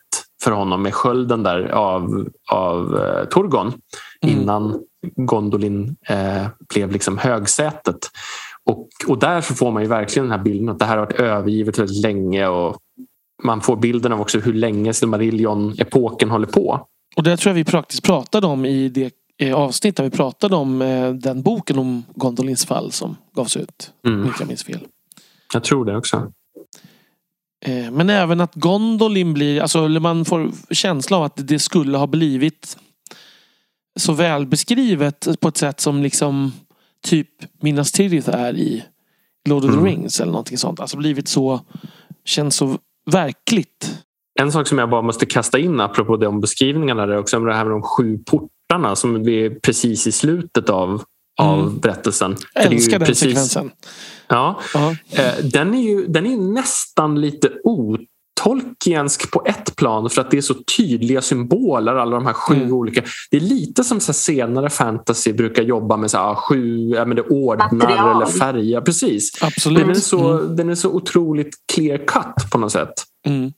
för 0.44 0.50
honom 0.50 0.82
med 0.82 0.94
skölden 0.94 1.42
där 1.42 1.68
av, 1.68 2.28
av 2.52 2.96
eh, 2.98 3.24
Torgon 3.24 3.72
Mm. 4.22 4.38
innan 4.40 4.80
Gondolin 5.16 5.96
eh, 6.08 6.46
blev 6.74 6.92
liksom 6.92 7.18
högsätet. 7.18 7.98
Och, 8.64 8.88
och 9.08 9.18
där 9.18 9.40
så 9.40 9.54
får 9.54 9.70
man 9.70 9.82
ju 9.82 9.88
verkligen 9.88 10.28
den 10.28 10.38
här 10.38 10.44
bilden 10.44 10.68
att 10.68 10.78
det 10.78 10.84
här 10.84 10.96
har 10.96 11.06
varit 11.06 11.20
övergivet 11.20 11.78
väldigt 11.78 12.02
länge 12.02 12.46
och 12.46 12.76
man 13.42 13.60
får 13.60 13.76
bilden 13.76 14.12
av 14.12 14.20
också 14.20 14.38
hur 14.38 14.52
länge 14.52 14.92
Silmarillion-epoken 14.92 16.30
håller 16.30 16.46
på. 16.46 16.86
Och 17.16 17.22
det 17.22 17.36
tror 17.36 17.50
jag 17.50 17.54
vi 17.54 17.64
praktiskt 17.64 18.04
pratade 18.04 18.46
om 18.46 18.64
i 18.64 18.88
det 18.88 19.10
avsnitt 19.54 19.96
där 19.96 20.04
vi 20.04 20.10
pratade 20.10 20.56
om 20.56 20.82
eh, 20.82 21.10
den 21.12 21.42
boken 21.42 21.78
om 21.78 22.04
Gondolins 22.14 22.66
fall 22.66 22.92
som 22.92 23.16
gavs 23.34 23.56
ut. 23.56 23.92
Om 24.04 24.10
Mm. 24.12 24.20
jag 24.24 24.28
inte 24.34 24.44
minns 24.44 24.64
fel. 24.64 24.86
Jag 25.52 25.64
tror 25.64 25.84
det 25.84 25.96
också. 25.96 26.32
Eh, 27.66 27.90
men 27.90 28.10
även 28.10 28.40
att 28.40 28.54
Gondolin 28.54 29.34
blir, 29.34 29.60
alltså 29.60 29.88
man 29.88 30.24
får 30.24 30.50
känsla 30.74 31.16
av 31.16 31.22
att 31.22 31.32
det 31.48 31.58
skulle 31.58 31.98
ha 31.98 32.06
blivit 32.06 32.76
så 33.98 34.12
välbeskrivet 34.12 35.28
på 35.40 35.48
ett 35.48 35.56
sätt 35.56 35.80
som 35.80 36.02
liksom 36.02 36.52
typ 37.02 37.28
Minas 37.62 37.92
Tirith 37.92 38.28
är 38.30 38.56
i 38.56 38.84
Lord 39.48 39.64
of 39.64 39.70
the 39.70 39.78
Mm. 39.78 39.84
Rings 39.84 40.20
eller 40.20 40.32
någonting 40.32 40.58
sånt. 40.58 40.80
Alltså 40.80 40.96
blivit 40.96 41.28
så, 41.28 41.60
känns 42.24 42.56
så 42.56 42.78
verkligt. 43.10 43.98
En 44.40 44.52
sak 44.52 44.68
som 44.68 44.78
jag 44.78 44.90
bara 44.90 45.02
måste 45.02 45.26
kasta 45.26 45.58
in 45.58 45.80
apropå 45.80 46.16
de 46.16 46.40
beskrivningarna 46.40 47.02
är 47.02 47.16
också 47.18 47.40
det 47.40 47.54
här 47.54 47.64
med 47.64 47.72
de 47.72 47.82
sju 47.82 48.18
portarna 48.18 48.48
som 48.96 49.22
vi 49.24 49.46
är 49.46 49.50
precis 49.50 50.06
i 50.06 50.12
slutet 50.12 50.70
av, 50.70 51.02
av 51.40 51.60
Mm. 51.60 51.78
berättelsen. 51.78 52.36
Jag 52.54 52.64
det 52.64 52.66
är 52.66 52.70
ju 52.70 52.76
älskar 52.76 52.98
den 52.98 53.06
precis- 53.06 53.28
sekvensen. 53.28 53.70
Ja, 54.28 54.60
Ja. 54.74 54.90
eh, 55.12 55.44
den 55.44 55.74
är 55.74 55.82
ju 55.82 56.06
den 56.06 56.26
är 56.26 56.36
nästan 56.36 57.20
lite 57.20 57.50
otolkiensk 57.64 59.30
på 59.30 59.42
ett 59.46 59.76
plan 59.76 60.10
för 60.10 60.20
att 60.20 60.30
det 60.30 60.36
är 60.36 60.40
så 60.42 60.54
tydliga 60.76 61.22
symboler, 61.22 61.94
alla 61.94 62.16
de 62.16 62.26
här 62.26 62.32
sju 62.32 62.54
Mm. 62.54 62.72
olika. 62.72 63.02
Det 63.30 63.36
är 63.36 63.40
lite 63.40 63.84
som 63.84 64.00
så 64.00 64.12
senare 64.12 64.70
fantasy 64.70 65.32
brukar 65.32 65.62
jobba 65.62 65.96
med 65.96 66.10
så 66.10 66.18
här, 66.18 66.34
sju 66.34 66.88
ja, 66.88 67.04
men 67.04 67.16
det 67.16 67.22
ordnar 67.22 67.72
Material. 67.72 68.16
eller 68.22 68.26
färger. 68.32 68.80
Precis. 68.80 69.42
Absolut. 69.42 69.78
Den 69.80 69.90
är, 69.90 69.94
så, 69.94 70.32
Mm. 70.32 70.56
den 70.56 70.68
är 70.68 70.74
så 70.74 70.90
otroligt 70.90 71.54
clear 71.72 71.98
cut 71.98 72.50
på 72.50 72.58
något 72.58 72.72
sätt. 72.72 72.92
Mm. 73.26 73.52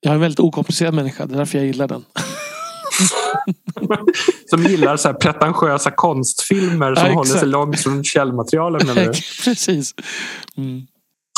Jag 0.00 0.10
är 0.10 0.14
en 0.14 0.20
väldigt 0.20 0.40
okomplicerad 0.40 0.94
människa. 0.94 1.26
Det 1.26 1.34
är 1.34 1.38
därför 1.38 1.58
jag 1.58 1.66
gillar 1.66 1.88
den. 1.88 2.04
Som 4.50 4.62
gillar 4.62 4.96
så 4.96 5.08
här 5.08 5.14
pretentiösa 5.14 5.90
konstfilmer 5.90 6.94
som 6.94 7.06
Ja, 7.06 7.12
håller 7.12 7.30
sig 7.30 7.48
långt 7.48 7.80
från 7.80 8.04
källmaterialen. 8.04 8.80
Precis. 9.44 9.94
Mm. 10.56 10.86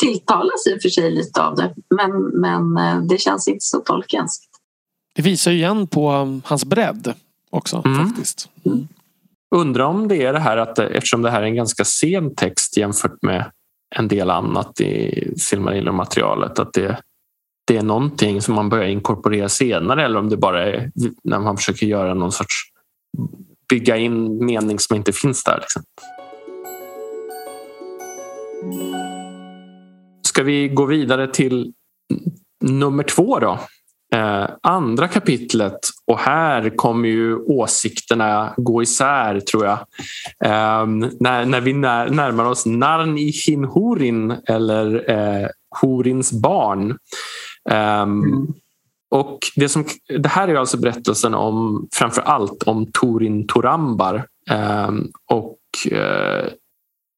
Tilltalas 0.02 0.66
i 0.66 0.76
och 0.76 0.82
för 0.82 0.88
sig 0.88 1.10
lite 1.10 1.42
av 1.42 1.56
det, 1.56 1.74
men, 1.90 2.40
men 2.40 2.76
eh, 2.76 3.02
det 3.02 3.18
känns 3.18 3.48
inte 3.48 3.64
så 3.64 3.78
tolkenskt. 3.80 4.44
Det 5.14 5.22
visar 5.22 5.50
ju 5.50 5.56
igen 5.56 5.86
på 5.86 6.12
um, 6.12 6.42
hans 6.44 6.64
bredd 6.64 7.14
också 7.50 7.82
Mm. 7.84 8.06
faktiskt. 8.08 8.48
Undrar 9.54 9.84
om 9.84 10.08
det 10.08 10.16
är 10.24 10.32
det 10.32 10.38
här 10.40 10.56
att 10.56 10.78
eh, 10.78 10.86
eftersom 10.86 11.22
det 11.22 11.30
här 11.30 11.42
är 11.42 11.46
en 11.46 11.54
ganska 11.54 11.84
sen 11.84 12.34
text 12.34 12.76
jämfört 12.76 13.22
med 13.22 13.50
en 13.96 14.08
del 14.08 14.30
annat 14.30 14.80
i 14.80 15.24
Silmarillion-materialet 15.36 16.58
att 16.58 16.72
det, 16.72 16.98
det 17.72 17.78
är 17.78 17.82
någonting 17.82 18.42
som 18.42 18.54
man 18.54 18.68
börjar 18.68 18.88
inkorporera 18.88 19.48
senare 19.48 20.04
eller 20.04 20.18
om 20.18 20.28
det 20.28 20.36
bara 20.36 20.66
är 20.66 20.90
när 21.24 21.38
man 21.38 21.56
försöker 21.56 21.86
göra 21.86 22.14
någon 22.14 22.32
sorts 22.32 22.54
bygga 23.68 23.96
in 23.96 24.44
mening 24.44 24.78
som 24.78 24.96
inte 24.96 25.12
finns 25.12 25.44
där. 25.44 25.58
Liksom. 25.60 25.82
Ska 30.26 30.42
vi 30.42 30.68
gå 30.68 30.84
vidare 30.84 31.26
till 31.26 31.72
nummer 32.64 33.04
två 33.04 33.38
då? 33.38 33.58
Eh, 34.14 34.48
andra 34.62 35.08
kapitlet 35.08 35.78
och 36.06 36.18
här 36.18 36.76
kommer 36.76 37.08
ju 37.08 37.36
åsikterna 37.36 38.54
gå 38.56 38.82
isär 38.82 39.40
tror 39.40 39.64
jag. 39.64 39.78
Eh, 40.44 40.86
när, 41.20 41.44
när 41.44 41.60
vi 41.60 41.72
när, 41.72 42.10
närmar 42.10 42.44
oss 42.44 42.66
Narn 42.66 43.18
i 43.18 43.30
Hinhorin 43.46 44.30
eller 44.48 45.10
eh, 45.10 45.48
Horins 45.80 46.32
barn. 46.32 46.98
Ehm, 47.70 48.46
och 49.10 49.38
det, 49.56 49.68
som, 49.68 49.84
det 50.18 50.28
här 50.28 50.48
är 50.48 50.54
alltså 50.54 50.76
berättelsen 50.76 51.34
om 51.34 51.88
framför 51.92 52.22
allt 52.22 52.62
om 52.62 52.86
Torin 52.92 53.46
Torambar. 53.46 54.26
Ehm, 54.50 55.08
och 55.30 55.92
eh, 55.92 56.48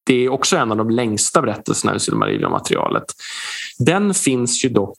det 0.07 0.15
är 0.15 0.29
också 0.29 0.57
en 0.57 0.71
av 0.71 0.77
de 0.77 0.91
längsta 0.91 1.43
berättelserna 1.43 1.95
i 1.95 2.01
Silmarillion-materialet. 2.01 3.05
Den 3.79 4.15
finns 4.15 4.65
ju 4.65 4.69
dock 4.69 4.99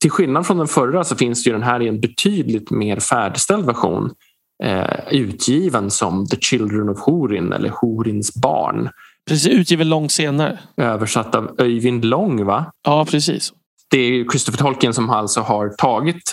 till 0.00 0.10
skillnad 0.10 0.46
från 0.46 0.58
den 0.58 0.68
förra 0.68 1.04
så 1.04 1.16
finns 1.16 1.46
ju 1.46 1.52
den 1.52 1.62
här 1.62 1.82
i 1.82 1.88
en 1.88 2.00
betydligt 2.00 2.70
mer 2.70 3.00
färdigställd 3.00 3.66
version 3.66 4.10
eh, 4.62 5.08
utgiven 5.10 5.90
som 5.90 6.26
The 6.26 6.36
Children 6.36 6.88
of 6.88 7.00
Horin 7.00 7.52
eller 7.52 7.68
Horins 7.68 8.34
barn. 8.34 8.88
Precis, 9.28 9.48
utgiven 9.48 9.88
långt 9.88 10.12
senare. 10.12 10.58
Översatt 10.76 11.34
av 11.34 11.54
Öyvind 11.58 12.04
Lång. 12.04 12.44
Va? 12.44 12.72
Ja, 12.84 13.04
precis. 13.04 13.52
Det 13.90 13.98
är 13.98 14.24
Christopher 14.24 14.58
Tolkien 14.58 14.94
som 14.94 15.10
alltså 15.10 15.40
har 15.40 15.68
tagit 15.68 16.32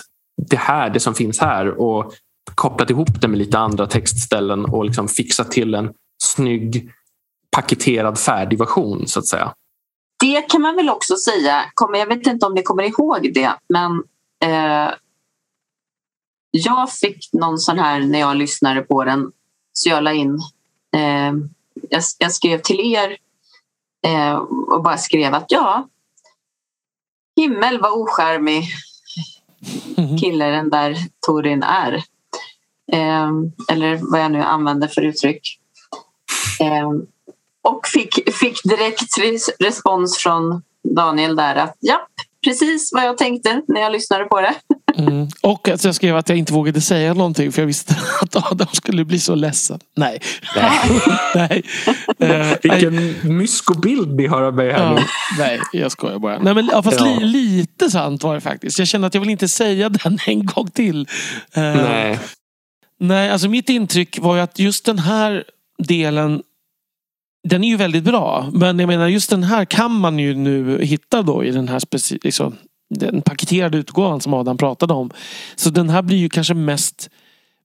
det 0.50 0.56
här, 0.56 0.90
det 0.90 1.00
som 1.00 1.14
finns 1.14 1.40
här 1.40 1.80
och 1.80 2.12
kopplat 2.54 2.90
ihop 2.90 3.20
det 3.20 3.28
med 3.28 3.38
lite 3.38 3.58
andra 3.58 3.86
textställen 3.86 4.64
och 4.64 4.84
liksom 4.84 5.08
fixat 5.08 5.50
till 5.50 5.74
en 5.74 5.92
snygg 6.22 6.90
paketerad 7.50 8.18
färdig 8.18 8.58
version 8.58 9.06
så 9.06 9.18
att 9.18 9.26
säga. 9.26 9.54
Det 10.20 10.42
kan 10.42 10.62
man 10.62 10.76
väl 10.76 10.90
också 10.90 11.16
säga, 11.16 11.64
jag 11.92 12.06
vet 12.06 12.26
inte 12.26 12.46
om 12.46 12.54
ni 12.54 12.62
kommer 12.62 12.82
ihåg 12.82 13.30
det, 13.34 13.52
men 13.68 14.02
eh, 14.44 14.94
jag 16.50 16.92
fick 16.92 17.32
någon 17.32 17.58
sån 17.58 17.78
här 17.78 18.00
när 18.00 18.18
jag 18.18 18.36
lyssnade 18.36 18.82
på 18.82 19.04
den, 19.04 19.32
så 19.72 19.88
jag 19.88 20.04
la 20.04 20.12
in, 20.12 20.38
eh, 20.96 21.32
jag, 21.90 22.02
jag 22.18 22.32
skrev 22.32 22.58
till 22.58 22.80
er 22.80 23.16
eh, 24.06 24.34
och 24.70 24.82
bara 24.82 24.98
skrev 24.98 25.34
att 25.34 25.46
ja, 25.48 25.88
himmel 27.42 27.80
vad 27.80 27.92
ocharmig 27.92 28.64
Mhm. 29.96 30.18
kille 30.18 30.44
den 30.50 30.70
där 30.70 30.96
Torin 31.26 31.62
är. 31.62 31.92
Eh, 32.92 33.30
eller 33.70 33.98
vad 34.10 34.20
jag 34.20 34.32
nu 34.32 34.42
använder 34.42 34.88
för 34.88 35.02
uttryck. 35.02 35.58
Eh, 36.60 36.88
och 37.62 37.86
fick, 37.86 38.34
fick 38.34 38.62
direkt 38.64 39.18
res- 39.18 39.50
respons 39.58 40.18
från 40.18 40.62
Daniel 40.96 41.36
där 41.36 41.56
att 41.56 41.76
ja, 41.80 42.06
precis 42.48 42.90
vad 42.92 43.04
jag 43.04 43.18
tänkte 43.18 43.62
när 43.68 43.80
jag 43.80 43.92
lyssnade 43.92 44.24
på 44.24 44.40
det. 44.40 44.54
Mm. 44.96 45.28
Och 45.42 45.68
att 45.68 45.84
jag 45.84 45.94
skrev 45.94 46.16
att 46.16 46.28
jag 46.28 46.38
inte 46.38 46.52
vågade 46.52 46.80
säga 46.80 47.14
någonting 47.14 47.52
för 47.52 47.62
jag 47.62 47.66
visste 47.66 47.96
att 48.22 48.52
Adam 48.52 48.68
skulle 48.72 49.04
bli 49.04 49.18
så 49.18 49.34
ledsen. 49.34 49.80
Nej. 49.96 50.20
nej. 51.34 51.62
Nej. 52.18 52.58
Vilken 52.62 53.14
myskobild 53.36 54.14
ni 54.16 54.26
har 54.26 54.42
av 54.42 54.54
mig 54.54 54.72
här 54.72 54.94
nu. 54.94 55.00
Ja, 55.00 55.04
nej, 55.38 55.60
jag 55.72 55.92
skojar 55.92 56.18
bara. 56.18 56.38
Nej, 56.38 56.54
men, 56.54 56.68
ja, 56.72 56.82
fast 56.82 57.00
Ja. 57.00 57.06
li, 57.06 57.26
lite 57.26 57.90
sant 57.90 58.22
var 58.22 58.34
det 58.34 58.40
faktiskt. 58.40 58.78
Jag 58.78 58.88
känner 58.88 59.06
att 59.06 59.14
jag 59.14 59.20
vill 59.20 59.30
inte 59.30 59.48
säga 59.48 59.88
den 60.04 60.18
en 60.26 60.46
gång 60.46 60.70
till. 60.70 61.00
Eh, 61.52 61.62
Nej. 61.62 62.18
Nej, 63.00 63.30
alltså 63.30 63.48
mitt 63.48 63.68
intryck 63.68 64.18
var 64.18 64.36
ju 64.36 64.40
att 64.42 64.58
just 64.58 64.84
den 64.84 64.98
här 64.98 65.44
delen 65.78 66.42
den 67.48 67.64
är 67.64 67.68
ju 67.68 67.76
väldigt 67.76 68.04
bra. 68.04 68.50
Men 68.52 68.78
jag 68.78 68.86
menar 68.86 69.08
just 69.08 69.30
den 69.30 69.42
här 69.44 69.64
kan 69.64 69.92
man 69.92 70.18
ju 70.18 70.34
nu 70.34 70.82
hitta 70.82 71.22
då 71.22 71.44
i 71.44 71.50
den 71.50 71.68
här 71.68 71.78
speci- 71.78 72.18
liksom, 72.22 72.56
den 72.94 73.22
paketerade 73.22 73.78
utgåvan 73.78 74.20
som 74.20 74.34
Adam 74.34 74.56
pratade 74.56 74.94
om. 74.94 75.10
Så 75.56 75.70
den 75.70 75.88
här 75.90 76.02
blir 76.02 76.16
ju 76.16 76.28
kanske 76.28 76.54
mest 76.54 77.10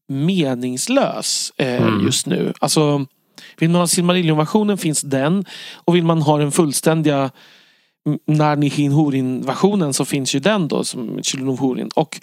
meningslös 0.08 1.54
eh, 1.58 1.84
Mm. 1.88 2.06
just 2.06 2.28
nu. 2.28 2.54
Alltså, 2.60 3.06
vill 3.60 3.70
man 3.70 3.80
ha 3.82 3.88
Silmarillion-versionen 3.88 4.78
finns 4.78 5.02
den. 5.02 5.46
Och 5.76 5.96
vill 5.96 6.04
man 6.04 6.22
ha 6.22 6.38
den 6.38 6.52
fullständiga 6.52 7.32
Narni 8.28 8.68
Hin 8.70 8.92
Horin-versionen 8.92 9.94
så 9.94 10.06
finns 10.06 10.36
ju 10.36 10.40
den 10.40 10.68
då 10.68 10.84
som 10.84 11.24
Children 11.24 11.50
of 11.50 11.60
Horin. 11.60 11.90
Och 11.96 12.20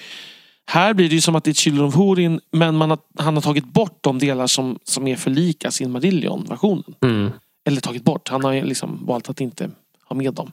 här 0.71 0.95
blir 0.95 1.09
det 1.09 1.15
ju 1.15 1.21
som 1.21 1.37
att 1.37 1.45
det 1.45 1.51
är 1.51 1.55
Children 1.55 1.85
of 1.87 1.95
Horin 1.95 2.41
men 2.53 2.77
man 2.77 2.91
har, 2.91 2.99
han 3.19 3.35
har 3.35 3.41
tagit 3.43 3.65
bort 3.65 3.99
de 4.01 4.19
delar 4.19 4.47
som, 4.47 4.79
som 4.85 5.07
är 5.07 5.17
för 5.17 5.31
lika 5.31 5.71
Silmarillion-versionen. 5.71 6.95
Mm. 7.05 7.31
Eller 7.65 7.81
tagit 7.81 8.05
bort. 8.05 8.29
Han 8.29 8.45
har 8.45 8.53
liksom 8.63 9.07
valt 9.07 9.31
att 9.31 9.41
inte 9.41 9.71
ha 10.09 10.17
med 10.17 10.35
dem. 10.35 10.53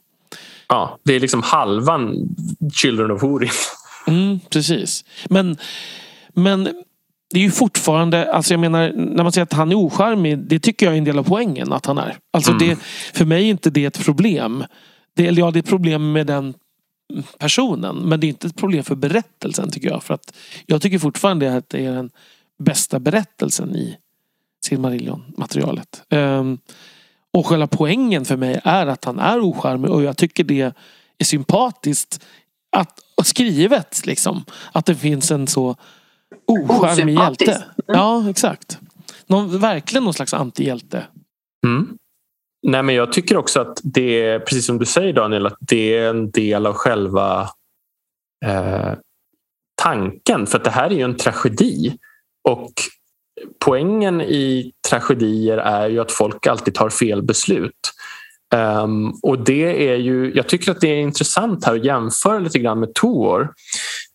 Ja, 0.68 0.98
det 1.04 1.16
är 1.16 1.20
liksom 1.20 1.44
halvan 1.44 2.16
Children 2.74 3.12
of 3.12 3.22
Horin. 3.22 3.50
Mm, 4.08 4.40
precis. 4.50 5.06
Men, 5.30 5.58
men 6.34 6.64
det 7.34 7.40
är 7.40 7.44
ju 7.44 7.52
fortfarande, 7.52 8.34
alltså 8.34 8.54
jag 8.54 8.60
menar, 8.60 8.92
när 8.96 9.24
man 9.24 9.32
säger 9.32 9.44
att 9.44 9.54
han 9.54 9.72
är 9.72 9.76
ocharmig, 9.76 10.38
det 10.38 10.60
tycker 10.60 10.86
jag 10.86 10.94
är 10.94 10.98
en 10.98 11.04
del 11.04 11.20
av 11.20 11.24
poängen 11.24 11.74
att 11.74 11.86
han 11.86 11.98
är. 11.98 12.18
Alltså 12.34 12.52
Mm. 12.52 12.68
det, 12.68 12.78
för 13.14 13.26
mig 13.26 13.46
är 13.46 13.50
inte 13.50 13.70
det 13.70 13.86
ett 13.86 14.06
problem. 14.06 14.64
Det, 15.16 15.28
eller 15.28 15.42
ja, 15.42 15.52
det 15.52 15.60
är 15.60 15.64
ett 15.64 15.70
problem 15.70 16.12
med 16.12 16.28
den 16.28 16.54
personen. 17.38 17.96
Men 17.96 18.20
det 18.20 18.28
är 18.28 18.30
inte 18.30 18.48
ett 18.48 18.56
problem 18.56 18.84
för 18.84 18.96
berättelsen 18.96 19.72
tycker 19.72 19.90
jag. 19.90 20.04
För 20.04 20.14
att 20.14 20.36
jag 20.66 20.82
tycker 20.82 21.00
fortfarande 21.00 21.58
att 21.58 21.70
det 21.70 21.86
är 21.86 21.94
den 21.94 22.10
bästa 22.60 23.00
berättelsen 23.00 23.76
i 23.76 23.98
Silmarillion-materialet. 24.66 26.04
Ehm, 26.10 26.58
och 27.34 27.48
själva 27.48 27.68
poängen 27.68 28.26
för 28.26 28.38
mig 28.38 28.62
är 28.64 28.88
att 28.88 29.06
han 29.06 29.20
är 29.20 29.40
ocharmig 29.40 29.92
och 29.92 30.04
jag 30.04 30.18
tycker 30.18 30.44
det 30.44 30.74
är 31.18 31.26
sympatiskt 31.26 32.26
att, 32.72 33.00
och 33.16 33.28
skrivet 33.28 34.06
liksom. 34.06 34.46
Att 34.72 34.86
det 34.86 34.96
finns 34.96 35.32
en 35.32 35.48
så 35.48 35.76
ocharmig 36.48 37.14
hjälte. 37.14 37.64
Ja, 37.88 38.30
exakt. 38.30 38.80
Någon, 39.28 39.60
verkligen 39.60 40.04
någon 40.04 40.14
slags 40.14 40.34
antihjälte. 40.34 41.04
Mm. 41.66 41.98
Nej, 42.64 42.84
men 42.84 42.96
jag 42.96 43.14
tycker 43.14 43.38
också 43.38 43.62
att 43.62 43.80
det 43.84 44.22
är, 44.22 44.40
precis 44.40 44.66
som 44.66 44.78
du 44.78 44.86
säger 44.86 45.14
Daniel, 45.14 45.46
att 45.46 45.58
det 45.60 45.98
är 45.98 46.10
en 46.10 46.32
del 46.32 46.66
av 46.66 46.74
själva 46.74 47.50
eh, 48.46 48.94
tanken. 49.82 50.48
För 50.48 50.58
att 50.58 50.64
det 50.64 50.70
här 50.70 50.90
är 50.90 50.96
ju 50.96 51.02
en 51.02 51.18
tragedi. 51.18 51.98
Och 52.50 52.72
poängen 53.66 54.22
i 54.22 54.72
tragedier 54.90 55.58
är 55.58 55.90
ju 55.90 56.00
att 56.00 56.12
folk 56.12 56.48
alltid 56.48 56.74
tar 56.76 56.90
fel 56.90 57.22
beslut. 57.22 57.94
Um, 58.56 59.20
och 59.24 59.40
det 59.40 59.90
är 59.92 59.96
ju, 59.96 60.32
jag 60.36 60.50
tycker 60.50 60.72
att 60.72 60.82
det 60.82 60.88
är 60.88 61.00
intressant 61.00 61.66
här 61.66 61.76
att 61.76 61.86
jämföra 61.86 62.40
lite 62.40 62.60
grann 62.60 62.80
med 62.80 62.94
Tor 62.94 63.54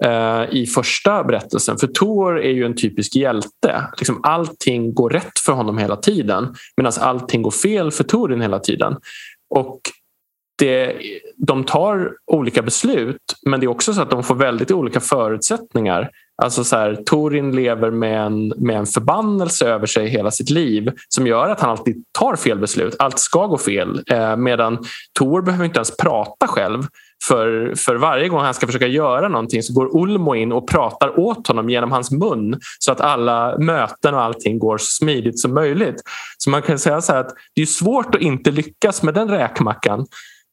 Eh, 0.04 0.44
i 0.50 0.66
första 0.66 1.24
berättelsen. 1.24 1.78
För 1.78 1.86
Tor 1.86 2.40
är 2.40 2.50
ju 2.50 2.64
en 2.64 2.76
typisk 2.76 3.16
hjälte. 3.16 3.84
Liksom 3.98 4.20
allting 4.22 4.94
går 4.94 5.10
rätt 5.10 5.38
för 5.38 5.52
honom 5.52 5.78
hela 5.78 5.96
tiden 5.96 6.54
medan 6.76 6.92
allting 7.00 7.42
går 7.42 7.50
fel 7.50 7.90
för 7.90 8.04
Torin 8.04 8.40
hela 8.40 8.58
tiden. 8.58 8.96
Och 9.54 9.80
det, 10.58 10.96
de 11.36 11.64
tar 11.64 12.12
olika 12.26 12.62
beslut 12.62 13.16
men 13.46 13.60
det 13.60 13.66
är 13.66 13.68
också 13.68 13.94
så 13.94 14.02
att 14.02 14.10
de 14.10 14.22
får 14.22 14.34
väldigt 14.34 14.70
olika 14.70 15.00
förutsättningar. 15.00 16.10
Alltså 16.42 16.64
så 16.64 16.76
här, 16.76 16.94
Torin 17.06 17.56
lever 17.56 17.90
med 17.90 18.26
en, 18.26 18.48
med 18.48 18.76
en 18.76 18.86
förbannelse 18.86 19.66
över 19.66 19.86
sig 19.86 20.08
hela 20.08 20.30
sitt 20.30 20.50
liv 20.50 20.92
som 21.08 21.26
gör 21.26 21.48
att 21.48 21.60
han 21.60 21.70
alltid 21.70 22.04
tar 22.18 22.36
fel 22.36 22.58
beslut. 22.58 22.96
Allt 22.98 23.18
ska 23.18 23.46
gå 23.46 23.58
fel. 23.58 24.02
Eh, 24.06 24.36
medan 24.36 24.84
Tor 25.18 25.42
behöver 25.42 25.64
inte 25.64 25.78
ens 25.78 25.96
prata 25.96 26.46
själv. 26.46 26.82
För, 27.28 27.74
för 27.74 27.94
varje 27.94 28.28
gång 28.28 28.40
han 28.40 28.54
ska 28.54 28.66
försöka 28.66 28.86
göra 28.86 29.28
någonting 29.28 29.62
så 29.62 29.72
går 29.72 30.02
Ulmo 30.02 30.34
in 30.34 30.52
och 30.52 30.68
pratar 30.68 31.18
åt 31.18 31.46
honom 31.46 31.70
genom 31.70 31.92
hans 31.92 32.10
mun 32.10 32.60
så 32.78 32.92
att 32.92 33.00
alla 33.00 33.58
möten 33.58 34.14
och 34.14 34.22
allting 34.22 34.58
går 34.58 34.78
så 34.78 34.84
smidigt 34.84 35.40
som 35.40 35.54
möjligt. 35.54 36.02
Så 36.38 36.50
man 36.50 36.62
kan 36.62 36.78
säga 36.78 37.00
så 37.00 37.12
att 37.12 37.28
det 37.54 37.62
är 37.62 37.66
svårt 37.66 38.14
att 38.14 38.20
inte 38.20 38.50
lyckas 38.50 39.02
med 39.02 39.14
den 39.14 39.28
räkmackan 39.28 40.06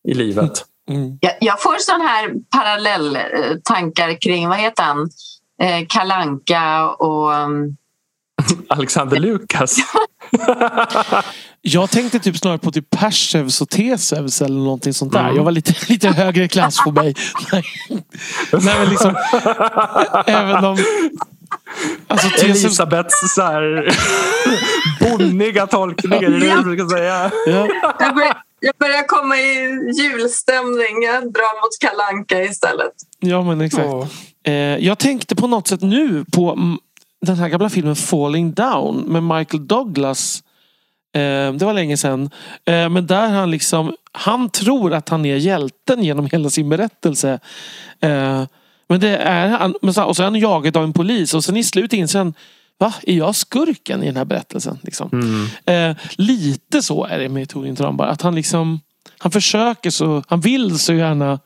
i 0.07 0.13
livet. 0.13 0.65
Mm. 0.89 1.17
Jag, 1.21 1.33
jag, 1.39 1.61
får 1.61 1.75
sån 1.79 2.01
här 2.01 2.33
parallelltankar 2.55 4.21
kring, 4.21 4.49
vad 4.49 4.57
heter 4.57 4.83
han, 4.83 5.09
eh, 5.61 5.85
Kalanka 5.89 6.89
och 6.89 7.31
um... 7.31 7.77
Alexander 8.67 9.19
Lukas. 9.19 9.77
jag 11.61 11.89
tänkte 11.89 12.19
typ 12.19 12.37
snarare 12.37 12.57
på 12.57 12.71
typ 12.71 12.89
Persevs 12.89 13.61
och 13.61 13.69
Tesevs 13.69 14.41
eller 14.41 14.59
någonting 14.59 14.93
sånt 14.93 15.13
där. 15.13 15.23
Mm. 15.23 15.35
Jag 15.35 15.43
var 15.43 15.51
lite, 15.51 15.73
lite 15.87 16.07
högre 16.07 16.47
klass 16.47 16.83
på 16.83 16.91
mig. 16.91 17.15
Nej, 17.51 17.63
men 18.51 18.89
liksom, 18.89 19.15
även 20.25 20.65
om 20.65 20.77
Alltså, 22.07 22.45
Elisabeths 22.45 23.33
så 23.35 23.41
här 23.41 23.89
bonniga 24.99 25.67
tolkningar. 25.67 26.23
Ja. 26.23 26.61
Det 26.61 26.75
jag 26.75 26.91
säga. 26.91 27.31
Ja. 27.45 27.67
Jag, 27.99 28.15
börjar, 28.15 28.37
jag 28.59 28.75
börjar 28.79 29.07
komma 29.07 29.37
i 29.37 29.79
julstämning. 30.01 31.03
Jag 31.03 31.33
drar 31.33 31.61
mot 31.61 31.79
Kalanka 31.79 32.43
istället. 32.43 32.93
Ja 33.19 33.43
men 33.43 33.61
exakt. 33.61 33.85
Oh. 33.85 34.07
Eh, 34.43 34.53
jag 34.53 34.97
tänkte 34.97 35.35
på 35.35 35.47
något 35.47 35.67
sätt 35.67 35.81
nu 35.81 36.25
på 36.31 36.57
den 37.21 37.35
här 37.35 37.49
gamla 37.49 37.69
filmen 37.69 37.95
Falling 37.95 38.53
Down 38.53 38.97
med 39.07 39.23
Michael 39.23 39.67
Douglas. 39.67 40.43
Eh, 41.15 41.53
det 41.53 41.65
var 41.65 41.73
länge 41.73 41.97
sedan. 41.97 42.29
Eh, 42.65 42.89
men 42.89 43.07
där 43.07 43.29
han 43.29 43.51
liksom 43.51 43.95
Han 44.11 44.49
tror 44.49 44.93
att 44.93 45.09
han 45.09 45.25
är 45.25 45.35
hjälten 45.35 46.03
genom 46.03 46.25
hela 46.25 46.49
sin 46.49 46.69
berättelse. 46.69 47.39
Eh, 47.99 48.43
men 48.89 48.99
det 48.99 49.17
är 49.17 49.47
han. 49.47 49.75
Och 49.81 49.95
så 50.15 50.21
är 50.21 50.23
han 50.23 50.35
jagad 50.35 50.77
av 50.77 50.83
en 50.83 50.93
polis 50.93 51.33
och 51.33 51.43
sen 51.43 51.57
i 51.57 51.63
slutet 51.63 51.93
inser 51.93 52.19
han 52.19 52.33
Va? 52.81 52.93
Är 53.03 53.17
jag 53.17 53.35
skurken 53.35 54.03
i 54.03 54.05
den 54.05 54.17
här 54.17 54.25
berättelsen? 54.25 54.79
Liksom. 54.81 55.09
Mm. 55.65 55.95
Lite 56.15 56.81
så 56.81 57.05
är 57.05 57.19
det 57.19 57.29
med 57.29 57.49
Torin 57.49 57.75
Trambar. 57.75 58.07
Att 58.07 58.21
han 58.21 58.35
liksom 58.35 58.79
Han 59.17 59.31
försöker 59.31 59.89
så, 59.89 60.23
han 60.27 60.41
vill 60.41 60.79
så 60.79 60.93
gärna 60.93 61.39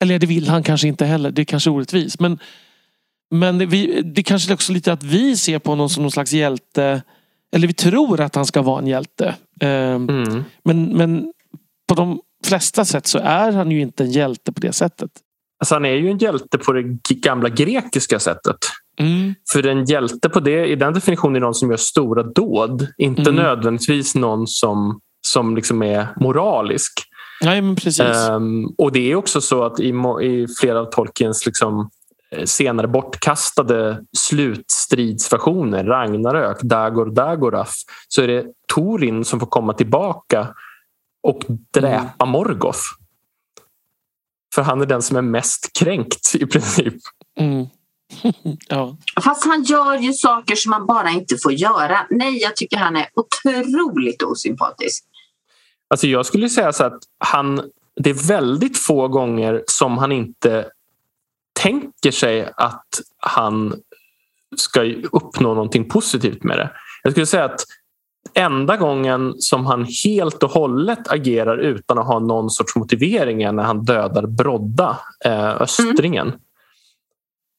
Eller 0.00 0.18
det 0.18 0.26
vill 0.26 0.48
han 0.48 0.62
kanske 0.62 0.88
inte 0.88 1.04
heller. 1.04 1.30
Det 1.30 1.42
är 1.42 1.44
kanske 1.44 1.70
orättvist. 1.70 2.20
Men, 2.20 2.38
men 3.32 3.58
det, 3.58 3.66
vi, 3.66 4.02
det 4.02 4.22
kanske 4.22 4.54
också 4.54 4.72
lite 4.72 4.92
att 4.92 5.02
vi 5.02 5.36
ser 5.36 5.58
på 5.58 5.70
honom 5.70 5.88
som 5.88 6.02
någon 6.02 6.10
slags 6.10 6.32
hjälte. 6.32 7.02
Eller 7.52 7.66
vi 7.66 7.74
tror 7.74 8.20
att 8.20 8.34
han 8.34 8.46
ska 8.46 8.62
vara 8.62 8.78
en 8.78 8.86
hjälte. 8.86 9.34
Eh, 9.60 9.68
mm. 9.94 10.44
men, 10.64 10.96
men 10.96 11.32
på 11.88 11.94
de 11.94 12.20
flesta 12.46 12.84
sätt 12.84 13.06
så 13.06 13.18
är 13.18 13.52
han 13.52 13.70
ju 13.70 13.80
inte 13.80 14.04
en 14.04 14.10
hjälte 14.10 14.52
på 14.52 14.60
det 14.60 14.72
sättet. 14.72 15.10
Alltså 15.60 15.74
han 15.74 15.84
är 15.84 15.94
ju 15.94 16.10
en 16.10 16.18
hjälte 16.18 16.58
på 16.58 16.72
det 16.72 16.82
gamla 17.14 17.48
grekiska 17.48 18.18
sättet. 18.18 18.56
Mm. 18.98 19.34
För 19.52 19.66
en 19.66 19.84
hjälte 19.84 20.28
på 20.28 20.40
det, 20.40 20.66
i 20.66 20.76
den 20.76 20.94
definitionen 20.94 21.36
är 21.36 21.40
någon 21.40 21.54
som 21.54 21.70
gör 21.70 21.76
stora 21.76 22.22
dåd. 22.22 22.86
Inte 22.98 23.22
mm. 23.30 23.34
nödvändigtvis 23.34 24.14
någon 24.14 24.46
som, 24.46 25.00
som 25.26 25.56
liksom 25.56 25.82
är 25.82 26.08
moralisk. 26.20 26.92
Nej, 27.42 27.62
men 27.62 27.76
precis. 27.76 28.28
Um, 28.30 28.74
och 28.78 28.92
det 28.92 29.12
är 29.12 29.14
också 29.14 29.40
så 29.40 29.64
att 29.64 29.80
i, 29.80 29.88
i 30.22 30.46
flera 30.60 30.80
av 30.80 30.84
Tolkiens 30.84 31.46
liksom, 31.46 31.90
senare 32.44 32.88
bortkastade 32.88 34.04
slutstridsversioner, 34.16 35.84
Ragnarök, 35.84 36.62
Dagor 36.62 37.06
Dagorath, 37.06 37.72
så 38.08 38.22
är 38.22 38.28
det 38.28 38.46
Torin 38.74 39.24
som 39.24 39.40
får 39.40 39.46
komma 39.46 39.72
tillbaka 39.72 40.48
och 41.22 41.42
dräpa 41.74 42.24
mm. 42.24 42.32
Morgoth. 42.32 42.80
För 44.54 44.62
han 44.62 44.80
är 44.80 44.86
den 44.86 45.02
som 45.02 45.16
är 45.16 45.22
mest 45.22 45.70
kränkt 45.78 46.34
i 46.34 46.46
princip. 46.46 46.94
Mm. 47.38 47.66
ja. 48.68 48.96
Fast 49.24 49.44
han 49.44 49.62
gör 49.62 49.98
ju 49.98 50.12
saker 50.12 50.54
som 50.54 50.70
man 50.70 50.86
bara 50.86 51.10
inte 51.10 51.36
får 51.42 51.52
göra. 51.52 52.06
Nej, 52.10 52.38
jag 52.42 52.56
tycker 52.56 52.76
han 52.76 52.96
är 52.96 53.08
otroligt 53.14 54.22
osympatisk. 54.22 55.04
Alltså 55.88 56.06
jag 56.06 56.26
skulle 56.26 56.48
säga 56.48 56.72
så 56.72 56.84
att 56.84 57.02
han, 57.18 57.70
det 57.96 58.10
är 58.10 58.28
väldigt 58.28 58.78
få 58.78 59.08
gånger 59.08 59.64
som 59.66 59.98
han 59.98 60.12
inte 60.12 60.66
tänker 61.62 62.10
sig 62.10 62.52
att 62.56 62.86
han 63.18 63.74
ska 64.56 64.82
uppnå 65.12 65.54
någonting 65.54 65.88
positivt 65.88 66.44
med 66.44 66.58
det. 66.58 66.70
Jag 67.02 67.12
skulle 67.12 67.26
säga 67.26 67.44
att 67.44 67.64
enda 68.34 68.76
gången 68.76 69.34
som 69.38 69.66
han 69.66 69.86
helt 70.04 70.42
och 70.42 70.50
hållet 70.50 71.08
agerar 71.08 71.58
utan 71.58 71.98
att 71.98 72.06
ha 72.06 72.18
någon 72.18 72.50
sorts 72.50 72.76
motivering 72.76 73.42
är 73.42 73.52
när 73.52 73.62
han 73.62 73.84
dödar 73.84 74.26
Brodda, 74.26 74.98
eh, 75.24 75.62
östringen. 75.62 76.28
Mm. 76.28 76.40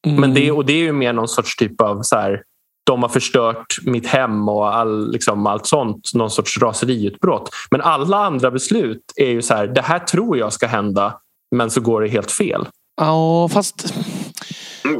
Mm. 0.07 0.21
Men 0.21 0.33
det, 0.33 0.51
och 0.51 0.65
det 0.65 0.73
är 0.73 0.83
ju 0.83 0.91
mer 0.91 1.13
någon 1.13 1.27
sorts 1.27 1.55
typ 1.55 1.81
av 1.81 2.01
så 2.01 2.15
här, 2.15 2.43
de 2.85 3.01
har 3.01 3.09
förstört 3.09 3.77
mitt 3.83 4.07
hem 4.07 4.49
och 4.49 4.75
all, 4.75 5.11
liksom, 5.11 5.47
allt 5.47 5.65
sånt. 5.65 6.11
Någon 6.13 6.31
sorts 6.31 6.57
raseriutbrott. 6.61 7.49
Men 7.71 7.81
alla 7.81 8.17
andra 8.17 8.51
beslut 8.51 9.13
är 9.15 9.29
ju 9.29 9.41
så 9.41 9.53
här, 9.53 9.67
det 9.67 9.81
här 9.81 9.99
tror 9.99 10.37
jag 10.37 10.53
ska 10.53 10.67
hända 10.67 11.19
men 11.55 11.71
så 11.71 11.81
går 11.81 12.01
det 12.01 12.07
helt 12.07 12.31
fel. 12.31 12.67
Ja, 12.97 13.49
fast... 13.49 13.93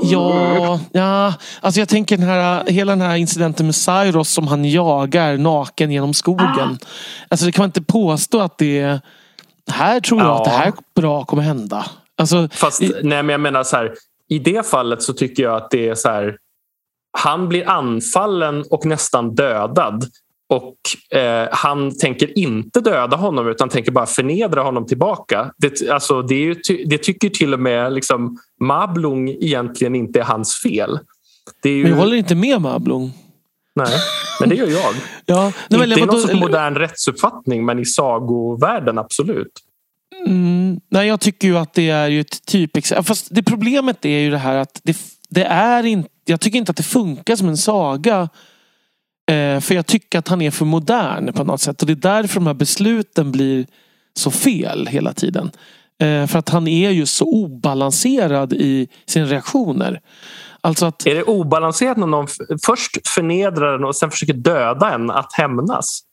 Ja, 0.01 0.79
ja, 0.91 1.33
alltså 1.61 1.81
jag 1.81 1.89
tänker 1.89 2.17
den 2.17 2.27
här, 2.27 2.65
hela 2.67 2.91
den 2.91 3.01
här 3.01 3.15
incidenten 3.15 3.65
med 3.65 3.75
Cyrus 3.75 4.29
som 4.29 4.47
han 4.47 4.65
jagar 4.65 5.37
naken 5.37 5.91
genom 5.91 6.13
skogen. 6.13 6.77
Alltså 7.27 7.45
det 7.45 7.51
kan 7.51 7.61
man 7.61 7.67
inte 7.67 7.81
påstå 7.81 8.41
att 8.41 8.57
det 8.57 8.79
är... 8.79 9.01
Här 9.71 9.99
tror 9.99 10.21
jag 10.21 10.29
ja. 10.29 10.37
att 10.37 10.45
det 10.45 10.51
här 10.51 10.73
bra 10.95 11.25
kommer 11.25 11.43
hända. 11.43 11.85
Alltså, 12.17 12.49
Fast 12.51 12.81
nej, 12.81 13.23
men 13.23 13.29
jag 13.29 13.39
menar 13.39 13.63
så 13.63 13.75
här, 13.75 13.93
i 14.29 14.39
det 14.39 14.67
fallet 14.67 15.01
så 15.01 15.13
tycker 15.13 15.43
jag 15.43 15.55
att 15.55 15.71
det 15.71 15.89
är 15.89 15.95
så 15.95 16.09
här. 16.09 16.37
Han 17.17 17.49
blir 17.49 17.69
anfallen 17.69 18.65
och 18.69 18.85
nästan 18.85 19.35
dödad. 19.35 20.05
Och 20.49 21.17
eh, 21.19 21.47
han 21.51 21.97
tänker 21.97 22.39
inte 22.39 22.79
döda 22.79 23.17
honom 23.17 23.47
utan 23.47 23.69
tänker 23.69 23.91
bara 23.91 24.05
förnedra 24.05 24.61
honom 24.61 24.85
tillbaka. 24.85 25.51
Det, 25.57 25.89
alltså, 25.89 26.21
det, 26.21 26.35
ju, 26.35 26.55
det 26.85 26.97
tycker 26.97 27.29
till 27.29 27.53
och 27.53 27.59
med 27.59 27.93
liksom, 27.93 28.37
Mablung 28.61 29.29
egentligen 29.29 29.95
inte 29.95 30.19
är 30.19 30.23
hans 30.23 30.61
fel. 30.61 30.99
Är 31.63 31.69
ju... 31.69 31.83
Men 31.83 31.91
jag 31.91 31.97
håller 31.97 32.17
inte 32.17 32.35
med 32.35 32.61
Mablung. 32.61 33.11
Nej, 33.75 33.97
men 34.39 34.49
det 34.49 34.55
gör 34.55 34.67
jag. 34.67 34.93
ja, 35.25 35.51
nej, 35.69 35.83
inte 35.83 35.99
i 35.99 36.05
någon 36.05 36.21
sorts 36.21 36.33
modern 36.33 36.75
rättsuppfattning 36.75 37.65
men 37.65 37.79
i 37.79 37.85
sagovärlden 37.85 38.97
absolut. 38.97 39.51
Mm, 40.27 40.79
nej, 40.89 41.07
jag 41.07 41.19
tycker 41.19 41.47
ju 41.47 41.57
att 41.57 41.73
det 41.73 41.89
är 41.89 42.07
ju 42.07 42.21
ett 42.21 42.45
typexempel. 42.45 43.03
Fast 43.03 43.27
det 43.31 43.43
problemet 43.43 44.05
är 44.05 44.19
ju 44.19 44.31
det 44.31 44.37
här 44.37 44.55
att 44.55 44.81
det, 44.83 44.97
det 45.29 45.43
är 45.43 45.83
inte, 45.83 46.09
jag 46.25 46.41
tycker 46.41 46.57
inte 46.57 46.69
att 46.69 46.77
det 46.77 46.83
funkar 46.83 47.35
som 47.35 47.49
en 47.49 47.57
saga. 47.57 48.29
Eh, 49.31 49.59
för 49.59 49.75
jag 49.75 49.85
tycker 49.85 50.19
att 50.19 50.27
han 50.27 50.41
är 50.41 50.51
för 50.51 50.65
modern 50.65 51.33
på 51.33 51.43
något 51.43 51.61
sätt. 51.61 51.81
Och 51.81 51.87
det 51.87 51.93
är 51.93 52.21
därför 52.21 52.35
de 52.35 52.47
här 52.47 52.53
besluten 52.53 53.31
blir 53.31 53.65
så 54.13 54.31
fel 54.31 54.87
hela 54.87 55.13
tiden. 55.13 55.51
Eh, 56.01 56.27
för 56.27 56.39
att 56.39 56.49
han 56.49 56.67
är 56.67 56.89
ju 56.89 57.05
så 57.05 57.25
obalanserad 57.25 58.53
i 58.53 58.87
sina 59.05 59.25
reaktioner. 59.25 60.01
Alltså 60.61 60.85
att... 60.85 61.07
Är 61.07 61.15
det 61.15 61.23
obalanserat 61.23 61.97
när 61.97 62.07
någon 62.07 62.27
först 62.65 63.07
förnedrar 63.07 63.75
en 63.75 63.83
och 63.83 63.95
sen 63.95 64.11
försöker 64.11 64.33
döda 64.33 64.93
en 64.93 65.11
att 65.11 65.33
hämnas? 65.33 66.03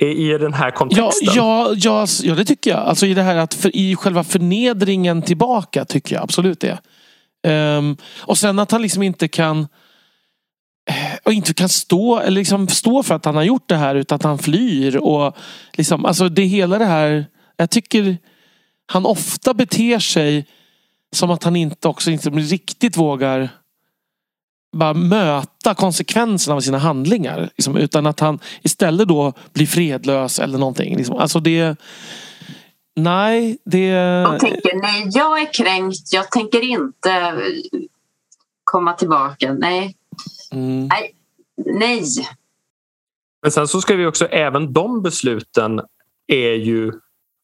i 0.00 0.38
den 0.38 0.52
här 0.52 0.70
kontexten? 0.70 1.28
Ja, 1.34 1.72
ja, 1.76 2.06
ja, 2.22 2.34
det 2.34 2.44
tycker 2.44 2.70
jag. 2.70 2.80
Alltså 2.80 3.06
i 3.06 3.14
det 3.14 3.22
här 3.22 3.36
att 3.36 3.54
för, 3.54 3.76
i 3.76 3.96
själva 3.96 4.24
förnedringen 4.24 5.22
tillbaka 5.22 5.84
tycker 5.84 6.14
jag 6.14 6.22
absolut 6.22 6.60
det. 6.60 6.78
Um, 7.78 7.96
och 8.20 8.38
sen 8.38 8.58
att 8.58 8.70
han 8.70 8.82
liksom 8.82 9.02
inte 9.02 9.28
kan 9.28 9.66
och 11.24 11.32
inte 11.32 11.54
kan 11.54 11.68
stå, 11.68 12.18
eller 12.18 12.30
liksom 12.30 12.68
stå 12.68 13.02
för 13.02 13.14
att 13.14 13.24
han 13.24 13.36
har 13.36 13.42
gjort 13.42 13.68
det 13.68 13.76
här 13.76 13.94
utan 13.94 14.16
att 14.16 14.22
han 14.22 14.38
flyr. 14.38 14.96
Och 14.96 15.36
liksom, 15.72 16.04
alltså 16.04 16.28
det 16.28 16.42
hela 16.42 16.78
det 16.78 16.84
här. 16.84 17.26
Jag 17.56 17.70
tycker 17.70 18.18
han 18.86 19.06
ofta 19.06 19.54
beter 19.54 19.98
sig 19.98 20.46
som 21.12 21.30
att 21.30 21.44
han 21.44 21.56
inte 21.56 21.88
också 21.88 22.10
inte 22.10 22.30
riktigt 22.30 22.96
vågar 22.96 23.48
bara 24.76 24.94
möta 24.94 25.74
konsekvenserna 25.74 26.56
av 26.56 26.60
sina 26.60 26.78
handlingar. 26.78 27.50
Liksom, 27.56 27.76
utan 27.76 28.06
att 28.06 28.20
han 28.20 28.38
istället 28.62 29.08
då 29.08 29.32
blir 29.52 29.66
fredlös 29.66 30.38
eller 30.38 30.58
någonting. 30.58 30.96
Liksom. 30.96 31.16
Alltså 31.16 31.40
det... 31.40 31.76
Nej, 32.96 33.58
det... 33.64 33.92
De 34.24 34.38
tänker 34.38 34.82
nej, 34.82 35.08
jag 35.12 35.40
är 35.40 35.52
kränkt, 35.52 36.12
jag 36.12 36.30
tänker 36.30 36.64
inte 36.64 37.34
komma 38.64 38.92
tillbaka. 38.92 39.52
Nej. 39.52 39.95
Mm. 40.52 40.86
Nej. 40.86 41.14
nej. 41.56 42.04
Men 43.42 43.52
sen 43.52 43.68
så 43.68 43.80
ska 43.80 43.96
vi 43.96 44.06
också, 44.06 44.26
även 44.26 44.72
de 44.72 45.02
besluten 45.02 45.80
är 46.26 46.52
ju 46.52 46.92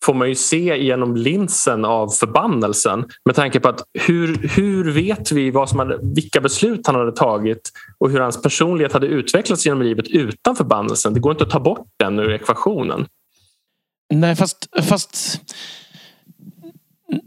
får 0.04 0.14
man 0.14 0.28
ju 0.28 0.34
se 0.34 0.84
genom 0.84 1.16
linsen 1.16 1.84
av 1.84 2.08
förbannelsen 2.08 3.04
med 3.24 3.34
tanke 3.34 3.60
på 3.60 3.68
att 3.68 3.82
hur, 3.92 4.48
hur 4.48 4.92
vet 4.92 5.32
vi 5.32 5.50
vad 5.50 5.68
som 5.68 5.78
hade, 5.78 5.98
vilka 6.14 6.40
beslut 6.40 6.86
han 6.86 6.96
hade 6.96 7.12
tagit 7.12 7.72
och 7.98 8.10
hur 8.10 8.20
hans 8.20 8.42
personlighet 8.42 8.92
hade 8.92 9.06
utvecklats 9.06 9.66
genom 9.66 9.82
livet 9.82 10.08
utan 10.08 10.56
förbannelsen. 10.56 11.14
Det 11.14 11.20
går 11.20 11.32
inte 11.32 11.44
att 11.44 11.50
ta 11.50 11.60
bort 11.60 11.86
den 11.96 12.18
ur 12.18 12.32
ekvationen. 12.32 13.06
Nej, 14.14 14.36
fast, 14.36 14.68
fast... 14.82 15.40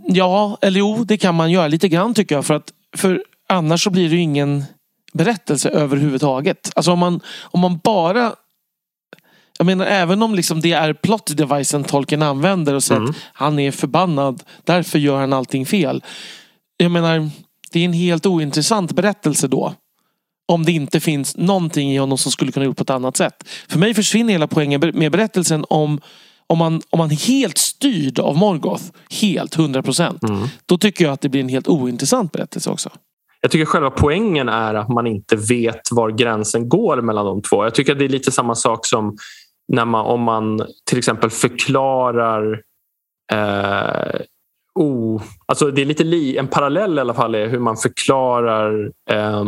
Ja, 0.07 0.57
eller 0.61 0.79
jo, 0.79 1.03
det 1.03 1.17
kan 1.17 1.35
man 1.35 1.51
göra 1.51 1.67
lite 1.67 1.87
grann 1.87 2.13
tycker 2.13 2.35
jag. 2.35 2.45
För, 2.45 2.53
att, 2.53 2.73
för 2.97 3.23
annars 3.49 3.83
så 3.83 3.89
blir 3.89 4.09
det 4.09 4.15
ju 4.15 4.21
ingen 4.21 4.63
berättelse 5.17 5.69
överhuvudtaget. 5.69 6.71
Alltså 6.75 6.91
om 6.91 6.99
man, 6.99 7.19
om 7.41 7.59
man 7.59 7.79
bara 7.83 8.35
jag 9.57 9.65
menar 9.65 9.85
även 9.85 10.21
om 10.23 10.35
liksom 10.35 10.61
det 10.61 10.71
är 10.71 10.93
plot 10.93 11.37
devicen 11.37 11.83
tolken 11.83 12.21
använder 12.21 12.73
och 12.73 12.83
säger 12.83 13.01
Mm. 13.01 13.09
att 13.09 13.15
han 13.33 13.59
är 13.59 13.71
förbannad, 13.71 14.43
därför 14.63 14.99
gör 14.99 15.19
han 15.19 15.33
allting 15.33 15.65
fel. 15.65 16.03
Jag 16.77 16.91
menar, 16.91 17.29
det 17.71 17.79
är 17.79 17.85
en 17.85 17.93
helt 17.93 18.25
ointressant 18.25 18.91
berättelse 18.91 19.47
då. 19.47 19.73
Om 20.47 20.65
det 20.65 20.71
inte 20.71 20.99
finns 20.99 21.37
någonting 21.37 21.91
i 21.93 21.97
honom 21.97 22.17
som 22.17 22.31
skulle 22.31 22.51
kunna 22.51 22.65
gjort 22.65 22.77
på 22.77 22.83
ett 22.83 22.89
annat 22.89 23.17
sätt. 23.17 23.43
För 23.67 23.79
mig 23.79 23.93
försvinner 23.93 24.33
hela 24.33 24.47
poängen 24.47 24.91
med 24.93 25.11
berättelsen 25.11 25.65
om 25.69 26.01
om 26.47 26.57
man, 26.57 26.81
om 26.89 26.97
man 26.97 27.11
är 27.11 27.27
helt 27.27 27.57
styrd 27.57 28.19
av 28.19 28.37
Morgoth, 28.37 28.83
helt 29.21 29.57
100 29.57 29.83
procent. 29.83 30.23
Mm. 30.23 30.47
Då 30.65 30.77
tycker 30.77 31.05
jag 31.05 31.13
att 31.13 31.21
det 31.21 31.29
blir 31.29 31.41
en 31.41 31.49
helt 31.49 31.67
ointressant 31.67 32.31
berättelse 32.31 32.69
också. 32.69 32.89
Jag 33.45 33.51
tycker 33.51 33.65
själva 33.65 33.89
poängen 33.89 34.49
är 34.49 34.73
att 34.73 34.89
man 34.89 35.07
inte 35.07 35.35
vet 35.35 35.91
var 35.91 36.09
gränsen 36.09 36.69
går 36.69 37.01
mellan 37.01 37.25
de 37.25 37.41
två. 37.41 37.63
Jag 37.63 37.75
tycker 37.75 37.91
att 37.91 37.99
det 37.99 38.05
är 38.05 38.09
lite 38.09 38.31
samma 38.31 38.55
sak 38.55 38.85
som 38.85 39.17
när 39.73 39.85
man, 39.85 40.05
om 40.05 40.21
man 40.21 40.61
till 40.89 40.97
exempel 40.97 41.29
förklarar 41.29 42.61
eh, 43.33 44.21
oh, 44.75 45.21
alltså 45.45 45.71
det 45.71 45.81
är 45.81 45.85
lite 45.85 46.03
li, 46.03 46.37
en 46.37 46.47
parallell 46.47 46.97
i 46.97 47.01
alla 47.01 47.13
fall 47.13 47.35
är 47.35 47.47
hur 47.47 47.59
man 47.59 47.77
förklarar 47.77 48.91
eh, 49.11 49.43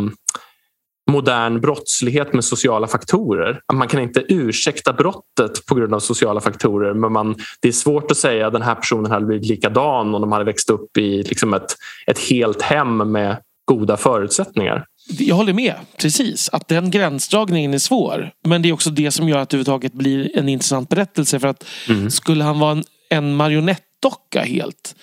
modern 1.10 1.60
brottslighet 1.60 2.32
med 2.32 2.44
sociala 2.44 2.86
faktorer. 2.86 3.60
Att 3.66 3.76
Man 3.76 3.88
kan 3.88 4.00
inte 4.00 4.24
ursäkta 4.28 4.92
brottet 4.92 5.66
på 5.68 5.74
grund 5.74 5.94
av 5.94 6.00
sociala 6.00 6.40
faktorer 6.40 6.94
men 6.94 7.12
man, 7.12 7.36
det 7.60 7.68
är 7.68 7.72
svårt 7.72 8.10
att 8.10 8.16
säga 8.16 8.46
att 8.46 8.52
den 8.52 8.62
här 8.62 8.74
personen 8.74 9.10
hade 9.10 9.26
blivit 9.26 9.48
likadan 9.48 10.14
om 10.14 10.20
de 10.20 10.32
hade 10.32 10.44
växt 10.44 10.70
upp 10.70 10.96
i 10.96 11.22
liksom 11.22 11.54
ett, 11.54 11.76
ett 12.06 12.18
helt 12.18 12.62
hem 12.62 13.12
med 13.12 13.36
goda 13.68 13.96
förutsättningar. 13.96 14.84
Jag 15.18 15.36
håller 15.36 15.52
med, 15.52 15.74
precis. 15.96 16.48
Att 16.48 16.68
den 16.68 16.90
gränsdragningen 16.90 17.74
är 17.74 17.78
svår. 17.78 18.30
Men 18.44 18.62
det 18.62 18.68
är 18.68 18.72
också 18.72 18.90
det 18.90 19.10
som 19.10 19.28
gör 19.28 19.38
att 19.38 19.48
det 19.50 19.54
överhuvudtaget 19.56 19.92
blir 19.92 20.38
en 20.38 20.48
intressant 20.48 20.88
berättelse. 20.88 21.40
För 21.40 21.48
att 21.48 21.64
Mm. 21.88 22.10
skulle 22.10 22.44
han 22.44 22.58
vara 22.58 22.70
en, 22.72 22.84
en 23.10 23.34
marionettdocka 23.36 24.42
helt, 24.42 24.94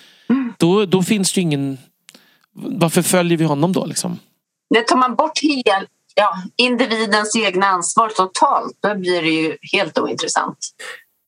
då, 0.58 0.86
då 0.86 1.02
finns 1.02 1.32
det 1.32 1.40
ju 1.40 1.42
ingen... 1.42 1.78
Varför 2.52 3.02
följer 3.02 3.38
vi 3.38 3.44
honom 3.44 3.72
då? 3.72 3.86
Liksom? 3.86 4.18
Det 4.74 4.82
tar 4.82 4.96
man 4.96 5.14
bort 5.14 5.42
helt, 5.42 5.88
ja, 6.14 6.34
individens 6.56 7.36
egna 7.36 7.66
ansvar 7.66 8.08
totalt, 8.08 8.78
då 8.80 8.94
blir 8.94 9.22
det 9.22 9.28
ju 9.30 9.56
helt 9.72 9.98
ointressant. 9.98 10.58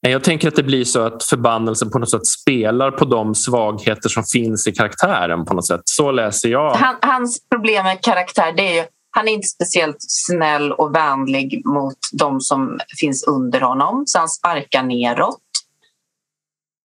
Jag 0.00 0.24
tänker 0.24 0.48
att 0.48 0.56
det 0.56 0.62
blir 0.62 0.84
så 0.84 1.00
att 1.00 1.24
förbannelsen 1.24 1.90
på 1.90 1.98
något 1.98 2.10
sätt 2.10 2.26
spelar 2.26 2.90
på 2.90 3.04
de 3.04 3.34
svagheter 3.34 4.08
som 4.08 4.24
finns 4.24 4.66
i 4.66 4.72
karaktären 4.72 5.44
på 5.44 5.54
något 5.54 5.66
sätt. 5.66 5.80
Så 5.84 6.10
läser 6.10 6.48
jag. 6.48 6.74
Han, 6.74 6.96
hans 7.02 7.48
problem 7.50 7.84
med 7.84 8.00
karaktär 8.00 8.52
det 8.56 8.62
är 8.62 8.74
ju 8.74 8.88
han 9.10 9.28
är 9.28 9.32
inte 9.32 9.48
speciellt 9.48 9.96
snäll 9.98 10.72
och 10.72 10.94
vänlig 10.94 11.66
mot 11.66 11.98
de 12.12 12.40
som 12.40 12.80
finns 13.00 13.26
under 13.26 13.60
honom, 13.60 14.02
så 14.06 14.18
han 14.18 14.28
sparkar 14.28 14.82
neråt. 14.82 15.40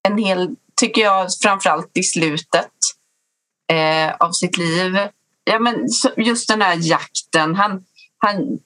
En 0.07 0.17
hel, 0.17 0.55
tycker 0.81 1.01
jag, 1.01 1.27
framförallt 1.41 1.97
i 1.97 2.03
slutet 2.03 2.71
eh, 3.71 4.15
av 4.19 4.31
sitt 4.31 4.57
liv. 4.57 4.97
Ja, 5.43 5.59
men 5.59 5.87
just 6.17 6.47
den 6.47 6.61
här 6.61 6.77
jakten, 6.81 7.55
han, 7.55 7.85
han 8.17 8.59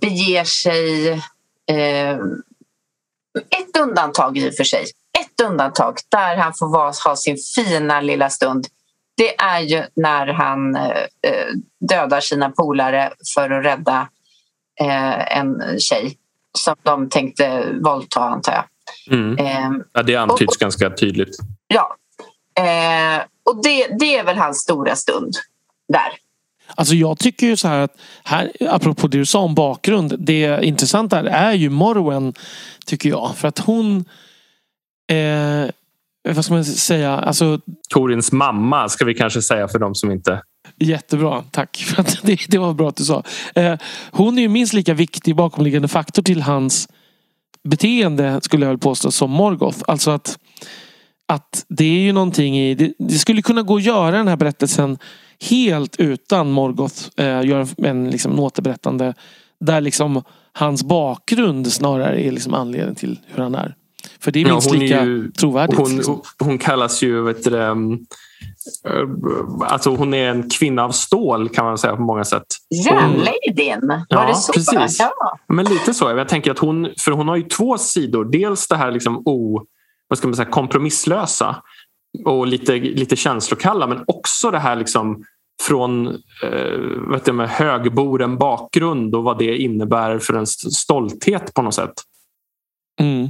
beger 0.00 0.44
sig... 0.44 1.10
Eh, 1.70 2.18
ett 3.38 3.76
undantag 3.80 4.38
i 4.38 4.50
och 4.50 4.54
för 4.54 4.64
sig. 4.64 4.84
Ett 5.20 5.46
undantag 5.46 5.98
där 6.08 6.36
han 6.36 6.52
får 6.58 6.72
vara, 6.72 6.92
ha 7.04 7.16
sin 7.16 7.36
fina 7.56 8.00
lilla 8.00 8.30
stund 8.30 8.66
det 9.18 9.40
är 9.40 9.60
ju 9.60 9.84
när 9.94 10.26
han 10.26 10.76
eh, 10.76 11.02
eh, 11.22 11.46
dödar 11.88 12.20
sina 12.20 12.50
polare 12.50 13.12
för 13.34 13.50
att 13.50 13.64
rädda 13.64 14.08
eh, 14.80 15.38
en 15.38 15.78
tjej 15.78 16.18
som 16.58 16.74
de 16.82 17.08
tänkte 17.08 17.72
våldta, 17.82 18.20
antar 18.20 18.52
jag. 18.52 18.64
Mm. 19.18 19.38
Eh, 19.38 19.70
Ja, 19.92 20.02
det 20.02 20.16
antyds 20.16 20.56
ganska 20.56 20.90
tydligt. 20.90 21.36
ja. 21.66 21.96
Eh, 22.62 23.22
och 23.44 23.62
det, 23.62 23.86
det 23.98 24.16
är 24.16 24.24
väl 24.24 24.36
hans 24.36 24.58
stora 24.58 24.96
stund 24.96 25.34
där. 25.88 26.12
Alltså 26.74 26.94
jag 26.94 27.18
tycker 27.18 27.46
ju 27.46 27.56
så 27.56 27.68
här 27.68 27.78
att, 27.78 27.98
här, 28.24 28.52
apropå 28.60 29.08
det 29.08 29.18
du 29.18 29.26
sa 29.26 29.40
om 29.40 29.54
bakgrund. 29.54 30.14
Det 30.18 30.64
intressanta 30.64 31.30
är 31.30 31.52
ju 31.52 31.70
Morwen, 31.70 32.34
tycker 32.86 33.08
jag. 33.08 33.36
För 33.36 33.48
att 33.48 33.58
hon... 33.58 34.04
Eh, 35.10 35.70
vad 36.28 36.44
ska 36.44 36.54
man 36.54 36.64
säga? 36.64 37.10
Alltså 37.10 37.60
Torins 37.88 38.32
mamma 38.32 38.88
ska 38.88 39.04
vi 39.04 39.14
kanske 39.14 39.42
säga 39.42 39.68
för 39.68 39.78
de 39.78 39.94
som 39.94 40.10
inte... 40.10 40.42
Jättebra, 40.80 41.44
tack. 41.50 41.76
För 41.86 42.00
att 42.00 42.22
det, 42.22 42.38
det 42.48 42.58
var 42.58 42.74
bra 42.74 42.88
att 42.88 42.96
du 42.96 43.04
sa. 43.04 43.22
Eh, 43.54 43.78
hon 44.10 44.38
är 44.38 44.42
ju 44.42 44.48
minst 44.48 44.72
lika 44.72 44.94
viktig 44.94 45.36
bakomliggande 45.36 45.88
faktor 45.88 46.22
till 46.22 46.42
hans 46.42 46.88
beteende 47.68 48.40
skulle 48.42 48.64
jag 48.64 48.70
vilja 48.70 48.78
påstå 48.78 49.10
som 49.10 49.30
Morgoth. 49.30 49.78
Alltså 49.86 50.10
att, 50.10 50.38
att 51.28 51.64
det 51.68 51.84
är 51.84 52.00
ju 52.00 52.12
någonting 52.12 52.58
i... 52.58 52.74
Det, 52.74 52.92
det 52.98 53.14
skulle 53.14 53.42
kunna 53.42 53.62
gå 53.62 53.76
att 53.76 53.82
göra 53.82 54.16
den 54.16 54.28
här 54.28 54.36
berättelsen 54.36 54.98
helt 55.50 55.96
utan 55.98 56.50
Morgoth. 56.50 56.94
Eh, 57.16 57.44
göra 57.46 57.66
en 57.78 58.10
liksom, 58.10 58.40
återberättande 58.40 59.14
där 59.60 59.80
liksom 59.80 60.22
hans 60.52 60.84
bakgrund 60.84 61.72
snarare 61.72 62.20
är 62.20 62.32
liksom 62.32 62.54
anledningen 62.54 62.94
till 62.94 63.18
hur 63.26 63.42
han 63.42 63.54
är. 63.54 63.74
För 64.20 64.30
det 64.30 64.42
är 64.42 64.46
Ja, 64.46 64.52
minst 64.52 64.74
är 64.74 64.78
lika 64.78 65.04
ju- 65.04 65.30
trovärdigt. 65.32 65.78
Hon, 65.78 65.96
liksom. 65.96 66.22
hon 66.38 66.58
kallas 66.58 67.02
ju... 67.02 67.22
Vet 67.22 67.44
du, 67.44 67.50
um, 67.56 67.92
eh, 68.84 69.70
alltså 69.72 69.90
hon 69.96 70.14
är 70.14 70.28
en 70.30 70.50
kvinna 70.50 70.84
av 70.84 70.90
stål 70.90 71.48
kan 71.48 71.64
man 71.64 71.78
säga 71.78 71.96
på 71.96 72.02
många 72.02 72.24
sätt. 72.24 72.44
Järnladyn, 72.86 73.88
var 73.88 74.04
Ja, 74.08 74.26
det 74.28 74.34
så? 74.34 74.52
precis. 74.52 74.98
Ja. 75.00 75.38
Men 75.48 75.64
lite 75.64 75.94
så. 75.94 76.10
Jag 76.10 76.28
tänker 76.28 76.50
att 76.50 76.58
hon, 76.58 76.88
för 76.98 77.10
hon 77.12 77.28
har 77.28 77.36
ju 77.36 77.42
två 77.42 77.78
sidor. 77.78 78.24
Dels 78.24 78.68
det 78.68 78.76
här 78.76 78.90
liksom 78.92 79.22
o, 79.26 79.62
vad 80.08 80.18
ska 80.18 80.28
man 80.28 80.36
säga, 80.36 80.50
kompromisslösa 80.50 81.62
och 82.24 82.46
lite, 82.46 82.72
lite 82.78 83.16
känslokalla 83.16 83.86
men 83.86 84.04
också 84.06 84.50
det 84.50 84.58
här 84.58 84.76
liksom 84.76 85.24
från 85.62 86.06
eh, 86.42 86.78
vet 87.10 87.24
du, 87.24 87.32
med 87.32 87.48
högboren 87.48 88.38
bakgrund 88.38 89.14
och 89.14 89.22
vad 89.22 89.38
det 89.38 89.58
innebär 89.58 90.18
för 90.18 90.34
en 90.34 90.42
st- 90.42 90.70
stolthet 90.70 91.54
på 91.54 91.62
något 91.62 91.74
sätt. 91.74 91.94
Mm. 93.00 93.28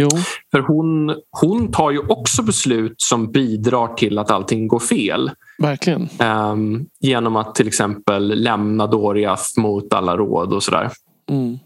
Jo. 0.00 0.08
För 0.50 0.58
hon, 0.58 1.14
hon 1.30 1.72
tar 1.72 1.90
ju 1.90 1.98
också 1.98 2.42
beslut 2.42 2.94
som 2.96 3.32
bidrar 3.32 3.94
till 3.94 4.18
att 4.18 4.30
allting 4.30 4.68
går 4.68 4.78
fel. 4.78 5.30
Verkligen. 5.58 6.08
Ehm, 6.18 6.86
genom 7.00 7.36
att 7.36 7.54
till 7.54 7.68
exempel 7.68 8.42
lämna 8.42 8.86
Doriath 8.86 9.58
mot 9.58 9.94
alla 9.94 10.16
råd 10.16 10.52
och 10.52 10.62
sådär. 10.62 10.90
Mm. 11.30 11.58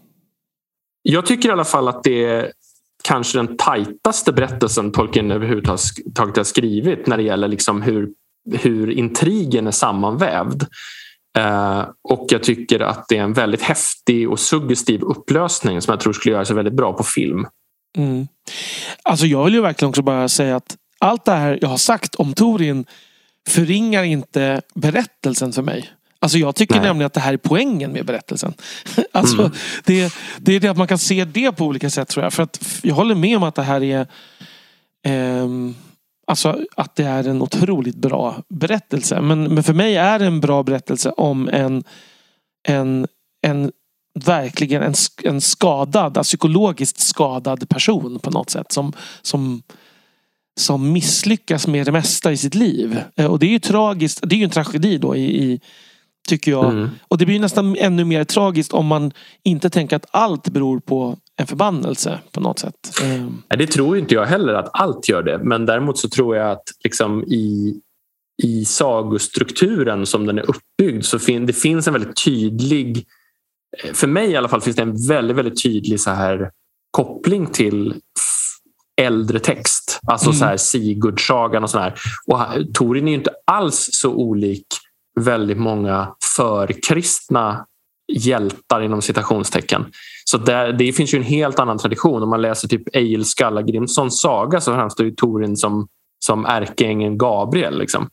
Jag 1.01 1.25
tycker 1.25 1.49
i 1.49 1.51
alla 1.51 1.65
fall 1.65 1.87
att 1.87 2.03
det 2.03 2.51
kanske 3.05 3.37
den 3.37 3.57
tajtaste 3.57 4.33
berättelsen 4.33 4.91
Tolkien 4.91 5.31
överhuvudtaget 5.31 6.37
har 6.37 6.43
skrivit 6.43 7.07
när 7.07 7.17
det 7.17 7.23
gäller 7.23 7.47
liksom 7.47 7.81
hur, 7.81 8.09
hur 8.51 8.91
intrigen 8.91 9.67
är 9.67 9.71
sammanvävd. 9.71 10.63
Eh, 11.37 11.85
och 12.09 12.25
jag 12.29 12.43
tycker 12.43 12.79
att 12.79 13.05
det 13.07 13.17
är 13.17 13.23
en 13.23 13.33
väldigt 13.33 13.61
häftig 13.61 14.29
och 14.29 14.39
suggestiv 14.39 15.01
upplösning 15.01 15.81
som 15.81 15.91
jag 15.91 15.99
tror 15.99 16.13
skulle 16.13 16.35
göra 16.35 16.45
sig 16.45 16.55
väldigt 16.55 16.73
bra 16.73 16.93
på 16.93 17.03
film. 17.03 17.45
Mm. 17.97 18.27
Alltså 19.03 19.25
jag 19.25 19.45
vill 19.45 19.53
ju 19.53 19.61
verkligen 19.61 19.89
också 19.89 20.01
bara 20.01 20.29
säga 20.29 20.55
att 20.55 20.75
allt 20.99 21.25
det 21.25 21.31
här 21.31 21.59
jag 21.61 21.69
har 21.69 21.77
sagt 21.77 22.15
om 22.15 22.33
Torin 22.33 22.85
förringar 23.49 24.03
inte 24.03 24.61
berättelsen 24.75 25.51
för 25.53 25.61
mig. 25.61 25.89
Alltså 26.25 26.37
jag 26.37 26.55
tycker 26.55 26.75
Nej. 26.75 26.83
nämligen 26.83 27.05
att 27.05 27.13
det 27.13 27.19
här 27.19 27.33
är 27.33 27.37
poängen 27.37 27.91
med 27.91 28.05
berättelsen. 28.05 28.53
alltså 29.11 29.39
Mm. 29.39 29.51
det, 29.85 30.13
det 30.37 30.53
är 30.53 30.59
det 30.59 30.67
att 30.67 30.77
man 30.77 30.87
kan 30.87 30.97
se 30.97 31.25
det 31.25 31.51
på 31.51 31.65
olika 31.65 31.89
sätt 31.89 32.07
tror 32.07 32.23
jag. 32.23 32.33
För 32.33 32.43
att 32.43 32.79
jag 32.81 32.95
håller 32.95 33.15
med 33.15 33.37
om 33.37 33.43
att 33.43 33.55
det 33.55 33.63
här 33.63 33.83
är 33.83 34.07
ehm, 35.05 35.75
Alltså 36.27 36.59
att 36.75 36.95
det 36.95 37.03
är 37.03 37.27
en 37.27 37.41
otroligt 37.41 37.95
bra 37.95 38.35
berättelse. 38.49 39.21
Men, 39.21 39.43
men 39.43 39.63
för 39.63 39.73
mig 39.73 39.95
är 39.95 40.19
det 40.19 40.25
en 40.25 40.39
bra 40.39 40.63
berättelse 40.63 41.11
om 41.11 41.49
en 41.49 41.83
en, 42.67 43.07
en 43.41 43.71
verkligen 44.19 44.83
en, 44.83 44.93
en 45.23 45.41
skadad, 45.41 46.23
psykologiskt 46.23 46.99
skadad 46.99 47.69
person 47.69 48.19
på 48.19 48.31
något 48.31 48.49
sätt. 48.49 48.71
Som, 48.71 48.93
som, 49.21 49.61
som 50.59 50.91
misslyckas 50.91 51.67
med 51.67 51.85
det 51.85 51.91
mesta 51.91 52.31
i 52.31 52.37
sitt 52.37 52.55
liv. 52.55 53.01
Eh, 53.15 53.25
och 53.25 53.39
det 53.39 53.45
är 53.45 53.49
ju 53.49 53.59
tragiskt, 53.59 54.19
det 54.23 54.35
är 54.35 54.37
ju 54.37 54.43
en 54.43 54.49
tragedi 54.49 54.97
då 54.97 55.15
i, 55.15 55.43
i 55.43 55.59
Tycker 56.27 56.51
jag. 56.51 56.65
Mm. 56.65 56.89
Och 57.07 57.17
det 57.17 57.25
blir 57.25 57.39
nästan 57.39 57.75
ännu 57.75 58.05
mer 58.05 58.23
tragiskt 58.23 58.73
om 58.73 58.85
man 58.85 59.11
inte 59.43 59.69
tänker 59.69 59.95
att 59.95 60.05
allt 60.11 60.49
beror 60.49 60.79
på 60.79 61.17
en 61.37 61.47
förbannelse 61.47 62.19
på 62.31 62.39
något 62.39 62.59
sätt. 62.59 62.99
Mm. 63.03 63.41
Det 63.47 63.67
tror 63.67 63.97
inte 63.97 64.15
jag 64.15 64.25
heller 64.25 64.53
att 64.53 64.69
allt 64.73 65.09
gör 65.09 65.23
det. 65.23 65.39
Men 65.43 65.65
däremot 65.65 65.97
så 65.97 66.09
tror 66.09 66.35
jag 66.35 66.51
att 66.51 66.63
liksom 66.83 67.23
i, 67.23 67.75
i 68.43 68.65
sagostrukturen 68.65 70.05
som 70.05 70.25
den 70.25 70.37
är 70.37 70.45
uppbyggd 70.49 71.05
så 71.05 71.19
fin, 71.19 71.45
det 71.45 71.53
finns 71.53 71.87
en 71.87 71.93
väldigt 71.93 72.23
tydlig 72.23 73.05
för 73.93 74.07
mig 74.07 74.31
i 74.31 74.35
alla 74.35 74.47
fall 74.47 74.61
finns 74.61 74.75
det 74.75 74.81
en 74.81 75.07
väldigt, 75.07 75.37
väldigt 75.37 75.63
tydlig 75.63 75.99
så 75.99 76.11
här 76.11 76.51
koppling 76.91 77.47
till 77.47 77.95
äldre 79.01 79.39
text. 79.39 79.99
Alltså 80.07 80.29
mm. 80.29 80.39
så 80.39 80.45
här 80.45 80.57
Sigurdssagan 80.57 81.63
och 81.63 81.69
sådär. 81.69 81.93
Och 82.27 82.39
Torin 82.73 83.07
är 83.07 83.11
ju 83.11 83.17
inte 83.17 83.31
alls 83.47 83.89
så 83.91 84.13
olik 84.13 84.65
väldigt 85.19 85.57
många 85.57 86.15
förkristna 86.35 87.65
hjältar 88.11 88.81
inom 88.81 89.01
citationstecken. 89.01 89.85
Så 90.25 90.37
där, 90.37 90.73
det 90.73 90.93
finns 90.93 91.13
ju 91.13 91.17
en 91.17 91.23
helt 91.23 91.59
annan 91.59 91.77
tradition. 91.77 92.23
Om 92.23 92.29
man 92.29 92.41
läser 92.41 92.67
typ 92.67 92.95
Egil 92.95 93.25
Skallagrimssons 93.25 94.21
saga 94.21 94.61
så 94.61 94.73
framstår 94.73 95.05
ju 95.05 95.11
Torin 95.11 95.57
som, 95.57 95.87
som 96.25 96.45
ärkeängeln 96.45 97.17
Gabriel. 97.17 97.79
Liksom. 97.79 98.09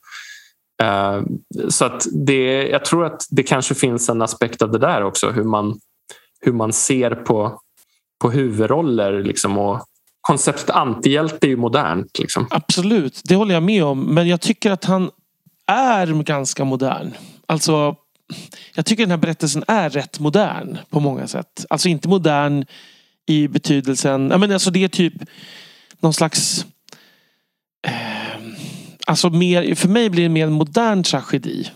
Uh, 0.83 1.23
så 1.69 1.85
att 1.85 2.07
det, 2.13 2.69
jag 2.69 2.85
tror 2.85 3.05
att 3.05 3.27
det 3.31 3.43
kanske 3.43 3.75
finns 3.75 4.09
en 4.09 4.23
aspekt 4.23 4.63
av 4.63 4.71
det 4.71 4.79
där 4.79 5.05
också. 5.05 5.31
Hur 5.31 5.45
man, 5.45 5.79
hur 6.41 6.53
man 6.53 6.73
ser 6.73 7.11
på, 7.11 7.61
på 8.23 8.31
huvudroller 8.31 9.23
liksom, 9.23 9.59
och 9.59 9.81
konceptet 10.21 10.71
antihjälte 10.71 11.47
är 11.47 11.49
ju 11.49 11.57
modernt. 11.57 12.19
Liksom. 12.19 12.47
Absolut, 12.51 13.21
det 13.25 13.35
håller 13.35 13.55
jag 13.55 13.63
med 13.63 13.85
om. 13.85 14.01
Men 14.01 14.29
jag 14.29 14.41
tycker 14.41 14.71
att 14.71 14.85
han 14.85 15.11
är 15.67 16.23
ganska 16.23 16.65
modern. 16.65 17.15
Alltså, 17.47 17.97
jag 18.75 18.87
tycker 18.87 19.03
den 19.03 19.11
här 19.11 19.17
berättelsen 19.17 19.65
är 19.69 19.91
rätt 19.91 20.19
modern 20.19 20.79
på 20.91 21.01
många 21.01 21.27
sätt. 21.27 21.67
Alltså 21.71 21.89
inte 21.89 22.09
modern 22.09 22.65
i 23.27 23.49
betydelsen, 23.49 24.29
ja, 24.31 24.39
men 24.39 24.53
alltså 24.53 24.71
det 24.71 24.85
är 24.85 24.89
typ 24.89 25.15
någon 26.01 26.15
slags 26.15 26.67
eh, 27.87 28.23
Alltså 29.07 29.31
mer, 29.31 29.75
för 29.75 29.89
mig 29.89 30.11
blir 30.11 30.23
det 30.23 30.29
mer 30.29 30.47
en 30.47 30.53
modern 30.53 31.03
tragedi. 31.03 31.71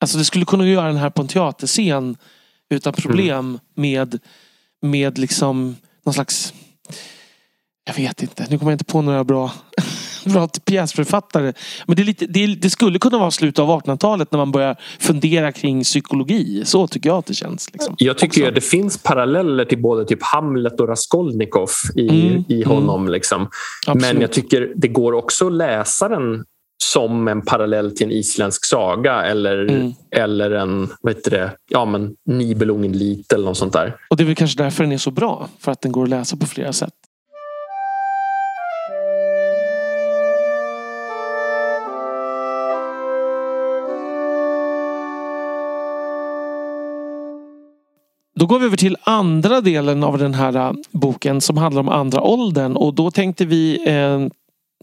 Alltså 0.00 0.18
det 0.18 0.24
skulle 0.24 0.44
kunna 0.44 0.66
göra 0.66 0.86
den 0.86 0.96
här 0.96 1.10
på 1.10 1.22
en 1.22 1.28
teaterscen 1.28 2.16
utan 2.70 2.92
problem 2.92 3.38
mm. 3.38 3.60
med, 3.74 4.18
med 4.82 5.18
liksom 5.18 5.76
någon 6.04 6.14
slags 6.14 6.54
jag 7.84 7.94
vet 7.94 8.22
inte, 8.22 8.46
nu 8.50 8.58
kommer 8.58 8.72
jag 8.72 8.74
inte 8.74 8.84
på 8.84 9.02
några 9.02 9.24
bra 9.24 9.52
bra 10.32 10.48
pjäsförfattare. 10.64 11.52
Men 11.86 11.96
det, 11.96 12.02
är 12.02 12.04
lite, 12.04 12.26
det, 12.26 12.46
det, 12.46 12.70
skulle 12.70 12.98
kunna 12.98 13.18
vara 13.18 13.30
slutet 13.30 13.58
av 13.58 13.68
1800-talet 13.68 14.32
när 14.32 14.38
man 14.38 14.52
börjar 14.52 14.76
fundera 14.98 15.52
kring 15.52 15.82
psykologi. 15.82 16.62
Så 16.64 16.86
tycker 16.86 17.10
jag 17.10 17.18
att 17.18 17.26
det 17.26 17.34
känns. 17.34 17.72
Liksom. 17.72 17.94
Jag 17.98 18.18
tycker 18.18 18.48
att 18.48 18.54
det 18.54 18.60
finns 18.60 19.02
paralleller 19.02 19.64
till 19.64 19.82
både 19.82 20.04
typ 20.04 20.22
Hamlet 20.22 20.80
och 20.80 20.88
Raskolnikov 20.88 21.68
i, 21.96 22.28
mm, 22.28 22.44
i 22.48 22.62
honom. 22.62 23.00
Mm. 23.00 23.12
Liksom. 23.12 23.48
Men 23.94 24.20
jag 24.20 24.32
tycker 24.32 24.72
det 24.76 24.88
går 24.88 25.12
också 25.12 25.46
att 25.46 25.52
läsa 25.52 26.08
den 26.08 26.44
som 26.92 27.28
en 27.28 27.42
parallell 27.42 27.96
till 27.96 28.06
en 28.06 28.12
isländsk 28.12 28.64
saga 28.64 29.22
eller, 29.24 29.58
mm. 29.68 29.92
eller 30.10 30.50
en 30.50 30.88
vad 31.00 31.14
heter 31.14 31.30
det, 31.30 31.50
ja, 31.68 31.84
men 31.84 32.14
Nibelungen 32.30 32.92
lite 32.92 33.34
eller 33.34 33.44
något 33.44 33.56
sånt 33.56 33.72
där. 33.72 33.96
Och 34.10 34.16
det 34.16 34.22
är 34.22 34.26
väl 34.26 34.34
kanske 34.34 34.62
därför 34.62 34.84
den 34.84 34.92
är 34.92 34.98
så 34.98 35.10
bra. 35.10 35.48
För 35.58 35.72
att 35.72 35.80
den 35.80 35.92
går 35.92 36.02
att 36.02 36.08
läsa 36.08 36.36
på 36.36 36.46
flera 36.46 36.72
sätt. 36.72 36.92
Då 48.44 48.48
går 48.48 48.58
vi 48.58 48.66
över 48.66 48.76
till 48.76 48.96
andra 49.02 49.60
delen 49.60 50.04
av 50.04 50.18
den 50.18 50.34
här 50.34 50.56
äh, 50.56 50.72
boken 50.90 51.40
som 51.40 51.56
handlar 51.56 51.80
om 51.80 51.88
andra 51.88 52.20
åldern 52.20 52.76
och 52.76 52.94
då 52.94 53.10
tänkte 53.10 53.44
vi 53.44 53.88
eh, 53.90 54.26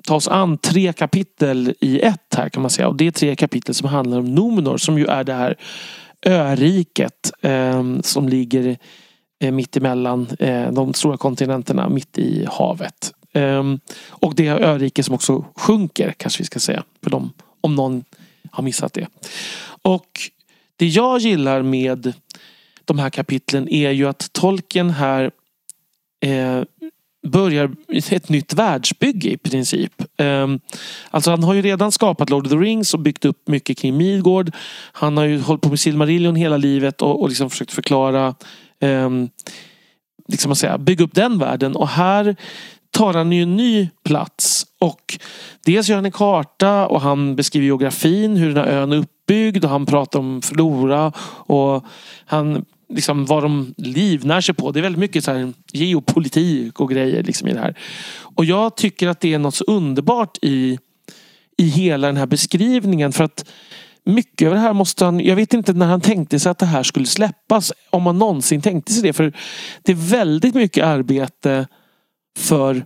ta 0.04 0.16
oss 0.16 0.28
an 0.28 0.58
tre 0.58 0.94
kapitel 0.94 1.74
i 1.80 2.00
ett 2.00 2.36
här 2.36 2.50
kan 2.50 2.62
man 2.62 2.70
säga. 2.70 2.88
Och 2.88 2.96
det 2.96 3.08
är 3.08 3.12
tre 3.12 3.36
kapitel 3.36 3.76
som 3.76 3.90
handlar 3.90 4.20
om 4.20 4.36
Nomenor 4.36 4.78
som 4.78 4.98
ju 4.98 5.06
är 5.06 5.24
det 5.24 5.34
här 5.34 5.56
öriket 6.26 7.32
eh, 7.42 7.84
som 8.02 8.30
ligger 8.30 8.78
eh, 9.44 9.52
mitt 9.52 9.78
emellan 9.78 10.28
eh, 10.40 10.72
de 10.72 10.94
stora 10.94 11.18
kontinenterna, 11.18 11.90
mitt 11.90 12.18
i 12.18 12.46
havet. 12.52 13.14
Eh, 13.34 13.64
och 14.10 14.36
det 14.36 14.48
är 14.48 14.62
örike 14.62 15.04
som 15.04 15.16
också 15.16 15.46
sjunker 15.56 16.14
kanske 16.18 16.42
vi 16.42 16.46
ska 16.46 16.60
säga. 16.60 16.84
För 17.04 17.10
dem, 17.10 17.32
om 17.62 17.76
någon 17.76 18.04
har 18.52 18.64
missat 18.64 18.94
det. 18.94 19.08
Och 19.82 20.08
det 20.76 20.88
jag 20.88 21.20
gillar 21.20 21.62
med 21.62 22.14
de 22.86 23.00
här 23.00 23.10
kapitlen 23.10 23.70
är 23.70 23.92
ju 23.92 24.08
att 24.08 24.34
tolken 24.34 24.90
här 24.90 25.32
eh, 26.26 26.62
börjar 27.28 27.72
ett 28.12 28.30
nytt 28.30 28.54
världsbygge 28.54 29.30
i 29.30 29.38
princip. 29.38 30.02
Eh, 30.18 30.48
alltså 31.12 31.32
han 31.32 31.44
har 31.44 31.54
ju 31.54 31.62
redan 31.62 31.92
skapat 31.92 32.30
Lord 32.30 32.46
of 32.46 32.52
the 32.52 32.58
Rings 32.58 32.94
och 32.94 33.00
byggt 33.00 33.26
upp 33.26 33.48
mycket 33.48 33.78
kring 33.78 33.98
Midgård. 33.98 34.52
Han 34.92 35.18
har 35.18 35.26
ju 35.26 35.40
hållit 35.40 35.62
på 35.62 35.70
med 35.70 35.80
Silmarillion 35.80 36.36
hela 36.36 36.58
livet 36.58 37.02
och, 37.02 37.22
och 37.22 37.30
liksom 37.30 37.50
försökt 37.50 37.72
förklara 37.72 38.36
eh, 38.80 39.10
liksom 40.28 40.52
att 40.52 40.58
säga, 40.58 40.78
bygga 40.78 41.04
upp 41.06 41.14
den 41.14 41.40
världen. 41.40 41.76
Och 41.76 41.88
här 41.88 42.36
tar 42.92 43.14
han 43.14 43.32
ju 43.32 43.44
en 43.44 43.56
ny 43.56 43.90
plats. 44.04 44.66
Och 44.80 45.18
dels 45.66 45.90
gör 45.90 45.96
han 45.96 46.06
en 46.06 46.12
karta 46.12 46.88
och 46.88 47.02
han 47.02 47.36
beskriver 47.36 47.66
geografin, 47.66 48.38
hur 48.38 48.54
den 48.54 48.58
här 48.58 48.72
ön 48.72 48.92
är 48.92 48.98
uppbyggd 48.98 49.66
och 49.66 49.72
han 49.72 49.86
pratar 49.86 50.20
om 50.20 50.42
flora 50.42 51.12
och 51.46 51.86
han 52.26 52.66
liksom 52.94 53.26
vad 53.26 53.44
de 53.44 53.74
livnär 53.78 54.42
sig 54.42 54.56
på. 54.56 54.72
Det 54.72 54.80
är 54.80 54.82
väldigt 54.82 55.00
mycket 55.00 55.24
så 55.24 55.32
här 55.32 55.54
geopolitik 55.72 56.80
och 56.80 56.90
grejer 56.90 57.24
liksom 57.24 57.48
i 57.48 57.54
det 57.54 57.60
här. 57.60 57.78
Och 58.36 58.46
jag 58.46 58.78
tycker 58.78 59.08
att 59.08 59.20
det 59.20 59.34
är 59.34 59.40
något 59.40 59.56
så 59.56 59.64
underbart 59.64 60.38
i, 60.42 60.80
i 61.58 61.64
hela 61.64 62.08
den 62.08 62.18
här 62.18 62.26
beskrivningen. 62.26 63.12
För 63.12 63.24
att 63.24 63.46
mycket 64.06 64.48
av 64.48 64.54
det 64.54 64.60
här 64.60 64.74
måste 64.74 65.06
han... 65.06 65.20
Jag 65.20 65.36
vet 65.36 65.54
inte 65.54 65.74
när 65.74 65.86
han 65.86 66.02
tänkte 66.02 66.40
sig 66.40 66.50
att 66.50 66.60
det 66.60 66.66
här 66.66 66.84
skulle 66.84 67.06
släppas. 67.06 67.74
Om 67.90 68.04
man 68.04 68.18
någonsin 68.18 68.62
tänkte 68.62 68.92
sig 68.94 69.04
det. 69.04 69.14
För 69.14 69.34
det 69.84 69.92
är 69.92 70.10
väldigt 70.10 70.56
mycket 70.56 70.86
arbete 70.86 71.68
för 72.40 72.86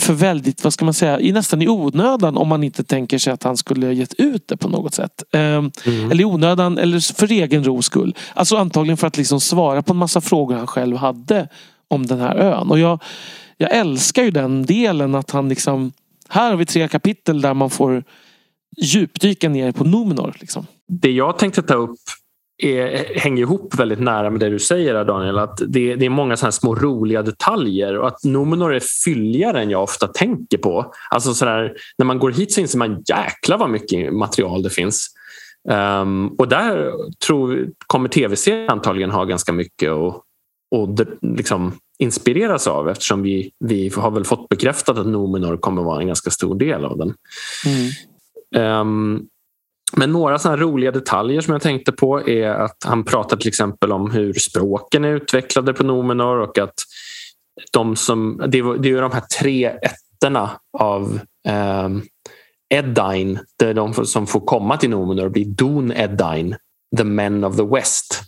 för 0.00 0.12
väldigt, 0.12 0.64
vad 0.64 0.72
ska 0.72 0.84
man 0.84 0.94
säga, 0.94 1.20
i 1.20 1.32
nästan 1.32 1.62
i 1.62 1.68
onödan 1.68 2.36
om 2.36 2.48
man 2.48 2.64
inte 2.64 2.84
tänker 2.84 3.18
sig 3.18 3.32
att 3.32 3.42
han 3.42 3.56
skulle 3.56 3.86
ha 3.86 3.92
gett 3.92 4.14
ut 4.14 4.48
det 4.48 4.56
på 4.56 4.68
något 4.68 4.94
sätt. 4.94 5.22
Um, 5.32 5.40
mm. 5.40 5.70
Eller 6.10 6.20
i 6.20 6.24
onödan 6.24 6.78
eller 6.78 7.14
för 7.14 7.32
egen 7.32 7.64
ros 7.64 7.86
skull. 7.86 8.14
Alltså 8.34 8.56
antagligen 8.56 8.96
för 8.96 9.06
att 9.06 9.16
liksom 9.16 9.40
svara 9.40 9.82
på 9.82 9.92
en 9.92 9.96
massa 9.96 10.20
frågor 10.20 10.56
han 10.56 10.66
själv 10.66 10.96
hade 10.96 11.48
om 11.88 12.06
den 12.06 12.20
här 12.20 12.36
ön. 12.36 12.70
Och 12.70 12.78
jag, 12.78 13.02
jag 13.56 13.76
älskar 13.76 14.22
ju 14.22 14.30
den 14.30 14.66
delen 14.66 15.14
att 15.14 15.30
han 15.30 15.48
liksom, 15.48 15.92
här 16.28 16.50
har 16.50 16.56
vi 16.56 16.66
tre 16.66 16.88
kapitel 16.88 17.40
där 17.40 17.54
man 17.54 17.70
får 17.70 18.04
djupdyka 18.82 19.48
ner 19.48 19.72
på 19.72 19.84
Numenor. 19.84 20.36
Liksom. 20.40 20.66
Det 20.88 21.10
jag 21.10 21.38
tänkte 21.38 21.62
ta 21.62 21.74
upp 21.74 22.00
är, 22.58 23.18
hänger 23.18 23.42
ihop 23.42 23.74
väldigt 23.74 24.00
nära 24.00 24.30
med 24.30 24.40
det 24.40 24.48
du 24.48 24.58
säger 24.58 25.04
Daniel. 25.04 25.38
Att 25.38 25.58
det, 25.68 25.96
det 25.96 26.06
är 26.06 26.10
många 26.10 26.36
såna 26.36 26.52
små 26.52 26.74
roliga 26.74 27.22
detaljer 27.22 27.98
och 27.98 28.08
att 28.08 28.24
Numenor 28.24 28.74
är 28.74 28.82
fylligare 29.04 29.62
än 29.62 29.70
jag 29.70 29.82
ofta 29.82 30.06
tänker 30.06 30.58
på. 30.58 30.92
Alltså 31.10 31.34
sådär, 31.34 31.72
när 31.98 32.06
man 32.06 32.18
går 32.18 32.30
hit 32.30 32.52
så 32.52 32.60
inser 32.60 32.78
man 32.78 33.02
jäklar 33.08 33.58
vad 33.58 33.70
mycket 33.70 34.12
material 34.12 34.62
det 34.62 34.70
finns. 34.70 35.08
Um, 35.70 36.28
och 36.28 36.48
där 36.48 36.92
tror, 37.26 37.68
kommer 37.86 38.08
tv-serien 38.08 38.70
antagligen 38.70 39.10
ha 39.10 39.24
ganska 39.24 39.52
mycket 39.52 39.90
att 39.90 40.22
och 40.70 40.88
liksom 41.22 41.72
inspireras 41.98 42.66
av 42.66 42.88
eftersom 42.88 43.22
vi, 43.22 43.50
vi 43.58 43.92
har 43.96 44.10
väl 44.10 44.24
fått 44.24 44.48
bekräftat 44.48 44.98
att 44.98 45.06
Numenor 45.06 45.56
kommer 45.56 45.82
vara 45.82 46.00
en 46.00 46.06
ganska 46.06 46.30
stor 46.30 46.58
del 46.58 46.84
av 46.84 46.98
den. 46.98 47.14
Mm. 48.54 48.80
Um, 48.80 49.26
men 49.96 50.12
några 50.12 50.38
sådana 50.38 50.62
roliga 50.62 50.90
detaljer 50.90 51.40
som 51.40 51.52
jag 51.52 51.62
tänkte 51.62 51.92
på 51.92 52.28
är 52.28 52.48
att 52.48 52.76
han 52.84 53.04
pratar 53.04 53.36
till 53.36 53.48
exempel 53.48 53.92
om 53.92 54.10
hur 54.10 54.32
språken 54.32 55.04
är 55.04 55.08
utvecklade 55.08 55.72
på 55.72 55.84
Nomenor 55.84 56.38
och 56.38 56.58
att 56.58 56.74
de 57.72 57.96
som, 57.96 58.42
det 58.48 58.58
är, 58.58 58.78
det 58.78 58.90
är 58.90 59.02
de 59.02 59.12
här 59.12 59.24
tre 59.40 59.64
ätterna 59.64 60.50
av 60.78 61.20
eh, 61.48 61.88
Eddine, 62.74 63.40
det 63.58 63.66
är 63.66 63.74
de 63.74 63.94
som 63.94 64.26
får 64.26 64.40
komma 64.40 64.76
till 64.76 64.90
Nomenor, 64.90 65.28
blir 65.28 65.44
Don 65.44 65.92
Eddine, 65.92 66.56
the 66.96 67.04
men 67.04 67.44
of 67.44 67.56
the 67.56 67.64
West. 67.64 68.22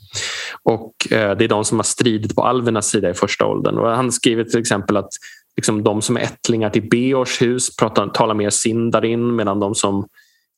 Och 0.63 1.13
eh, 1.13 1.37
det 1.37 1.45
är 1.45 1.49
de 1.49 1.65
som 1.65 1.79
har 1.79 1.85
stridit 1.85 2.35
på 2.35 2.43
alvernas 2.43 2.87
sida 2.87 3.11
i 3.11 3.15
första 3.15 3.47
åldern. 3.47 3.79
Och 3.79 3.89
han 3.89 4.13
skriver 4.13 4.45
till 4.45 4.61
exempel 4.61 4.97
att 4.97 5.11
liksom, 5.57 5.83
de 5.83 6.03
som 6.03 6.17
är 6.17 6.21
ättlingar 6.21 6.71
till 6.71 6.89
Beors 6.89 7.43
hus 7.43 7.77
pratar, 7.77 8.09
talar 8.09 8.35
mer 8.35 8.51
Sindarin 8.51 9.37
medan 9.37 9.61
de 9.61 9.75
som 9.75 10.07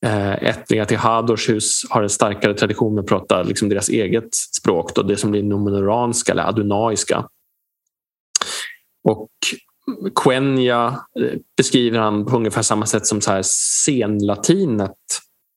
eh, 0.06 0.32
ättlingar 0.32 0.84
till 0.84 0.96
Hadors 0.96 1.48
hus 1.48 1.82
har 1.90 2.02
en 2.02 2.10
starkare 2.10 2.54
tradition 2.54 2.98
att 2.98 3.06
prata 3.06 3.42
liksom 3.42 3.68
deras 3.68 3.88
eget 3.88 4.34
språk, 4.34 4.94
då, 4.94 5.02
det 5.02 5.16
som 5.16 5.30
blir 5.30 5.42
nominoranska 5.42 6.32
eller 6.32 6.48
adunaiska. 6.48 7.24
Och 9.04 9.30
Quenya 10.14 11.00
eh, 11.20 11.38
beskriver 11.56 11.98
han 11.98 12.26
på 12.26 12.36
ungefär 12.36 12.62
samma 12.62 12.86
sätt 12.86 13.06
som 13.06 13.20
så 13.20 13.30
här 13.30 13.42
senlatinet 13.84 14.96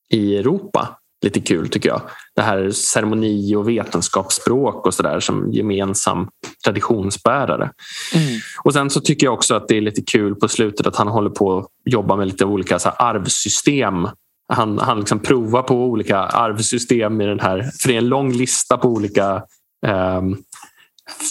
i 0.10 0.38
Europa. 0.38 1.00
Lite 1.26 1.40
kul 1.40 1.70
tycker 1.70 1.90
jag. 1.90 2.02
Det 2.36 2.42
här 2.42 2.72
ceremoni 2.72 3.56
och 3.56 3.70
vetenskapsspråk 3.70 4.86
och 4.86 4.94
sådär 4.94 5.20
som 5.20 5.52
gemensam 5.52 6.28
traditionsbärare. 6.64 7.72
Mm. 8.14 8.40
Och 8.64 8.74
sen 8.74 8.90
så 8.90 9.02
tycker 9.02 9.28
jag 9.28 9.34
också 9.34 9.56
att 9.56 9.68
det 9.68 9.78
är 9.78 9.82
lite 9.82 10.02
kul 10.02 10.36
på 10.36 10.48
slutet 10.48 10.88
att 10.88 10.96
han 10.96 11.08
håller 11.08 11.30
på 11.30 11.58
att 11.58 11.68
jobba 11.86 12.16
med 12.16 12.28
lite 12.28 12.46
olika 12.46 12.80
så 12.80 12.90
arvsystem 12.90 14.08
han, 14.54 14.80
han 14.80 15.00
liksom 15.00 15.20
provar 15.20 15.62
på 15.62 15.76
olika 15.76 16.18
arvsystem 16.18 17.22
i 17.22 17.26
den 17.26 17.40
här. 17.40 17.62
För 17.82 17.88
det 17.88 17.94
är 17.94 17.98
en 17.98 18.10
lång 18.10 18.32
lista 18.32 18.78
på 18.78 18.88
olika 18.88 19.44
eh, 19.88 20.22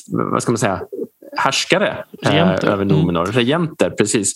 vad 0.08 0.42
ska 0.42 0.52
man 0.52 0.58
säga, 0.58 0.80
härskare 1.36 2.04
eh, 2.22 2.64
över 2.64 2.84
Nomenor. 2.84 3.24
Mm. 3.24 3.32
Regenter, 3.32 3.90
precis. 3.90 4.32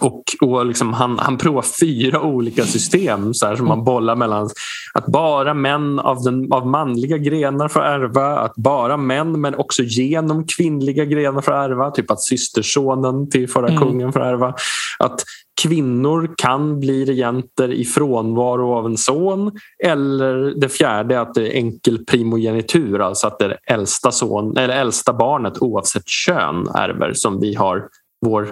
Och, 0.00 0.22
och 0.40 0.66
liksom 0.66 0.92
han, 0.92 1.18
han 1.18 1.38
provar 1.38 1.64
fyra 1.80 2.20
olika 2.20 2.64
system 2.64 3.34
så 3.34 3.46
här, 3.46 3.56
som 3.56 3.68
man 3.68 3.84
bollar 3.84 4.16
mellan. 4.16 4.50
Att 4.94 5.06
bara 5.06 5.54
män 5.54 5.98
av, 5.98 6.22
den, 6.22 6.52
av 6.52 6.66
manliga 6.66 7.18
grenar 7.18 7.68
får 7.68 7.80
ärva, 7.80 8.38
att 8.38 8.54
bara 8.54 8.96
män 8.96 9.40
men 9.40 9.54
också 9.54 9.82
genom 9.82 10.46
kvinnliga 10.46 11.04
grenar 11.04 11.40
får 11.40 11.52
ärva. 11.52 11.90
Typ 11.90 12.10
att 12.10 12.22
systersonen 12.22 13.30
till 13.30 13.48
förra 13.48 13.68
mm. 13.68 13.80
kungen 13.80 14.12
får 14.12 14.20
ärva. 14.20 14.54
Att 14.98 15.24
kvinnor 15.62 16.34
kan 16.36 16.80
bli 16.80 17.04
regenter 17.04 17.72
i 17.72 17.84
frånvaro 17.84 18.72
av 18.72 18.86
en 18.86 18.96
son. 18.96 19.52
Eller 19.84 20.60
det 20.60 20.68
fjärde 20.68 21.20
att 21.20 21.34
det 21.34 21.48
är 21.48 21.56
enkel 21.56 22.04
primogenitur, 22.04 23.00
alltså 23.00 23.26
att 23.26 23.38
det 23.38 23.58
äldsta, 23.66 24.12
son, 24.12 24.56
eller 24.56 24.74
äldsta 24.74 25.12
barnet 25.12 25.62
oavsett 25.62 26.08
kön 26.08 26.68
ärver 26.74 27.12
som 27.14 27.40
vi 27.40 27.54
har 27.54 27.88
vår 28.26 28.48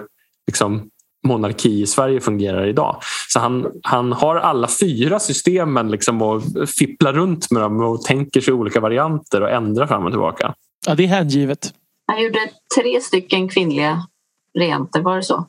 liksom, 0.47 0.89
monarki 1.27 1.81
i 1.81 1.87
Sverige 1.87 2.21
fungerar 2.21 2.67
idag. 2.67 2.97
Så 3.29 3.39
han, 3.39 3.67
han 3.83 4.11
har 4.11 4.35
alla 4.35 4.67
fyra 4.67 5.19
systemen 5.19 5.91
liksom 5.91 6.21
och 6.21 6.41
fipplar 6.77 7.13
runt 7.13 7.51
med 7.51 7.61
dem 7.61 7.79
och 7.79 8.01
tänker 8.01 8.41
sig 8.41 8.53
olika 8.53 8.79
varianter 8.79 9.41
och 9.41 9.49
ändrar 9.49 9.87
fram 9.87 10.05
och 10.05 10.11
tillbaka. 10.11 10.53
Ja, 10.87 10.95
det 10.95 11.03
är 11.03 11.07
hängivet. 11.07 11.73
Han 12.07 12.23
gjorde 12.23 12.39
tre 12.79 13.01
stycken 13.01 13.49
kvinnliga 13.49 13.97
regenter, 14.59 15.01
var 15.01 15.15
det 15.15 15.23
så? 15.23 15.45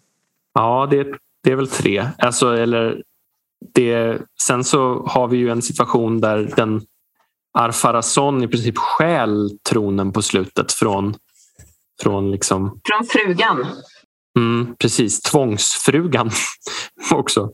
Ja, 0.54 0.88
det, 0.90 1.06
det 1.42 1.52
är 1.52 1.56
väl 1.56 1.68
tre. 1.68 2.08
Alltså, 2.18 2.56
eller 2.56 3.02
det, 3.74 4.22
sen 4.42 4.64
så 4.64 5.06
har 5.06 5.28
vi 5.28 5.36
ju 5.36 5.50
en 5.50 5.62
situation 5.62 6.20
där 6.20 6.52
den 6.56 6.86
Arfarason 7.58 8.42
i 8.42 8.48
princip 8.48 8.78
stjäl 8.78 9.58
tronen 9.68 10.12
på 10.12 10.22
slutet 10.22 10.72
från, 10.72 11.14
från, 12.02 12.30
liksom... 12.30 12.80
från 12.84 13.06
frugan. 13.06 13.66
Mm, 14.38 14.76
precis, 14.78 15.20
tvångsfrugan 15.20 16.30
också. 17.12 17.52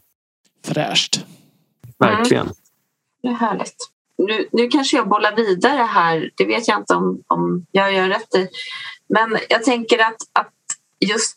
Fräscht. 0.66 1.24
Verkligen. 1.98 2.42
Mm. 2.42 2.54
Det 3.22 3.28
är 3.28 3.32
härligt. 3.32 3.76
Nu, 4.18 4.48
nu 4.52 4.68
kanske 4.68 4.96
jag 4.96 5.08
bollar 5.08 5.36
vidare 5.36 5.82
här, 5.82 6.30
det 6.34 6.44
vet 6.44 6.68
jag 6.68 6.80
inte 6.80 6.94
om, 6.94 7.22
om 7.26 7.66
jag 7.70 7.92
gör 7.92 8.08
rätt 8.08 8.34
i. 8.34 8.48
Men 9.08 9.38
jag 9.48 9.64
tänker 9.64 9.98
att, 9.98 10.16
att 10.32 10.52
just 11.00 11.36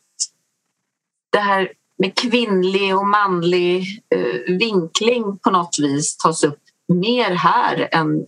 det 1.29 1.39
här 1.39 1.71
med 2.01 2.15
kvinnlig 2.15 2.97
och 2.97 3.07
manlig 3.07 4.03
eh, 4.09 4.57
vinkling 4.57 5.37
på 5.37 5.51
något 5.51 5.79
vis 5.79 6.17
tas 6.17 6.43
upp 6.43 6.59
mer 6.87 7.31
här 7.31 7.89
än 7.91 8.25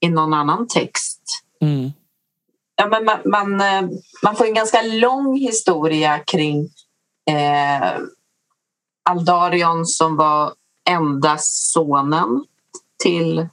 i 0.00 0.08
någon 0.08 0.34
annan 0.34 0.66
text. 0.68 1.22
Mm. 1.60 1.90
Ja, 2.76 2.88
men 2.88 3.04
man, 3.04 3.18
man, 3.24 3.60
eh, 3.60 3.90
man, 4.22 4.36
får 4.36 4.44
en 4.44 4.54
ganska 4.54 4.82
lång 4.82 5.36
historia 5.36 6.18
kring 6.18 6.68
eh, 7.30 7.98
Aldarion 9.10 9.86
som 9.86 10.16
var 10.16 10.52
enda 10.90 11.36
sonen 11.38 12.44
till 13.02 13.38
eh, 13.38 13.48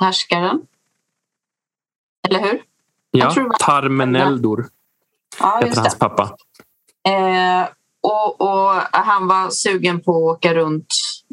härskaren. 0.00 0.66
Eller 2.28 2.40
hur? 2.40 2.62
Ja, 3.10 3.34
Tarmeneldor 3.58 4.68
ja, 5.40 5.60
heter 5.64 5.80
hans 5.80 5.98
pappa. 5.98 6.36
Eh, 7.06 7.68
och, 8.02 8.40
och, 8.40 8.72
han 8.92 9.28
var 9.28 9.50
sugen 9.50 10.00
på 10.00 10.30
att 10.30 10.36
åka 10.36 10.54
runt 10.54 10.86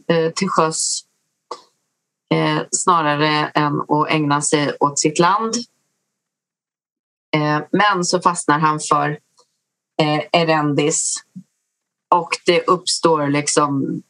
eh, 0.07 0.31
till 0.31 0.49
sjöss 0.49 1.01
eh, 2.33 2.61
snarare 2.71 3.47
än 3.47 3.81
att 3.81 4.09
ägna 4.09 4.41
sig 4.41 4.77
åt 4.79 4.99
sitt 4.99 5.19
land. 5.19 5.53
Eh, 7.35 7.61
men 7.71 8.05
så 8.05 8.21
fastnar 8.21 8.59
han 8.59 8.79
för 8.79 9.09
eh, 10.01 10.41
Erendis 10.41 11.15
och 12.15 12.29
det 12.45 12.67
uppstår 12.67 13.27
liksom 13.27 14.01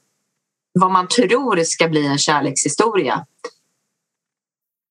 vad 0.80 0.91
man 0.91 1.07
tror 1.07 1.64
ska 1.64 1.88
bli 1.88 2.05
en 2.05 2.18
kärlekshistoria. 2.18 3.26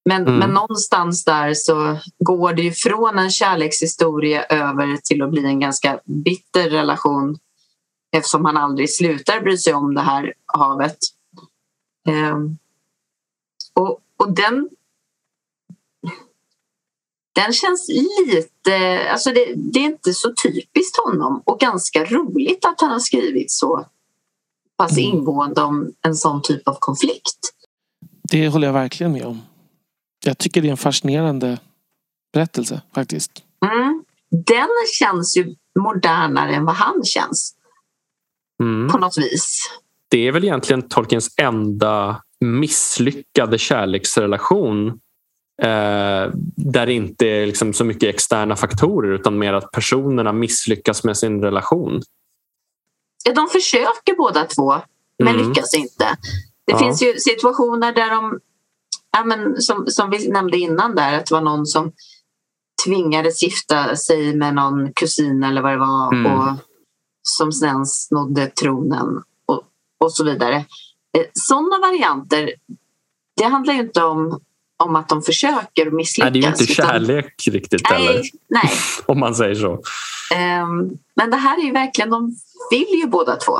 Men, 0.04 0.22
mm. 0.22 0.38
men 0.38 0.50
någonstans 0.50 1.24
där 1.24 1.54
så 1.54 1.98
går 2.18 2.52
det 2.52 2.62
ju 2.62 2.72
från 2.72 3.18
en 3.18 3.30
kärlekshistoria 3.30 4.44
över 4.44 4.96
till 4.96 5.22
att 5.22 5.30
bli 5.30 5.44
en 5.44 5.60
ganska 5.60 6.00
bitter 6.04 6.70
relation 6.70 7.38
eftersom 8.16 8.44
han 8.44 8.56
aldrig 8.56 8.94
slutar 8.94 9.40
bry 9.40 9.58
sig 9.58 9.74
om 9.74 9.94
det 9.94 10.00
här 10.00 10.34
havet. 10.46 10.98
Um, 12.08 12.58
och, 13.74 14.00
och 14.16 14.32
den 14.32 14.68
den 17.34 17.52
känns 17.52 17.88
lite... 17.88 19.00
Alltså 19.10 19.30
det, 19.30 19.54
det, 19.56 19.78
är 19.78 19.84
inte 19.84 20.12
så 20.12 20.32
typiskt 20.42 20.96
honom 20.96 21.42
och 21.44 21.60
ganska 21.60 22.04
roligt 22.04 22.64
att 22.64 22.80
han 22.80 22.90
har 22.90 22.98
skrivit 22.98 23.50
så 23.50 23.86
pass 24.76 24.92
mm. 24.92 25.04
ingående 25.04 25.62
om 25.62 25.92
en 26.02 26.14
sån 26.14 26.42
typ 26.42 26.68
av 26.68 26.76
konflikt. 26.78 27.38
Det 28.22 28.48
håller 28.48 28.66
jag 28.66 28.74
verkligen 28.74 29.12
med 29.12 29.26
om. 29.26 29.40
Jag 30.24 30.38
tycker 30.38 30.62
det 30.62 30.68
är 30.68 30.70
en 30.70 30.76
fascinerande 30.76 31.58
berättelse 32.32 32.82
faktiskt. 32.94 33.32
Mm. 33.66 34.04
Den 34.46 34.68
känns 34.98 35.36
ju 35.36 35.54
modernare 35.78 36.54
än 36.54 36.64
vad 36.64 36.74
han 36.74 37.04
känns. 37.04 37.54
Mm. 38.62 38.88
På 38.88 38.98
något 38.98 39.18
vis. 39.18 39.70
Det 40.08 40.28
är 40.28 40.32
väl 40.32 40.44
egentligen 40.44 40.88
Tolkiens 40.88 41.34
enda 41.36 42.22
misslyckade 42.40 43.58
kärleksrelation 43.58 44.88
eh, 45.62 46.30
där 46.56 46.86
det 46.86 46.92
inte 46.92 47.26
är 47.26 47.46
liksom 47.46 47.72
så 47.72 47.84
mycket 47.84 48.14
externa 48.14 48.56
faktorer 48.56 49.12
utan 49.12 49.38
mer 49.38 49.52
att 49.52 49.70
personerna 49.70 50.32
misslyckas 50.32 51.04
med 51.04 51.16
sin 51.16 51.42
relation. 51.42 52.02
Ja, 53.24 53.34
de 53.34 53.48
försöker 53.48 54.16
båda 54.16 54.44
två 54.44 54.74
men 55.18 55.34
mm. 55.34 55.48
lyckas 55.48 55.74
inte. 55.74 56.16
Det 56.66 56.72
ja. 56.72 56.78
finns 56.78 57.02
ju 57.02 57.14
situationer 57.18 57.92
där 57.92 58.10
de 58.10 58.40
ja, 59.12 59.24
men 59.24 59.62
som, 59.62 59.86
som 59.86 60.10
vi 60.10 60.28
nämnde 60.28 60.58
innan 60.58 60.94
där, 60.94 61.12
att 61.18 61.26
det 61.26 61.34
var 61.34 61.40
någon 61.40 61.66
som 61.66 61.92
tvingades 62.84 63.42
gifta 63.42 63.96
sig 63.96 64.36
med 64.36 64.54
någon 64.54 64.92
kusin 64.92 65.44
eller 65.44 65.62
vad 65.62 65.72
det 65.72 65.78
var 65.78 66.14
mm. 66.14 66.32
och 66.32 66.56
som 67.22 67.52
sen 67.52 67.86
snodde 67.86 68.46
tronen 68.46 69.22
och, 69.46 69.62
och 70.00 70.12
så 70.12 70.24
vidare. 70.24 70.56
Eh, 71.18 71.24
Sådana 71.32 71.78
varianter, 71.78 72.52
det 73.36 73.44
handlar 73.44 73.74
ju 73.74 73.80
inte 73.80 74.02
om, 74.02 74.40
om 74.84 74.96
att 74.96 75.08
de 75.08 75.22
försöker 75.22 75.90
misslyckas. 75.90 76.32
Nej, 76.32 76.32
det 76.32 76.38
är 76.38 76.42
ju 76.42 76.48
inte 76.48 76.74
kärlek 76.74 77.34
utan, 77.46 77.54
riktigt 77.54 77.90
nej, 77.90 78.06
heller. 78.06 78.22
Nej. 78.48 78.70
om 79.06 79.20
man 79.20 79.34
säger 79.34 79.54
så. 79.54 79.72
Um, 79.72 80.98
men 81.14 81.30
det 81.30 81.36
här 81.36 81.58
är 81.58 81.64
ju 81.64 81.72
verkligen, 81.72 82.10
de 82.10 82.36
vill 82.70 83.00
ju 83.00 83.06
båda 83.06 83.36
två. 83.36 83.58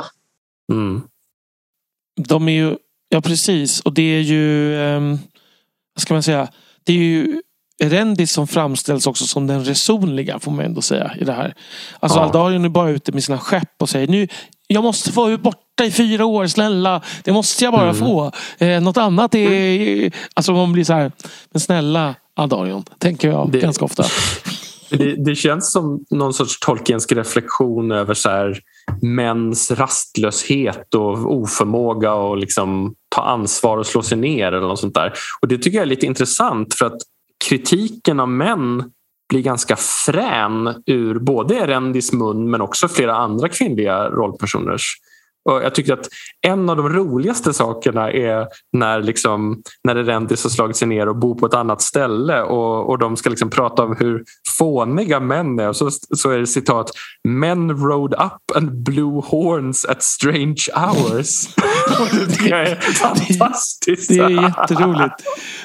Mm. 0.71 1.01
De 2.27 2.47
är 2.47 2.53
ju, 2.53 2.77
ja 3.09 3.21
precis, 3.21 3.79
och 3.81 3.93
det 3.93 4.01
är 4.01 4.21
ju 4.21 4.75
um 4.75 5.19
ska 5.97 6.13
man 6.13 6.23
säga, 6.23 6.47
det 6.83 6.93
är 6.93 6.97
ju 6.97 7.41
Rendis 7.83 8.31
som 8.31 8.47
framställs 8.47 9.07
också 9.07 9.25
som 9.25 9.47
den 9.47 9.65
resonliga 9.65 10.39
får 10.39 10.51
man 10.51 10.65
ändå 10.65 10.81
säga 10.81 11.11
i 11.19 11.23
det 11.23 11.33
här. 11.33 11.55
Alltså 11.99 12.19
ja. 12.19 12.23
Aldarion 12.23 12.65
är 12.65 12.69
bara 12.69 12.89
ute 12.89 13.11
med 13.11 13.23
sina 13.23 13.39
skepp 13.39 13.81
och 13.81 13.89
säger 13.89 14.07
nu 14.07 14.27
Jag 14.67 14.83
måste 14.83 15.11
få 15.11 15.37
borta 15.37 15.85
i 15.85 15.91
fyra 15.91 16.25
år, 16.25 16.47
snälla. 16.47 17.01
Det 17.23 17.31
måste 17.31 17.63
jag 17.63 17.73
bara 17.73 17.89
mm. 17.89 17.95
få. 17.95 18.31
Eh, 18.57 18.81
något 18.81 18.97
annat 18.97 19.35
är... 19.35 20.11
Alltså 20.33 20.53
man 20.53 20.73
blir 20.73 20.83
så 20.83 20.93
här, 20.93 21.11
men 21.51 21.59
snälla 21.59 22.15
Aldarion, 22.35 22.83
tänker 22.97 23.27
jag 23.27 23.51
det, 23.51 23.59
ganska 23.59 23.85
ofta. 23.85 24.03
Det, 24.97 25.25
det, 25.25 25.35
känns 25.35 25.71
som 25.71 26.05
någon 26.09 26.33
sorts 26.33 26.59
Tolkiensk 26.59 27.11
reflektion 27.11 27.91
över 27.91 28.13
så 28.13 28.29
här, 28.29 28.59
mäns 29.01 29.71
rastlöshet 29.71 30.93
och 30.95 31.35
oförmåga 31.35 32.13
att 32.13 32.39
liksom 32.39 32.95
ta 33.15 33.21
ansvar 33.21 33.77
och 33.77 33.87
slå 33.87 34.01
sig 34.01 34.17
ner 34.17 34.47
eller 34.51 34.67
något 34.67 34.79
sånt 34.79 34.93
där. 34.93 35.13
Och 35.41 35.47
det 35.47 35.57
tycker 35.57 35.77
jag 35.77 35.81
är 35.81 35.89
lite 35.89 36.05
intressant 36.05 36.73
för 36.73 36.85
att 36.85 37.01
kritiken 37.49 38.19
av 38.19 38.29
män 38.29 38.91
blir 39.29 39.41
ganska 39.41 39.75
frän 39.75 40.83
ur 40.85 41.19
både 41.19 41.55
Erendis 41.55 42.13
mun 42.13 42.49
men 42.49 42.61
också 42.61 42.87
flera 42.87 43.15
andra 43.15 43.49
kvinnliga 43.49 44.09
rollpersoners 44.09 44.95
och 45.49 45.63
jag 45.63 45.75
tycker 45.75 45.93
att 45.93 46.07
en 46.47 46.69
av 46.69 46.77
de 46.77 46.89
roligaste 46.89 47.53
sakerna 47.53 48.11
är 48.11 48.47
när, 48.77 49.01
liksom, 49.01 49.61
när 49.83 49.95
Erendis 49.95 50.43
har 50.43 50.49
slagit 50.49 50.75
sig 50.75 50.87
ner 50.87 51.09
och 51.09 51.15
bor 51.15 51.35
på 51.35 51.45
ett 51.45 51.53
annat 51.53 51.81
ställe 51.81 52.41
och, 52.41 52.89
och 52.89 52.99
de 52.99 53.17
ska 53.17 53.29
liksom 53.29 53.49
prata 53.49 53.83
om 53.83 53.95
hur 53.99 54.23
fåniga 54.57 55.19
män 55.19 55.59
är. 55.59 55.69
Och 55.69 55.75
så, 55.75 55.89
så 55.91 56.29
är 56.29 56.39
det 56.39 56.47
citat 56.47 56.91
Men 57.23 57.71
rode 57.71 58.17
up 58.17 58.57
and 58.57 58.83
blew 58.83 59.21
horns 59.25 59.85
at 59.85 60.03
strange 60.03 60.65
hours. 60.75 61.47
det 62.39 62.51
är 62.51 62.75
fantastiskt. 62.75 64.09
Det 64.09 64.17
är 64.17 64.29
jätteroligt. 64.29 65.15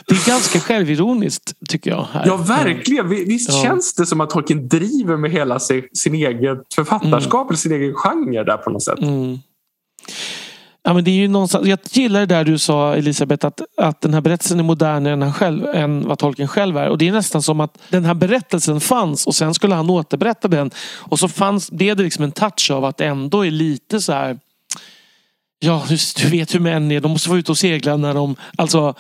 Det 0.07 0.15
är 0.15 0.29
ganska 0.29 0.61
självironiskt 0.61 1.53
tycker 1.69 1.91
jag. 1.91 2.07
Här. 2.13 2.27
Ja, 2.27 2.37
verkligen. 2.37 3.09
Visst 3.09 3.53
ja. 3.53 3.63
känns 3.63 3.95
det 3.95 4.07
som 4.07 4.21
att 4.21 4.31
Tolkien 4.31 4.69
driver 4.69 5.17
med 5.17 5.31
hela 5.31 5.59
sin, 5.59 5.83
sin 5.93 6.15
egen 6.15 6.57
författarskap 6.75 7.41
mm. 7.41 7.49
eller 7.49 7.57
sin 7.57 7.73
egen 7.73 7.95
genre 7.95 8.45
där 8.45 8.57
på 8.57 8.71
något 8.71 8.85
sätt. 8.85 8.99
Mm. 8.99 9.39
Ja, 10.83 10.95
men 10.95 11.05
det 11.05 11.11
är 11.11 11.15
ju 11.15 11.29
någonstans, 11.29 11.69
jag 11.69 11.79
gillar 11.91 12.21
det 12.21 12.27
där 12.27 12.45
du 12.45 12.59
sa 12.59 12.95
Elisabeth 12.95 13.47
att, 13.47 13.61
att 13.77 14.01
den 14.01 14.15
här 14.15 14.21
berättelsen 14.21 14.59
är 14.59 14.63
modernare 14.63 15.13
än, 15.13 15.23
han 15.23 15.33
själv, 15.33 15.67
än 15.67 16.09
vad 16.09 16.19
tolken 16.19 16.49
själv 16.49 16.77
är. 16.77 16.89
Och 16.89 16.99
det 16.99 17.09
är 17.09 17.13
nästan 17.13 17.43
som 17.43 17.61
att 17.61 17.79
den 17.89 18.05
här 18.05 18.15
berättelsen 18.15 18.81
fanns 18.81 19.27
och 19.27 19.35
sen 19.35 19.55
skulle 19.55 19.75
han 19.75 19.91
återberätta 19.91 20.49
den. 20.49 20.71
Och 20.97 21.19
så 21.19 21.29
fanns, 21.29 21.71
blev 21.71 21.97
det 21.97 22.03
liksom 22.03 22.25
en 22.25 22.33
touch 22.33 22.71
av 22.71 22.85
att 22.85 23.01
ändå 23.01 23.47
är 23.47 23.51
lite 23.51 24.01
så 24.01 24.13
här 24.13 24.39
Ja, 25.61 25.87
du 26.17 26.29
vet 26.29 26.55
hur 26.55 26.61
män 26.61 26.93
är. 26.93 27.01
De 27.01 27.11
måste 27.11 27.29
vara 27.29 27.39
ute 27.39 27.53
och 27.53 27.59
segla 27.59 27.97
när 27.97 28.15
de... 28.15 28.37
Alltså, 28.57 28.95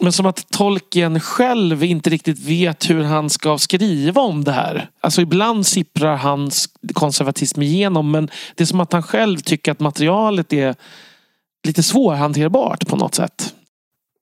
men 0.00 0.12
som 0.12 0.26
att 0.26 0.50
tolken 0.50 1.20
själv 1.20 1.84
inte 1.84 2.10
riktigt 2.10 2.38
vet 2.38 2.90
hur 2.90 3.02
han 3.02 3.30
ska 3.30 3.58
skriva 3.58 4.22
om 4.22 4.44
det 4.44 4.52
här. 4.52 4.90
Alltså 5.00 5.20
ibland 5.20 5.66
sipprar 5.66 6.16
hans 6.16 6.68
konservatism 6.92 7.62
igenom 7.62 8.10
men 8.10 8.30
det 8.54 8.64
är 8.64 8.66
som 8.66 8.80
att 8.80 8.92
han 8.92 9.02
själv 9.02 9.38
tycker 9.38 9.72
att 9.72 9.80
materialet 9.80 10.52
är 10.52 10.74
lite 11.66 11.82
svårhanterbart 11.82 12.88
på 12.88 12.96
något 12.96 13.14
sätt. 13.14 13.54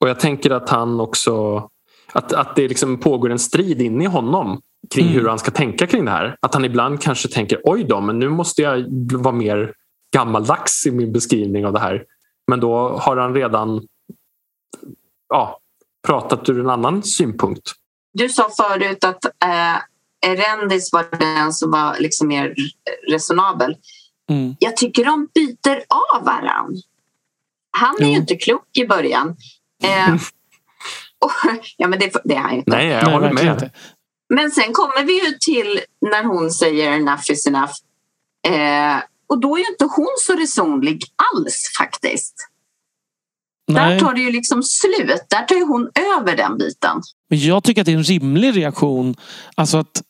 Och 0.00 0.08
jag 0.08 0.20
tänker 0.20 0.50
att 0.50 0.68
han 0.68 1.00
också 1.00 1.68
att, 2.12 2.32
att 2.32 2.56
det 2.56 2.68
liksom 2.68 3.00
pågår 3.00 3.30
en 3.30 3.38
strid 3.38 3.82
inne 3.82 4.04
i 4.04 4.06
honom 4.06 4.60
kring 4.94 5.06
mm. 5.06 5.18
hur 5.18 5.28
han 5.28 5.38
ska 5.38 5.50
tänka 5.50 5.86
kring 5.86 6.04
det 6.04 6.10
här. 6.10 6.36
Att 6.40 6.54
han 6.54 6.64
ibland 6.64 7.02
kanske 7.02 7.28
tänker 7.28 7.60
oj 7.64 7.84
då, 7.84 8.00
men 8.00 8.18
nu 8.18 8.28
måste 8.28 8.62
jag 8.62 8.84
vara 9.12 9.34
mer 9.34 9.72
gammaldags 10.14 10.86
i 10.86 10.90
min 10.90 11.12
beskrivning 11.12 11.66
av 11.66 11.72
det 11.72 11.80
här. 11.80 12.04
Men 12.48 12.60
då 12.60 12.88
har 12.88 13.16
han 13.16 13.34
redan 13.34 13.82
ja, 15.28 15.58
pratat 16.06 16.48
ur 16.48 16.60
en 16.60 16.70
annan 16.70 17.02
synpunkt. 17.02 17.72
Du 18.12 18.28
sa 18.28 18.50
förut 18.56 19.04
att 19.04 19.24
eh, 19.24 19.76
Erendis 20.26 20.92
var 20.92 21.06
den 21.18 21.52
som 21.52 21.70
var 21.70 21.96
liksom 21.98 22.28
mer 22.28 22.54
resonabel. 23.08 23.76
Mm. 24.30 24.56
Jag 24.58 24.76
tycker 24.76 25.04
de 25.04 25.28
byter 25.34 25.76
av 25.88 26.24
varann. 26.24 26.82
Han 27.70 27.96
är 27.98 28.04
jo. 28.04 28.08
ju 28.08 28.16
inte 28.16 28.36
klok 28.36 28.68
i 28.76 28.86
början. 28.86 29.36
Eh, 29.84 30.14
och, 31.18 31.30
ja, 31.76 31.88
men 31.88 31.98
det, 31.98 32.12
det 32.24 32.34
är 32.34 32.38
han 32.38 32.52
ju 32.52 32.58
inte. 32.58 32.70
Nej, 32.70 32.88
jag 32.88 33.10
håller 33.10 33.32
med. 33.32 33.70
Men 34.34 34.50
sen 34.50 34.72
kommer 34.72 35.04
vi 35.04 35.26
ju 35.26 35.32
till 35.40 35.80
när 36.10 36.24
hon 36.24 36.50
säger 36.50 36.92
enough 36.92 37.30
is 37.30 37.46
enough. 37.46 37.72
Eh, 38.48 39.02
och 39.26 39.40
då 39.40 39.56
är 39.56 39.60
ju 39.60 39.66
inte 39.66 39.84
hon 39.84 40.14
så 40.18 40.32
resonlig 40.32 41.04
alls 41.34 41.74
faktiskt. 41.78 42.34
Nej. 43.72 43.94
Där 43.94 44.00
tar 44.00 44.14
det 44.14 44.20
ju 44.20 44.32
liksom 44.32 44.62
slut. 44.62 45.24
Där 45.28 45.42
tar 45.42 45.56
ju 45.56 45.64
hon 45.64 45.90
över 46.18 46.36
den 46.36 46.58
biten. 46.58 47.00
Men 47.30 47.38
jag 47.38 47.64
tycker 47.64 47.80
att 47.80 47.86
det 47.86 47.92
är 47.92 47.96
en 47.96 48.02
rimlig 48.02 48.56
reaktion. 48.56 49.14
Alltså 49.54 49.78
att, 49.78 50.02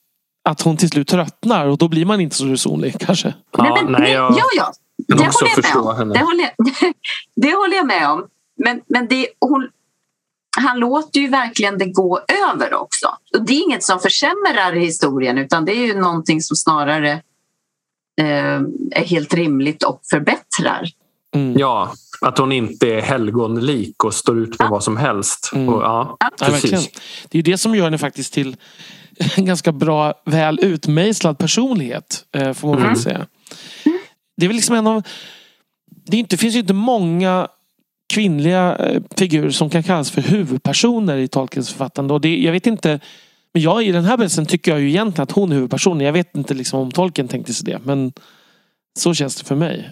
att 0.48 0.60
hon 0.60 0.76
till 0.76 0.88
slut 0.88 1.08
tröttnar 1.08 1.66
och 1.66 1.78
då 1.78 1.88
blir 1.88 2.04
man 2.04 2.20
inte 2.20 2.36
så 2.36 2.46
resonlig 2.46 3.00
kanske. 3.00 3.34
Ja, 3.50 3.62
nej, 3.62 3.84
men, 3.84 4.02
nej, 4.02 4.12
jag... 4.12 4.32
ja, 4.38 4.44
ja. 4.56 4.72
Det 5.06 5.14
håller 5.14 5.50
jag 5.64 5.96
med 5.96 6.00
om. 6.00 6.08
Det 6.08 6.18
håller, 6.18 6.44
jag, 6.44 6.94
det 7.36 7.54
håller 7.54 7.76
jag 7.76 7.86
med 7.86 8.10
om. 8.10 8.26
Men, 8.64 8.80
men 8.86 9.08
det, 9.08 9.28
hon, 9.40 9.68
han 10.56 10.78
låter 10.78 11.20
ju 11.20 11.28
verkligen 11.28 11.78
det 11.78 11.86
gå 11.86 12.20
över 12.50 12.74
också. 12.74 13.06
Och 13.34 13.44
det 13.46 13.52
är 13.52 13.62
inget 13.62 13.84
som 13.84 14.00
försämrar 14.00 14.72
historien 14.72 15.38
utan 15.38 15.64
det 15.64 15.72
är 15.72 15.86
ju 15.86 16.00
någonting 16.00 16.42
som 16.42 16.56
snarare 16.56 17.12
eh, 18.20 18.60
är 18.90 19.04
helt 19.04 19.34
rimligt 19.34 19.82
och 19.82 20.00
förbättrar. 20.10 20.88
Mm. 21.34 21.58
Ja, 21.58 21.92
att 22.22 22.38
hon 22.38 22.52
inte 22.52 22.94
är 22.94 23.00
helgonlik 23.00 24.04
och 24.04 24.14
står 24.14 24.38
ut 24.38 24.58
med 24.58 24.66
ja. 24.66 24.70
vad 24.70 24.84
som 24.84 24.96
helst. 24.96 25.50
Mm. 25.54 25.68
Och, 25.68 25.82
ja, 25.82 26.16
ja. 26.20 26.46
Precis. 26.46 26.90
det 27.28 27.38
är 27.38 27.42
det 27.42 27.58
som 27.58 27.74
gör 27.74 27.84
henne 27.84 27.98
faktiskt 27.98 28.32
till 28.32 28.56
en 29.36 29.44
ganska 29.44 29.72
bra, 29.72 30.14
väl 30.24 30.58
utmejslad 30.62 31.38
personlighet. 31.38 32.24
Eh, 32.32 32.52
får 32.52 32.68
man 32.68 32.78
mm. 32.78 32.88
väl 32.88 33.02
säga. 33.02 33.26
Det 34.36 34.46
är 34.46 34.48
väl 34.48 34.56
liksom 34.56 34.76
en 34.76 34.86
av... 34.86 35.02
Det, 36.06 36.16
inte, 36.16 36.36
finns 36.36 36.54
ju 36.54 36.58
inte 36.58 36.74
många 36.74 37.48
kvinnliga 38.14 38.76
eh, 38.76 39.02
figurer 39.16 39.50
som 39.50 39.70
kan 39.70 39.82
kallas 39.82 40.10
för 40.10 40.22
huvudpersoner 40.22 41.16
i 41.16 41.28
Tolkiens 41.28 41.70
författande. 41.70 42.14
Och 42.14 42.20
det, 42.20 42.38
jag 42.38 42.52
vet 42.52 42.66
inte... 42.66 43.00
Men 43.54 43.62
jag 43.62 43.84
i 43.84 43.92
den 43.92 44.04
här 44.04 44.16
berättelsen 44.16 44.46
tycker 44.46 44.70
jag 44.70 44.80
ju 44.80 44.88
egentligen 44.88 45.22
att 45.22 45.32
hon 45.32 45.50
är 45.50 45.54
huvudpersonen. 45.54 46.06
Jag 46.06 46.12
vet 46.12 46.36
inte 46.36 46.54
liksom 46.54 46.80
om 46.80 46.90
Tolkien 46.90 47.28
tänkte 47.28 47.54
sig 47.54 47.64
det. 47.64 47.78
Men 47.84 48.12
så 48.98 49.14
känns 49.14 49.36
det 49.36 49.44
för 49.44 49.54
mig. 49.54 49.90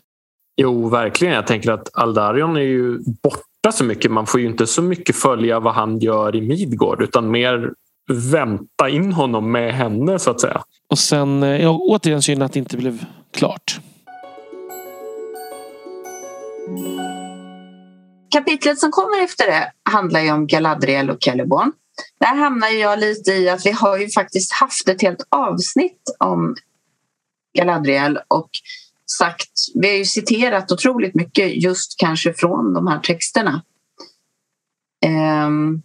Jo, 0.62 0.88
verkligen. 0.88 1.34
Jag 1.34 1.46
tänker 1.46 1.70
att 1.70 1.88
Aldarion 1.92 2.56
är 2.56 2.60
ju 2.60 2.98
borta 3.22 3.72
så 3.72 3.84
mycket. 3.84 4.10
Man 4.10 4.26
får 4.26 4.40
ju 4.40 4.46
inte 4.46 4.66
så 4.66 4.82
mycket 4.82 5.16
följa 5.16 5.60
vad 5.60 5.74
han 5.74 5.98
gör 5.98 6.36
i 6.36 6.40
Midgård 6.40 7.02
utan 7.02 7.30
mer 7.30 7.70
vänta 8.12 8.88
in 8.88 9.12
honom 9.12 9.52
med 9.52 9.74
henne 9.74 10.18
så 10.18 10.30
att 10.30 10.40
säga. 10.40 10.62
Och 10.90 10.98
sen, 10.98 11.42
eh, 11.42 11.62
ja, 11.62 11.78
återigen 11.82 12.22
synd 12.22 12.42
att 12.42 12.52
det 12.52 12.58
inte 12.58 12.76
blev 12.76 13.04
klart. 13.32 13.80
Kapitlet 18.30 18.78
som 18.78 18.90
kommer 18.90 19.24
efter 19.24 19.46
det 19.46 19.72
handlar 19.90 20.20
ju 20.20 20.32
om 20.32 20.46
Galadriel 20.46 21.10
och 21.10 21.22
Celeborn. 21.22 21.72
Där 22.20 22.36
hamnar 22.36 22.68
jag 22.68 22.98
lite 22.98 23.32
i 23.32 23.48
att 23.48 23.66
vi 23.66 23.70
har 23.70 23.98
ju 23.98 24.08
faktiskt 24.08 24.52
haft 24.52 24.88
ett 24.88 25.02
helt 25.02 25.26
avsnitt 25.28 26.16
om 26.18 26.56
Galadriel 27.58 28.18
och 28.28 28.50
sagt, 29.18 29.50
vi 29.74 29.88
har 29.88 29.96
ju 29.96 30.04
citerat 30.04 30.72
otroligt 30.72 31.14
mycket 31.14 31.62
just 31.62 31.94
kanske 31.98 32.32
från 32.32 32.74
de 32.74 32.86
här 32.86 32.98
texterna. 32.98 33.62
Um, 35.46 35.82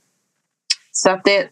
så 0.92 1.10
att 1.10 1.24
det, 1.24 1.48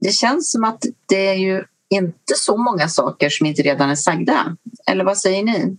det 0.00 0.12
känns 0.12 0.52
som 0.52 0.64
att 0.64 0.84
det 1.08 1.26
är 1.26 1.34
ju 1.34 1.64
inte 1.90 2.34
så 2.36 2.56
många 2.56 2.88
saker 2.88 3.28
som 3.30 3.46
inte 3.46 3.62
redan 3.62 3.90
är 3.90 3.94
sagda. 3.94 4.56
Eller 4.86 5.04
vad 5.04 5.18
säger 5.18 5.42
ni? 5.42 5.76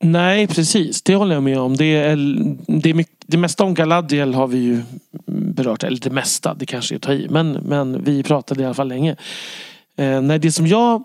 Nej 0.00 0.46
precis, 0.46 1.02
det 1.02 1.14
håller 1.14 1.34
jag 1.34 1.42
med 1.42 1.58
om. 1.58 1.76
Det, 1.76 1.96
är, 1.96 2.16
det, 2.66 2.90
är 2.90 2.94
mycket, 2.94 3.24
det 3.26 3.36
mesta 3.36 3.64
om 3.64 3.74
Galadriel 3.74 4.34
har 4.34 4.46
vi 4.46 4.58
ju 4.58 4.82
berört. 5.26 5.82
Eller 5.82 5.98
det 5.98 6.10
mesta, 6.10 6.54
det 6.54 6.66
kanske 6.66 6.94
är 6.94 6.96
att 6.96 7.02
ta 7.02 7.12
i. 7.12 7.26
Men, 7.30 7.52
men 7.52 8.04
vi 8.04 8.22
pratade 8.22 8.62
i 8.62 8.64
alla 8.64 8.74
fall 8.74 8.88
länge. 8.88 9.16
Eh, 9.96 10.20
nej, 10.20 10.38
det 10.38 10.52
som 10.52 10.66
jag 10.66 11.04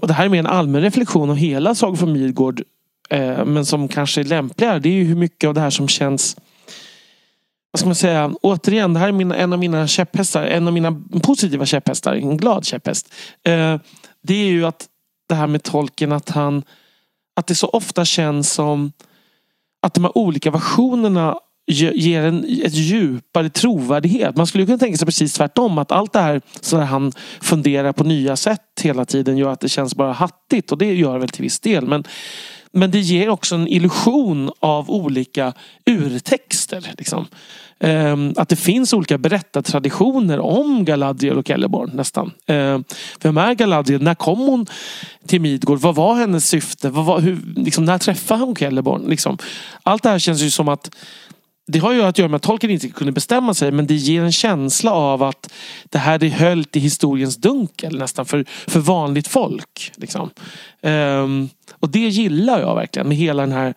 och 0.00 0.08
det 0.08 0.14
här 0.14 0.24
är 0.24 0.28
mer 0.28 0.38
en 0.38 0.46
allmän 0.46 0.82
reflektion 0.82 1.30
av 1.30 1.36
hela 1.36 1.74
Saga 1.74 1.96
från 1.96 2.12
Midgård. 2.12 2.62
Eh, 3.10 3.44
men 3.44 3.66
som 3.66 3.88
kanske 3.88 4.20
är 4.20 4.24
lämpligare. 4.24 4.78
Det 4.78 4.88
är 4.88 4.92
ju 4.92 5.04
hur 5.04 5.16
mycket 5.16 5.48
av 5.48 5.54
det 5.54 5.60
här 5.60 5.70
som 5.70 5.88
känns 5.88 6.36
vad 7.72 7.80
ska 7.80 7.88
man 7.88 7.94
säga? 7.94 8.32
Återigen, 8.42 8.94
det 8.94 9.00
här 9.00 9.08
är 9.08 9.12
min, 9.12 9.32
en 9.32 9.52
av 9.52 9.58
mina 9.58 9.86
käpphästar. 9.86 10.44
En 10.44 10.66
av 10.66 10.72
mina 10.72 11.02
positiva 11.22 11.66
käpphästar. 11.66 12.14
En 12.14 12.36
glad 12.36 12.64
käpphäst. 12.64 13.14
Eh, 13.44 13.76
det 14.22 14.34
är 14.34 14.46
ju 14.46 14.66
att 14.66 14.88
det 15.28 15.34
här 15.34 15.46
med 15.46 15.62
tolken 15.62 16.12
att 16.12 16.30
han 16.30 16.62
att 17.36 17.46
det 17.46 17.54
så 17.54 17.66
ofta 17.66 18.04
känns 18.04 18.52
som 18.52 18.92
att 19.82 19.94
de 19.94 20.04
här 20.04 20.18
olika 20.18 20.50
versionerna 20.50 21.36
ger 21.66 22.22
en 22.22 22.44
ett 22.64 22.74
djupare 22.74 23.50
trovärdighet. 23.50 24.36
Man 24.36 24.46
skulle 24.46 24.66
kunna 24.66 24.78
tänka 24.78 24.98
sig 24.98 25.06
precis 25.06 25.34
tvärtom. 25.34 25.78
Att 25.78 25.92
allt 25.92 26.12
det 26.12 26.20
här 26.20 26.40
så 26.60 26.76
där 26.76 26.84
han 26.84 27.12
funderar 27.40 27.92
på 27.92 28.04
nya 28.04 28.36
sätt 28.36 28.60
hela 28.82 29.04
tiden 29.04 29.38
gör 29.38 29.50
att 29.50 29.60
det 29.60 29.68
känns 29.68 29.94
bara 29.94 30.12
hattigt. 30.12 30.72
Och 30.72 30.78
det 30.78 30.94
gör 30.94 31.12
det 31.12 31.18
väl 31.18 31.28
till 31.28 31.42
viss 31.42 31.60
del. 31.60 31.86
Men, 31.86 32.04
men 32.72 32.90
det 32.90 33.00
ger 33.00 33.28
också 33.28 33.54
en 33.54 33.68
illusion 33.68 34.50
av 34.60 34.90
olika 34.90 35.52
urtexter. 35.86 36.92
Liksom. 36.98 37.26
Um, 37.84 38.34
att 38.36 38.48
det 38.48 38.56
finns 38.56 38.92
olika 38.92 39.18
berättartraditioner 39.18 40.38
om 40.38 40.84
Galadriel 40.84 41.38
och 41.38 41.46
Celeborn 41.46 41.90
nästan. 41.94 42.30
Um, 42.46 42.84
vem 43.20 43.36
är 43.38 43.54
Galadriel? 43.54 44.02
När 44.02 44.14
kom 44.14 44.38
hon 44.38 44.66
till 45.26 45.40
Midgård? 45.40 45.78
Vad 45.78 45.94
var 45.94 46.14
hennes 46.14 46.48
syfte? 46.48 46.90
Vad 46.90 47.04
var, 47.04 47.20
hur, 47.20 47.38
liksom, 47.56 47.84
när 47.84 47.98
träffade 47.98 48.44
hon 48.44 48.56
Celeborn? 48.56 49.04
Liksom. 49.08 49.38
Allt 49.82 50.02
det 50.02 50.08
här 50.08 50.18
känns 50.18 50.42
ju 50.42 50.50
som 50.50 50.68
att 50.68 50.90
det 51.66 51.78
har 51.78 51.92
ju 51.92 52.02
att 52.02 52.18
göra 52.18 52.28
med 52.28 52.36
att 52.36 52.42
tolken 52.42 52.70
inte 52.70 52.88
kunde 52.88 53.12
bestämma 53.12 53.54
sig 53.54 53.72
men 53.72 53.86
det 53.86 53.94
ger 53.94 54.22
en 54.22 54.32
känsla 54.32 54.92
av 54.92 55.22
att 55.22 55.52
det 55.84 55.98
här 55.98 56.24
är 56.24 56.28
höljt 56.28 56.76
i 56.76 56.80
historiens 56.80 57.36
dunkel 57.36 57.98
nästan 57.98 58.26
för, 58.26 58.44
för 58.48 58.80
vanligt 58.80 59.28
folk. 59.28 59.92
Liksom. 59.96 60.30
Um, 60.82 61.48
och 61.80 61.88
det 61.88 62.08
gillar 62.08 62.60
jag 62.60 62.74
verkligen 62.74 63.08
med 63.08 63.16
hela 63.16 63.42
den 63.42 63.52
här 63.52 63.74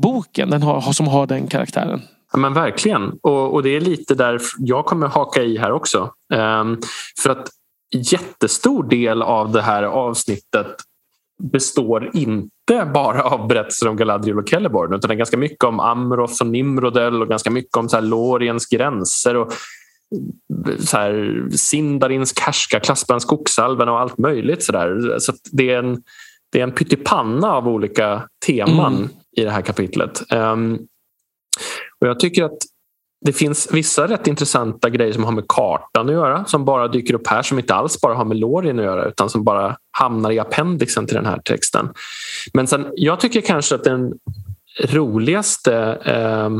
boken 0.00 0.50
den 0.50 0.62
har, 0.62 0.92
som 0.92 1.08
har 1.08 1.26
den 1.26 1.46
karaktären. 1.46 2.02
Ja, 2.32 2.38
men 2.38 2.54
verkligen. 2.54 3.12
Och, 3.22 3.54
och, 3.54 3.62
det 3.62 3.76
är 3.76 3.80
lite 3.80 4.14
där 4.14 4.40
jag 4.58 4.86
kommer 4.86 5.06
haka 5.06 5.42
i 5.42 5.58
här 5.58 5.72
också. 5.72 6.10
Um, 6.34 6.80
för 7.22 7.30
att 7.30 7.48
jättestor 7.94 8.88
del 8.88 9.22
av 9.22 9.52
det 9.52 9.62
här 9.62 9.82
avsnittet 9.82 10.76
består 11.42 12.10
inte 12.14 12.90
bara 12.94 13.22
av 13.22 13.48
berättelser 13.48 13.88
om 13.88 13.96
Galadriel 13.96 14.38
och 14.38 14.48
Celeborn 14.48 14.94
utan 14.94 15.08
det 15.08 15.14
är 15.14 15.18
ganska 15.18 15.36
mycket 15.36 15.64
om 15.64 15.80
Amroth 15.80 16.42
och 16.42 16.46
Nimrodel 16.46 17.22
och 17.22 17.28
ganska 17.28 17.50
mycket 17.50 17.76
om 17.76 17.88
så 17.88 17.96
här 17.96 18.02
Loriens 18.02 18.66
gränser 18.66 19.36
och 19.36 19.52
så 20.78 20.96
här, 20.96 21.44
Sindarins 21.50 22.38
härskarklass 22.40 23.06
bland 23.06 23.22
skogsalven 23.22 23.88
och 23.88 24.00
allt 24.00 24.18
möjligt. 24.18 24.62
Så, 24.62 24.72
där. 24.72 25.18
så 25.18 25.32
det, 25.52 25.70
är 25.70 25.78
en, 25.78 26.02
det 26.52 26.60
är 26.60 26.62
en 26.62 26.72
pyttipanna 26.72 27.52
av 27.52 27.68
olika 27.68 28.28
teman 28.46 28.96
mm. 28.96 29.08
i 29.36 29.44
det 29.44 29.50
här 29.50 29.62
kapitlet. 29.62 30.22
Um, 30.32 30.78
och 32.00 32.06
Jag 32.06 32.20
tycker 32.20 32.44
att 32.44 32.58
det 33.24 33.32
finns 33.32 33.68
vissa 33.72 34.08
rätt 34.08 34.26
intressanta 34.26 34.90
grejer 34.90 35.12
som 35.12 35.24
har 35.24 35.32
med 35.32 35.44
kartan 35.48 36.08
att 36.08 36.14
göra 36.14 36.44
som 36.44 36.64
bara 36.64 36.88
dyker 36.88 37.14
upp 37.14 37.26
här 37.26 37.42
som 37.42 37.58
inte 37.58 37.74
alls 37.74 38.00
bara 38.00 38.14
har 38.14 38.24
med 38.24 38.36
Lorien 38.36 38.78
att 38.78 38.84
göra 38.84 39.04
utan 39.04 39.30
som 39.30 39.44
bara 39.44 39.76
hamnar 39.98 40.30
i 40.30 40.38
appendixen 40.38 41.06
till 41.06 41.16
den 41.16 41.26
här 41.26 41.38
texten. 41.44 41.88
Men 42.54 42.66
sen, 42.66 42.86
jag 42.94 43.20
tycker 43.20 43.40
kanske 43.40 43.74
att 43.74 43.84
den 43.84 44.12
roligaste 44.84 45.74
eh, 46.04 46.50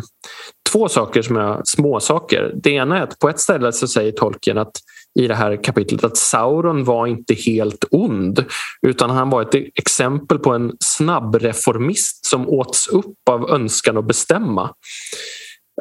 två 0.73 0.89
saker 0.89 1.23
som 1.23 1.37
är 1.37 1.61
små 1.65 2.01
saker. 2.01 2.53
Det 2.55 2.71
ena 2.71 2.99
är 2.99 3.03
att 3.03 3.19
på 3.19 3.29
ett 3.29 3.41
ställe 3.41 3.73
så 3.73 3.89
säger 3.89 4.13
tolken 4.13 4.59
att 4.59 4.73
i 5.21 5.27
det 5.27 5.35
här 5.35 5.65
kapitlet 5.65 6.05
att 6.05 6.17
Sauron 6.17 6.85
var 6.85 7.07
inte 7.07 7.35
helt 7.35 7.85
ond 7.91 8.45
utan 8.87 9.11
han 9.11 9.31
var 9.31 9.43
ett 9.43 9.55
exempel 9.55 10.39
på 10.39 10.53
en 10.53 10.73
snabbreformist 10.81 12.27
som 12.27 12.49
åts 12.49 12.89
upp 12.89 13.29
av 13.31 13.51
önskan 13.51 13.97
att 13.97 14.07
bestämma. 14.07 14.71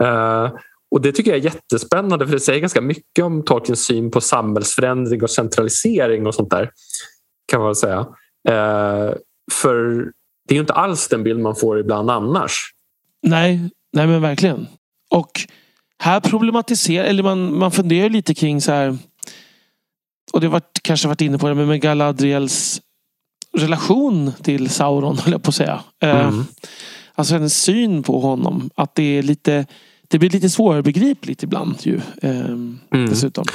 Uh, 0.02 0.52
och 0.92 1.02
Det 1.02 1.12
tycker 1.12 1.32
jag 1.32 1.40
är 1.40 1.44
jättespännande 1.44 2.26
för 2.26 2.34
det 2.34 2.40
säger 2.40 2.60
ganska 2.60 2.82
mycket 2.82 3.26
om 3.26 3.44
Tolkiens 3.46 3.86
syn 3.86 4.12
på 4.12 4.22
samhällsförändring 4.22 5.24
och 5.24 5.30
centralisering 5.30 6.28
och 6.28 6.36
sånt 6.36 6.50
där. 6.50 6.72
kan 7.52 7.62
man 7.62 7.76
säga. 7.76 8.00
Uh, 8.50 9.16
för 9.52 10.12
det 10.48 10.54
är 10.54 10.56
ju 10.56 10.60
inte 10.60 10.74
alls 10.74 11.08
den 11.08 11.24
bild 11.24 11.40
man 11.40 11.56
får 11.56 11.80
ibland 11.80 12.12
annars. 12.12 12.72
Nej, 13.28 13.70
nej 13.94 14.08
men 14.08 14.22
verkligen. 14.22 14.68
Och 15.10 15.32
här 16.00 16.20
problematiserar, 16.20 17.06
eller 17.06 17.24
man, 17.24 17.58
man 17.58 17.72
funderar 17.72 18.10
lite 18.10 18.34
kring 18.34 18.62
så 18.62 18.72
här. 18.72 18.98
Och 20.34 20.42
det 20.42 20.48
har 20.48 20.52
varit, 20.52 20.80
kanske 20.82 21.08
varit 21.08 21.22
inne 21.22 21.38
på 21.38 21.48
det, 21.48 21.56
men 21.56 21.68
med 21.68 21.82
Galadriels 21.82 22.82
relation 23.58 24.32
till 24.42 24.70
Sauron, 24.70 25.18
höll 25.24 25.32
jag 25.32 25.44
på 25.44 25.50
att 25.50 25.56
säga. 25.56 25.84
Eh, 26.02 26.28
mm. 26.28 26.46
alltså 27.16 27.34
hennes 27.34 27.62
syn 27.62 28.04
på 28.04 28.20
honom. 28.20 28.70
Att 28.76 28.96
det 28.96 29.18
är 29.18 29.24
lite 29.24 29.66
det 30.08 30.20
blir 30.20 30.30
lite 30.30 30.50
svårbegripligt 30.50 31.44
ibland 31.44 31.76
ju. 31.80 32.02
Eh, 32.22 32.46
mm. 32.46 32.80
Dessutom. 32.92 33.46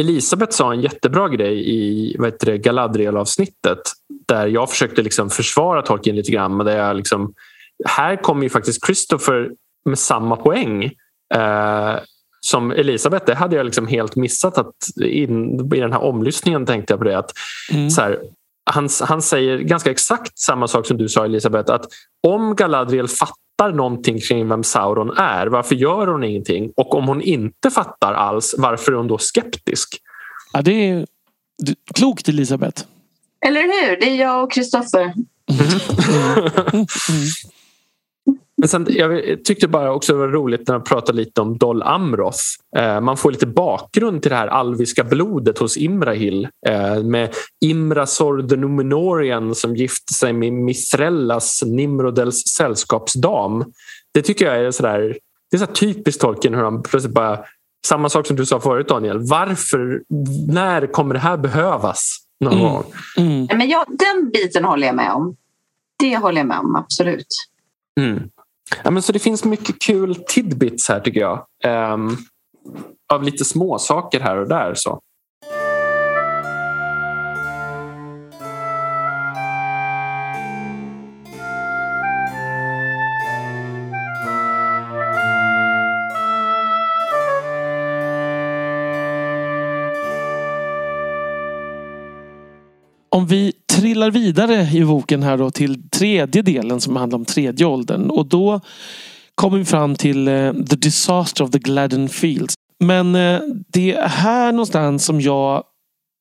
Elisabeth 0.00 0.52
sa 0.52 0.72
en 0.72 0.80
jättebra 0.80 1.28
grej 1.28 1.70
i 1.70 2.16
Galadriel-avsnittet 2.42 3.78
där 4.28 4.46
jag 4.46 4.70
försökte 4.70 5.02
liksom 5.02 5.30
försvara 5.30 5.82
Tolkien 5.82 6.16
lite 6.16 6.32
grann. 6.32 6.56
Men 6.56 6.66
där 6.66 6.76
jag 6.76 6.96
liksom, 6.96 7.34
här 7.84 8.16
kommer 8.16 8.42
ju 8.42 8.48
faktiskt 8.48 8.86
Christopher 8.86 9.50
med 9.84 9.98
samma 9.98 10.36
poäng 10.36 10.84
eh, 11.34 11.96
som 12.40 12.70
Elisabeth. 12.70 13.26
Det 13.26 13.34
hade 13.34 13.56
jag 13.56 13.66
liksom 13.66 13.86
helt 13.86 14.16
missat. 14.16 14.58
att 14.58 14.74
in, 15.04 15.60
I 15.74 15.80
den 15.80 15.92
här 15.92 16.02
omlyssningen 16.02 16.66
tänkte 16.66 16.92
jag 16.92 16.98
på 16.98 17.04
det. 17.04 17.18
att 17.18 17.32
mm. 17.72 17.90
så 17.90 18.00
här, 18.00 18.18
han, 18.70 18.88
han 19.00 19.22
säger 19.22 19.58
ganska 19.58 19.90
exakt 19.90 20.38
samma 20.38 20.68
sak 20.68 20.86
som 20.86 20.96
du 20.96 21.08
sa 21.08 21.24
Elisabeth. 21.24 21.72
Att 21.72 21.86
om 22.26 22.56
Galadriel 22.56 23.08
fattar 23.08 23.47
någonting 23.66 24.20
kring 24.20 24.48
vem 24.48 24.64
Sauron 24.64 25.10
är, 25.16 25.46
varför 25.46 25.74
gör 25.74 26.06
hon 26.06 26.24
ingenting? 26.24 26.72
Och 26.76 26.94
om 26.94 27.08
hon 27.08 27.22
inte 27.22 27.70
fattar 27.70 28.14
alls, 28.14 28.54
varför 28.58 28.92
är 28.92 28.96
hon 28.96 29.08
då 29.08 29.18
skeptisk? 29.18 29.98
Ja, 30.52 30.62
det 30.62 30.88
är 30.90 31.06
klokt 31.94 32.28
Elisabeth. 32.28 32.82
Eller 33.46 33.60
hur? 33.60 34.00
Det 34.00 34.10
är 34.10 34.16
jag 34.16 34.44
och 34.44 34.52
Kristoffer. 34.52 35.14
Mm. 35.50 36.74
mm. 36.74 36.86
Men 38.58 38.68
sen, 38.68 38.86
jag 38.90 39.44
tyckte 39.44 39.68
bara 39.68 39.92
också 39.92 40.12
det 40.12 40.18
var 40.18 40.28
roligt 40.28 40.68
när 40.68 40.74
de 40.74 40.84
pratade 40.84 41.18
lite 41.18 41.40
om 41.40 41.58
Dol 41.58 41.82
Amroth. 41.82 42.38
Eh, 42.76 43.00
man 43.00 43.16
får 43.16 43.30
lite 43.30 43.46
bakgrund 43.46 44.22
till 44.22 44.30
det 44.30 44.36
här 44.36 44.46
alviska 44.46 45.04
blodet 45.04 45.58
hos 45.58 45.76
Imrahil 45.76 46.48
eh, 46.66 47.02
med 47.02 47.34
Imrasor 47.64 48.48
the 48.48 48.56
Numenorian 48.56 49.54
som 49.54 49.76
gifte 49.76 50.14
sig 50.14 50.32
med 50.32 50.52
Mithrellas, 50.52 51.62
Nimrodels 51.66 52.46
sällskapsdam. 52.46 53.64
Det 54.14 54.22
tycker 54.22 54.46
jag 54.46 54.64
är 54.64 54.70
sådär, 54.70 55.16
det 55.50 55.56
är 55.56 55.58
så 55.58 55.66
typiskt 55.66 56.20
Tolkien 56.20 56.54
hur 56.54 56.62
han 56.62 56.82
plötsligt 56.82 57.14
bara 57.14 57.38
samma 57.86 58.08
sak 58.08 58.26
som 58.26 58.36
du 58.36 58.46
sa 58.46 58.60
förut 58.60 58.88
Daniel. 58.88 59.18
Varför? 59.18 60.02
När 60.48 60.86
kommer 60.86 61.14
det 61.14 61.20
här 61.20 61.36
behövas? 61.36 62.16
Någon 62.40 62.52
mm. 62.52 62.64
gång? 62.64 62.84
Mm. 63.16 63.46
Men 63.58 63.68
ja, 63.68 63.86
den 63.88 64.30
biten 64.30 64.64
håller 64.64 64.86
jag 64.86 64.96
med 64.96 65.12
om. 65.12 65.36
Det 65.98 66.16
håller 66.16 66.40
jag 66.40 66.46
med 66.46 66.58
om, 66.58 66.76
absolut. 66.76 67.26
Mm. 68.00 68.30
Ja, 68.84 68.90
men 68.90 69.02
så 69.02 69.12
det 69.12 69.18
finns 69.18 69.44
mycket 69.44 69.82
kul 69.82 70.14
tidbits 70.14 70.88
här 70.88 71.00
tycker 71.00 71.20
jag. 71.20 71.46
Um, 71.92 72.16
av 73.12 73.22
lite 73.22 73.44
små 73.44 73.78
saker 73.78 74.20
här 74.20 74.36
och 74.36 74.48
där. 74.48 74.74
Så. 74.74 75.00
Om 93.10 93.26
vi 93.26 93.52
trillar 93.80 94.10
vidare 94.10 94.68
i 94.72 94.84
boken 94.84 95.22
här 95.22 95.36
då 95.36 95.50
till 95.50 95.88
tredje 95.90 96.42
delen 96.42 96.80
som 96.80 96.96
handlar 96.96 97.18
om 97.18 97.24
tredje 97.24 97.66
åldern. 97.66 98.10
Och 98.10 98.26
då 98.26 98.60
kommer 99.34 99.58
vi 99.58 99.64
fram 99.64 99.94
till 99.94 100.28
uh, 100.28 100.64
The 100.64 100.76
Disaster 100.76 101.44
of 101.44 101.50
the 101.50 101.58
Gladden 101.58 102.08
Fields. 102.08 102.54
Men 102.80 103.14
uh, 103.14 103.40
det 103.72 103.94
är 103.94 104.08
här 104.08 104.52
någonstans 104.52 105.04
som 105.04 105.20
jag 105.20 105.64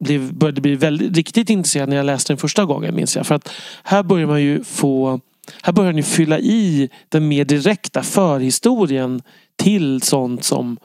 blev, 0.06 0.34
började 0.34 0.62
bli 0.62 0.76
väldigt, 0.76 1.18
riktigt 1.18 1.50
intresserad 1.50 1.90
när 1.90 1.96
jag 1.96 2.06
läste 2.06 2.34
den 2.34 2.38
första 2.38 2.66
gången 2.66 2.96
minns 2.96 3.16
jag. 3.16 3.28
För 3.28 3.36
att 3.36 3.50
här 3.84 4.04
börjar 4.04 4.28
man 4.28 4.42
ju 4.42 4.64
få 4.64 5.20
här 5.64 5.74
börjar 5.74 5.94
ni 5.94 6.04
fylla 6.04 6.40
i 6.40 6.90
den 7.10 7.28
mer 7.28 7.46
direkta 7.46 8.04
förhistorien 8.04 9.22
till 9.56 10.02
sånt 10.02 10.44
som 10.44 10.78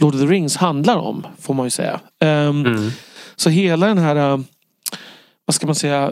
Lord 0.00 0.14
of 0.14 0.20
the 0.20 0.26
Rings 0.26 0.56
handlar 0.56 0.96
om. 0.96 1.26
Får 1.40 1.54
man 1.54 1.66
ju 1.66 1.70
säga. 1.70 2.00
Um, 2.20 2.66
mm. 2.66 2.90
Så 3.36 3.50
hela 3.50 3.86
den 3.86 3.98
här 3.98 4.32
uh, 4.32 4.40
vad 5.48 5.54
ska 5.54 5.66
man 5.66 5.74
säga, 5.74 6.10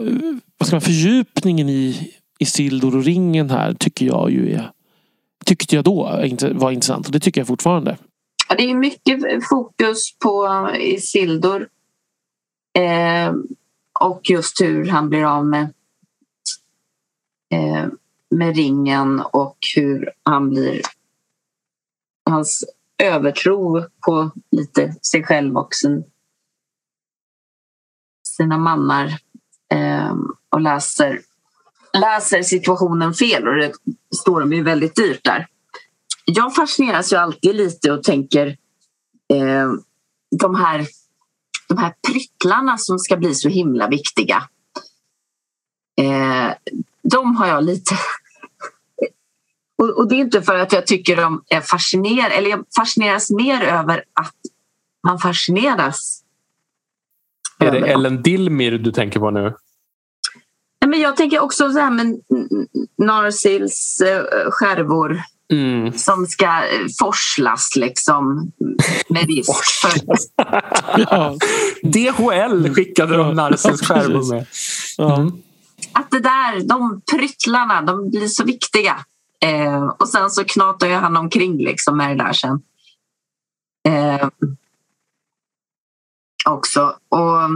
vad 0.57 0.67
ska 0.67 0.75
man, 0.75 0.81
fördjupningen 0.81 1.69
i 1.69 2.13
Isildur 2.39 2.95
och 2.95 3.03
ringen 3.03 3.49
här 3.49 3.73
tycker 3.73 4.05
jag 4.05 4.31
ju 4.31 4.53
är, 4.53 4.71
tyckte 5.45 5.75
jag 5.75 5.85
då 5.85 6.03
var 6.53 6.71
intressant 6.71 7.05
och 7.05 7.11
det 7.11 7.19
tycker 7.19 7.41
jag 7.41 7.47
fortfarande. 7.47 7.97
Ja, 8.49 8.55
det 8.55 8.63
är 8.63 8.75
mycket 8.75 9.19
fokus 9.49 10.17
på 10.19 10.67
Isildur 10.79 11.69
eh, 12.77 13.33
och 13.99 14.29
just 14.29 14.61
hur 14.61 14.85
han 14.85 15.09
blir 15.09 15.23
av 15.23 15.45
med, 15.45 15.73
eh, 17.53 17.85
med 18.29 18.55
ringen 18.55 19.19
och 19.19 19.57
hur 19.75 20.11
han 20.23 20.49
blir 20.49 20.81
hans 22.29 22.65
övertro 23.03 23.83
på 24.05 24.31
lite 24.51 24.95
sig 25.01 25.23
själv 25.23 25.57
och 25.57 25.73
sin, 25.73 26.03
sina 28.27 28.57
mannar 28.57 29.26
eh, 29.73 30.15
och 30.49 30.61
läser, 30.61 31.21
läser 31.93 32.41
situationen 32.41 33.13
fel 33.13 33.47
och 33.47 33.55
det 33.55 33.73
står 34.15 34.39
dem 34.39 34.53
ju 34.53 34.63
väldigt 34.63 34.95
dyrt 34.95 35.23
där. 35.23 35.47
Jag 36.25 36.55
fascineras 36.55 37.13
ju 37.13 37.17
alltid 37.17 37.55
lite 37.55 37.91
och 37.91 38.03
tänker 38.03 38.47
eh, 39.33 39.71
de, 40.39 40.55
här, 40.55 40.87
de 41.67 41.77
här 41.77 41.93
pryttlarna 42.07 42.77
som 42.77 42.99
ska 42.99 43.17
bli 43.17 43.35
så 43.35 43.49
himla 43.49 43.87
viktiga. 43.87 44.43
Eh, 46.01 46.53
de 47.03 47.35
har 47.35 47.47
jag 47.47 47.63
lite 47.63 47.95
och, 49.77 49.89
och, 49.89 50.09
det 50.09 50.15
är 50.15 50.19
inte 50.19 50.41
för 50.41 50.55
att 50.55 50.71
jag 50.71 50.87
tycker 50.87 51.15
de 51.15 51.43
är 51.47 51.61
fascinerande, 51.61 52.35
eller 52.35 52.49
jag 52.49 52.65
fascineras 52.75 53.31
mer 53.31 53.61
över 53.61 54.03
att 54.13 54.35
man 55.07 55.19
fascineras 55.19 56.23
är 57.59 57.71
det 57.71 57.87
Ellen 57.87 58.21
Dilmir 58.21 58.71
du 58.71 58.91
tänker 58.91 59.19
på 59.19 59.31
nu? 59.31 59.53
Men 60.85 60.99
jag 60.99 61.15
tänker 61.15 61.39
också 61.39 61.71
så 61.71 61.79
här 61.79 61.91
med 61.91 62.19
Narsils 62.97 64.01
eh, 64.01 64.51
skärvor 64.51 65.21
mm. 65.53 65.93
som 65.93 66.25
ska 66.25 66.45
eh, 66.45 66.87
forslas 66.99 67.75
liksom 67.75 68.51
med 69.09 69.27
risk 69.27 69.51
för... 69.81 69.91
ja. 70.97 71.35
DHL 71.83 72.73
skickade 72.73 73.17
de 73.17 73.35
Narsils 73.35 73.81
skärvor 73.81 74.33
med. 74.33 74.45
Mm. 74.99 75.31
Att 75.93 76.11
det 76.11 76.19
där, 76.19 76.67
de 76.67 77.01
pryttlarna, 77.11 77.81
de 77.81 78.09
blir 78.09 78.27
så 78.27 78.43
viktiga. 78.43 78.95
Eh, 79.45 79.87
och 79.99 80.09
sen 80.09 80.29
så 80.29 80.43
knatar 80.43 80.87
jag 80.87 80.99
han 80.99 81.17
omkring 81.17 81.57
liksom 81.57 81.97
med 81.97 82.09
det 82.17 82.23
där 82.23 82.33
sen. 82.33 82.61
Eh, 83.87 84.27
också. 86.47 86.95
Och 87.09 87.49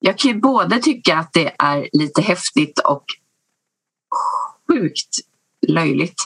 jag 0.00 0.18
kan 0.18 0.30
ju 0.30 0.40
både 0.40 0.78
tycka 0.78 1.18
att 1.18 1.32
det 1.32 1.54
är 1.58 1.88
lite 1.92 2.22
häftigt 2.22 2.78
och 2.78 3.04
sjukt 4.68 5.16
löjligt. 5.68 6.24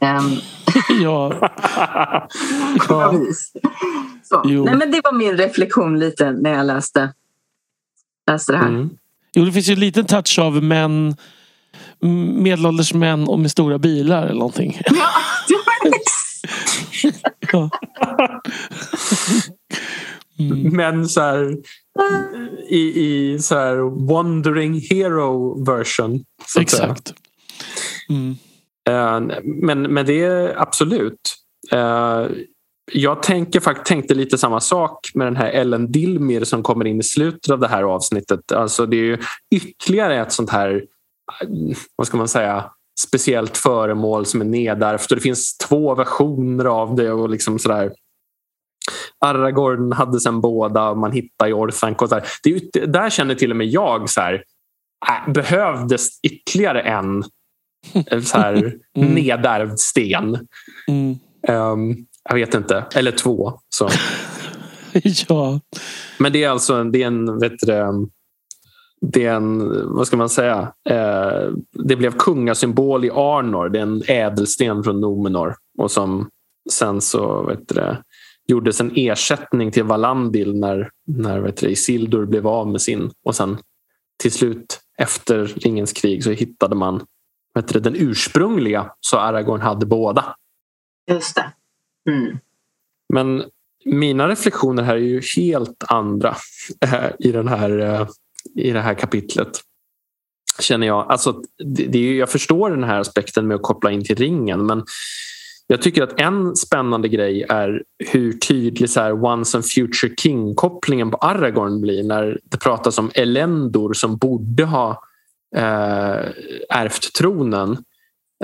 Um, 0.00 0.40
ja. 1.02 1.50
ja. 2.88 3.12
Nej, 4.44 4.76
men 4.76 4.90
det 4.90 5.00
var 5.04 5.12
min 5.12 5.36
reflektion 5.36 5.98
lite 5.98 6.32
när 6.32 6.50
jag 6.50 6.66
läste, 6.66 7.12
läste 8.30 8.52
det 8.52 8.58
här. 8.58 8.68
Mm. 8.68 8.90
Jo, 9.32 9.44
det 9.44 9.52
finns 9.52 9.68
ju 9.68 9.72
en 9.72 9.80
liten 9.80 10.06
touch 10.06 10.38
av 10.38 10.62
män, 10.62 11.16
medelålders 12.36 12.94
män 12.94 13.28
och 13.28 13.38
med 13.38 13.50
stora 13.50 13.78
bilar 13.78 14.22
eller 14.22 14.38
någonting. 14.38 14.80
Ja, 14.84 15.08
ja. 17.52 17.70
Mm. 20.38 20.76
Men 20.76 21.08
så 21.08 21.20
här, 21.20 21.56
i, 22.68 23.04
i 23.04 23.38
så 23.38 23.54
här 23.54 24.06
Wandering 24.06 24.80
Hero 24.90 25.64
version. 25.64 26.24
Exakt. 26.60 27.14
Mm. 28.08 28.36
Uh, 28.90 29.40
men, 29.44 29.82
men 29.82 30.06
det 30.06 30.22
är 30.22 30.60
absolut. 30.62 31.36
Uh, 31.74 32.26
jag 32.92 33.22
tänker, 33.22 33.74
tänkte 33.84 34.14
lite 34.14 34.38
samma 34.38 34.60
sak 34.60 35.10
med 35.14 35.26
den 35.26 35.36
här 35.36 35.50
Ellen 35.50 35.92
Dilmir 35.92 36.44
som 36.44 36.62
kommer 36.62 36.84
in 36.84 37.00
i 37.00 37.02
slutet 37.02 37.50
av 37.50 37.60
det 37.60 37.68
här 37.68 37.82
avsnittet. 37.82 38.52
Alltså 38.52 38.86
det 38.86 38.96
är 38.96 39.20
ytterligare 39.54 40.20
ett 40.20 40.32
sånt 40.32 40.50
här, 40.50 40.84
vad 41.96 42.06
ska 42.06 42.16
man 42.16 42.28
säga, 42.28 42.70
speciellt 43.00 43.56
föremål 43.56 44.26
som 44.26 44.40
är 44.40 44.44
nedärvt 44.44 45.10
och 45.10 45.16
det 45.16 45.22
finns 45.22 45.56
två 45.56 45.94
versioner 45.94 46.64
av 46.64 46.96
det. 46.96 47.12
och 47.12 47.30
liksom 47.30 47.58
sådär. 47.58 47.92
Aragorn 49.18 49.92
hade 49.92 50.20
sen 50.20 50.40
båda 50.40 50.88
och 50.90 50.98
man 50.98 51.12
hittar 51.12 51.48
i 51.48 51.52
Orthanc. 51.52 52.02
Och 52.02 52.08
så 52.08 52.20
det, 52.42 52.86
där 52.86 53.10
känner 53.10 53.34
till 53.34 53.50
och 53.50 53.56
med 53.56 53.66
jag 53.66 54.10
så 54.10 54.20
här, 54.20 54.44
äh, 55.08 55.32
behövdes 55.32 56.08
ytterligare 56.22 56.80
en 56.80 57.24
så 58.24 58.38
här, 58.38 58.54
mm. 58.96 59.14
nedärvd 59.14 59.78
sten. 59.78 60.48
Mm. 60.88 61.18
Um, 61.48 62.06
jag 62.28 62.34
vet 62.34 62.54
inte. 62.54 62.84
Eller 62.94 63.12
två. 63.12 63.60
Så. 63.68 63.88
ja. 65.28 65.60
Men 66.18 66.32
det 66.32 66.44
är 66.44 66.48
alltså 66.48 66.84
det 66.84 67.02
är 67.02 67.06
en, 67.06 67.38
vet 67.38 67.58
du, 67.58 67.72
det 69.02 69.26
är 69.26 69.34
en, 69.34 69.70
vad 69.94 70.06
ska 70.06 70.16
man 70.16 70.28
säga, 70.28 70.72
eh, 70.88 71.50
det 71.72 71.96
blev 71.96 72.12
kungasymbol 72.12 73.04
i 73.04 73.10
Arnor. 73.10 73.68
Det 73.68 73.78
är 73.78 73.82
en 73.82 74.02
ädelsten 74.08 74.84
från 74.84 75.00
Nomenor 75.00 75.54
och 75.78 75.90
som 75.90 76.28
sen 76.70 77.00
så 77.00 77.42
vet 77.42 77.68
du, 77.68 77.96
gjordes 78.48 78.80
en 78.80 78.92
ersättning 78.96 79.70
till 79.70 79.84
Valandil 79.84 80.60
när, 80.60 80.90
när 81.06 81.40
vet 81.40 81.56
du, 81.56 81.68
Isildur 81.68 82.26
blev 82.26 82.46
av 82.46 82.68
med 82.68 82.82
sin 82.82 83.10
och 83.24 83.34
sen 83.34 83.58
till 84.22 84.32
slut 84.32 84.80
efter 84.98 85.44
Ringens 85.44 85.92
krig 85.92 86.24
så 86.24 86.30
hittade 86.30 86.74
man 86.74 87.04
vet 87.54 87.68
du, 87.68 87.80
den 87.80 87.96
ursprungliga 87.96 88.92
så 89.00 89.18
Aragorn 89.18 89.60
hade 89.60 89.86
båda. 89.86 90.36
Just 91.10 91.34
det. 91.34 91.52
Mm. 92.10 92.38
Men 93.12 93.44
mina 93.84 94.28
reflektioner 94.28 94.82
här 94.82 94.94
är 94.94 94.98
ju 94.98 95.22
helt 95.36 95.84
andra 95.88 96.36
äh, 96.80 97.10
i, 97.18 97.32
den 97.32 97.48
här, 97.48 97.78
äh, 97.78 98.08
i 98.56 98.70
det 98.70 98.80
här 98.80 98.94
kapitlet. 98.94 99.60
Känner 100.60 100.86
jag. 100.86 101.10
Alltså, 101.10 101.42
det, 101.64 101.86
det 101.86 101.98
är, 101.98 102.14
jag 102.14 102.28
förstår 102.28 102.70
den 102.70 102.84
här 102.84 103.00
aspekten 103.00 103.46
med 103.46 103.54
att 103.54 103.62
koppla 103.62 103.90
in 103.90 104.04
till 104.04 104.16
ringen 104.16 104.66
men 104.66 104.84
jag 105.66 105.82
tycker 105.82 106.02
att 106.02 106.20
en 106.20 106.56
spännande 106.56 107.08
grej 107.08 107.46
är 107.48 107.82
hur 107.98 108.32
tydlig 108.32 108.90
så 108.90 109.00
här, 109.00 109.24
Once 109.24 109.58
and 109.58 109.66
Future 109.66 110.14
King-kopplingen 110.16 111.10
på 111.10 111.16
Aragorn 111.16 111.80
blir 111.80 112.04
när 112.04 112.40
det 112.44 112.58
pratas 112.58 112.98
om 112.98 113.10
Elendor 113.14 113.92
som 113.92 114.16
borde 114.16 114.64
ha 114.64 114.90
eh, 115.56 116.30
ärvt 116.68 117.14
tronen. 117.14 117.70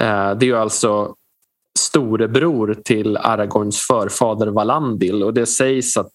Eh, 0.01 0.31
det 0.31 0.45
är 0.45 0.49
ju 0.49 0.57
alltså 0.57 1.15
storebror 1.79 2.75
till 2.85 3.17
Aragorns 3.17 3.79
förfader 3.79 4.47
Valandil 4.47 5.23
och 5.23 5.35
det 5.35 5.47
sägs 5.47 5.97
att 5.97 6.13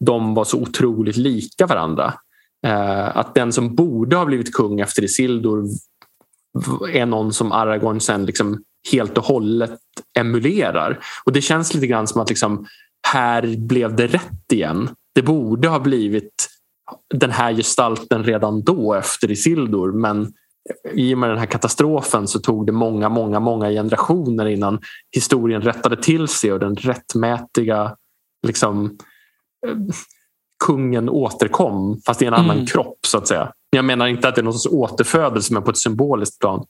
de 0.00 0.34
var 0.34 0.44
så 0.44 0.58
otroligt 0.58 1.16
lika 1.16 1.66
varandra. 1.66 2.14
Eh, 2.66 3.16
att 3.16 3.34
den 3.34 3.52
som 3.52 3.74
borde 3.74 4.16
ha 4.16 4.24
blivit 4.24 4.54
kung 4.54 4.80
efter 4.80 5.04
Isildur 5.04 5.64
är 6.92 7.06
någon 7.06 7.32
som 7.32 7.52
Aragorn 7.52 8.00
sen 8.00 8.26
liksom 8.26 8.62
helt 8.92 9.18
och 9.18 9.24
hållet 9.24 9.80
emulerar. 10.18 10.98
Och 11.24 11.32
det 11.32 11.40
känns 11.40 11.74
lite 11.74 11.86
grann 11.86 12.06
som 12.06 12.20
att 12.20 12.28
liksom, 12.28 12.66
här 13.08 13.56
blev 13.56 13.96
det 13.96 14.06
rätt 14.06 14.52
igen. 14.52 14.88
Det 15.14 15.22
borde 15.22 15.68
ha 15.68 15.80
blivit 15.80 16.48
den 17.14 17.30
här 17.30 17.52
gestalten 17.52 18.24
redan 18.24 18.62
då 18.62 18.94
efter 18.94 19.30
Isildur 19.30 19.92
men 19.92 20.32
i 20.92 21.14
och 21.14 21.18
med 21.18 21.30
den 21.30 21.38
här 21.38 21.46
katastrofen 21.46 22.28
så 22.28 22.38
tog 22.38 22.66
det 22.66 22.72
många, 22.72 23.08
många, 23.08 23.40
många 23.40 23.70
generationer 23.70 24.46
innan 24.46 24.80
historien 25.14 25.62
rättade 25.62 25.96
till 25.96 26.28
sig 26.28 26.52
och 26.52 26.60
den 26.60 26.76
rättmätiga 26.76 27.96
liksom, 28.46 28.98
eh, 29.66 29.76
kungen 30.64 31.08
återkom 31.08 32.00
fast 32.06 32.22
i 32.22 32.24
en 32.24 32.34
annan 32.34 32.56
mm. 32.56 32.66
kropp 32.66 32.98
så 33.06 33.18
att 33.18 33.28
säga. 33.28 33.52
Jag 33.70 33.84
menar 33.84 34.06
inte 34.06 34.28
att 34.28 34.34
det 34.34 34.40
är 34.40 34.44
någon 34.44 34.54
sorts 34.54 34.74
återfödelse 34.74 35.54
men 35.54 35.62
på 35.62 35.70
ett 35.70 35.78
symboliskt 35.78 36.38
plan. 36.40 36.64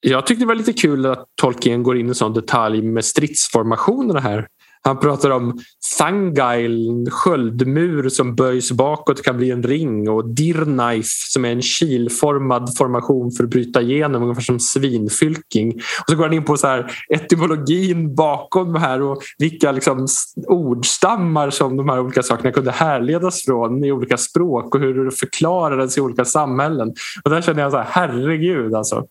Jag 0.00 0.26
tyckte 0.26 0.42
det 0.42 0.48
var 0.48 0.54
lite 0.54 0.72
kul 0.72 1.06
att 1.06 1.24
Tolkien 1.40 1.82
går 1.82 1.98
in 1.98 2.10
i 2.10 2.14
sån 2.14 2.32
detalj 2.32 2.82
med 2.82 3.04
stridsformationerna 3.04 4.20
här. 4.20 4.46
Han 4.84 4.98
pratar 5.00 5.30
om 5.30 5.58
Thangail, 5.98 6.88
en 6.88 7.10
sköldmur 7.10 8.08
som 8.08 8.34
böjs 8.34 8.72
bakåt 8.72 9.22
kan 9.22 9.36
bli 9.36 9.50
en 9.50 9.62
ring 9.62 10.10
och 10.10 10.28
Dirknife 10.28 11.08
som 11.08 11.44
är 11.44 11.52
en 11.52 11.62
kilformad 11.62 12.76
formation 12.76 13.32
för 13.32 13.44
att 13.44 13.50
bryta 13.50 13.82
igenom, 13.82 14.22
ungefär 14.22 14.42
som 14.42 14.60
svinfylking. 14.60 15.74
Och 15.74 16.10
så 16.10 16.16
går 16.16 16.24
han 16.24 16.32
in 16.32 16.44
på 16.44 16.56
så 16.56 16.66
här, 16.66 16.92
etymologin 17.08 18.14
bakom 18.14 18.74
här 18.74 19.02
och 19.02 19.22
vilka 19.38 19.72
liksom 19.72 20.06
ordstammar 20.46 21.50
som 21.50 21.76
de 21.76 21.88
här 21.88 22.00
olika 22.00 22.22
sakerna 22.22 22.52
kunde 22.52 22.70
härledas 22.70 23.42
från 23.44 23.84
i 23.84 23.92
olika 23.92 24.16
språk 24.16 24.74
och 24.74 24.80
hur 24.80 25.04
det 25.04 25.10
förklarades 25.10 25.98
i 25.98 26.00
olika 26.00 26.24
samhällen. 26.24 26.94
Och 27.24 27.30
där 27.30 27.42
känner 27.42 27.62
jag 27.62 27.72
så 27.72 27.78
här, 27.78 27.88
herregud 27.90 28.74
alltså. 28.74 29.04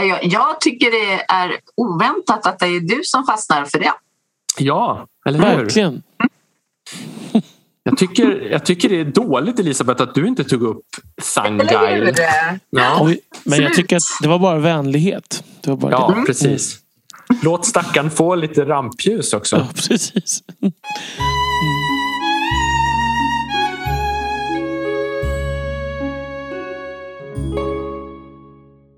Jag, 0.00 0.24
jag 0.24 0.60
tycker 0.60 0.90
det 0.90 1.24
är 1.28 1.56
oväntat 1.76 2.46
att 2.46 2.58
det 2.58 2.66
är 2.66 2.80
du 2.80 3.00
som 3.04 3.26
fastnar 3.26 3.64
för 3.64 3.78
det. 3.78 3.92
Ja, 4.58 5.06
eller 5.26 5.38
hur? 5.38 5.56
Verkligen. 5.56 6.02
Jag 7.82 7.98
tycker, 7.98 8.48
jag 8.50 8.64
tycker 8.64 8.88
det 8.88 9.00
är 9.00 9.04
dåligt 9.04 9.58
Elisabeth 9.58 10.02
att 10.02 10.14
du 10.14 10.28
inte 10.28 10.44
tog 10.44 10.62
upp 10.62 10.84
Sangail. 11.22 12.14
Ja. 12.70 13.10
Men 13.44 13.62
jag 13.62 13.74
tycker 13.74 13.96
att 13.96 14.02
det 14.22 14.28
var 14.28 14.38
bara 14.38 14.58
vänlighet. 14.58 15.44
Det 15.60 15.70
var 15.70 15.76
bara 15.76 15.92
ja, 15.92 16.14
det. 16.16 16.26
precis. 16.26 16.78
Låt 17.42 17.66
stackaren 17.66 18.10
få 18.10 18.34
lite 18.34 18.64
rampljus 18.64 19.32
också. 19.32 19.56
Ja, 19.56 19.68
precis. 19.74 20.42
Mm. 20.62 20.72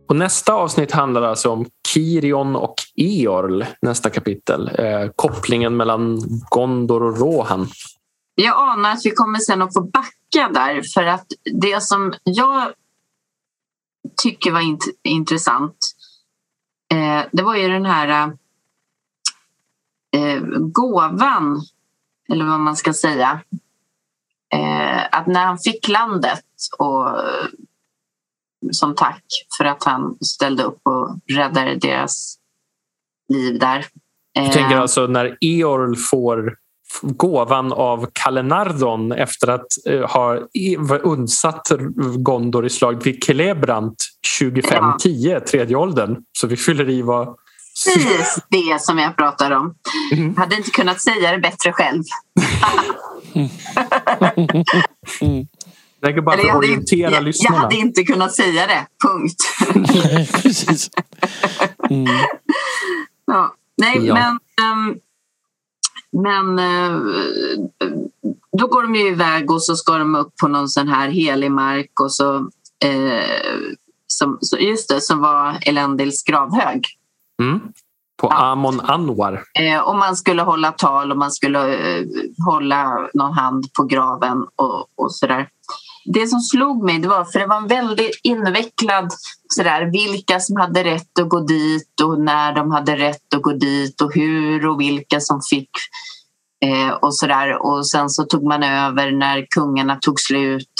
Och 0.08 0.16
nästa 0.16 0.52
avsnitt 0.52 0.92
handlar 0.92 1.22
alltså 1.22 1.50
om 1.50 1.66
Kirion 1.88 2.56
och 2.56 2.74
Eorl, 2.96 3.64
nästa 3.82 4.10
kapitel. 4.10 4.68
Eh, 4.68 5.10
kopplingen 5.16 5.76
mellan 5.76 6.20
Gondor 6.50 7.02
och 7.02 7.18
Rohan. 7.18 7.68
Jag 8.34 8.70
anar 8.70 8.90
att 8.90 9.06
vi 9.06 9.10
kommer 9.10 9.38
sen 9.38 9.62
att 9.62 9.74
få 9.74 9.82
backa 9.82 10.48
där 10.54 10.82
för 10.94 11.04
att 11.04 11.26
det 11.62 11.82
som 11.82 12.14
jag 12.24 12.72
tycker 14.22 14.52
var 14.52 14.60
int 14.60 14.84
intressant 15.02 15.76
eh, 16.92 17.22
det 17.32 17.42
var 17.42 17.56
ju 17.56 17.68
den 17.68 17.86
här 17.86 18.08
eh, 20.12 20.22
eh 20.22 20.42
gåvan, 20.58 21.60
eller 22.28 22.44
vad 22.44 22.60
man 22.60 22.76
ska 22.76 22.92
säga. 22.92 23.40
Eh, 24.54 25.18
att 25.18 25.26
när 25.26 25.46
han 25.46 25.58
fick 25.58 25.88
landet 25.88 26.44
och 26.78 27.08
som 28.72 28.94
tack 28.94 29.24
för 29.58 29.64
att 29.64 29.84
han 29.84 30.18
ställde 30.20 30.62
upp 30.62 30.80
och 30.82 31.18
räddade 31.36 31.74
deras 31.74 32.38
liv 33.28 33.58
där. 33.58 33.86
Du 34.34 34.52
tänker 34.52 34.74
eh, 34.76 34.80
alltså 34.80 35.06
när 35.06 35.36
Eorl 35.40 35.96
får 35.96 36.56
gåvan 37.02 37.72
av 37.72 38.06
Kalenardon 38.12 39.12
efter 39.12 39.48
att 39.48 39.66
uh, 39.90 40.06
ha 40.06 40.38
undsatt 41.02 41.72
Gondor 42.16 42.66
i 42.66 42.70
slaget 42.70 43.06
vid 43.06 43.24
Celebrant 43.24 44.04
2510, 44.38 45.08
ja. 45.08 45.40
tredje 45.40 45.76
åldern. 45.76 46.16
Så 46.38 46.46
vi 46.46 46.56
fyller 46.56 46.88
i 46.88 47.02
vad... 47.02 47.36
Precis 47.84 48.38
det 48.48 48.80
som 48.82 48.98
jag 48.98 49.16
pratar 49.16 49.50
om. 49.50 49.74
Mm. 50.12 50.36
Hade 50.36 50.56
inte 50.56 50.70
kunnat 50.70 51.00
säga 51.00 51.32
det 51.32 51.38
bättre 51.38 51.72
själv. 51.72 52.02
mm. 55.20 55.46
Det 56.00 56.06
är 56.06 56.20
bara 56.20 56.36
för 56.36 56.48
att 56.48 56.56
orientera 56.56 57.10
jag, 57.10 57.24
lyssnarna. 57.24 57.56
Jag 57.56 57.62
hade 57.62 57.76
inte 57.76 58.02
kunnat 58.02 58.34
säga 58.34 58.66
det, 58.66 58.86
punkt. 59.08 59.36
Nej, 59.94 60.28
precis. 60.42 60.90
Mm. 61.90 62.06
Ja. 63.26 63.54
Nej, 63.76 64.06
ja. 64.06 64.14
men 64.14 64.38
um, 64.72 65.00
men 66.12 66.58
eh, 66.58 67.00
då 68.58 68.66
går 68.66 68.82
de 68.82 68.94
ju 68.94 69.08
iväg 69.08 69.50
och 69.50 69.62
så 69.62 69.76
ska 69.76 69.98
de 69.98 70.14
upp 70.14 70.36
på 70.36 70.48
någon 70.48 70.68
sån 70.68 70.88
här 70.88 71.08
helig 71.08 71.50
mark 71.50 72.00
och 72.00 72.12
så, 72.12 72.36
eh, 72.84 73.22
som, 74.06 74.38
just 74.58 74.88
det, 74.88 75.00
som 75.00 75.20
var 75.20 75.58
Elendils 75.66 76.22
gravhög. 76.22 76.86
Mm. 77.42 77.60
På 78.20 78.28
Amon 78.28 78.80
Anwar. 78.80 79.42
Eh, 79.58 79.80
och 79.80 79.96
man 79.96 80.16
skulle 80.16 80.42
hålla 80.42 80.72
tal 80.72 81.12
och 81.12 81.18
man 81.18 81.30
skulle 81.30 81.58
hålla 82.46 83.08
någon 83.14 83.32
hand 83.32 83.72
på 83.72 83.84
graven 83.84 84.46
och, 84.56 84.86
och 84.96 85.14
sådär. 85.14 85.48
Det 86.12 86.26
som 86.26 86.40
slog 86.40 86.84
mig 86.84 86.98
det 86.98 87.08
var 87.08 87.24
för 87.24 87.38
det 87.38 87.46
var 87.46 87.56
en 87.56 87.66
väldigt 87.66 88.20
invecklad 88.22 89.12
sådär, 89.48 89.84
vilka 89.92 90.40
som 90.40 90.56
hade 90.56 90.84
rätt 90.84 91.18
att 91.20 91.28
gå 91.28 91.40
dit 91.40 92.00
och 92.02 92.20
när 92.20 92.52
de 92.52 92.70
hade 92.70 92.96
rätt 92.96 93.34
att 93.34 93.42
gå 93.42 93.52
dit 93.52 94.00
och 94.00 94.14
hur 94.14 94.66
och 94.66 94.80
vilka 94.80 95.20
som 95.20 95.40
fick 95.50 95.70
eh, 96.64 96.90
och 96.90 97.14
sådär. 97.14 97.66
Och 97.66 97.86
sen 97.86 98.10
så 98.10 98.24
tog 98.24 98.44
man 98.44 98.62
över 98.62 99.12
när 99.12 99.46
kungarna 99.50 99.96
tog 99.96 100.20
slut. 100.20 100.72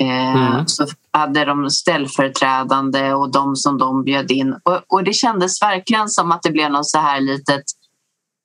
Eh, 0.00 0.52
mm. 0.52 0.66
Så 0.66 0.86
hade 1.12 1.44
de 1.44 1.70
ställföreträdande 1.70 3.12
och 3.12 3.32
de 3.32 3.56
som 3.56 3.78
de 3.78 4.04
bjöd 4.04 4.30
in. 4.30 4.52
Och, 4.62 4.82
och 4.88 5.04
det 5.04 5.12
kändes 5.12 5.62
verkligen 5.62 6.08
som 6.08 6.32
att 6.32 6.42
det 6.42 6.50
blev 6.50 6.70
något 6.70 6.88
så 6.88 6.98
här 6.98 7.20
litet 7.20 7.64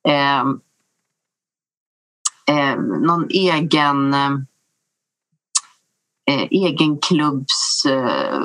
eh, 0.08 0.40
eh, 2.56 2.76
någon 2.80 3.26
egen 3.30 4.14
eh, 6.28 6.48
egen 6.50 6.98
klubbs 6.98 7.84
eh, 7.86 8.40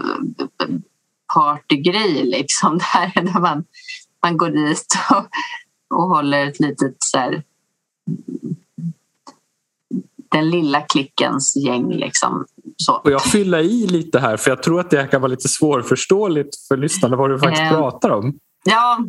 partygrej 1.33 2.23
liksom. 2.23 2.77
Där, 2.93 3.21
där 3.21 3.39
man, 3.39 3.65
man 4.23 4.37
går 4.37 4.49
dit 4.49 4.95
och, 5.09 5.25
och 5.97 6.03
håller 6.03 6.47
ett 6.47 6.59
litet 6.59 6.95
så 6.99 7.17
här, 7.17 7.43
den 10.31 10.49
lilla 10.49 10.81
klickens 10.81 11.55
gäng. 11.55 11.91
Liksom. 11.91 12.45
Så. 12.77 12.93
Och 12.93 13.11
jag 13.11 13.23
fylla 13.23 13.61
i 13.61 13.87
lite 13.87 14.19
här 14.19 14.37
för 14.37 14.51
jag 14.51 14.63
tror 14.63 14.79
att 14.79 14.89
det 14.89 15.07
kan 15.11 15.21
vara 15.21 15.29
lite 15.29 15.47
svårförståeligt 15.47 16.67
för 16.67 16.77
lyssnarna 16.77 17.15
vad 17.15 17.29
du 17.29 17.39
faktiskt 17.39 17.61
eh, 17.61 17.69
pratar 17.69 18.09
om. 18.09 18.39
Ja, 18.63 18.99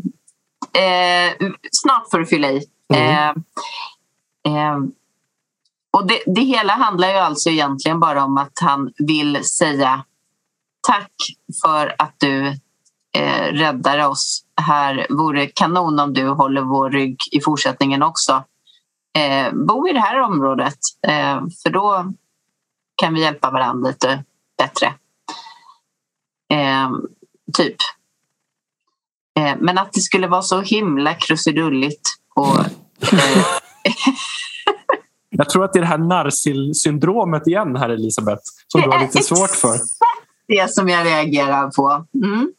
eh, 0.81 1.49
snart 1.71 2.11
får 2.11 2.19
du 2.19 2.27
fylla 2.27 2.53
i. 2.53 2.63
Mm. 2.95 3.37
Eh, 4.47 4.53
eh 4.53 4.79
och 5.95 6.07
det, 6.07 6.23
det, 6.27 6.41
hela 6.41 6.73
handlar 6.73 7.09
ju 7.09 7.15
alltså 7.15 7.51
egentligen 7.51 8.01
bara 8.01 8.25
om 8.25 8.39
att 8.39 8.59
han 8.61 8.93
vill 8.99 9.45
säga 9.45 10.05
tack 10.87 11.13
för 11.63 11.95
att 11.99 12.15
du 12.19 12.47
eh, 13.17 13.53
räddar 13.53 14.09
oss. 14.09 14.45
Här 14.57 15.07
vore 15.11 15.47
kanon 15.47 16.01
om 16.01 16.15
du 16.15 16.29
håller 16.29 16.63
vår 16.63 16.91
rygg 16.91 17.21
i 17.33 17.41
fortsättningen 17.41 18.03
också. 18.03 18.45
Eh, 19.19 19.53
bo 19.53 19.89
i 19.89 19.93
det 19.93 20.01
här 20.01 20.21
området 20.21 20.79
eh, 21.07 21.41
för 21.63 21.71
då 21.71 22.13
kan 22.97 23.15
vi 23.15 23.21
hjälpa 23.21 23.51
varandra 23.51 23.91
lite 23.91 24.25
bättre. 24.59 24.95
Eh, 26.53 26.91
typ. 27.53 27.77
Eh, 29.39 29.57
men 29.59 29.79
att 29.79 29.93
det 29.93 30.01
skulle 30.01 30.27
vara 30.27 30.43
så 30.43 30.61
himla 30.61 31.15
krusidulligt 31.15 32.09
och 32.35 32.59
eh, 33.13 33.45
Jag 35.37 35.49
tror 35.49 35.65
att 35.65 35.73
det 35.73 35.79
är 35.79 35.81
det 35.81 35.87
här 35.87 35.99
Narsil-syndromet 35.99 37.47
igen 37.47 37.77
här 37.77 37.89
Elisabeth 37.89 38.43
som 38.69 38.81
du 38.81 38.89
har 38.89 39.01
lite 39.01 39.23
svårt 39.23 39.51
för. 39.51 39.79
Det 40.49 40.71
som 40.71 40.89
jag 40.89 41.07
reagerar 41.07 41.71
på. 41.71 42.07
Mm. 42.25 42.53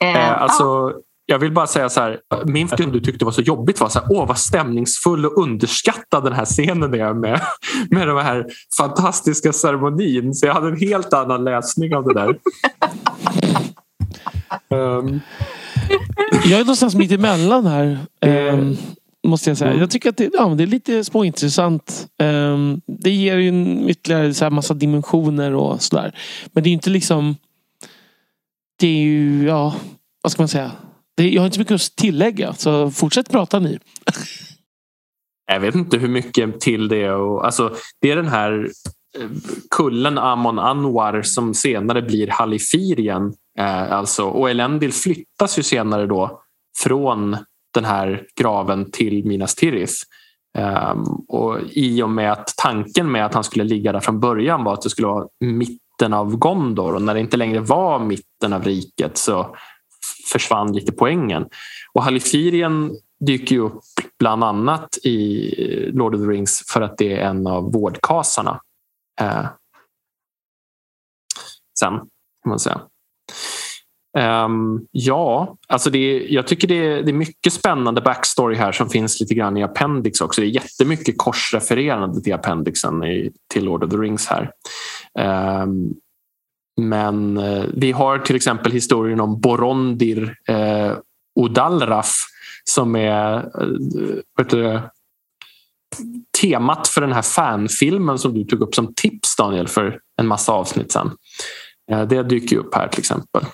Eh, 0.00 0.28
eh, 0.28 0.42
alltså, 0.42 0.64
ja. 0.64 0.92
Jag 1.26 1.38
vill 1.38 1.52
bara 1.52 1.66
säga 1.66 1.88
så 1.88 2.00
här, 2.00 2.20
min 2.44 2.68
film 2.68 2.92
du 2.92 3.00
tyckte 3.00 3.24
var 3.24 3.32
så 3.32 3.40
jobbigt 3.40 3.80
var 3.80 3.88
så 3.88 3.98
här, 3.98 4.08
åh 4.10 4.26
vad 4.28 4.38
stämningsfull 4.38 5.26
och 5.26 5.42
underskattad 5.42 6.24
den 6.24 6.32
här 6.32 6.44
scenen 6.44 6.94
är 6.94 7.14
med, 7.14 7.40
med 7.90 8.08
den 8.08 8.18
här 8.18 8.46
fantastiska 8.78 9.52
ceremonin. 9.52 10.34
Så 10.34 10.46
jag 10.46 10.54
hade 10.54 10.68
en 10.68 10.76
helt 10.76 11.12
annan 11.12 11.44
läsning 11.44 11.94
av 11.94 12.04
det 12.04 12.14
där. 12.14 12.38
um. 14.68 15.20
Jag 16.44 16.60
är 16.60 16.64
någonstans 16.64 16.94
mitt 16.94 17.12
emellan 17.12 17.66
här. 17.66 17.98
Um, 18.20 18.76
Måste 19.26 19.50
jag 19.50 19.58
säga. 19.58 19.70
Mm. 19.70 19.80
Jag 19.80 19.90
tycker 19.90 20.08
att 20.08 20.16
det, 20.16 20.30
ja, 20.32 20.46
det 20.46 20.62
är 20.62 20.66
lite 20.66 21.04
småintressant. 21.04 22.08
Um, 22.18 22.80
det 22.86 23.10
ger 23.10 23.36
ju 23.36 23.48
en 23.48 23.88
ytterligare 23.88 24.34
så 24.34 24.44
här 24.44 24.50
massa 24.50 24.74
dimensioner 24.74 25.54
och 25.54 25.82
sådär. 25.82 26.18
Men 26.52 26.64
det 26.64 26.70
är 26.70 26.72
inte 26.72 26.90
liksom... 26.90 27.36
Det 28.78 28.86
är 28.86 29.02
ju, 29.02 29.46
ja, 29.46 29.74
vad 30.22 30.32
ska 30.32 30.42
man 30.42 30.48
säga? 30.48 30.70
Det, 31.16 31.30
jag 31.30 31.42
har 31.42 31.46
inte 31.46 31.54
så 31.54 31.60
mycket 31.60 31.74
att 31.74 31.96
tillägga. 31.96 32.54
Så 32.54 32.90
fortsätt 32.90 33.30
prata 33.30 33.58
ni. 33.58 33.78
jag 35.46 35.60
vet 35.60 35.74
inte 35.74 35.98
hur 35.98 36.08
mycket 36.08 36.60
till 36.60 36.88
det 36.88 37.10
och 37.10 37.44
alltså, 37.44 37.74
Det 38.00 38.10
är 38.10 38.16
den 38.16 38.28
här 38.28 38.70
eh, 39.18 39.28
kullen 39.70 40.18
Amon 40.18 40.58
Anwar 40.58 41.22
som 41.22 41.54
senare 41.54 42.02
blir 42.02 42.28
Halifirien. 42.28 43.32
Eh, 43.58 43.92
alltså, 43.92 44.24
och 44.24 44.50
Elendil 44.50 44.92
flyttas 44.92 45.58
ju 45.58 45.62
senare 45.62 46.06
då 46.06 46.42
från 46.82 47.36
den 47.74 47.84
här 47.84 48.26
graven 48.40 48.90
till 48.90 49.24
Minas 49.24 49.54
Tirith. 49.54 49.94
Um, 50.58 51.24
och 51.28 51.58
I 51.70 52.02
och 52.02 52.10
med 52.10 52.32
att 52.32 52.54
tanken 52.56 53.12
med 53.12 53.26
att 53.26 53.34
han 53.34 53.44
skulle 53.44 53.64
ligga 53.64 53.92
där 53.92 54.00
från 54.00 54.20
början 54.20 54.64
var 54.64 54.74
att 54.74 54.82
det 54.82 54.90
skulle 54.90 55.08
vara 55.08 55.28
mitten 55.40 56.14
av 56.14 56.36
Gondor 56.36 56.94
och 56.94 57.02
när 57.02 57.14
det 57.14 57.20
inte 57.20 57.36
längre 57.36 57.60
var 57.60 57.98
mitten 57.98 58.52
av 58.52 58.64
riket 58.64 59.16
så 59.18 59.56
försvann 60.32 60.72
lite 60.72 60.92
poängen. 60.92 61.46
Och 61.92 62.02
Halifirien 62.02 62.92
dyker 63.26 63.54
ju 63.56 63.60
upp 63.60 63.82
bland 64.18 64.44
annat 64.44 64.98
i 65.02 65.90
Lord 65.92 66.14
of 66.14 66.20
the 66.20 66.26
Rings 66.26 66.64
för 66.72 66.80
att 66.80 66.98
det 66.98 67.12
är 67.12 67.28
en 67.28 67.46
av 67.46 67.72
vårdkasarna. 67.72 68.60
Uh, 69.22 69.46
sen 71.78 71.98
kan 71.98 72.48
man 72.48 72.58
säga. 72.58 72.80
Um, 74.18 74.86
ja, 74.90 75.56
alltså 75.68 75.90
det, 75.90 76.26
jag 76.28 76.46
tycker 76.46 76.68
det 76.68 76.86
är, 76.86 77.02
det 77.02 77.10
är 77.10 77.12
mycket 77.12 77.52
spännande 77.52 78.00
backstory 78.00 78.56
här 78.56 78.72
som 78.72 78.90
finns 78.90 79.20
lite 79.20 79.34
grann 79.34 79.56
i 79.56 79.62
Appendix 79.62 80.20
också. 80.20 80.40
Det 80.40 80.46
är 80.46 80.48
jättemycket 80.48 81.18
korsrefererande 81.18 82.22
till 82.22 82.34
Appendixen 82.34 83.04
i, 83.04 83.32
till 83.52 83.64
Lord 83.64 83.84
of 83.84 83.90
the 83.90 83.96
Rings 83.96 84.26
här. 84.26 84.50
Um, 85.62 85.94
men 86.80 87.38
uh, 87.38 87.64
vi 87.74 87.92
har 87.92 88.18
till 88.18 88.36
exempel 88.36 88.72
historien 88.72 89.20
om 89.20 89.40
Borondir 89.40 90.36
uh, 90.50 90.96
Odalraf 91.34 92.16
som 92.64 92.96
är 92.96 93.36
uh, 93.62 94.44
du, 94.48 94.80
temat 96.40 96.88
för 96.88 97.00
den 97.00 97.12
här 97.12 97.22
fanfilmen 97.22 98.18
som 98.18 98.34
du 98.34 98.44
tog 98.44 98.60
upp 98.60 98.74
som 98.74 98.94
tips 98.94 99.36
Daniel 99.36 99.68
för 99.68 100.00
en 100.20 100.26
massa 100.26 100.52
avsnitt 100.52 100.92
sen. 100.92 101.10
Det 102.08 102.22
dyker 102.22 102.56
upp 102.56 102.74
här 102.74 102.88
till 102.88 102.98
exempel. 102.98 103.44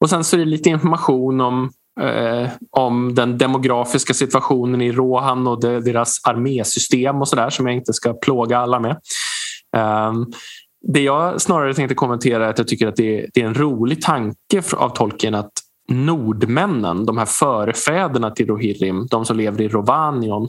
Och 0.00 0.10
sen 0.10 0.24
så 0.24 0.36
är 0.36 0.38
det 0.38 0.44
lite 0.44 0.68
information 0.68 1.40
om, 1.40 1.70
eh, 2.00 2.50
om 2.70 3.14
den 3.14 3.38
demografiska 3.38 4.14
situationen 4.14 4.82
i 4.82 4.92
Rohan 4.92 5.46
och 5.46 5.60
de, 5.60 5.80
deras 5.80 6.20
armésystem 6.24 7.16
och 7.16 7.28
sådär 7.28 7.50
som 7.50 7.66
jag 7.66 7.76
inte 7.76 7.92
ska 7.92 8.12
plåga 8.12 8.58
alla 8.58 8.80
med. 8.80 8.96
Um, 9.76 10.32
det 10.88 11.00
jag 11.00 11.40
snarare 11.40 11.74
tänkte 11.74 11.94
kommentera 11.94 12.46
är 12.46 12.50
att 12.50 12.58
jag 12.58 12.68
tycker 12.68 12.86
att 12.86 12.96
det 12.96 13.20
är, 13.20 13.26
det 13.34 13.42
är 13.42 13.46
en 13.46 13.54
rolig 13.54 14.02
tanke 14.02 14.62
av 14.76 14.88
Tolkien 14.88 15.34
att 15.34 15.52
nordmännen, 15.90 17.06
de 17.06 17.18
här 17.18 17.26
förfäderna 17.26 18.30
till 18.30 18.46
Rohirrim, 18.46 19.06
de 19.10 19.24
som 19.24 19.36
lever 19.36 19.60
i 19.60 19.68
Rovanion, 19.68 20.48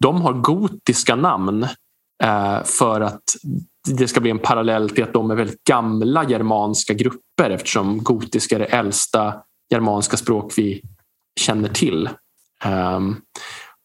de 0.00 0.22
har 0.22 0.32
gotiska 0.32 1.16
namn 1.16 1.62
eh, 2.22 2.62
för 2.64 3.00
att 3.00 3.22
det 3.88 4.08
ska 4.08 4.20
bli 4.20 4.30
en 4.30 4.38
parallell 4.38 4.90
till 4.90 5.04
att 5.04 5.12
de 5.12 5.30
är 5.30 5.34
väldigt 5.34 5.64
gamla 5.64 6.24
germanska 6.24 6.94
grupper 6.94 7.50
eftersom 7.50 8.02
gotiska 8.02 8.54
är 8.54 8.58
det 8.58 8.64
äldsta 8.64 9.34
germanska 9.70 10.16
språk 10.16 10.52
vi 10.56 10.82
känner 11.40 11.68
till. 11.68 12.08
Um, 12.64 13.20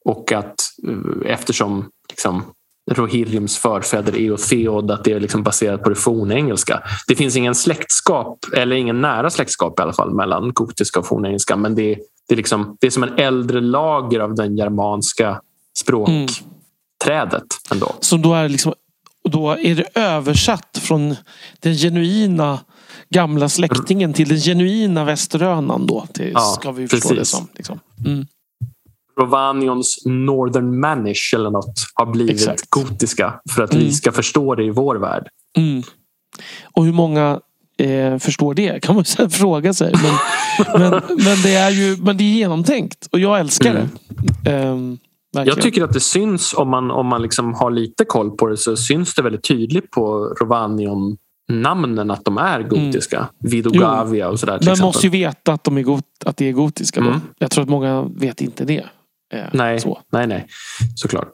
och 0.05 0.31
att 0.31 0.55
uh, 0.87 1.31
eftersom 1.31 1.89
liksom, 2.09 2.43
Rohirrims 2.91 3.57
förfäder 3.57 4.15
är 4.15 4.37
Theod, 4.37 4.91
att 4.91 5.03
det 5.03 5.11
är 5.11 5.19
liksom 5.19 5.43
baserat 5.43 5.83
på 5.83 5.89
det 5.89 5.95
fornengelska. 5.95 6.83
Det 7.07 7.15
finns 7.15 7.35
ingen 7.35 7.55
släktskap, 7.55 8.39
eller 8.53 8.75
ingen 8.75 9.01
nära 9.01 9.29
släktskap 9.29 9.79
i 9.79 9.83
alla 9.83 9.93
fall, 9.93 10.13
mellan 10.13 10.53
gotiska 10.53 10.99
och 10.99 11.07
fornengelska. 11.07 11.55
Men 11.55 11.75
det, 11.75 11.95
det, 12.27 12.33
är, 12.33 12.37
liksom, 12.37 12.77
det 12.79 12.87
är 12.87 12.91
som 12.91 13.03
en 13.03 13.17
äldre 13.17 13.61
lager 13.61 14.19
av 14.19 14.35
den 14.35 14.57
germanska 14.57 15.41
språkträdet. 15.77 17.33
Mm. 17.33 17.43
Ändå. 17.71 17.95
Som 17.99 18.21
då 18.21 18.33
är 18.33 18.49
liksom 18.49 18.73
och 19.25 19.31
då 19.31 19.51
är 19.51 19.75
det 19.75 19.85
översatt 19.95 20.79
från 20.81 21.15
den 21.59 21.73
genuina 21.73 22.59
gamla 23.09 23.49
släktingen 23.49 24.13
till 24.13 24.29
den 24.29 24.37
genuina 24.37 25.05
västerönan 25.05 25.87
då. 25.87 26.07
Det 26.13 26.29
ja, 26.29 26.39
ska 26.39 26.71
vi 26.71 26.87
förstå 26.87 27.09
precis. 27.09 27.31
det 27.31 27.37
som. 27.37 27.47
Liksom. 27.53 27.79
Mm. 28.05 28.25
Rovanions 29.19 30.05
Northern 30.05 30.79
Manish 30.79 31.35
eller 31.35 31.51
något 31.51 31.73
har 31.93 32.05
blivit 32.05 32.35
Exakt. 32.35 32.69
gotiska 32.69 33.33
för 33.49 33.63
att 33.63 33.73
mm. 33.73 33.85
vi 33.85 33.91
ska 33.91 34.11
förstå 34.11 34.55
det 34.55 34.63
i 34.63 34.69
vår 34.69 34.95
värld. 34.95 35.27
Mm. 35.57 35.83
Och 36.63 36.85
hur 36.85 36.93
många 36.93 37.39
eh, 37.77 38.17
förstår 38.17 38.53
det? 38.53 38.79
Kan 38.83 38.95
man 38.95 39.05
sen 39.05 39.29
fråga 39.29 39.73
sig. 39.73 39.93
Men, 39.93 40.13
men, 40.79 41.01
men, 41.09 41.41
det 41.43 41.55
är 41.55 41.69
ju 41.69 41.97
men 41.97 42.17
det 42.17 42.23
är 42.23 42.33
genomtänkt 42.33 43.07
och 43.11 43.19
jag 43.19 43.39
älskar 43.39 43.73
det. 43.73 44.51
Mm. 44.51 44.97
Eh, 45.37 45.43
jag 45.43 45.61
tycker 45.61 45.83
att 45.83 45.93
det 45.93 45.99
syns 45.99 46.53
om 46.53 46.69
man, 46.69 46.91
om 46.91 47.07
man 47.07 47.21
liksom 47.21 47.53
har 47.53 47.71
lite 47.71 48.05
koll 48.05 48.37
på 48.37 48.47
det 48.47 48.57
så 48.57 48.75
syns 48.75 49.15
det 49.15 49.21
väldigt 49.21 49.43
tydligt 49.43 49.91
på 49.91 50.35
Rovanion 50.41 51.17
namnen 51.51 52.11
att 52.11 52.25
de 52.25 52.37
är 52.37 52.63
gotiska. 52.63 53.17
Mm. 53.17 53.29
Vidogavia 53.39 54.29
och 54.29 54.39
sådär. 54.39 54.59
Man 54.65 54.79
måste 54.79 55.07
ju 55.07 55.11
veta 55.11 55.53
att, 55.53 55.63
de 55.63 55.77
är 55.77 55.81
got, 55.81 56.03
att 56.25 56.37
det 56.37 56.49
är 56.49 56.53
gotiska. 56.53 56.99
Mm. 56.99 57.21
Jag 57.37 57.51
tror 57.51 57.63
att 57.63 57.69
många 57.69 58.01
vet 58.01 58.41
inte 58.41 58.65
det. 58.65 58.85
Eh, 59.33 59.45
nej, 59.53 59.79
så. 59.79 59.99
nej, 60.11 60.27
nej. 60.27 60.47
Såklart. 60.95 61.33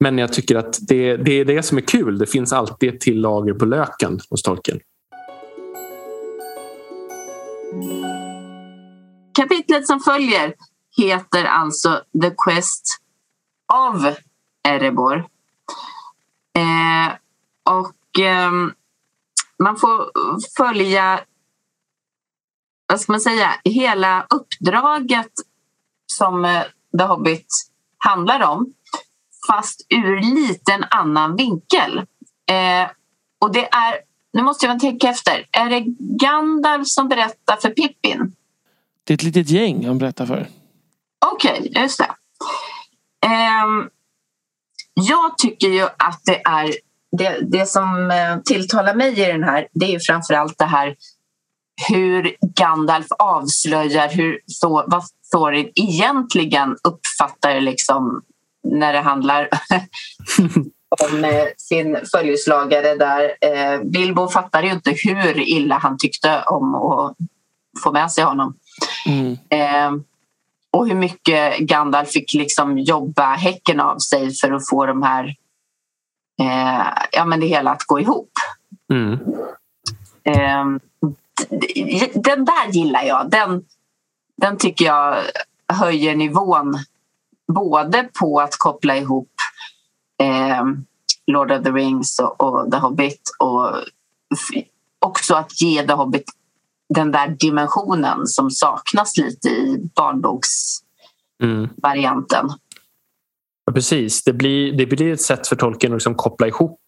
Men 0.00 0.18
jag 0.18 0.32
tycker 0.32 0.56
att 0.56 0.78
det, 0.88 1.16
det 1.16 1.32
är 1.32 1.44
det 1.44 1.62
som 1.62 1.78
är 1.78 1.82
kul. 1.82 2.18
Det 2.18 2.26
finns 2.26 2.52
alltid 2.52 2.94
ett 2.94 3.00
till 3.00 3.20
lager 3.20 3.54
på 3.54 3.64
löken 3.64 4.20
hos 4.30 4.42
Tolkien. 4.42 4.80
Kapitlet 9.34 9.86
som 9.86 10.00
följer 10.00 10.54
heter 10.98 11.44
alltså 11.44 12.02
The 12.22 12.30
Quest 12.44 12.98
of 13.72 14.16
Erebor. 14.68 15.26
Eh, 16.56 17.14
och 17.74 18.20
eh, 18.20 18.50
man 19.58 19.76
får 19.76 20.10
följa 20.56 21.20
vad 22.86 23.00
ska 23.00 23.12
man 23.12 23.20
säga, 23.20 23.50
hela 23.64 24.26
uppdraget 24.30 25.32
som 26.12 26.44
eh, 26.44 26.62
The 26.98 27.04
Hobbit 27.04 27.46
handlar 27.98 28.42
om 28.42 28.74
fast 29.46 29.86
ur 29.88 30.20
lite 30.20 30.72
en 30.72 30.84
annan 30.90 31.36
vinkel. 31.36 31.98
Eh, 32.50 32.90
och 33.40 33.52
det 33.52 33.68
är, 33.74 33.94
nu 34.32 34.42
måste 34.42 34.66
jag 34.66 34.80
tänka 34.80 35.08
efter, 35.08 35.48
är 35.52 35.70
det 35.70 35.84
Gandalf 35.98 36.86
som 36.86 37.08
berättar 37.08 37.56
för 37.56 37.70
Pippin? 37.70 38.34
Det 39.04 39.12
är 39.12 39.14
ett 39.14 39.22
litet 39.22 39.50
gäng 39.50 39.86
han 39.86 39.98
berättar 39.98 40.26
för. 40.26 40.48
Okej, 41.26 41.60
okay, 41.60 41.82
just 41.82 41.98
det. 41.98 42.10
Eh, 43.26 43.86
jag 44.94 45.38
tycker 45.38 45.68
ju 45.68 45.82
att 45.82 46.20
det 46.24 46.42
är 46.44 46.74
det, 47.18 47.38
det 47.40 47.66
som 47.66 48.10
eh, 48.10 48.38
tilltalar 48.44 48.94
mig 48.94 49.20
i 49.20 49.32
den 49.32 49.44
här 49.44 49.68
det 49.72 49.86
är 49.86 49.90
ju 49.90 50.00
framförallt 50.00 50.58
det 50.58 50.64
här 50.64 50.96
hur 51.88 52.36
Gandalf 52.54 53.06
avslöjar 53.18 54.08
hur, 54.08 54.40
vad 54.86 55.02
Thorin 55.32 55.72
egentligen 55.74 56.76
uppfattar 56.88 57.60
liksom 57.60 58.22
när 58.64 58.92
det 58.92 59.00
handlar 59.00 59.48
om 61.10 61.24
eh, 61.24 61.46
sin 61.56 61.98
följeslagare 62.12 62.94
där. 62.94 63.34
Eh, 63.40 63.82
Bilbo 63.82 64.28
fattade 64.28 64.66
ju 64.66 64.72
inte 64.72 64.94
hur 65.04 65.40
illa 65.40 65.78
han 65.78 65.98
tyckte 65.98 66.42
om 66.42 66.74
att 66.74 67.16
få 67.82 67.92
med 67.92 68.12
sig 68.12 68.24
honom. 68.24 68.54
Mm. 69.06 69.32
Eh, 69.50 70.02
och 70.78 70.88
hur 70.88 70.94
mycket 70.94 71.58
Gandalf 71.58 72.08
fick 72.08 72.34
liksom 72.34 72.78
jobba 72.78 73.34
häcken 73.34 73.80
av 73.80 73.98
sig 73.98 74.34
för 74.34 74.52
att 74.52 74.68
få 74.68 74.86
de 74.86 75.02
här, 75.02 75.34
ja, 77.12 77.24
men 77.24 77.40
det 77.40 77.46
hela 77.46 77.70
att 77.70 77.82
gå 77.82 78.00
ihop. 78.00 78.30
Mm. 78.92 79.18
den 82.14 82.44
där 82.44 82.72
gillar 82.72 83.02
jag. 83.02 83.30
Den, 83.30 83.64
den 84.36 84.56
tycker 84.56 84.84
jag 84.84 85.16
höjer 85.72 86.16
nivån 86.16 86.78
både 87.52 88.08
på 88.20 88.40
att 88.40 88.56
koppla 88.58 88.96
ihop 88.96 89.32
eh, 90.22 90.64
Lord 91.26 91.52
of 91.52 91.64
the 91.64 91.70
Rings 91.70 92.18
och, 92.18 92.40
och, 92.40 92.70
The 92.70 92.76
Hobbit 92.76 93.30
och 93.38 93.72
också 94.98 95.34
att 95.34 95.60
ge 95.60 95.86
The 95.86 95.92
Hobbit 95.92 96.24
den 96.94 97.12
där 97.12 97.28
dimensionen 97.28 98.26
som 98.26 98.50
saknas 98.50 99.16
lite 99.16 99.48
i 99.48 99.90
barnboksvarianten. 99.96 102.44
Mm. 102.44 102.58
Ja, 103.66 103.72
precis, 103.72 104.24
det 104.24 104.32
blir, 104.32 104.72
det 104.72 104.86
blir 104.86 105.12
ett 105.12 105.20
sätt 105.20 105.46
för 105.46 105.56
tolken 105.56 105.92
att 105.92 105.96
liksom 105.96 106.14
koppla 106.14 106.46
ihop 106.46 106.80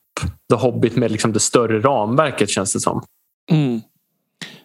The 0.51 0.57
Hobbit 0.57 0.97
med 0.97 1.11
liksom 1.11 1.33
det 1.33 1.41
större 1.41 1.81
ramverket 1.81 2.51
känns 2.51 2.73
det 2.73 2.81
som. 2.81 3.03
Mm 3.51 3.81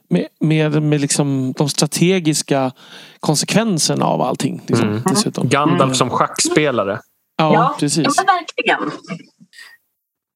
med, 0.10 0.28
med, 0.40 0.84
med 0.84 1.02
liksom 1.02 1.54
de 1.58 1.70
strategiska 1.70 2.72
konsekvenserna 3.20 4.06
av 4.06 4.22
allting. 4.22 4.62
Liksom, 4.68 4.90
mm. 4.90 5.02
dessutom. 5.06 5.50
Gandalf 5.50 5.82
mm. 5.82 5.96
som 5.96 6.10
schackspelare. 6.10 7.00
Ja, 7.38 7.54
ja 7.54 7.76
precis. 7.80 8.08
Ja, 8.18 8.24
verkligen. 8.24 8.92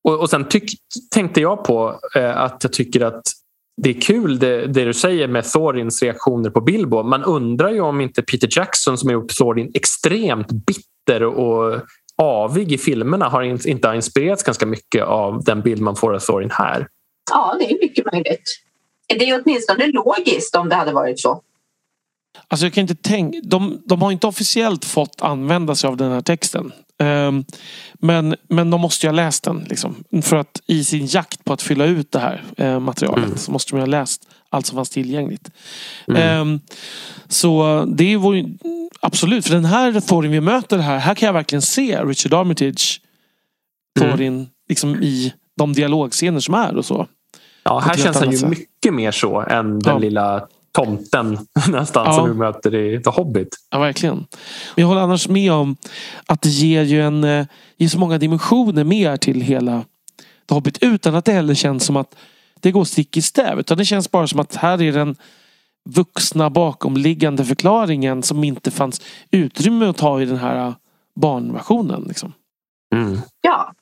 Och, 0.03 0.19
och 0.19 0.29
sen 0.29 0.47
tyck, 0.47 0.71
tänkte 1.11 1.41
jag 1.41 1.63
på 1.63 1.99
eh, 2.15 2.37
att 2.37 2.63
jag 2.63 2.73
tycker 2.73 3.01
att 3.01 3.21
det 3.83 3.89
är 3.89 4.01
kul 4.01 4.39
det, 4.39 4.67
det, 4.67 4.85
du 4.85 4.93
säger 4.93 5.27
med 5.27 5.43
Thorins 5.51 6.03
reaktioner 6.03 6.49
på 6.49 6.61
Bilbo. 6.61 7.03
Man 7.03 7.23
undrar 7.23 7.69
ju 7.69 7.81
om 7.81 8.01
inte 8.01 8.21
Peter 8.21 8.49
Jackson 8.51 8.97
som 8.97 9.09
har 9.09 9.13
gjort 9.13 9.37
Thorin 9.37 9.71
extremt 9.73 10.47
bitter 10.51 11.23
och 11.23 11.81
avig 12.17 12.71
i 12.71 12.77
filmerna 12.77 13.29
har 13.29 13.67
inte 13.67 13.87
har 13.87 13.95
inspirerats 13.95 14.43
ganska 14.43 14.65
mycket 14.65 15.03
av 15.03 15.43
den 15.43 15.61
bild 15.61 15.81
man 15.81 15.95
får 15.95 16.15
av 16.15 16.19
Thorin 16.19 16.51
här. 16.51 16.87
Ja, 17.31 17.55
det 17.59 17.71
är 17.71 17.79
mycket 17.81 18.13
möjligt. 18.13 18.59
Det 19.07 19.29
är 19.29 19.41
åtminstone 19.43 19.87
logiskt 19.87 20.55
om 20.55 20.69
det 20.69 20.75
hade 20.75 20.91
varit 20.91 21.19
så. 21.19 21.41
Alltså 22.47 22.65
jag 22.65 22.73
kan 22.73 22.81
inte 22.81 22.95
tänka, 22.95 23.39
de, 23.43 23.81
de 23.85 24.01
har 24.01 24.11
inte 24.11 24.27
officiellt 24.27 24.85
fått 24.85 25.21
använda 25.21 25.75
sig 25.75 25.87
av 25.87 25.97
den 25.97 26.11
här 26.11 26.21
texten. 26.21 26.71
Um, 27.03 27.45
men, 27.93 28.35
men 28.49 28.69
de 28.69 28.81
måste 28.81 29.05
ju 29.05 29.09
ha 29.09 29.15
läst 29.15 29.43
den. 29.43 29.65
Liksom. 29.69 30.03
För 30.21 30.35
att 30.35 30.61
i 30.67 30.83
sin 30.83 31.05
jakt 31.05 31.45
på 31.45 31.53
att 31.53 31.61
fylla 31.61 31.85
ut 31.85 32.11
det 32.11 32.19
här 32.19 32.43
uh, 32.61 32.79
materialet 32.79 33.25
mm. 33.25 33.37
så 33.37 33.51
måste 33.51 33.71
de 33.71 33.79
ha 33.79 33.85
läst 33.85 34.27
allt 34.49 34.65
som 34.65 34.75
fanns 34.75 34.89
tillgängligt. 34.89 35.51
Mm. 36.07 36.41
Um, 36.41 36.59
så 37.27 37.85
det 37.87 38.17
var 38.17 38.45
absolut, 38.99 39.45
för 39.45 39.53
den 39.53 39.65
här 39.65 39.99
Thorin 39.99 40.31
vi 40.31 40.41
möter 40.41 40.77
här, 40.77 40.97
här 40.97 41.15
kan 41.15 41.27
jag 41.27 41.33
verkligen 41.33 41.61
se 41.61 42.03
Richard 42.03 42.33
Armitage 42.33 43.01
Thorin 43.99 44.33
mm. 44.33 44.47
liksom 44.69 44.95
i 44.95 45.33
de 45.57 45.73
dialogscener 45.73 46.39
som 46.39 46.53
är 46.53 46.77
och 46.77 46.85
så. 46.85 47.07
Ja, 47.63 47.79
här 47.79 47.97
känns 47.97 48.17
han 48.17 48.31
ju 48.31 48.45
mycket 48.47 48.93
mer 48.93 49.11
så 49.11 49.39
än 49.39 49.79
den 49.79 49.93
ja. 49.93 49.97
lilla 49.97 50.47
tomten 50.71 51.37
nästan 51.67 52.05
ja. 52.05 52.13
som 52.13 52.29
vi 52.29 52.33
möter 52.35 52.75
i 52.75 53.03
The 53.03 53.09
Hobbit. 53.09 53.57
Ja, 53.71 53.79
verkligen. 53.79 54.25
Jag 54.75 54.87
håller 54.87 55.01
annars 55.01 55.27
med 55.27 55.51
om 55.51 55.75
att 56.25 56.41
det 56.41 56.49
ger 56.49 56.83
ju 56.83 57.01
en, 57.01 57.23
eh, 57.23 57.45
ger 57.77 57.87
så 57.87 57.99
många 57.99 58.17
dimensioner 58.17 58.83
mer 58.83 59.17
till 59.17 59.41
hela 59.41 59.83
The 60.49 60.53
Hobbit 60.53 60.77
utan 60.81 61.15
att 61.15 61.25
det 61.25 61.31
heller 61.31 61.53
känns 61.53 61.85
som 61.85 61.97
att 61.97 62.15
det 62.59 62.71
går 62.71 62.83
stick 62.83 63.17
i 63.17 63.21
stäv. 63.21 63.59
Utan 63.59 63.77
det 63.77 63.85
känns 63.85 64.11
bara 64.11 64.27
som 64.27 64.39
att 64.39 64.55
här 64.55 64.81
är 64.81 64.91
den 64.91 65.15
vuxna 65.89 66.49
bakomliggande 66.49 67.45
förklaringen 67.45 68.23
som 68.23 68.43
inte 68.43 68.71
fanns 68.71 69.01
utrymme 69.31 69.85
att 69.85 69.97
ta 69.97 70.21
i 70.21 70.25
den 70.25 70.37
här 70.37 70.67
eh, 70.67 70.73
barnversionen. 71.15 72.03
Liksom. 72.07 72.33
Mm. 72.95 73.21
Ja, 73.41 73.73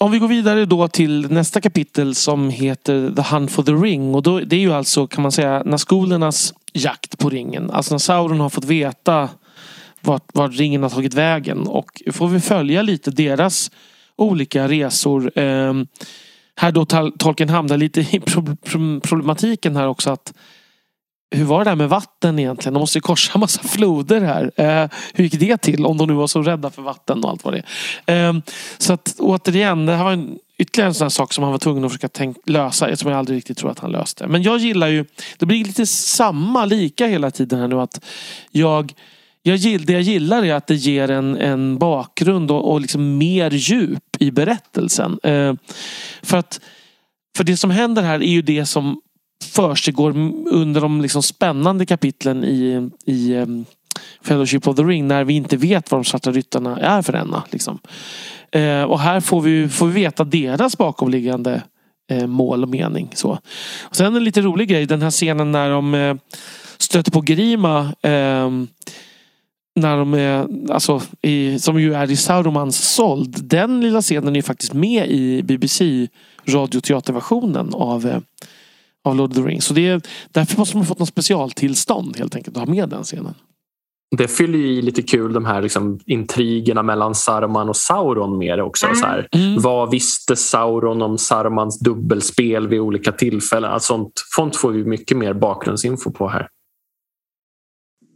om 0.00 0.10
vi 0.10 0.18
går 0.18 0.28
vidare 0.28 0.64
då 0.64 0.88
till 0.88 1.30
nästa 1.30 1.60
kapitel 1.60 2.14
som 2.14 2.50
heter 2.50 3.12
The 3.16 3.22
Hunt 3.22 3.50
for 3.50 3.62
the 3.62 3.72
Ring. 3.72 4.14
Och 4.14 4.22
då, 4.22 4.40
det 4.40 4.56
är 4.56 4.60
ju 4.60 4.72
alltså 4.72 5.06
kan 5.06 5.22
man 5.22 5.32
säga 5.32 5.62
naskolernas 5.64 6.54
jakt 6.72 7.18
på 7.18 7.30
ringen. 7.30 7.70
Alltså 7.70 7.94
när 7.94 7.98
Sauron 7.98 8.40
har 8.40 8.48
fått 8.50 8.64
veta 8.64 9.28
vart, 10.00 10.24
vart 10.34 10.52
ringen 10.52 10.82
har 10.82 10.90
tagit 10.90 11.14
vägen. 11.14 11.66
Och 11.66 12.02
får 12.12 12.28
vi 12.28 12.40
följa 12.40 12.82
lite 12.82 13.10
deras 13.10 13.70
olika 14.16 14.68
resor. 14.68 15.38
Eh, 15.38 15.74
här 16.56 16.72
då 16.72 16.84
Tolkien 17.18 17.48
hamnar 17.48 17.76
lite 17.76 18.00
i 18.00 18.20
problematiken 19.02 19.76
här 19.76 19.88
också 19.88 20.10
att 20.10 20.32
hur 21.36 21.44
var 21.44 21.64
det 21.64 21.70
där 21.70 21.76
med 21.76 21.88
vatten 21.88 22.38
egentligen? 22.38 22.74
De 22.74 22.80
måste 22.80 22.98
ju 22.98 23.02
korsa 23.02 23.32
en 23.34 23.40
massa 23.40 23.62
floder 23.62 24.20
här. 24.20 24.50
Eh, 24.56 24.90
hur 25.14 25.24
gick 25.24 25.40
det 25.40 25.56
till? 25.56 25.86
Om 25.86 25.96
de 25.96 26.08
nu 26.08 26.14
var 26.14 26.26
så 26.26 26.42
rädda 26.42 26.70
för 26.70 26.82
vatten 26.82 27.24
och 27.24 27.30
allt 27.30 27.44
vad 27.44 27.54
det 27.54 27.62
är. 28.06 28.28
Eh, 28.28 28.34
så 28.78 28.92
att 28.92 29.14
återigen, 29.18 29.86
det 29.86 29.92
här 29.92 30.04
var 30.04 30.12
en, 30.12 30.38
ytterligare 30.58 30.88
en 30.88 30.94
sån 30.94 31.04
här 31.04 31.08
sak 31.10 31.32
som 31.32 31.44
han 31.44 31.52
var 31.52 31.58
tvungen 31.58 31.84
att 31.84 31.90
försöka 31.90 32.08
tänk, 32.08 32.36
lösa. 32.46 32.96
Som 32.96 33.10
jag 33.10 33.18
aldrig 33.18 33.36
riktigt 33.36 33.58
tror 33.58 33.70
att 33.70 33.78
han 33.78 33.92
löste. 33.92 34.26
Men 34.26 34.42
jag 34.42 34.58
gillar 34.58 34.88
ju, 34.88 35.04
det 35.38 35.46
blir 35.46 35.64
lite 35.64 35.86
samma, 35.86 36.64
lika 36.64 37.06
hela 37.06 37.30
tiden 37.30 37.60
här 37.60 37.68
nu. 37.68 37.80
att 37.80 38.04
jag 38.50 38.94
jag, 39.46 39.60
det 39.86 39.92
jag 39.92 40.02
gillar 40.02 40.44
är 40.44 40.54
att 40.54 40.66
det 40.66 40.74
ger 40.74 41.10
en, 41.10 41.36
en 41.36 41.78
bakgrund 41.78 42.50
och, 42.50 42.72
och 42.72 42.80
liksom 42.80 43.18
mer 43.18 43.50
djup 43.50 44.16
i 44.18 44.30
berättelsen. 44.30 45.18
Eh, 45.22 45.54
för 46.22 46.36
att 46.36 46.60
för 47.36 47.44
det 47.44 47.56
som 47.56 47.70
händer 47.70 48.02
här 48.02 48.22
är 48.22 48.30
ju 48.30 48.42
det 48.42 48.66
som 48.66 49.00
försiggår 49.46 50.10
under 50.50 50.80
de 50.80 51.00
liksom 51.00 51.22
spännande 51.22 51.86
kapitlen 51.86 52.44
i, 52.44 52.90
i 53.04 53.34
um, 53.34 53.64
Fellowship 54.22 54.68
of 54.68 54.76
the 54.76 54.82
Ring 54.82 55.08
när 55.08 55.24
vi 55.24 55.34
inte 55.34 55.56
vet 55.56 55.90
vad 55.90 56.00
de 56.00 56.04
svarta 56.04 56.32
ryttarna 56.32 56.78
är 56.80 57.02
för 57.02 57.16
ena. 57.16 57.42
Liksom. 57.50 57.78
Eh, 58.52 58.82
och 58.82 59.00
här 59.00 59.20
får 59.20 59.40
vi, 59.40 59.68
får 59.68 59.86
vi 59.86 59.92
veta 59.92 60.24
deras 60.24 60.78
bakomliggande 60.78 61.62
eh, 62.10 62.26
mål 62.26 62.62
och 62.62 62.68
mening. 62.68 63.10
Så. 63.14 63.38
Och 63.82 63.96
sen 63.96 64.16
en 64.16 64.24
lite 64.24 64.40
rolig 64.40 64.68
grej, 64.68 64.86
den 64.86 65.02
här 65.02 65.10
scenen 65.10 65.52
när 65.52 65.70
de 65.70 65.94
eh, 65.94 66.16
stöter 66.78 67.12
på 67.12 67.20
Grima 67.20 67.94
ehm, 68.02 68.68
när 69.76 69.96
de 69.96 70.14
är, 70.14 70.46
alltså, 70.72 71.02
i, 71.22 71.58
som 71.58 71.80
ju 71.80 71.94
är 71.94 72.10
i 72.10 72.16
Sauromans 72.16 72.94
såld. 72.94 73.44
Den 73.44 73.80
lilla 73.80 74.02
scenen 74.02 74.28
är 74.28 74.36
ju 74.36 74.42
faktiskt 74.42 74.72
med 74.72 75.10
i 75.10 75.42
BBC 75.42 76.08
radioteaterversionen 76.48 77.74
av, 77.74 78.06
eh, 78.06 78.18
av 79.06 79.16
Lord 79.16 79.30
of 79.30 79.36
the 79.36 79.42
Rings. 79.42 79.64
Så 79.64 79.74
det 79.74 79.88
är, 79.88 80.00
därför 80.30 80.58
måste 80.58 80.76
man 80.76 80.86
fått 80.86 80.98
något 80.98 81.08
specialtillstånd 81.08 82.16
helt 82.18 82.36
enkelt 82.36 82.56
att 82.56 82.66
ha 82.66 82.74
med 82.74 82.88
den 82.88 83.04
scenen. 83.04 83.34
Det 84.16 84.28
fyller 84.28 84.58
ju 84.58 84.66
i 84.66 84.82
lite 84.82 85.02
kul 85.02 85.32
de 85.32 85.44
här 85.44 85.62
liksom, 85.62 86.00
intrigerna 86.06 86.82
mellan 86.82 87.14
Saruman 87.14 87.68
och 87.68 87.76
Sauron 87.76 88.38
mer 88.38 88.60
också. 88.60 88.86
Så 88.94 89.06
här. 89.06 89.28
Mm. 89.32 89.62
Vad 89.62 89.90
visste 89.90 90.36
Sauron 90.36 91.02
om 91.02 91.18
Sarumans 91.18 91.78
dubbelspel 91.78 92.68
vid 92.68 92.80
olika 92.80 93.12
tillfällen? 93.12 93.72
Alltså, 93.72 93.86
sånt, 93.86 94.12
sånt 94.36 94.56
får 94.56 94.70
vi 94.70 94.84
mycket 94.84 95.16
mer 95.16 95.34
bakgrundsinfo 95.34 96.10
på 96.10 96.28
här. 96.28 96.48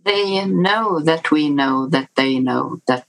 They 0.04 0.42
know 0.44 1.00
that 1.06 1.32
we 1.32 1.48
know 1.48 1.90
that 1.90 2.06
they 2.14 2.38
know 2.38 2.80
that... 2.86 3.06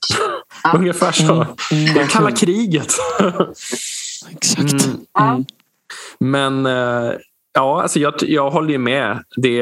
Ja. 0.63 0.73
Ungefär 0.77 1.11
så. 1.11 1.33
Mm, 1.33 1.45
mm, 1.71 1.93
Det 1.93 2.07
kalla 2.11 2.31
kriget. 2.31 2.93
Exakt. 4.31 4.73
Mm. 4.73 5.05
Mm. 5.19 5.45
Men 6.19 6.65
eh, 6.65 7.13
ja, 7.53 7.81
alltså 7.81 7.99
jag, 7.99 8.13
jag 8.19 8.51
håller 8.51 8.69
ju 8.69 8.77
med. 8.77 9.23
Det 9.35 9.61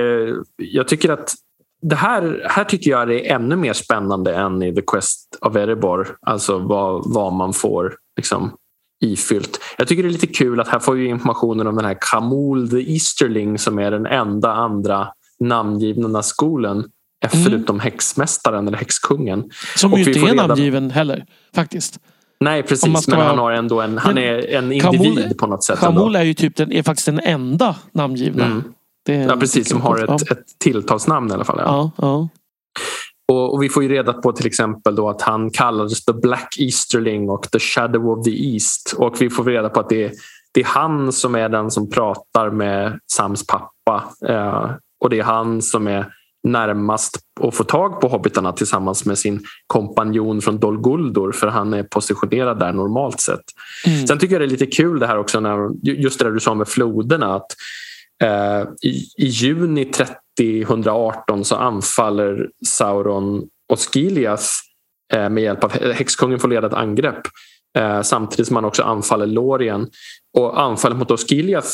jag 0.58 0.88
tycker 0.88 1.10
att 1.10 1.34
det 1.82 1.96
här, 1.96 2.46
här 2.50 2.64
tycker 2.64 2.92
jag 2.92 3.08
det 3.08 3.30
är 3.30 3.36
ännu 3.36 3.56
mer 3.56 3.74
spännande 3.74 4.36
än 4.36 4.64
i 4.64 4.76
The 4.76 4.82
Quest 4.82 5.38
of 5.42 5.56
Erebor. 5.56 6.18
Alltså 6.22 6.58
vad, 6.58 7.14
vad 7.14 7.34
man 7.34 7.54
får 7.54 7.96
liksom, 8.18 8.52
ifyllt. 9.06 9.60
Jag 9.78 9.88
tycker 9.88 10.04
det 10.04 10.10
är 10.10 10.14
lite 10.14 10.28
kul 10.28 10.60
att 10.60 10.68
här 10.68 10.80
får 10.80 10.94
vi 10.94 11.06
informationen 11.06 11.68
om 11.68 11.76
den 11.76 11.86
här 11.86 11.98
Kamul 12.02 12.70
the 12.70 12.94
Easterling 12.94 13.58
som 13.58 13.80
är 13.80 13.92
den 13.92 14.06
enda 14.06 14.52
andra 14.52 15.08
namngivna 15.40 16.08
Nazgulen 16.08 16.86
Mm. 17.26 17.46
förutom 17.46 17.80
häxmästaren 17.80 18.68
eller 18.68 18.78
häxkungen. 18.78 19.50
Som 19.76 19.94
Och 19.94 20.00
ju 20.00 20.06
inte 20.06 20.20
är 20.20 20.36
namngiven 20.36 20.92
heller. 20.92 21.26
Faktiskt. 21.56 22.00
Nej 22.40 22.64
precis, 22.64 23.08
men 23.08 23.20
han 23.20 23.38
har 23.38 23.52
ändå 23.52 23.82
en, 23.82 23.98
han 23.98 24.18
är 24.18 24.54
en 24.56 24.74
Kamul- 24.74 24.96
individ 24.96 25.38
på 25.38 25.48
något 25.48 25.64
sätt. 25.64 25.84
ändå. 25.84 26.02
Shamul 26.02 26.16
är 26.16 26.24
ju 26.24 26.34
typ 26.34 26.56
den, 26.56 26.72
är 26.72 26.84
faktiskt 26.84 27.06
den 27.06 27.20
enda 27.20 27.76
namngivna. 27.92 28.46
Mm. 28.46 28.64
Ja, 29.28 29.36
precis, 29.36 29.70
som 29.70 29.82
har 29.82 30.04
ett, 30.04 30.32
ett 30.32 30.44
tilltalsnamn 30.60 31.32
i 31.32 31.34
alla 31.34 31.44
fall. 31.44 31.60
Ja. 31.60 31.92
Ja, 31.96 32.06
ja. 32.08 32.30
Och, 33.32 33.54
och 33.54 33.64
vi 33.64 33.70
får 33.70 33.84
ju 33.84 33.90
reda 33.90 34.14
på 34.14 34.32
till 34.32 34.48
exempel 34.48 34.96
då 34.96 35.10
att 35.10 35.22
han 35.22 35.52
kallades 35.52 36.06
The 36.06 36.14
Black 36.14 36.56
Easterling 36.60 37.30
och 37.30 37.52
The 37.52 37.60
Shadow 37.60 38.10
of 38.10 38.26
the 38.26 38.54
East. 38.54 38.96
Och 38.98 39.22
vi 39.22 39.30
får 39.30 39.44
reda 39.44 39.70
på 39.70 39.80
att 39.80 39.90
det 39.90 40.04
är, 40.04 40.12
det 40.54 40.60
är 40.60 40.66
han 40.66 41.12
som 41.12 41.36
är 41.36 41.50
den 41.50 41.72
som 41.72 41.90
pratar 41.90 42.50
med 42.50 43.00
Sams 43.12 43.48
pappa. 43.48 44.04
Eh, 44.28 44.72
och 45.04 45.10
det 45.10 45.20
är 45.20 45.24
han 45.24 45.62
som 45.62 45.88
är 45.88 46.14
närmast 46.44 47.18
att 47.42 47.56
få 47.56 47.64
tag 47.64 48.02
på 48.02 48.08
hobbitarna 48.08 48.54
tillsammans 48.54 49.06
med 49.06 49.18
sin 49.18 49.40
kompanjon 49.68 50.42
från 50.42 50.60
Dol 50.60 50.82
Guldur 50.82 51.32
för 51.32 51.48
han 51.48 51.74
är 51.74 51.84
positionerad 51.84 52.60
där 52.60 52.74
normalt 52.74 53.22
sett. 53.22 53.44
Mm. 53.88 54.08
Sen 54.08 54.20
tycker 54.20 54.36
jag 54.36 54.42
det 54.42 54.46
är 54.46 54.50
lite 54.50 54.66
kul 54.66 55.00
det 55.00 55.08
här 55.08 55.18
också, 55.18 55.40
när, 55.40 55.70
just 55.84 56.20
det 56.20 56.26
där 56.26 56.32
du 56.32 56.40
sa 56.40 56.54
med 56.54 56.68
floderna. 56.68 57.36
att 57.36 57.56
eh, 58.24 58.68
i, 58.82 59.06
I 59.18 59.26
juni 59.26 59.86
3018 59.86 61.46
så 61.46 61.56
anfaller 61.56 62.50
Sauron 62.68 63.44
Osgiliath 63.74 64.46
eh, 65.14 65.30
med 65.30 65.44
hjälp 65.44 65.64
av 65.64 65.72
häxkungen 65.72 66.40
får 66.40 66.48
leda 66.48 66.68
ett 66.68 66.74
angrepp. 66.74 67.22
Eh, 67.78 68.02
samtidigt 68.02 68.48
som 68.48 68.54
man 68.54 68.66
också 68.66 68.84
anfaller 68.84 69.28
Lorien. 69.28 69.88
Och 70.38 70.62
anfallet 70.62 70.98
mot 70.98 71.12
Osgiliath 71.12 71.70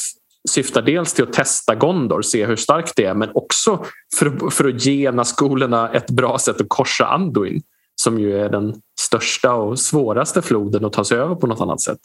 syftar 0.49 0.81
dels 0.81 1.13
till 1.13 1.23
att 1.23 1.34
testa 1.34 1.76
Gondor, 1.76 2.22
se 2.22 2.45
hur 2.45 2.55
starkt 2.55 2.93
det 2.95 3.05
är 3.05 3.13
men 3.13 3.30
också 3.34 3.85
för, 4.15 4.49
för 4.49 4.69
att 4.69 4.85
ge 4.85 5.11
Nazgulerna 5.11 5.91
ett 5.91 6.09
bra 6.09 6.39
sätt 6.39 6.61
att 6.61 6.69
korsa 6.69 7.05
Anduin 7.05 7.61
som 7.95 8.19
ju 8.19 8.39
är 8.41 8.49
den 8.49 8.73
största 8.99 9.53
och 9.53 9.80
svåraste 9.80 10.41
floden 10.41 10.85
att 10.85 10.93
ta 10.93 11.03
sig 11.03 11.17
över 11.17 11.35
på 11.35 11.47
något 11.47 11.61
annat 11.61 11.81
sätt. 11.81 11.99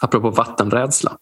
Apropå 0.00 0.30
vattenrädsla. 0.30 1.18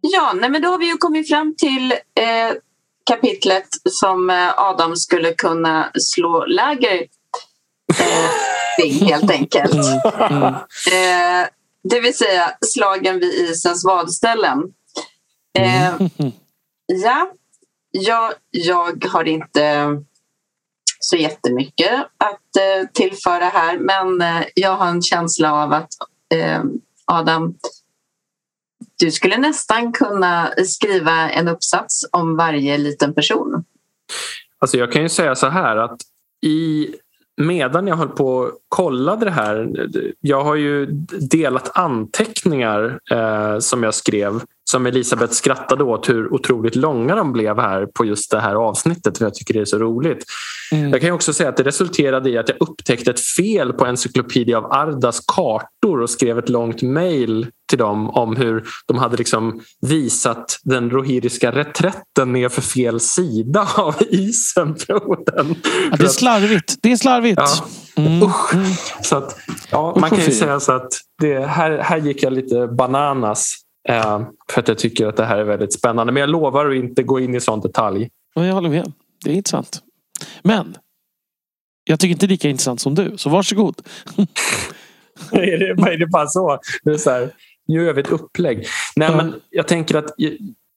Ja, 0.00 0.32
nej, 0.34 0.50
men 0.50 0.62
då 0.62 0.68
har 0.68 0.78
vi 0.78 0.86
ju 0.86 0.96
kommit 0.96 1.28
fram 1.28 1.54
till 1.56 1.92
eh, 1.92 2.56
kapitlet 3.10 3.68
som 3.90 4.30
eh, 4.30 4.58
Adam 4.58 4.96
skulle 4.96 5.34
kunna 5.34 5.90
slå 5.94 6.44
läger 6.46 7.06
eh, 8.00 8.30
kring, 8.78 8.92
helt 8.92 9.30
enkelt. 9.30 9.74
Mm. 10.30 10.54
Eh, 10.92 11.48
det 11.90 12.00
vill 12.00 12.16
säga 12.16 12.52
slagen 12.60 13.20
vid 13.20 13.34
isens 13.34 13.84
vadställen. 13.84 14.58
Eh, 15.58 16.08
ja, 16.86 17.32
jag, 17.90 18.32
jag 18.50 19.04
har 19.04 19.24
inte 19.24 19.88
så 21.00 21.16
jättemycket 21.16 22.00
att 22.00 22.56
eh, 22.56 22.88
tillföra 22.92 23.44
här 23.44 23.78
men 23.78 24.20
eh, 24.20 24.46
jag 24.54 24.76
har 24.76 24.86
en 24.86 25.02
känsla 25.02 25.52
av 25.52 25.72
att 25.72 25.90
eh, 26.34 26.62
Adam 27.04 27.54
du 28.98 29.10
skulle 29.10 29.38
nästan 29.38 29.92
kunna 29.92 30.52
skriva 30.66 31.30
en 31.30 31.48
uppsats 31.48 32.06
om 32.12 32.36
varje 32.36 32.78
liten 32.78 33.14
person. 33.14 33.64
Alltså 34.58 34.76
jag 34.76 34.92
kan 34.92 35.02
ju 35.02 35.08
säga 35.08 35.34
så 35.34 35.48
här 35.48 35.76
att 35.76 36.00
i 36.42 36.88
medan 37.38 37.86
jag 37.86 37.96
höll 37.96 38.08
på 38.08 38.28
och 38.28 38.52
kollade 38.68 39.24
det 39.24 39.30
här. 39.30 39.68
Jag 40.20 40.44
har 40.44 40.54
ju 40.54 40.86
delat 41.30 41.78
anteckningar 41.78 42.98
eh, 43.10 43.58
som 43.58 43.82
jag 43.82 43.94
skrev 43.94 44.40
som 44.70 44.86
Elisabeth 44.86 45.32
skrattade 45.32 45.84
åt 45.84 46.08
hur 46.08 46.34
otroligt 46.34 46.76
långa 46.76 47.16
de 47.16 47.32
blev 47.32 47.58
här 47.58 47.86
på 47.86 48.04
just 48.04 48.30
det 48.30 48.40
här 48.40 48.54
avsnittet 48.54 49.18
för 49.18 49.24
jag 49.24 49.34
tycker 49.34 49.54
det 49.54 49.60
är 49.60 49.64
så 49.64 49.78
roligt. 49.78 50.24
Mm. 50.72 50.90
Jag 50.90 51.00
kan 51.00 51.08
ju 51.08 51.14
också 51.14 51.32
säga 51.32 51.48
att 51.48 51.56
det 51.56 51.62
resulterade 51.62 52.30
i 52.30 52.38
att 52.38 52.48
jag 52.48 52.56
upptäckte 52.60 53.10
ett 53.10 53.20
fel 53.20 53.72
på 53.72 53.86
Encyclopedia 53.86 54.58
av 54.58 54.72
Ardas 54.72 55.20
kartor 55.20 56.00
och 56.00 56.10
skrev 56.10 56.38
ett 56.38 56.48
långt 56.48 56.82
mejl 56.82 57.46
till 57.68 57.78
dem 57.78 58.10
om 58.10 58.36
hur 58.36 58.64
de 58.86 58.98
hade 58.98 59.16
liksom 59.16 59.60
visat 59.80 60.60
den 60.64 60.90
rohiriska 60.90 61.52
reträtten 61.52 62.32
ner 62.32 62.48
för 62.48 62.62
fel 62.62 63.00
sida 63.00 63.68
av 63.76 63.94
isenfloden. 64.10 65.54
Ja, 65.90 65.96
det 65.96 66.04
är 66.04 66.08
slarvigt. 66.08 66.76
Det 66.82 66.92
är 66.92 66.96
slarvigt. 66.96 67.40
Ja. 67.96 68.02
Mm. 68.02 68.22
Usch. 68.22 68.54
Så 69.02 69.16
att, 69.16 69.38
ja, 69.70 69.92
Usch 69.96 70.00
man 70.00 70.10
kan 70.10 70.18
ju 70.18 70.30
säga 70.30 70.60
så 70.60 70.72
att 70.72 70.92
det, 71.20 71.46
här, 71.46 71.78
här 71.78 71.98
gick 71.98 72.22
jag 72.22 72.32
lite 72.32 72.66
bananas 72.66 73.54
eh, 73.88 74.20
för 74.50 74.60
att 74.60 74.68
jag 74.68 74.78
tycker 74.78 75.06
att 75.06 75.16
det 75.16 75.24
här 75.24 75.38
är 75.38 75.44
väldigt 75.44 75.72
spännande. 75.72 76.12
Men 76.12 76.20
jag 76.20 76.30
lovar 76.30 76.66
att 76.66 76.76
inte 76.76 77.02
gå 77.02 77.20
in 77.20 77.34
i 77.34 77.40
sån 77.40 77.60
detalj. 77.60 78.08
Jag 78.34 78.54
håller 78.54 78.70
med. 78.70 78.92
Det 79.24 79.30
är 79.30 79.34
intressant. 79.34 79.82
Men 80.42 80.76
jag 81.84 82.00
tycker 82.00 82.12
inte 82.12 82.26
lika 82.26 82.48
intressant 82.48 82.80
som 82.80 82.94
du. 82.94 83.12
Så 83.16 83.30
varsågod. 83.30 83.82
är, 85.32 85.58
det, 85.58 85.92
är 85.92 85.98
det 85.98 86.06
bara 86.06 86.26
så? 86.26 86.58
Det 86.82 86.90
är 86.90 86.96
så 86.96 87.10
här, 87.10 87.30
gör 87.68 87.92
vi 87.92 88.00
ett 88.00 88.10
upplägg. 88.10 88.66
Nej, 88.96 89.16
men 89.16 89.34
jag 89.50 89.68
tänker 89.68 89.94
att 89.94 90.14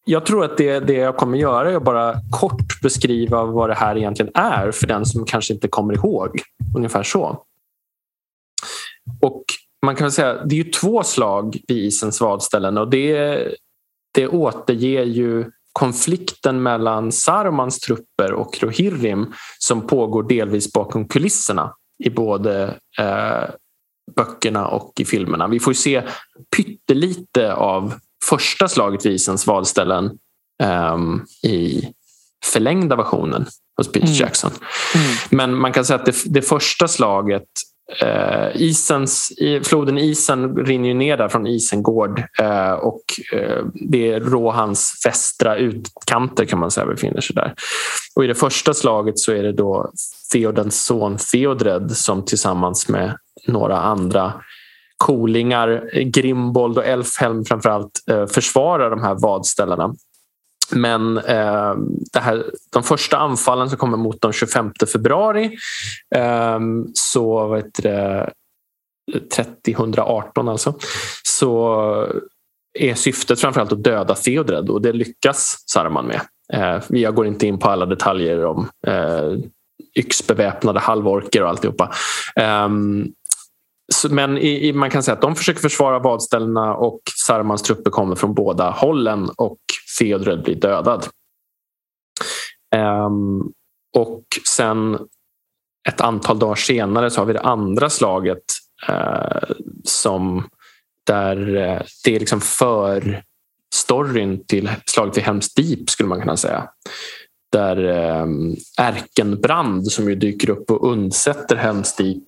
jag, 0.06 0.26
tror 0.26 0.46
att 0.46 0.58
det, 0.58 0.80
det 0.80 0.94
jag 0.94 1.18
kommer 1.18 1.38
göra 1.38 1.72
är 1.72 1.76
att 1.76 1.84
bara 1.84 2.16
kort 2.32 2.82
beskriva 2.82 3.46
vad 3.46 3.70
det 3.70 3.76
här 3.76 3.98
egentligen 3.98 4.32
är 4.36 4.72
för 4.72 4.88
den 4.88 5.06
som 5.06 5.26
kanske 5.26 5.54
inte 5.54 5.68
kommer 5.68 5.94
ihåg. 5.94 6.42
Ungefär 6.76 7.04
så. 7.04 7.44
Och 9.22 9.44
man 9.86 9.96
kan 9.96 10.12
säga 10.12 10.46
det 10.46 10.56
är 10.56 10.64
ju 10.64 10.72
två 10.72 11.04
slag 11.04 11.58
vid 11.68 11.78
isens 11.78 12.22
vadställen 12.22 12.78
och 12.78 12.90
det, 12.90 13.48
det 14.14 14.28
återger 14.28 15.04
ju 15.04 15.52
konflikten 15.74 16.64
mellan 16.64 17.12
Sarumans 17.12 17.80
trupper 17.80 18.34
och 18.34 18.58
Rohirrim 18.62 19.34
som 19.60 19.88
pågår 19.88 20.24
delvis 20.24 20.74
bakom 20.74 21.08
kulisserna 21.08 21.74
i 22.04 22.10
både 22.10 22.64
eh, 23.00 23.44
böckerna 24.16 24.68
och 24.68 24.94
i 25.00 25.06
filmerna. 25.06 25.48
Vi 25.48 25.60
får 25.60 25.74
se 25.74 26.04
pyttelite 26.56 27.54
av 27.54 27.94
första 28.30 28.68
slaget 28.68 29.06
vid 29.06 29.14
isens 29.14 29.48
vadställen 29.48 30.12
ehm, 30.64 31.26
i 31.44 31.84
förlängda 32.46 32.96
versionen 32.96 33.46
hos 33.78 33.92
Peter 33.92 34.08
Mm. 34.08 34.18
Jackson. 34.20 34.52
Mm. 34.96 35.08
Men 35.30 35.56
man 35.56 35.74
kan 35.74 35.86
säga 35.86 36.00
att 36.00 36.06
det, 36.06 36.16
det 36.26 36.42
första 36.42 36.88
slaget 36.88 37.48
eh, 38.02 38.62
isens, 38.62 39.32
i, 39.32 39.62
floden 39.64 39.98
Isen 39.98 40.56
rinner 40.56 40.88
ju 40.88 40.94
ner 40.94 41.18
där 41.18 41.30
från 41.30 41.48
Isengård 41.48 42.24
eh, 42.40 42.72
och 42.72 43.02
eh, 43.34 43.66
det 43.74 44.12
är 44.12 44.20
Rohans 44.20 45.02
västra 45.06 45.58
utkanter 45.58 46.46
kan 46.46 46.60
man 46.60 46.72
säga 46.72 46.86
befinner 46.86 47.22
sig 47.22 47.36
där. 47.36 47.54
Och 48.16 48.24
i 48.24 48.28
det 48.28 48.36
första 48.36 48.74
slaget 48.74 49.20
så 49.20 49.32
är 49.32 49.44
det 49.44 49.54
då 49.54 49.92
Theodens 50.32 50.86
son 50.86 51.18
Theodred 51.32 51.92
som 51.92 52.26
tillsammans 52.26 52.90
med 52.90 53.18
några 53.48 53.78
andra 53.78 54.34
kolingar, 54.98 55.90
Grimbold 56.04 56.78
och 56.78 56.86
Elfhelm 56.86 57.46
framförallt, 57.46 58.00
eh, 58.12 58.26
försvarar 58.26 58.90
de 58.90 59.04
här 59.04 59.16
vadställena. 59.22 59.96
Men 60.72 61.18
eh, 61.18 61.76
det 62.14 62.20
här, 62.20 62.46
de 62.72 62.84
första 62.84 63.18
anfallen 63.18 63.70
som 63.70 63.78
kommer 63.78 63.98
mot 63.98 64.22
den 64.22 64.34
25 64.34 64.72
februari 64.94 65.58
eh, 66.16 66.60
så 66.94 67.48
vad 67.48 67.58
heter 67.58 67.84
det, 67.84 68.34
3018 69.36 70.50
alltså 70.50 70.76
så 71.24 72.08
är 72.80 72.94
syftet 72.94 73.40
framförallt 73.40 73.72
att 73.72 73.84
döda 73.84 74.16
Theodred 74.16 74.70
och 74.70 74.82
det 74.82 74.94
lyckas 74.94 75.64
Saruman 75.66 76.06
med. 76.06 76.22
Eh, 76.54 76.84
jag 76.90 77.16
går 77.16 77.28
inte 77.28 77.48
in 77.48 77.60
på 77.60 77.70
alla 77.70 77.86
detaljer 77.86 78.46
om 78.46 78.70
eh, 78.88 79.34
yxbeväpnade 79.96 80.80
halvorker 80.80 81.44
och 81.44 81.50
alltihopa. 81.50 81.92
Um, 82.66 83.14
men 84.10 84.38
i, 84.38 84.68
i, 84.68 84.74
man 84.74 84.90
kan 84.90 85.04
säga 85.04 85.16
att 85.16 85.22
de 85.22 85.36
försöker 85.36 85.62
försvara 85.62 86.00
vadställena 86.00 86.76
och 86.76 87.02
Sarmans 87.26 87.62
trupper 87.62 87.92
kommer 87.92 88.16
från 88.16 88.34
båda 88.34 88.70
hållen 88.70 89.30
och 89.38 89.60
Theodred 90.00 90.44
blir 90.44 90.56
dödad. 90.56 91.08
Um, 92.76 93.54
och 93.98 94.24
sen 94.48 95.00
ett 95.90 96.02
antal 96.02 96.40
dagar 96.40 96.56
senare 96.56 97.10
så 97.10 97.22
har 97.22 97.26
vi 97.26 97.34
det 97.34 97.42
andra 97.42 97.90
slaget 97.90 98.44
uh, 98.90 99.52
som 99.84 100.50
där 101.08 101.38
uh, 101.50 101.82
det 102.04 102.16
är 102.16 102.20
liksom 102.20 102.42
för 102.42 103.24
storyn 103.76 104.46
till 104.46 104.72
slaget 104.86 105.18
vid 105.18 105.24
Helms 105.24 105.54
Deep 105.54 105.90
skulle 105.90 106.10
man 106.10 106.20
kunna 106.20 106.38
säga 106.38 106.70
där 107.52 107.90
eh, 107.90 108.26
Erkenbrand 108.78 109.92
som 109.92 110.10
ju 110.10 110.16
dyker 110.16 110.50
upp 110.50 110.72
och 110.72 110.92
undsätter 110.92 111.56
Helmstip 111.56 112.24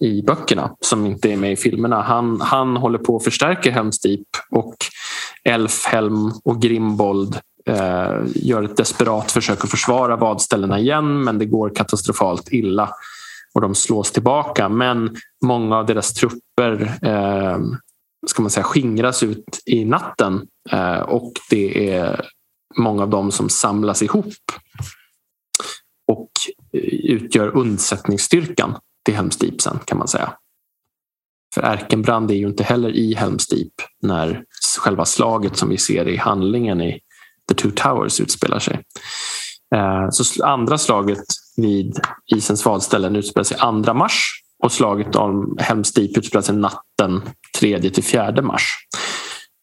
i 0.00 0.22
böckerna 0.22 0.76
som 0.80 1.06
inte 1.06 1.32
är 1.32 1.36
med 1.36 1.52
i 1.52 1.56
filmerna. 1.56 2.02
Han, 2.02 2.40
han 2.40 2.76
håller 2.76 2.98
på 2.98 3.16
att 3.16 3.24
förstärka 3.24 3.70
Helmstip 3.70 4.26
och 4.50 4.74
Elfhelm 5.44 6.32
och 6.44 6.62
Grimbold 6.62 7.38
eh, 7.66 8.18
gör 8.34 8.62
ett 8.62 8.76
desperat 8.76 9.32
försök 9.32 9.64
att 9.64 9.70
försvara 9.70 10.16
vadställena 10.16 10.78
igen 10.78 11.24
men 11.24 11.38
det 11.38 11.46
går 11.46 11.74
katastrofalt 11.74 12.52
illa 12.52 12.90
och 13.54 13.60
de 13.60 13.74
slås 13.74 14.12
tillbaka. 14.12 14.68
Men 14.68 15.16
många 15.44 15.78
av 15.78 15.86
deras 15.86 16.14
trupper 16.14 16.98
eh, 17.02 17.58
ska 18.26 18.42
man 18.42 18.50
säga, 18.50 18.64
skingras 18.64 19.22
ut 19.22 19.60
i 19.66 19.84
natten 19.84 20.46
eh, 20.70 21.00
och 21.00 21.32
det 21.50 21.90
är 21.90 22.26
många 22.78 23.02
av 23.02 23.10
dem 23.10 23.32
som 23.32 23.48
samlas 23.48 24.02
ihop 24.02 24.34
och 26.12 26.30
eh, 26.72 26.80
utgör 27.10 27.56
undsättningsstyrkan 27.56 28.76
till 29.04 29.14
Helms 29.14 29.36
Deep 29.36 29.60
sen 29.60 29.78
kan 29.84 29.98
man 29.98 30.08
säga. 30.08 30.32
För 31.54 31.62
Erkenbrand 31.62 32.30
är 32.30 32.34
ju 32.34 32.46
inte 32.46 32.64
heller 32.64 32.90
i 32.90 33.14
Helms 33.14 33.48
Deep 33.48 33.72
när 34.02 34.44
själva 34.80 35.04
slaget 35.04 35.56
som 35.56 35.68
vi 35.68 35.78
ser 35.78 36.08
i 36.08 36.16
handlingen 36.16 36.80
i 36.80 37.00
The 37.48 37.54
Two 37.54 37.70
Towers 37.70 38.20
utspelar 38.20 38.58
sig. 38.58 38.84
Eh, 39.74 40.10
så 40.10 40.44
andra 40.44 40.78
slaget 40.78 41.24
vid 41.56 42.00
isens 42.34 42.64
valställen 42.64 43.16
utspelar 43.16 43.44
sig 43.44 43.58
2 43.58 43.94
mars 43.94 44.42
och 44.62 44.72
slaget 44.72 45.16
om 45.16 45.56
Helms 45.60 45.92
Deep 45.92 46.18
utspelar 46.18 46.42
sig 46.42 46.56
natten 46.56 47.22
3 47.58 47.90
till 47.90 48.04
4 48.04 48.42
mars. 48.42 48.76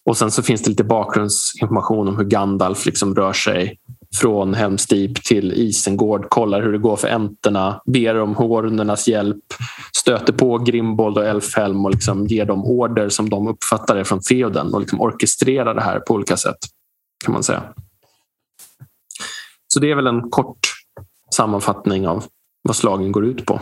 Och 0.08 0.18
sen 0.18 0.32
så 0.32 0.44
finns 0.44 0.62
det 0.62 0.70
lite 0.70 0.84
bakgrundsinformation 0.84 2.08
om 2.08 2.18
hur 2.18 2.24
Gandalf 2.24 2.86
liksom 2.86 3.16
rör 3.16 3.34
sig 3.34 3.80
från 4.16 4.54
Helmstip 4.54 5.24
till 5.24 5.54
Isengård, 5.54 6.30
kollar 6.30 6.62
hur 6.62 6.72
det 6.72 6.78
går 6.78 6.96
för 6.96 7.08
änterna, 7.08 7.82
ber 7.86 8.20
om 8.20 8.36
hornernas 8.36 9.08
hjälp, 9.08 9.44
stöter 9.98 10.34
på 10.34 10.58
Grimbold 10.58 11.18
och 11.18 11.26
Elfhelm 11.26 11.86
och 11.86 11.92
liksom 11.92 12.28
ger 12.28 12.46
dem 12.46 12.66
order 12.66 13.10
som 13.10 13.30
de 13.30 13.48
uppfattar 13.48 13.96
det 13.96 14.06
från 14.06 14.20
Theoden 14.20 14.74
och 14.74 14.80
liksom 14.80 15.02
orkestrerar 15.02 15.76
det 15.76 15.82
här 15.82 16.00
på 16.00 16.14
olika 16.14 16.38
sätt. 16.38 16.58
kan 17.26 17.34
man 17.34 17.44
säga. 17.44 17.64
Så 19.68 19.80
det 19.80 19.92
är 19.92 19.96
väl 19.96 20.08
en 20.08 20.30
kort 20.30 20.60
sammanfattning 21.36 22.08
av 22.08 22.24
vad 22.62 22.76
slagen 22.76 23.12
går 23.12 23.26
ut 23.26 23.46
på. 23.46 23.62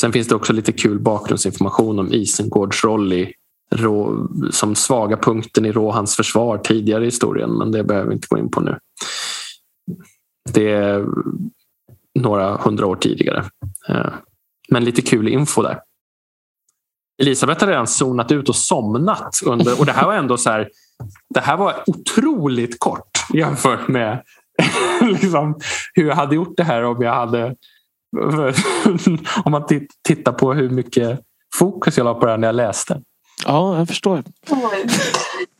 Sen 0.00 0.12
finns 0.12 0.28
det 0.28 0.34
också 0.34 0.52
lite 0.52 0.72
kul 0.72 0.98
bakgrundsinformation 0.98 1.98
om 1.98 2.12
Isengårds 2.12 2.84
roll 2.84 3.12
i 3.12 3.34
Rå, 3.74 4.28
som 4.50 4.74
svaga 4.74 5.16
punkten 5.16 5.66
i 5.66 5.72
Rohans 5.72 6.16
försvar 6.16 6.58
tidigare 6.58 7.02
i 7.02 7.06
historien 7.06 7.50
men 7.50 7.72
det 7.72 7.84
behöver 7.84 8.08
vi 8.08 8.14
inte 8.14 8.28
gå 8.30 8.38
in 8.38 8.50
på 8.50 8.60
nu. 8.60 8.78
Det 10.52 10.72
är 10.72 11.06
några 12.14 12.56
hundra 12.56 12.86
år 12.86 12.96
tidigare. 12.96 13.44
Eh, 13.88 14.12
men 14.70 14.84
lite 14.84 15.02
kul 15.02 15.28
info 15.28 15.62
där. 15.62 15.80
Elisabeth 17.22 17.60
har 17.60 17.70
redan 17.70 17.86
zonat 17.86 18.32
ut 18.32 18.48
och 18.48 18.56
somnat. 18.56 19.40
Under, 19.46 19.80
och 19.80 19.86
det 19.86 19.92
här 19.92 20.06
var 20.06 20.14
ändå 20.14 20.36
så 20.36 20.50
här, 20.50 20.70
Det 21.34 21.40
här 21.40 21.56
var 21.56 21.84
otroligt 21.86 22.78
kort 22.78 23.10
jämfört 23.34 23.88
med 23.88 24.22
liksom, 25.00 25.60
hur 25.94 26.08
jag 26.08 26.16
hade 26.16 26.34
gjort 26.34 26.56
det 26.56 26.64
här 26.64 26.82
om 26.82 27.02
jag 27.02 27.14
hade 27.14 27.56
om 29.44 29.52
man 29.52 29.66
tittar 30.08 30.32
på 30.32 30.52
hur 30.52 30.70
mycket 30.70 31.20
fokus 31.54 31.98
jag 31.98 32.04
la 32.04 32.14
på 32.14 32.26
det 32.26 32.32
här 32.32 32.38
när 32.38 32.48
jag 32.48 32.54
läste. 32.54 33.02
Ja, 33.46 33.78
jag 33.78 33.88
förstår. 33.88 34.22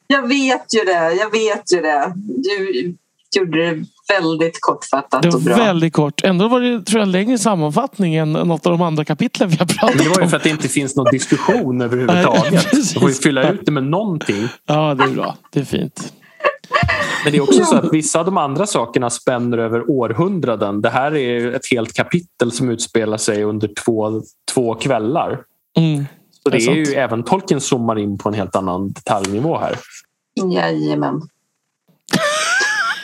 Jag 0.06 0.28
vet 0.28 0.74
ju 0.74 0.84
det. 0.84 1.14
Jag 1.14 1.30
vet 1.30 1.72
ju 1.72 1.80
det. 1.80 2.12
Du 2.16 2.94
gjorde 3.36 3.58
det 3.58 3.84
väldigt 4.08 4.60
kortfattat 4.60 5.22
det 5.22 5.28
var 5.28 5.36
och 5.36 5.42
bra. 5.42 5.56
Väldigt 5.56 5.92
kort. 5.92 6.24
Ändå 6.24 6.48
var 6.48 6.60
det 6.60 6.82
tror 6.82 6.98
jag, 6.98 7.06
en 7.06 7.12
längre 7.12 7.38
sammanfattning 7.38 8.14
än 8.14 8.32
något 8.32 8.66
av 8.66 8.72
de 8.72 8.82
andra 8.82 9.04
kapitlen 9.04 9.48
vi 9.48 9.56
har 9.56 9.66
pratat 9.66 9.90
om. 9.90 9.96
Men 9.96 10.04
det 10.04 10.10
var 10.10 10.22
ju 10.22 10.28
för 10.28 10.36
att 10.36 10.42
det 10.42 10.50
inte 10.50 10.68
finns 10.68 10.96
någon 10.96 11.06
diskussion 11.12 11.80
överhuvudtaget. 11.80 12.70
Du 12.94 13.00
får 13.00 13.08
ju 13.08 13.14
fylla 13.14 13.50
ut 13.50 13.66
det 13.66 13.72
med 13.72 13.84
någonting. 13.84 14.48
Ja, 14.66 14.94
det 14.94 15.04
är 15.04 15.08
bra. 15.08 15.36
Det 15.50 15.60
är 15.60 15.64
fint. 15.64 16.12
Men 17.24 17.32
det 17.32 17.38
är 17.38 17.42
också 17.42 17.64
så 17.64 17.76
att 17.76 17.92
vissa 17.92 18.18
av 18.18 18.24
de 18.24 18.36
andra 18.36 18.66
sakerna 18.66 19.10
spänner 19.10 19.58
över 19.58 19.90
århundraden. 19.90 20.82
Det 20.82 20.90
här 20.90 21.16
är 21.16 21.52
ett 21.52 21.70
helt 21.70 21.94
kapitel 21.94 22.52
som 22.52 22.70
utspelar 22.70 23.16
sig 23.16 23.44
under 23.44 23.70
två, 23.84 24.22
två 24.54 24.74
kvällar. 24.74 25.40
Mm. 25.78 26.04
Så 26.42 26.50
det, 26.50 26.56
är, 26.56 26.70
är 26.70 26.74
ju 26.74 26.94
även 26.94 27.22
Tolkien 27.22 27.60
zoomar 27.60 27.98
in 27.98 28.18
på 28.18 28.28
en 28.28 28.34
helt 28.34 28.56
annan 28.56 28.92
detaljnivå 28.92 29.58
här. 29.58 29.78
Jajamän. 30.54 31.20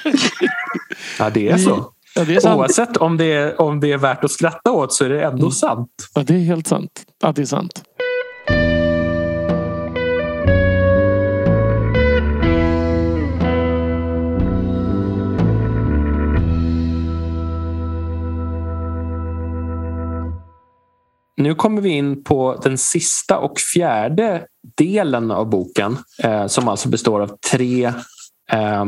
ja, 1.18 1.30
det 1.30 1.48
är 1.48 1.58
så. 1.58 1.92
Ja, 2.14 2.24
det 2.24 2.36
är 2.36 2.40
sant. 2.40 2.58
Oavsett 2.58 2.96
om 2.96 3.16
det, 3.16 3.32
är, 3.32 3.60
om 3.60 3.80
det 3.80 3.92
är 3.92 3.98
värt 3.98 4.24
att 4.24 4.30
skratta 4.30 4.72
åt 4.72 4.92
så 4.92 5.04
är 5.04 5.08
det 5.08 5.24
ändå 5.24 5.38
mm. 5.38 5.50
sant. 5.50 5.90
Ja, 6.14 6.22
det 6.22 6.34
är 6.34 6.38
helt 6.38 6.66
sant. 6.66 7.04
Ja, 7.22 7.32
det 7.32 7.42
är 7.42 7.46
sant. 7.46 7.82
Nu 21.36 21.54
kommer 21.54 21.82
vi 21.82 21.88
in 21.88 22.24
på 22.24 22.60
den 22.62 22.78
sista 22.78 23.38
och 23.38 23.58
fjärde 23.74 24.46
delen 24.76 25.30
av 25.30 25.50
boken 25.50 25.98
eh, 26.22 26.46
som 26.46 26.68
alltså 26.68 26.88
består 26.88 27.20
av 27.20 27.30
tre 27.50 27.86
eh, 28.52 28.84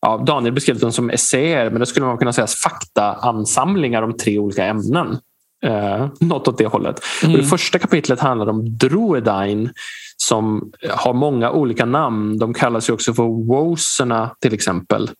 ja, 0.00 0.22
Daniel 0.26 0.54
beskrev 0.54 0.78
dem 0.78 0.92
som 0.92 1.10
essäer 1.10 1.70
men 1.70 1.80
det 1.80 1.86
skulle 1.86 2.06
man 2.06 2.18
kunna 2.18 2.32
säga 2.32 2.46
faktaansamlingar 2.46 4.02
om 4.02 4.16
tre 4.16 4.38
olika 4.38 4.64
ämnen. 4.64 5.18
Eh, 5.62 6.06
något 6.20 6.48
åt 6.48 6.58
det 6.58 6.66
hållet. 6.66 7.00
Mm. 7.22 7.34
Och 7.34 7.42
det 7.42 7.48
första 7.48 7.78
kapitlet 7.78 8.20
handlar 8.20 8.48
om 8.48 8.76
Druedine 8.78 9.70
som 10.16 10.72
har 10.90 11.12
många 11.12 11.50
olika 11.50 11.84
namn. 11.84 12.38
De 12.38 12.54
kallas 12.54 12.88
ju 12.88 12.92
också 12.92 13.14
för 13.14 13.46
Woserna 13.46 14.30
till 14.40 14.54
exempel. 14.54 15.10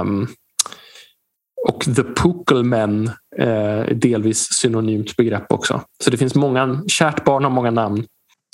Um, 0.00 0.28
och 1.68 1.80
The 1.80 2.02
Pukelmen 2.02 3.06
eh, 3.38 3.48
är 3.48 3.94
delvis 3.94 4.52
synonymt 4.52 5.16
begrepp 5.16 5.52
också. 5.52 5.82
Så 6.04 6.10
det 6.10 6.16
finns 6.16 6.34
många, 6.34 6.82
kärt 6.86 7.24
barn 7.24 7.44
har 7.44 7.50
många 7.50 7.70
namn. 7.70 8.06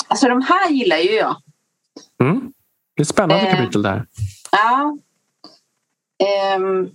Alltså 0.08 0.28
de 0.28 0.42
här 0.42 0.70
gillar 0.70 0.96
ju 0.96 1.10
jag. 1.10 1.36
Mm. 2.22 2.52
Det 2.96 3.00
är 3.00 3.02
ett 3.02 3.08
spännande 3.08 3.48
eh, 3.48 3.56
kapitel 3.56 3.82
där. 3.82 4.06
Ja. 4.50 4.96
Um, 6.56 6.90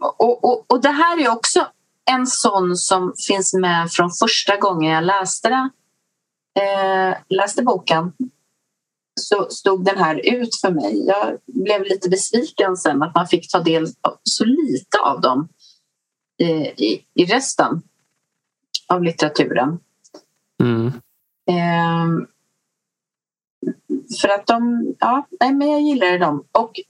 och, 0.00 0.44
och, 0.44 0.64
och 0.66 0.82
det 0.82 0.90
här 0.90 1.20
är 1.20 1.28
också 1.28 1.66
en 2.10 2.26
sån 2.26 2.76
som 2.76 3.14
finns 3.28 3.54
med 3.54 3.90
från 3.90 4.10
första 4.10 4.56
gången 4.56 4.92
jag 4.92 5.04
läste 5.04 5.48
det. 5.48 5.70
Eh, 6.60 7.16
läste 7.28 7.62
boken 7.62 8.12
så 9.20 9.50
stod 9.50 9.84
den 9.84 9.98
här 9.98 10.34
ut 10.34 10.56
för 10.60 10.70
mig. 10.70 11.06
Jag 11.06 11.38
blev 11.46 11.82
lite 11.82 12.08
besviken 12.08 12.76
sen 12.76 13.02
att 13.02 13.14
man 13.14 13.26
fick 13.26 13.50
ta 13.50 13.60
del 13.60 13.82
av 13.82 14.18
så 14.22 14.44
lite 14.44 14.98
av 15.04 15.20
dem 15.20 15.48
i, 16.38 16.44
i, 16.86 17.04
i 17.14 17.24
resten 17.24 17.82
av 18.86 19.02
litteraturen. 19.02 19.78
Mm. 20.60 20.86
Eh, 21.48 22.26
för 24.20 24.28
att 24.28 24.46
de, 24.46 24.86
ja, 25.00 25.26
nej 25.40 25.54
men 25.54 25.70
jag 25.70 25.82
gillar 25.82 26.18
dem. 26.18 26.44
Och 26.52 26.80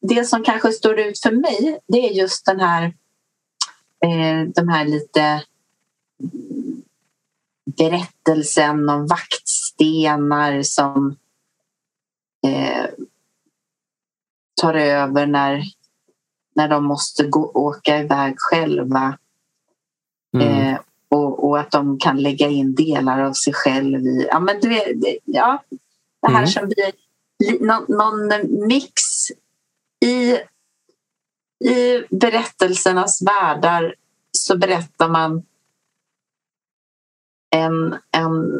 det 0.00 0.24
som 0.24 0.42
kanske 0.42 0.72
står 0.72 0.98
ut 1.00 1.20
för 1.20 1.32
mig 1.32 1.80
det 1.86 2.08
är 2.08 2.12
just 2.12 2.46
den 2.46 2.60
här 2.60 2.84
eh, 4.04 4.48
de 4.54 4.68
här 4.68 4.84
lite 4.84 5.42
berättelsen 7.78 8.88
om 8.88 9.06
vaktstenar 9.06 10.62
som 10.62 11.16
eh, 12.44 12.86
tar 14.60 14.74
över 14.74 15.26
när, 15.26 15.62
när 16.54 16.68
de 16.68 16.84
måste 16.84 17.26
gå, 17.26 17.50
åka 17.54 17.98
iväg 17.98 18.34
själva. 18.36 19.18
Mm. 20.36 20.48
Eh, 20.48 20.80
och, 21.08 21.48
och, 21.48 21.58
att 21.58 21.70
de 21.70 21.98
kan 21.98 22.22
lägga 22.22 22.48
in 22.48 22.74
delar 22.74 23.20
av 23.20 23.32
sig 23.32 23.52
själv 23.52 24.06
i... 24.06 24.26
Ja, 24.30 24.40
men 24.40 24.60
du 24.60 24.68
vet, 24.68 25.20
ja, 25.24 25.62
det 26.22 26.28
här 26.28 26.38
mm. 26.38 26.46
som 26.46 26.68
blir 26.68 26.92
någon, 27.60 27.84
någon 27.88 28.28
mix 28.66 29.02
i, 30.04 30.38
i 31.70 32.04
berättelsernas 32.10 33.22
världar 33.22 33.94
så 34.32 34.56
berättar 34.58 35.08
man 35.08 35.42
en, 37.50 37.96
en 38.10 38.52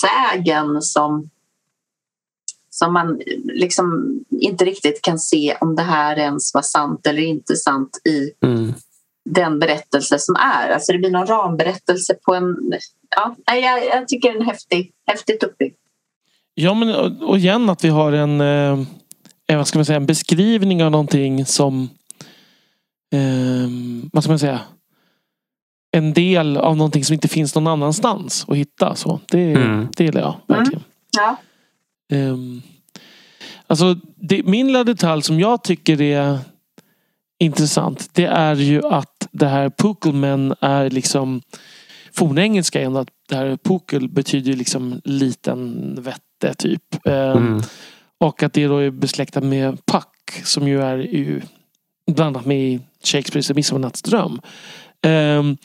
sägen 0.00 0.82
som, 0.82 1.30
som 2.74 2.92
man 2.92 3.20
liksom 3.44 4.18
inte 4.30 4.64
riktigt 4.64 5.02
kan 5.02 5.18
se 5.18 5.56
om 5.60 5.76
det 5.76 5.82
här 5.82 6.18
ens 6.18 6.54
var 6.54 6.62
sant 6.62 7.06
eller 7.06 7.22
inte 7.22 7.56
sant 7.56 8.00
i 8.04 8.46
mm. 8.46 8.74
den 9.30 9.58
berättelse 9.58 10.18
som 10.18 10.36
är. 10.36 10.70
Alltså 10.70 10.92
det 10.92 10.98
blir 10.98 11.10
någon 11.10 11.26
ramberättelse 11.26 12.14
på 12.14 12.34
en... 12.34 12.56
Ja, 13.16 13.36
jag, 13.46 13.86
jag 13.86 14.08
tycker 14.08 14.32
den 14.32 14.42
är 14.42 14.46
häftig, 14.46 14.92
häftigt 15.06 15.42
uppbyggd. 15.42 15.74
Ja, 16.54 16.74
men 16.74 16.94
och 17.22 17.38
igen 17.38 17.70
att 17.70 17.84
vi 17.84 17.88
har 17.88 18.12
en, 18.12 18.40
eh, 18.40 18.78
vad 19.56 19.68
ska 19.68 19.78
man 19.78 19.84
säga, 19.84 19.96
en 19.96 20.06
beskrivning 20.06 20.84
av 20.84 20.90
någonting 20.90 21.46
som... 21.46 21.88
Eh, 23.12 23.68
vad 24.12 24.24
ska 24.24 24.32
man 24.32 24.38
säga? 24.38 24.60
En 25.96 26.12
del 26.12 26.56
av 26.56 26.76
någonting 26.76 27.04
som 27.04 27.14
inte 27.14 27.28
finns 27.28 27.54
någon 27.54 27.66
annanstans 27.66 28.44
att 28.48 28.56
hitta. 28.56 28.94
Så 28.94 29.20
det, 29.26 29.52
mm. 29.52 29.88
det 29.96 30.04
gillar 30.04 30.20
jag 30.20 30.36
verkligen. 30.46 30.80
Mm. 30.80 30.84
Ja. 31.16 31.36
Eh, 32.14 32.36
alltså, 33.66 33.96
det, 34.16 34.42
min 34.42 34.66
lilla 34.66 34.84
detalj 34.84 35.22
som 35.22 35.40
jag 35.40 35.64
tycker 35.64 36.00
är 36.00 36.38
intressant. 37.38 38.10
Det 38.12 38.24
är 38.24 38.54
ju 38.54 38.86
att 38.86 39.28
det 39.32 39.46
här 39.46 39.70
Pukelman 39.70 40.54
är 40.60 40.90
liksom 40.90 41.42
fornengelska 42.12 42.82
är 42.82 43.00
att 43.00 43.08
det 43.28 43.36
här 43.36 43.58
Pukel 43.64 44.08
betyder 44.08 44.52
liksom 44.52 45.00
liten 45.04 45.94
vett 46.02 46.20
det 46.40 46.54
typ. 46.54 47.06
Ehm, 47.06 47.36
mm. 47.36 47.62
Och 48.18 48.42
att 48.42 48.52
det 48.52 48.66
då 48.66 48.78
är 48.78 48.90
besläktat 48.90 49.44
med 49.44 49.86
Puck 49.86 50.44
som 50.44 50.68
ju 50.68 50.82
är 50.82 50.98
ju 50.98 51.42
bland 52.10 52.36
annat 52.36 52.46
med 52.46 52.58
i 52.58 52.80
Shakespeares 53.04 53.50
Midsommarnattsdröm. 53.54 54.40
Um, 55.04 55.56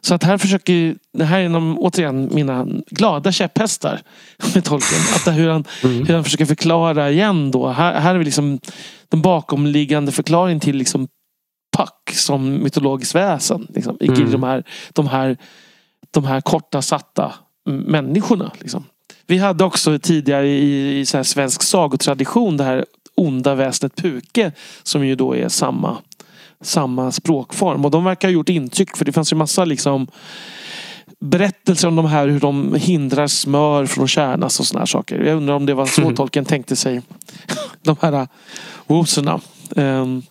så 0.00 0.14
att 0.14 0.22
här 0.22 0.38
försöker, 0.38 0.96
det 1.12 1.24
här 1.24 1.38
är 1.38 1.44
en, 1.44 1.76
återigen 1.78 2.30
mina 2.34 2.66
glada 2.90 3.32
käpphästar 3.32 4.00
med 4.54 4.64
tolken. 4.64 4.98
Att 5.14 5.36
hur, 5.36 5.48
han, 5.48 5.64
mm. 5.84 6.06
hur 6.06 6.14
han 6.14 6.24
försöker 6.24 6.46
förklara 6.46 7.10
igen 7.10 7.50
då. 7.50 7.68
Här, 7.68 8.00
här 8.00 8.14
är 8.14 8.18
vi 8.18 8.24
liksom 8.24 8.60
den 9.08 9.22
bakomliggande 9.22 10.12
förklaringen 10.12 10.60
till 10.60 10.76
liksom 10.76 11.08
Puck 11.76 12.16
som 12.16 12.62
mytologiskt 12.62 13.14
väsen. 13.14 13.66
Liksom, 13.74 13.96
mm. 14.00 14.30
de, 14.30 14.42
här, 14.42 14.64
de, 14.92 15.08
här, 15.08 15.36
de 16.10 16.24
här 16.24 16.40
korta 16.40 16.82
satta 16.82 17.32
människorna. 17.64 18.52
Liksom. 18.60 18.84
Vi 19.26 19.38
hade 19.38 19.64
också 19.64 19.98
tidigare 19.98 20.48
i, 20.48 21.00
i 21.00 21.06
så 21.06 21.24
svensk 21.24 21.62
sagotradition 21.62 22.56
det 22.56 22.64
här 22.64 22.84
onda 23.14 23.54
väsnet 23.54 23.96
Puke 23.96 24.52
som 24.82 25.06
ju 25.06 25.14
då 25.14 25.36
är 25.36 25.48
samma, 25.48 25.98
samma 26.62 27.12
språkform. 27.12 27.84
Och 27.84 27.90
de 27.90 28.04
verkar 28.04 28.28
ha 28.28 28.32
gjort 28.32 28.48
intryck 28.48 28.96
för 28.96 29.04
det 29.04 29.12
fanns 29.12 29.32
ju 29.32 29.36
massa 29.36 29.64
liksom 29.64 30.06
berättelser 31.20 31.88
om 31.88 31.96
de 31.96 32.06
här 32.06 32.28
hur 32.28 32.40
de 32.40 32.74
hindrar 32.74 33.26
smör 33.26 33.86
från 33.86 34.04
att 34.04 34.10
kärnas 34.10 34.60
och 34.60 34.66
såna 34.66 34.80
här 34.80 34.86
saker. 34.86 35.20
Jag 35.20 35.36
undrar 35.36 35.54
om 35.54 35.66
det 35.66 35.74
var 35.74 35.86
så 35.86 36.16
tolken 36.16 36.44
tänkte 36.44 36.76
sig 36.76 37.02
de 37.82 37.96
här 38.00 38.28
woserna. 38.86 39.40
Um, 39.70 40.22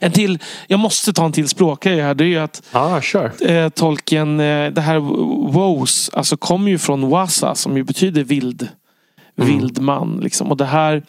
en 0.00 0.12
till, 0.12 0.38
jag 0.66 0.80
måste 0.80 1.12
ta 1.12 1.24
en 1.24 1.32
till 1.32 1.48
språkgrej 1.48 2.00
här. 2.00 2.14
Det 2.14 2.24
är 2.24 2.28
ju 2.28 2.38
att 2.38 2.62
ah, 2.72 3.00
sure. 3.00 3.30
eh, 3.40 3.68
tolken, 3.68 4.40
eh, 4.40 4.70
det 4.70 4.80
här 4.80 4.98
woes, 5.52 6.10
alltså 6.12 6.36
kommer 6.36 6.70
ju 6.70 6.78
från 6.78 7.08
wasa 7.08 7.54
som 7.54 7.76
ju 7.76 7.84
betyder 7.84 8.24
vild. 8.24 8.68
Mm. 9.38 9.52
Vild 9.52 9.80
man 9.80 10.20
liksom. 10.22 10.50
Och 10.50 10.56
det 10.56 10.64
här 10.64 11.02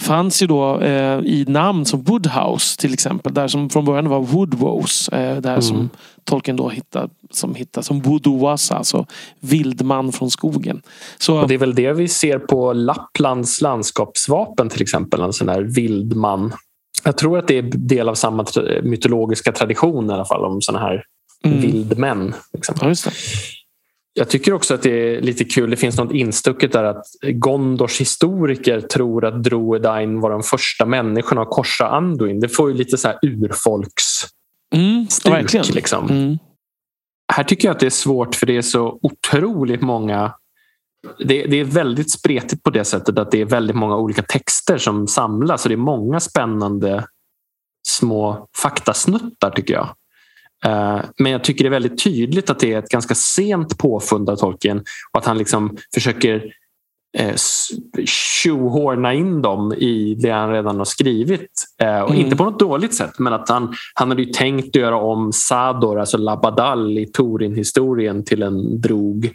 fanns 0.00 0.42
ju 0.42 0.46
då 0.46 0.80
eh, 0.80 1.18
i 1.24 1.44
namn 1.48 1.86
som 1.86 2.02
Woodhouse 2.02 2.80
till 2.80 2.92
exempel. 2.92 3.34
Där 3.34 3.48
som 3.48 3.70
från 3.70 3.84
början 3.84 4.08
var 4.08 4.20
Woodwoes. 4.20 5.08
Eh, 5.08 5.36
där 5.40 5.50
mm. 5.50 5.62
som 5.62 5.90
tolken 6.24 6.56
då 6.56 6.68
hittade 6.68 7.08
som, 7.30 7.54
hittade, 7.54 7.84
som 7.84 8.00
Woodowasa, 8.00 8.76
alltså 8.76 9.06
vildman 9.40 10.12
från 10.12 10.30
skogen. 10.30 10.82
Så, 11.18 11.40
och 11.40 11.48
det 11.48 11.54
är 11.54 11.58
väl 11.58 11.74
det 11.74 11.92
vi 11.92 12.08
ser 12.08 12.38
på 12.38 12.72
Lapplands 12.72 13.60
landskapsvapen 13.60 14.68
till 14.68 14.82
exempel. 14.82 15.20
En 15.20 15.32
sån 15.32 15.48
här 15.48 15.60
vildman 15.60 16.52
jag 17.04 17.16
tror 17.16 17.38
att 17.38 17.48
det 17.48 17.58
är 17.58 17.62
del 17.62 18.08
av 18.08 18.14
samma 18.14 18.46
mytologiska 18.82 19.52
tradition 19.52 20.10
i 20.10 20.12
alla 20.12 20.24
fall 20.24 20.44
om 20.44 20.62
såna 20.62 20.78
här 20.78 21.04
mm. 21.44 21.60
vildmän. 21.60 22.34
Liksom. 22.52 22.74
Ja, 22.80 22.94
jag 24.12 24.28
tycker 24.28 24.52
också 24.52 24.74
att 24.74 24.82
det 24.82 25.16
är 25.16 25.20
lite 25.20 25.44
kul. 25.44 25.70
Det 25.70 25.76
finns 25.76 25.96
något 25.98 26.12
instucket 26.12 26.72
där 26.72 26.84
att 26.84 27.06
Gondors 27.22 28.00
historiker 28.00 28.80
tror 28.80 29.24
att 29.24 29.42
Droedain 29.42 30.20
var 30.20 30.30
de 30.30 30.42
första 30.42 30.86
människorna 30.86 31.42
att 31.42 31.50
korsa 31.50 31.88
Anduin. 31.88 32.40
Det 32.40 32.48
får 32.48 32.70
ju 32.70 32.76
lite 32.76 32.98
så 32.98 33.08
här 33.08 33.18
urfolksstuk. 33.22 34.30
Mm, 34.74 35.06
liksom. 35.74 36.10
Mm. 36.10 36.38
Här 37.32 37.44
tycker 37.44 37.68
jag 37.68 37.74
att 37.74 37.80
det 37.80 37.86
är 37.86 37.90
svårt 37.90 38.34
för 38.34 38.46
det 38.46 38.56
är 38.56 38.62
så 38.62 38.98
otroligt 39.02 39.82
många 39.82 40.34
det, 41.18 41.46
det, 41.46 41.56
är 41.56 41.64
väldigt 41.64 42.10
spretigt 42.10 42.62
på 42.62 42.70
det 42.70 42.84
sättet 42.84 43.18
att 43.18 43.30
det 43.30 43.40
är 43.40 43.44
väldigt 43.44 43.76
många 43.76 43.96
olika 43.96 44.22
texter 44.22 44.78
som 44.78 45.08
samlas 45.08 45.64
och 45.64 45.68
det 45.68 45.74
är 45.74 45.76
många 45.76 46.20
spännande 46.20 47.06
små 47.88 48.48
faktasnuttar 48.56 49.50
tycker 49.50 49.74
jag. 49.74 49.88
Eh, 50.64 51.00
men 51.18 51.32
jag 51.32 51.44
tycker 51.44 51.64
det 51.64 51.68
är 51.68 51.80
väldigt 51.80 52.04
tydligt 52.04 52.50
att 52.50 52.58
det 52.58 52.72
är 52.72 52.78
ett 52.78 52.88
ganska 52.88 53.14
sent 53.14 53.78
påfund 53.78 54.30
av 54.30 54.36
Tolkien 54.36 54.78
och 55.12 55.18
att 55.18 55.26
han 55.26 55.38
liksom 55.38 55.76
försöker 55.94 56.52
eh, 57.18 57.34
tjohorna 58.06 59.14
in 59.14 59.42
dem 59.42 59.72
i 59.72 60.14
det 60.14 60.30
han 60.30 60.52
redan 60.52 60.78
har 60.78 60.84
skrivit. 60.84 61.64
Eh, 61.82 62.00
och 62.00 62.10
mm. 62.10 62.24
Inte 62.24 62.36
på 62.36 62.44
något 62.44 62.58
dåligt 62.58 62.94
sätt 62.94 63.18
men 63.18 63.32
att 63.32 63.48
han, 63.48 63.74
han 63.94 64.08
hade 64.08 64.22
ju 64.22 64.32
tänkt 64.32 64.68
att 64.68 64.82
göra 64.82 64.96
om 64.96 65.32
Sador, 65.32 66.00
alltså 66.00 66.18
Labadal 66.18 66.98
i 66.98 67.06
Torin-historien 67.06 68.24
till 68.24 68.42
en 68.42 68.80
drog 68.80 69.32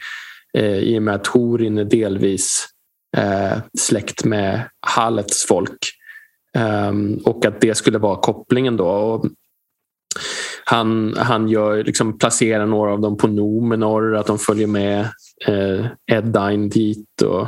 i 0.81 0.99
och 0.99 1.03
med 1.03 1.15
att 1.15 1.23
Torin 1.23 1.77
är 1.77 1.84
delvis 1.84 2.68
släkt 3.77 4.26
med 4.26 4.69
Hallets 4.88 5.45
folk. 5.47 5.77
Um, 6.57 7.22
och 7.26 7.45
att 7.45 7.61
det 7.61 7.76
skulle 7.76 7.97
vara 7.97 8.15
kopplingen 8.15 8.77
då. 8.77 9.23
Han 10.65 11.15
han 11.17 11.49
gör, 11.49 11.83
liksom, 11.83 12.17
placerar 12.17 12.65
några 12.65 12.93
av 12.93 13.01
dem 13.01 13.17
på 13.17 13.27
Nomenor, 13.27 14.15
att 14.15 14.27
de 14.27 14.39
följer 14.39 14.67
med 14.67 14.99
eh, 15.47 15.85
Eddine 16.11 16.69
dit 16.69 17.21
och 17.21 17.47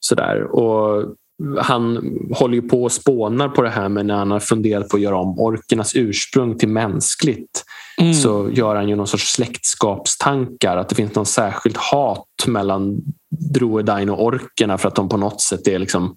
sådär. 0.00 0.42
Och 0.42 1.14
han 1.58 2.14
håller 2.34 2.54
ju 2.54 2.62
på 2.62 2.82
och 2.82 2.92
spånar 2.92 3.48
på 3.48 3.62
det 3.62 3.70
här 3.70 3.88
med 3.88 4.06
när 4.06 4.14
han 4.14 4.30
har 4.30 4.40
funderat 4.40 4.88
på 4.88 4.96
att 4.96 5.02
göra 5.02 5.16
om 5.16 5.40
orkernas 5.40 5.96
ursprung 5.96 6.58
till 6.58 6.68
mänskligt. 6.68 7.64
Mm. 8.00 8.14
Så 8.14 8.50
gör 8.52 8.76
han 8.76 8.88
ju 8.88 8.96
någon 8.96 9.06
sorts 9.06 9.32
släktskapstankar. 9.32 10.76
Att 10.76 10.88
det 10.88 10.94
finns 10.94 11.14
någon 11.14 11.26
särskilt 11.26 11.76
hat 11.76 12.26
mellan 12.46 13.00
Droedain 13.54 14.10
och 14.10 14.24
orkerna 14.24 14.78
för 14.78 14.88
att 14.88 14.94
de 14.94 15.08
på 15.08 15.16
något 15.16 15.40
sätt 15.40 15.68
är 15.68 15.78
liksom 15.78 16.16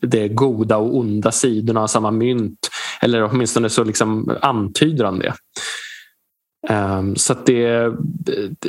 det 0.00 0.28
goda 0.28 0.76
och 0.76 0.96
onda 0.96 1.32
sidorna 1.32 1.82
av 1.82 1.86
samma 1.86 2.10
mynt. 2.10 2.68
Eller 3.00 3.24
åtminstone 3.24 3.68
så 3.68 3.84
liksom 3.84 4.36
antyder 4.42 5.04
han 5.04 5.18
det. 5.18 5.34
Um, 6.68 7.16
så 7.16 7.34
det, 7.46 7.92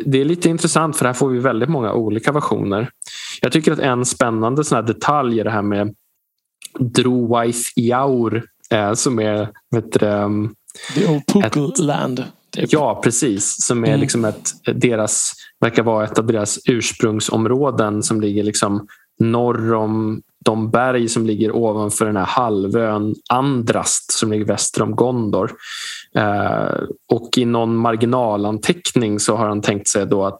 det 0.05 0.21
är 0.21 0.25
lite 0.25 0.49
intressant 0.49 0.97
för 0.97 1.05
här 1.05 1.13
får 1.13 1.29
vi 1.29 1.39
väldigt 1.39 1.69
många 1.69 1.93
olika 1.93 2.31
versioner. 2.31 2.89
Jag 3.41 3.51
tycker 3.51 3.71
att 3.71 3.79
en 3.79 4.05
spännande 4.05 4.63
sån 4.63 4.85
detalj 4.85 5.39
är 5.39 5.43
det 5.43 5.51
här 5.51 5.61
med 5.61 5.95
Drowaith 6.79 7.59
Iaur 7.75 8.43
eh, 8.69 8.93
som 8.93 9.19
är 9.19 9.49
vet 9.71 10.03
um, 10.03 10.55
The 10.95 11.07
Old 11.07 11.25
Puckle 11.27 11.85
Land. 11.85 12.23
Typ. 12.51 12.73
Ja, 12.73 13.01
precis. 13.03 13.65
Som 13.65 13.83
är 13.83 13.87
mm. 13.87 13.99
liksom 13.99 14.25
ett, 14.25 14.49
deras, 14.75 15.33
verkar 15.59 15.83
vara 15.83 16.03
ett 16.03 16.19
av 16.19 16.25
deras 16.25 16.59
ursprungsområden 16.65 18.03
som 18.03 18.21
ligger 18.21 18.43
liksom 18.43 18.87
norr 19.19 19.73
om 19.73 20.21
de 20.47 20.69
berg 20.69 21.09
som 21.09 21.25
ligger 21.25 21.55
ovanför 21.55 22.05
den 22.05 22.17
här 22.17 22.25
halvön 22.25 23.15
Andrast 23.29 24.11
som 24.11 24.31
ligger 24.31 24.45
väster 24.45 24.81
om 24.81 24.95
Gondor. 24.95 25.51
Eh, 26.15 26.83
och 27.13 27.37
i 27.37 27.45
någon 27.45 27.75
marginalanteckning 27.75 29.19
så 29.19 29.35
har 29.35 29.47
han 29.47 29.61
tänkt 29.61 29.87
sig 29.87 30.05
då 30.05 30.25
att, 30.25 30.39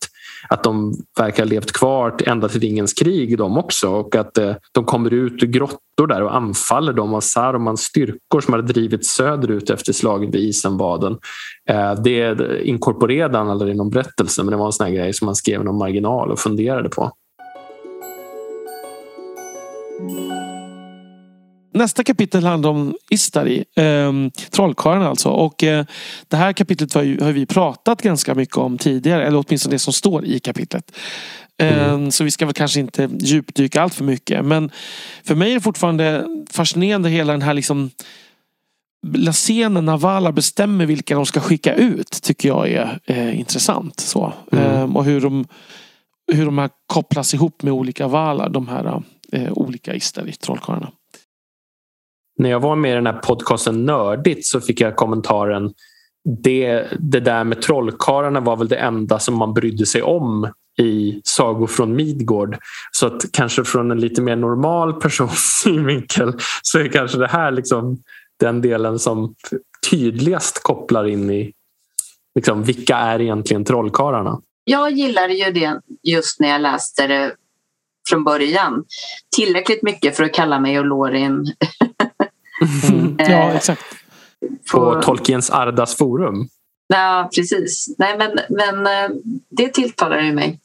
att 0.49 0.63
de 0.63 0.93
verkar 1.19 1.43
ha 1.43 1.49
levt 1.49 1.71
kvar 1.71 2.15
ända 2.25 2.49
till 2.49 2.61
Ringens 2.61 2.93
krig 2.93 3.37
de 3.37 3.57
också 3.57 3.89
och 3.89 4.15
att 4.15 4.37
eh, 4.37 4.55
de 4.71 4.85
kommer 4.85 5.13
ut 5.13 5.43
ur 5.43 5.47
grottor 5.47 6.07
där 6.07 6.23
och 6.23 6.35
anfaller 6.35 6.93
dem 6.93 7.13
av 7.13 7.21
Sarumans 7.21 7.81
styrkor 7.81 8.41
som 8.41 8.53
hade 8.53 8.67
drivits 8.73 9.15
söderut 9.15 9.69
efter 9.69 9.93
slaget 9.93 10.35
vid 10.35 10.49
Isenvaden. 10.49 11.17
Eh, 11.69 11.93
det 11.93 12.39
inkorporerade 12.63 13.37
han 13.37 13.49
aldrig 13.49 13.73
i 13.73 13.77
någon 13.77 13.89
berättelse 13.89 14.43
men 14.43 14.51
det 14.51 14.57
var 14.57 14.65
en 14.65 14.71
sån 14.71 14.93
grej 14.93 15.13
som 15.13 15.27
han 15.27 15.35
skrev 15.35 15.61
i 15.61 15.63
någon 15.63 15.77
marginal 15.77 16.31
och 16.31 16.39
funderade 16.39 16.89
på. 16.89 17.11
Nästa 21.73 22.03
kapitel 22.03 22.43
handlar 22.43 22.69
om 22.69 22.95
Istari, 23.09 23.63
eh, 23.75 24.13
trollkarlen 24.49 25.03
alltså. 25.03 25.29
Och 25.29 25.63
eh, 25.63 25.85
det 26.27 26.37
här 26.37 26.53
kapitlet 26.53 26.93
har, 26.93 27.03
ju, 27.03 27.21
har, 27.21 27.31
vi 27.31 27.45
pratat 27.45 28.01
ganska 28.01 28.35
mycket 28.35 28.57
om 28.57 28.77
tidigare, 28.77 29.27
eller 29.27 29.43
åtminstone 29.47 29.75
det 29.75 29.79
som 29.79 29.93
står 29.93 30.25
i 30.25 30.39
kapitlet. 30.39 30.91
Eh, 31.61 31.89
mm. 31.89 32.11
Så 32.11 32.23
vi 32.23 32.31
ska 32.31 32.45
väl 32.45 32.53
kanske 32.53 32.79
inte 32.79 33.09
djupdyka 33.19 33.81
allt 33.81 33.93
för 33.93 34.03
mycket. 34.03 34.45
Men 34.45 34.71
för 35.23 35.35
mig 35.35 35.51
är 35.51 35.55
det 35.55 35.61
fortfarande 35.61 36.25
fascinerande 36.49 37.09
hela 37.09 37.31
den 37.31 37.41
här 37.41 37.53
liksom 37.53 37.91
Lasene 39.07 39.81
Navala 39.81 40.31
bestämmer 40.31 40.85
vilka 40.85 41.15
de 41.15 41.25
ska 41.25 41.39
skicka 41.39 41.75
ut 41.75 42.21
tycker 42.23 42.49
jag 42.49 42.69
är 42.69 42.99
eh, 43.05 43.39
intressant. 43.39 43.99
Så. 43.99 44.33
Mm. 44.51 44.65
Ehm, 44.65 44.97
och 44.97 45.05
hur 45.05 45.21
de, 45.21 45.45
hur 46.31 46.45
de 46.45 46.57
här 46.57 46.69
kopplas 46.87 47.33
ihop 47.33 47.63
med 47.63 47.73
olika 47.73 48.07
valar. 48.07 48.49
De 48.49 48.67
här 48.67 49.03
eh, 49.31 49.51
olika 49.53 49.95
Istari, 49.95 50.33
trollkarlarna. 50.33 50.91
När 52.39 52.49
jag 52.49 52.59
var 52.59 52.75
med 52.75 52.91
i 52.91 52.95
den 52.95 53.05
här 53.05 53.13
podcasten 53.13 53.85
Nördigt 53.85 54.45
så 54.45 54.61
fick 54.61 54.81
jag 54.81 54.95
kommentaren 54.95 55.73
det, 56.43 56.87
det 56.99 57.19
där 57.19 57.43
med 57.43 57.61
trollkarlarna 57.61 58.39
var 58.39 58.57
väl 58.57 58.67
det 58.67 58.77
enda 58.77 59.19
som 59.19 59.35
man 59.35 59.53
brydde 59.53 59.85
sig 59.85 60.01
om 60.01 60.51
i 60.77 61.21
Sagor 61.23 61.67
från 61.67 61.95
Midgård. 61.95 62.57
Så 62.91 63.07
att 63.07 63.31
kanske 63.31 63.63
från 63.63 63.91
en 63.91 63.99
lite 63.99 64.21
mer 64.21 64.35
normal 64.35 64.93
persons 64.93 65.39
synvinkel 65.63 66.33
så 66.61 66.79
är 66.79 66.87
kanske 66.87 67.17
det 67.17 67.27
här 67.27 67.51
liksom 67.51 68.03
den 68.39 68.61
delen 68.61 68.99
som 68.99 69.35
tydligast 69.89 70.63
kopplar 70.63 71.07
in 71.07 71.29
i 71.31 71.53
liksom, 72.35 72.63
vilka 72.63 72.97
är 72.97 73.21
egentligen 73.21 73.65
trollkarlarna? 73.65 74.41
Jag 74.63 74.91
gillade 74.91 75.33
ju 75.33 75.51
det 75.51 75.81
just 76.03 76.39
när 76.39 76.47
jag 76.47 76.61
läste 76.61 77.07
det 77.07 77.35
från 78.09 78.23
början. 78.23 78.85
Tillräckligt 79.35 79.83
mycket 79.83 80.17
för 80.17 80.23
att 80.23 80.33
kalla 80.33 80.59
mig 80.59 80.79
Olorin. 80.79 81.53
Mm. 82.89 83.15
ja, 83.19 83.53
exakt. 83.53 83.83
På 84.71 85.01
Tolkiens 85.01 85.49
Ardas 85.49 85.95
forum? 85.95 86.49
Ja, 86.87 87.29
precis. 87.35 87.95
Nej, 87.97 88.17
men, 88.17 88.39
men 88.49 88.87
eh, 88.87 89.17
det 89.49 89.73
tilltalar 89.73 90.19
ju 90.19 90.33
mig. 90.33 90.59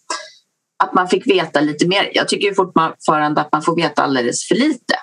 Att 0.85 0.95
man 0.95 1.09
fick 1.09 1.27
veta 1.27 1.61
lite 1.61 1.89
mer. 1.89 2.11
Jag 2.15 2.29
tycker 2.29 2.55
fortfarande 2.55 3.41
att 3.41 3.53
man 3.53 3.63
får 3.63 3.77
veta 3.77 4.03
alldeles 4.03 4.49
för 4.49 4.55
lite. 4.55 4.95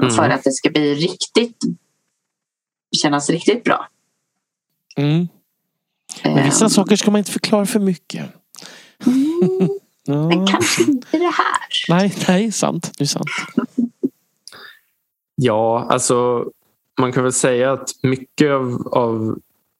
Mm. 0.00 0.14
För 0.14 0.28
att 0.28 0.44
det 0.44 0.52
ska 0.52 0.70
bli 0.70 0.94
riktigt 0.94 1.58
kännas 2.96 3.30
riktigt 3.30 3.64
bra. 3.64 3.88
Mm. 4.96 5.28
Men 6.24 6.44
vissa 6.44 6.64
um, 6.64 6.70
saker 6.70 6.96
ska 6.96 7.10
man 7.10 7.18
inte 7.18 7.32
förklara 7.32 7.66
för 7.66 7.80
mycket. 7.80 8.24
Mm, 9.06 9.70
ja. 10.06 10.28
Men 10.28 10.46
kanske 10.46 10.82
inte 10.82 11.18
det 11.18 11.24
här. 11.24 11.68
Nej, 11.88 12.14
nej, 12.28 12.52
sant. 12.52 12.92
Det 12.98 13.04
är 13.04 13.08
sant. 13.08 13.26
ja, 15.34 15.86
alltså 15.90 16.46
man 17.00 17.12
kan 17.12 17.22
väl 17.22 17.32
säga 17.32 17.72
att 17.72 17.88
mycket 18.02 18.52
av, 18.52 18.88
av 18.92 19.38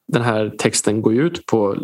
den 0.09 0.23
här 0.23 0.55
texten 0.59 1.03
går 1.03 1.15
ut 1.15 1.47
på 1.47 1.77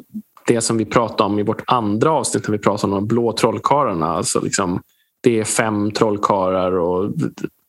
det 0.47 0.61
som 0.61 0.79
vi 0.79 0.85
pratade 0.85 1.23
om 1.23 1.39
i 1.39 1.43
vårt 1.43 1.63
andra 1.67 2.13
avsnitt 2.13 2.49
när 2.49 2.53
vi 2.53 2.59
pratade 2.59 2.93
om 2.93 2.99
de 3.01 3.07
blå 3.07 3.33
trollkarlarna. 3.33 4.07
Alltså 4.07 4.41
liksom, 4.41 4.83
det 5.21 5.41
är 5.41 5.45
fem 5.45 5.91
trollkarlar 5.91 6.73
och 6.73 7.13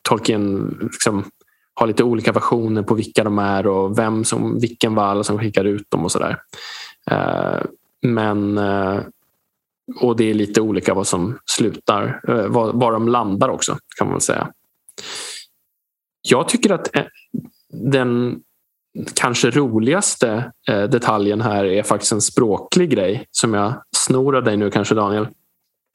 Tolkien 0.02 0.76
liksom 0.82 1.24
har 1.74 1.86
lite 1.86 2.04
olika 2.04 2.32
versioner 2.32 2.82
på 2.82 2.94
vilka 2.94 3.24
de 3.24 3.38
är 3.38 3.66
och 3.66 3.98
vem 3.98 4.24
som, 4.24 4.58
vilken 4.58 4.94
vall 4.94 5.24
som 5.24 5.38
skickar 5.38 5.64
ut 5.64 5.90
dem 5.90 6.04
och 6.04 6.12
sådär. 6.12 6.38
Eh, 7.10 7.62
men 8.02 8.58
eh, 8.58 9.00
och 10.00 10.16
det 10.16 10.30
är 10.30 10.34
lite 10.34 10.60
olika 10.60 10.94
vad 10.94 11.06
som 11.06 11.38
slutar, 11.44 12.20
eh, 12.28 12.46
var, 12.46 12.92
de 12.92 13.08
landar 13.08 13.48
också 13.48 13.78
kan 13.98 14.10
man 14.10 14.20
säga. 14.20 14.48
Jag 16.28 16.48
tycker 16.48 16.72
att 16.72 16.88
den 17.72 18.40
kanske 19.14 19.50
roligaste 19.50 20.52
detaljen 20.66 21.40
här 21.40 21.64
är 21.64 21.82
faktiskt 21.82 22.12
en 22.12 22.20
språklig 22.20 22.90
grej 22.90 23.26
som 23.30 23.54
jag 23.54 23.82
snor 23.96 24.36
av 24.36 24.44
dig 24.44 24.56
nu 24.56 24.70
kanske 24.70 24.94
Daniel. 24.94 25.28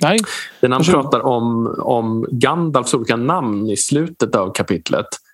Nej. 0.04 0.20
Det 0.60 0.68
när 0.68 0.76
han 0.76 0.86
pratar 0.86 1.20
om, 1.20 1.76
om 1.80 2.26
Gandalfs 2.32 2.94
olika 2.94 3.16
namn 3.16 3.70
i 3.70 3.78
slutet 3.78 4.36
av 4.36 4.54
kapitlet 4.54 5.06
eh, 5.06 5.29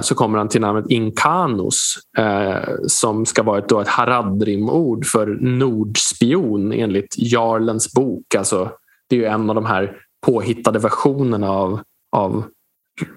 så 0.00 0.14
kommer 0.14 0.38
han 0.38 0.48
till 0.48 0.60
namnet 0.60 0.84
Inkanus 0.88 1.98
eh, 2.18 2.74
som 2.86 3.26
ska 3.26 3.42
vara 3.42 3.58
ett, 3.58 3.68
då 3.68 3.80
ett 3.80 3.88
Haradrim-ord 3.88 5.06
för 5.06 5.26
nordspion 5.40 6.72
enligt 6.72 7.14
Jarlens 7.18 7.92
bok. 7.92 8.34
Alltså, 8.34 8.70
det 9.08 9.16
är 9.16 9.20
ju 9.20 9.26
en 9.26 9.50
av 9.50 9.54
de 9.54 9.66
här 9.66 9.96
påhittade 10.26 10.78
versionerna 10.78 11.50
av, 11.50 11.80
av 12.16 12.44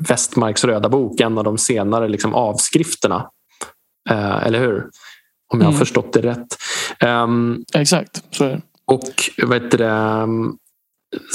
Westmarks 0.10 0.64
röda 0.64 0.90
bok, 0.90 1.20
en 1.20 1.38
av 1.38 1.44
de 1.44 1.58
senare 1.58 2.08
liksom, 2.08 2.36
avskrifterna. 2.36 3.30
Eh, 4.10 4.46
eller 4.46 4.60
hur? 4.60 4.90
Om 5.54 5.60
jag 5.60 5.66
har 5.66 5.72
mm. 5.72 5.80
förstått 5.80 6.14
det 6.14 6.22
rätt. 6.22 6.48
Um, 7.06 7.64
Exakt, 7.74 8.24
så 8.32 8.44
är 8.44 8.50
det. 8.50 8.62
Och 8.86 9.14
vad 9.48 9.64
heter 9.64 9.78
det, 9.78 10.28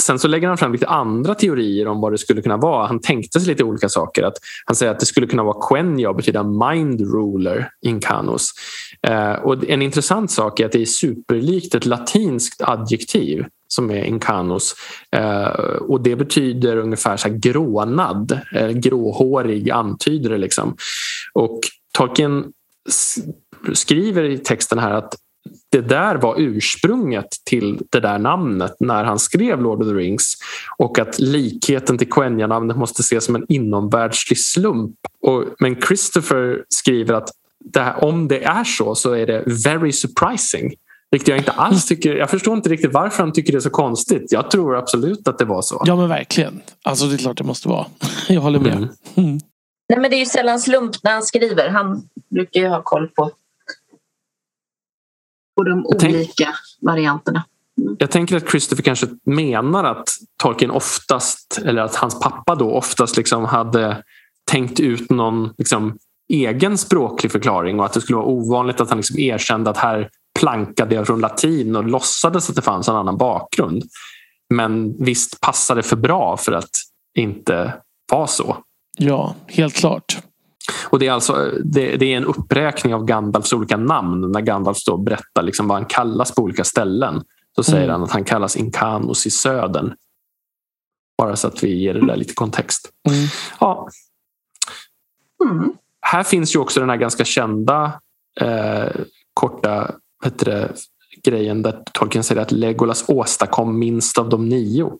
Sen 0.01 0.19
så 0.19 0.27
lägger 0.27 0.47
han 0.47 0.57
fram 0.57 0.71
lite 0.71 0.87
andra 0.87 1.35
teorier 1.35 1.87
om 1.87 2.01
vad 2.01 2.13
det 2.13 2.17
skulle 2.17 2.41
kunna 2.41 2.57
vara. 2.57 2.87
Han 2.87 3.01
tänkte 3.01 3.39
sig 3.39 3.49
lite 3.49 3.63
olika 3.63 3.89
saker. 3.89 4.23
Att 4.23 4.37
han 4.65 4.75
säger 4.75 4.91
att 4.91 4.99
det 4.99 5.05
skulle 5.05 5.27
kunna 5.27 5.43
vara 5.43 5.67
Quenya 5.67 6.09
och 6.09 6.15
betyda 6.15 6.43
mind 6.43 7.01
ruler 7.01 7.69
in 7.81 7.99
Canos. 7.99 8.51
Eh, 9.07 9.33
och 9.33 9.69
en 9.69 9.81
intressant 9.81 10.31
sak 10.31 10.59
är 10.59 10.65
att 10.65 10.71
det 10.71 10.81
är 10.81 10.85
superlikt 10.85 11.75
ett 11.75 11.85
latinskt 11.85 12.61
adjektiv 12.61 13.45
som 13.67 13.91
är 13.91 14.03
inkanos. 14.03 14.75
Eh, 15.11 15.47
och 15.81 16.01
det 16.01 16.15
betyder 16.15 16.77
ungefär 16.77 17.17
så 17.17 17.27
här 17.27 17.35
grånad, 17.35 18.39
eh, 18.55 18.69
gråhårig 18.69 19.69
antyder 19.69 20.29
det. 20.29 20.37
Liksom. 20.37 20.75
Och 21.33 21.59
Tolkien 21.93 22.45
skriver 23.73 24.23
i 24.23 24.37
texten 24.37 24.79
här 24.79 24.91
att 24.91 25.15
det 25.75 25.81
där 25.81 26.15
var 26.15 26.35
ursprunget 26.37 27.27
till 27.43 27.79
det 27.91 27.99
där 27.99 28.19
namnet 28.19 28.75
när 28.79 29.03
han 29.03 29.19
skrev 29.19 29.61
Lord 29.61 29.81
of 29.81 29.87
the 29.87 29.93
Rings 29.93 30.33
och 30.77 30.99
att 30.99 31.19
likheten 31.19 31.97
till 31.97 32.09
Quenya-namnet 32.09 32.77
måste 32.77 33.01
ses 33.01 33.25
som 33.25 33.35
en 33.35 33.45
inomvärldslig 33.49 34.39
slump. 34.39 34.95
Och, 35.21 35.43
men 35.59 35.81
Christopher 35.81 36.63
skriver 36.69 37.13
att 37.13 37.29
det 37.59 37.79
här, 37.79 38.03
om 38.03 38.27
det 38.27 38.43
är 38.43 38.63
så 38.63 38.95
så 38.95 39.11
är 39.11 39.27
det 39.27 39.43
very 39.65 39.91
surprising. 39.91 40.73
Vilket 41.11 41.27
jag 41.27 41.37
inte 41.37 41.51
alls 41.51 41.85
tycker, 41.85 42.15
jag 42.15 42.29
förstår 42.29 42.53
inte 42.57 42.69
riktigt 42.69 42.93
varför 42.93 43.23
han 43.23 43.33
tycker 43.33 43.51
det 43.51 43.57
är 43.57 43.59
så 43.59 43.69
konstigt. 43.69 44.31
Jag 44.31 44.51
tror 44.51 44.77
absolut 44.77 45.27
att 45.27 45.37
det 45.37 45.45
var 45.45 45.61
så. 45.61 45.83
Ja 45.85 45.95
men 45.95 46.09
verkligen. 46.09 46.61
Alltså 46.83 47.05
det 47.05 47.15
är 47.15 47.17
klart 47.17 47.37
det 47.37 47.43
måste 47.43 47.69
vara. 47.69 47.85
Jag 48.29 48.41
håller 48.41 48.59
med. 48.59 48.73
Mm. 48.73 48.89
Mm. 49.15 49.39
Nej 49.89 49.99
men 49.99 50.11
det 50.11 50.15
är 50.15 50.19
ju 50.19 50.25
sällan 50.25 50.59
slump 50.59 51.03
när 51.03 51.11
han 51.11 51.23
skriver. 51.23 51.69
Han 51.69 52.03
brukar 52.29 52.59
ju 52.59 52.67
ha 52.67 52.81
koll 52.81 53.07
på 53.07 53.31
på 55.55 55.63
de 55.63 55.85
olika 55.85 56.55
varianterna. 56.81 57.43
Mm. 57.81 57.95
Jag 57.99 58.11
tänker 58.11 58.37
att 58.37 58.49
Christopher 58.49 58.83
kanske 58.83 59.07
menar 59.25 59.83
att 59.83 60.09
Tolkien 60.37 60.71
oftast, 60.71 61.61
eller 61.65 61.81
att 61.81 61.95
hans 61.95 62.19
pappa 62.19 62.55
då 62.55 62.71
oftast 62.71 63.17
liksom 63.17 63.45
hade 63.45 64.03
tänkt 64.51 64.79
ut 64.79 65.09
någon 65.09 65.53
liksom, 65.57 65.97
egen 66.33 66.77
språklig 66.77 67.31
förklaring 67.31 67.79
och 67.79 67.85
att 67.85 67.93
det 67.93 68.01
skulle 68.01 68.17
vara 68.17 68.27
ovanligt 68.27 68.81
att 68.81 68.89
han 68.89 68.97
liksom 68.97 69.19
erkände 69.19 69.69
att 69.69 69.77
här 69.77 70.09
plankade 70.39 70.95
jag 70.95 71.07
från 71.07 71.19
latin 71.19 71.75
och 71.75 71.83
låtsades 71.83 72.49
att 72.49 72.55
det 72.55 72.61
fanns 72.61 72.87
en 72.87 72.95
annan 72.95 73.17
bakgrund. 73.17 73.83
Men 74.53 75.03
visst 75.03 75.41
passade 75.41 75.81
det 75.81 75.87
för 75.87 75.95
bra 75.95 76.37
för 76.37 76.51
att 76.51 76.69
inte 77.17 77.73
vara 78.11 78.27
så. 78.27 78.57
Ja, 78.97 79.35
helt 79.47 79.75
klart. 79.75 80.17
Och 80.89 80.99
det, 80.99 81.07
är 81.07 81.11
alltså, 81.11 81.51
det, 81.63 81.97
det, 81.97 82.13
är 82.13 82.17
en 82.17 82.25
uppräkning 82.25 82.93
av 82.93 83.05
Gandalfs 83.05 83.53
olika 83.53 83.77
namn 83.77 84.31
när 84.31 84.41
Gandalf 84.41 84.77
då 84.85 84.97
berättar 84.97 85.43
liksom 85.43 85.67
vad 85.67 85.77
han 85.77 85.85
kallas 85.85 86.35
på 86.35 86.41
olika 86.41 86.63
ställen. 86.63 87.21
Så 87.55 87.63
säger 87.63 87.83
mm. 87.83 87.91
han 87.91 88.03
att 88.03 88.11
han 88.11 88.23
kallas 88.23 88.55
Inkanos 88.55 89.25
i 89.25 89.31
södern. 89.31 89.93
Bara 91.17 91.35
så 91.35 91.47
att 91.47 91.63
vi 91.63 91.75
ger 91.75 91.93
det 91.93 92.07
där 92.07 92.15
lite 92.15 92.33
kontext. 92.33 92.89
Mm. 93.09 93.27
Ja. 93.59 93.89
Mm. 95.43 95.73
Här 96.01 96.23
finns 96.23 96.55
ju 96.55 96.59
också 96.59 96.79
den 96.79 96.89
här 96.89 96.97
ganska 96.97 97.25
kända 97.25 97.99
eh, 98.41 98.91
korta 99.33 99.91
det, 100.31 100.73
grejen 101.23 101.61
där 101.61 101.83
Tolkien 101.93 102.23
säger 102.23 102.41
att 102.41 102.51
Legolas 102.51 103.05
åstadkom 103.07 103.79
minst 103.79 104.17
av 104.17 104.29
de 104.29 104.49
nio. 104.49 104.91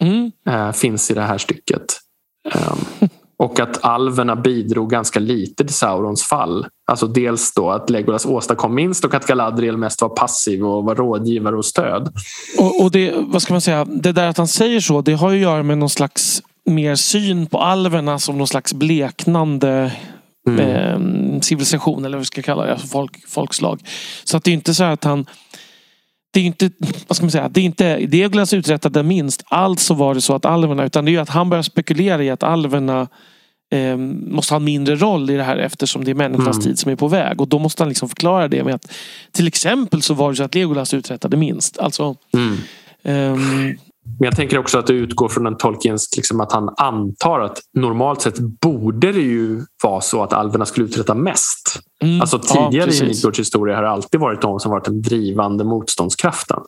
Mm. 0.00 0.32
Eh, 0.46 0.72
finns 0.72 1.10
i 1.10 1.14
det 1.14 1.22
här 1.22 1.38
stycket. 1.38 1.96
Um, 2.54 3.08
Och 3.40 3.60
att 3.60 3.84
alverna 3.84 4.36
bidrog 4.36 4.90
ganska 4.90 5.20
lite 5.20 5.64
till 5.64 5.74
Saurons 5.74 6.22
fall. 6.22 6.66
Alltså 6.90 7.06
dels 7.06 7.54
då 7.54 7.70
att 7.70 7.90
Legolas 7.90 8.26
åstadkom 8.26 8.74
minst 8.74 9.04
och 9.04 9.14
att 9.14 9.26
Galadriel 9.26 9.76
mest 9.76 10.02
var 10.02 10.08
passiv 10.08 10.64
och 10.66 10.84
var 10.84 10.94
rådgivare 10.94 11.56
och 11.56 11.64
stöd. 11.64 12.12
Och, 12.58 12.82
och 12.82 12.90
det, 12.90 13.14
vad 13.16 13.42
ska 13.42 13.54
man 13.54 13.60
säga, 13.60 13.84
det 13.84 14.12
där 14.12 14.28
att 14.28 14.38
han 14.38 14.48
säger 14.48 14.80
så, 14.80 15.00
det 15.02 15.12
har 15.12 15.30
ju 15.30 15.36
att 15.36 15.42
göra 15.42 15.62
med 15.62 15.78
någon 15.78 15.90
slags 15.90 16.42
mer 16.66 16.94
syn 16.94 17.46
på 17.46 17.58
alverna 17.58 18.18
som 18.18 18.38
någon 18.38 18.46
slags 18.46 18.74
bleknande 18.74 19.92
mm. 20.48 20.60
eh, 20.60 21.40
civilisation 21.40 22.04
eller 22.04 22.16
vad 22.16 22.22
vi 22.22 22.26
ska 22.26 22.42
kalla 22.42 22.64
det, 22.64 22.72
alltså 22.72 22.86
folk, 22.86 23.28
folkslag. 23.28 23.80
Så 24.24 24.36
att 24.36 24.44
det 24.44 24.50
är 24.50 24.54
inte 24.54 24.74
så 24.74 24.84
att 24.84 25.04
han 25.04 25.26
det 26.30 26.40
är 26.40 26.44
inte, 26.44 26.70
vad 27.06 27.16
ska 27.16 27.24
man 27.24 27.30
säga, 27.30 27.48
det 27.48 27.60
är 27.60 27.64
inte 27.64 27.98
Legolas 27.98 28.52
uträttade 28.52 29.02
minst. 29.02 29.42
Alltså 29.46 29.94
var 29.94 30.14
det 30.14 30.20
så 30.20 30.34
att 30.34 30.44
alverna, 30.44 30.84
utan 30.84 31.04
det 31.04 31.16
är 31.16 31.20
att 31.20 31.28
han 31.28 31.50
börjar 31.50 31.62
spekulera 31.62 32.24
i 32.24 32.30
att 32.30 32.42
alverna 32.42 33.08
eh, 33.72 33.96
måste 33.96 34.54
ha 34.54 34.56
en 34.56 34.64
mindre 34.64 34.96
roll 34.96 35.30
i 35.30 35.36
det 35.36 35.42
här 35.42 35.56
eftersom 35.56 36.04
det 36.04 36.10
är 36.10 36.14
människans 36.14 36.56
mm. 36.56 36.62
tid 36.62 36.78
som 36.78 36.92
är 36.92 36.96
på 36.96 37.08
väg. 37.08 37.40
Och 37.40 37.48
då 37.48 37.58
måste 37.58 37.82
han 37.82 37.88
liksom 37.88 38.08
förklara 38.08 38.48
det 38.48 38.64
med 38.64 38.74
att 38.74 38.92
till 39.32 39.46
exempel 39.46 40.02
så 40.02 40.14
var 40.14 40.30
det 40.30 40.36
så 40.36 40.42
att 40.42 40.54
Legolas 40.54 40.94
uträttade 40.94 41.36
minst. 41.36 41.78
Alltså, 41.78 42.16
mm. 42.32 42.56
um... 43.02 43.78
Men 44.18 44.26
jag 44.26 44.36
tänker 44.36 44.58
också 44.58 44.78
att 44.78 44.86
det 44.86 44.92
utgår 44.92 45.28
från 45.28 45.46
en 45.46 45.56
Tolkiens, 45.56 46.16
liksom 46.16 46.40
att 46.40 46.52
han 46.52 46.74
antar 46.76 47.40
att 47.40 47.58
normalt 47.74 48.22
sett 48.22 48.38
borde 48.38 49.12
det 49.12 49.20
ju 49.20 49.60
vara 49.82 50.00
så 50.00 50.22
att 50.22 50.32
alverna 50.32 50.66
skulle 50.66 50.86
uträtta 50.86 51.14
mest. 51.14 51.80
Mm. 52.02 52.20
Alltså 52.20 52.38
tidigare 52.38 52.70
Ja, 52.72 52.82
i 52.82 52.86
precis. 52.86 53.02
Midgards 53.02 53.38
historia 53.38 53.76
har 53.76 53.82
det 53.82 53.90
alltid 53.90 54.20
varit 54.20 54.40
de 54.40 54.60
som 54.60 54.70
varit 54.70 54.84
den 54.84 55.02
drivande 55.02 55.64
motståndskraften. 55.64 56.60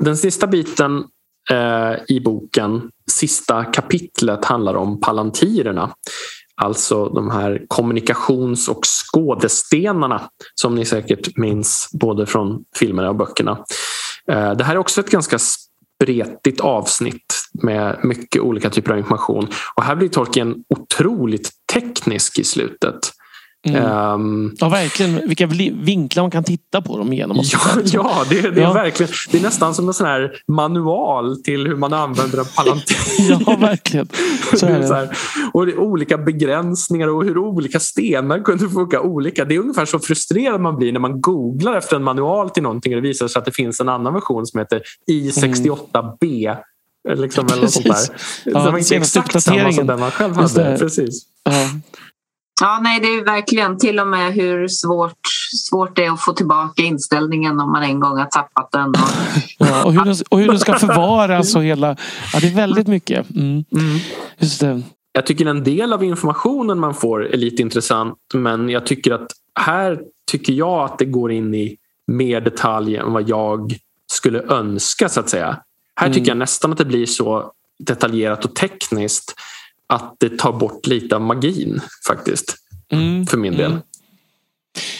Den 0.00 0.16
sista 0.16 0.46
biten 0.46 1.04
eh, 1.50 2.16
i 2.16 2.20
boken, 2.24 2.90
sista 3.10 3.64
kapitlet, 3.64 4.44
handlar 4.44 4.74
om 4.74 5.00
palantirerna. 5.00 5.94
Alltså 6.60 7.08
de 7.08 7.30
här 7.30 7.64
kommunikations 7.68 8.68
och 8.68 8.80
skådestenarna 8.84 10.22
som 10.54 10.74
ni 10.74 10.84
säkert 10.84 11.36
minns 11.36 11.90
både 11.92 12.26
från 12.26 12.64
filmerna 12.76 13.08
och 13.08 13.16
böckerna. 13.16 13.64
Eh, 14.30 14.52
det 14.52 14.64
här 14.64 14.74
är 14.74 14.78
också 14.78 15.00
ett 15.00 15.10
ganska 15.10 15.38
spretigt 15.38 16.60
avsnitt 16.60 17.34
med 17.62 18.00
mycket 18.02 18.42
olika 18.42 18.70
typer 18.70 18.92
av 18.92 18.98
information. 18.98 19.48
Och 19.76 19.82
här 19.82 19.96
blir 19.96 20.08
Tolkien 20.08 20.54
otroligt 20.68 21.50
teknisk 21.72 22.38
i 22.38 22.44
slutet. 22.44 23.12
Mm. 23.68 23.82
Ehm, 23.82 24.52
Ja, 24.58 24.68
verkligen. 24.68 25.28
Vilka 25.28 25.46
vinklar 25.72 26.22
man 26.22 26.30
kan 26.30 26.44
titta 26.44 26.82
på 26.82 26.98
dem 26.98 27.12
igenom. 27.12 27.36
Ja, 27.42 27.58
ja 27.84 28.24
det, 28.30 28.40
det, 28.40 28.60
är 28.60 28.64
Ja. 28.64 28.72
verkligen, 28.72 29.12
det 29.30 29.38
är 29.38 29.42
nästan 29.42 29.74
som 29.74 29.88
en 29.88 29.94
sån 29.94 30.06
här 30.06 30.32
manual 30.48 31.42
till 31.42 31.66
hur 31.66 31.76
man 31.76 31.92
använder 31.92 32.38
en 32.38 32.44
palantir. 32.56 32.96
ja, 33.46 33.56
verkligen. 33.56 34.08
Så 34.56 34.66
Det 34.66 34.72
är 34.72 34.78
är 34.78 34.82
så 34.86 34.92
det. 34.92 34.98
här, 34.98 35.08
och 35.52 35.66
det 35.66 35.72
är 35.72 35.78
olika 35.78 36.18
begränsningar 36.18 37.08
och 37.08 37.24
hur 37.24 37.38
olika 37.38 37.80
stenar 37.80 38.38
kunde 38.44 38.68
funka 38.68 39.00
olika. 39.00 39.44
Det 39.44 39.54
är 39.54 39.58
ungefär 39.58 39.84
så 39.84 39.98
frustrerad 39.98 40.60
man 40.60 40.76
blir 40.76 40.92
när 40.92 41.00
man 41.00 41.20
googlar 41.20 41.76
efter 41.76 41.96
en 41.96 42.04
manual 42.04 42.50
till 42.50 42.62
någonting 42.62 42.94
och 42.96 43.02
det 43.02 43.08
visar 43.08 43.28
sig 43.28 43.38
att 43.38 43.44
det 43.44 43.52
finns 43.52 43.80
en 43.80 43.88
annan 43.88 44.14
version 44.14 44.46
som 44.46 44.58
heter 44.60 44.82
I68B. 45.10 46.56
Liksom, 47.16 47.46
eller 47.46 47.62
något 47.62 47.70
sånt 47.70 47.86
där. 47.86 47.94
Det 48.44 48.50
Ja, 48.50 48.60
var 48.60 48.68
inte 48.78 48.84
senaste 48.84 49.18
exakt 49.18 49.42
samma 49.44 49.72
som 49.72 49.86
den 49.86 50.00
man 50.00 50.10
själv 50.10 50.34
hade. 50.36 50.64
det. 50.70 50.78
Precis. 50.78 51.22
Ja. 51.44 51.52
Ja, 52.60 52.80
nej, 52.82 53.00
det 53.00 53.06
är 53.06 53.24
verkligen 53.24 53.78
till 53.78 54.00
och 54.00 54.06
med 54.06 54.32
hur 54.32 54.68
svårt, 54.68 55.18
svårt 55.68 55.96
det 55.96 56.04
är 56.04 56.10
att 56.12 56.20
få 56.20 56.32
tillbaka 56.32 56.82
inställningen 56.82 57.60
om 57.60 57.72
man 57.72 57.82
en 57.82 58.00
gång 58.00 58.18
har 58.18 58.26
tappat 58.26 58.72
den. 58.72 58.88
Och, 58.88 58.96
Ja, 59.58 59.84
och, 59.84 59.92
hur 59.92 60.04
den, 60.04 60.14
och 60.28 60.38
hur 60.38 60.46
den 60.46 60.58
ska 60.58 60.74
förvaras 60.78 61.54
och 61.54 61.64
hela... 61.64 61.96
Ja, 62.32 62.40
det 62.40 62.46
är 62.46 62.54
väldigt 62.54 62.86
mycket. 62.86 63.30
Mm. 63.30 63.64
Just 64.38 64.60
det. 64.60 64.82
Jag 65.12 65.26
tycker 65.26 65.46
en 65.46 65.64
del 65.64 65.92
av 65.92 66.04
informationen 66.04 66.78
man 66.78 66.94
får 66.94 67.26
är 67.26 67.36
lite 67.36 67.62
intressant 67.62 68.18
men 68.34 68.68
jag 68.68 68.86
tycker 68.86 69.12
att 69.12 69.26
här 69.60 70.00
tycker 70.30 70.52
jag 70.52 70.84
att 70.84 70.98
det 70.98 71.04
går 71.04 71.32
in 71.32 71.54
i 71.54 71.76
mer 72.06 72.40
detalj 72.40 72.96
än 72.96 73.12
vad 73.12 73.28
jag 73.28 73.74
skulle 74.12 74.42
önska 74.42 75.08
så 75.08 75.20
att 75.20 75.28
säga. 75.28 75.56
Här 75.96 76.06
Mm. 76.06 76.14
tycker 76.14 76.28
jag 76.30 76.38
nästan 76.38 76.72
att 76.72 76.78
det 76.78 76.84
blir 76.84 77.06
så 77.06 77.52
detaljerat 77.78 78.44
och 78.44 78.54
tekniskt 78.54 79.34
att 79.90 80.16
det 80.18 80.38
tar 80.38 80.52
bort 80.52 80.86
lite 80.86 81.14
av 81.16 81.22
magin 81.22 81.80
faktiskt. 82.08 82.54
Mm. 82.92 83.26
För 83.26 83.36
min 83.38 83.56
del. 83.56 83.70
Mm. 83.70 83.82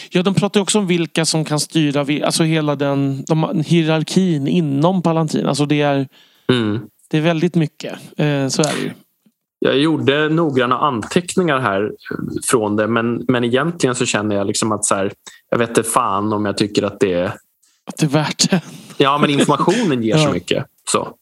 Ja, 0.09 0.23
de 0.23 0.33
pratar 0.33 0.61
också 0.61 0.79
om 0.79 0.87
vilka 0.87 1.25
som 1.25 1.45
kan 1.45 1.59
styra, 1.59 2.25
alltså 2.25 2.43
hela 2.43 2.75
den 2.75 3.23
de, 3.27 3.63
hierarkin 3.67 4.47
inom 4.47 5.01
Palantin. 5.01 5.45
Alltså 5.45 5.65
det 5.65 5.81
är, 5.81 6.07
Mm. 6.51 6.79
det 7.09 7.17
är 7.17 7.21
väldigt 7.21 7.55
mycket. 7.55 7.93
Eh, 8.17 8.47
så 8.47 8.61
är 8.61 8.73
det 8.75 8.81
ju. 8.83 8.91
Jag 9.59 9.77
gjorde 9.77 10.29
noggranna 10.29 10.77
anteckningar 10.77 11.59
här 11.59 11.91
från 12.49 12.75
det 12.75 12.87
men, 12.87 13.25
men 13.27 13.43
egentligen 13.43 13.95
så 13.95 14.05
känner 14.05 14.35
jag 14.35 14.47
liksom 14.47 14.71
att 14.71 14.85
så 14.85 14.95
här, 14.95 15.11
jag 15.49 15.57
vet 15.57 15.69
inte 15.69 15.83
fan 15.83 16.33
om 16.33 16.45
jag 16.45 16.57
tycker 16.57 16.83
att 16.83 16.99
det 16.99 17.13
är 17.13 17.25
Att 17.85 17.97
det 17.97 18.05
är 18.05 18.09
värt 18.09 18.49
det. 18.49 18.61
Ja 18.97 19.17
men 19.17 19.29
informationen 19.29 20.03
ger 20.03 20.17
så 20.17 20.23
Ja. 20.27 20.31
mycket. 20.33 20.65
Så. 20.91 21.13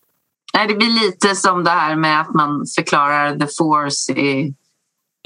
Nej, 0.54 0.68
det 0.68 0.76
blir 0.76 1.06
lite 1.06 1.36
som 1.36 1.64
det 1.64 1.70
här 1.70 1.96
med 1.96 2.22
att 2.22 2.34
man 2.34 2.66
förklarar 2.76 3.40
the 3.40 3.48
force 3.58 4.14
i... 4.14 4.54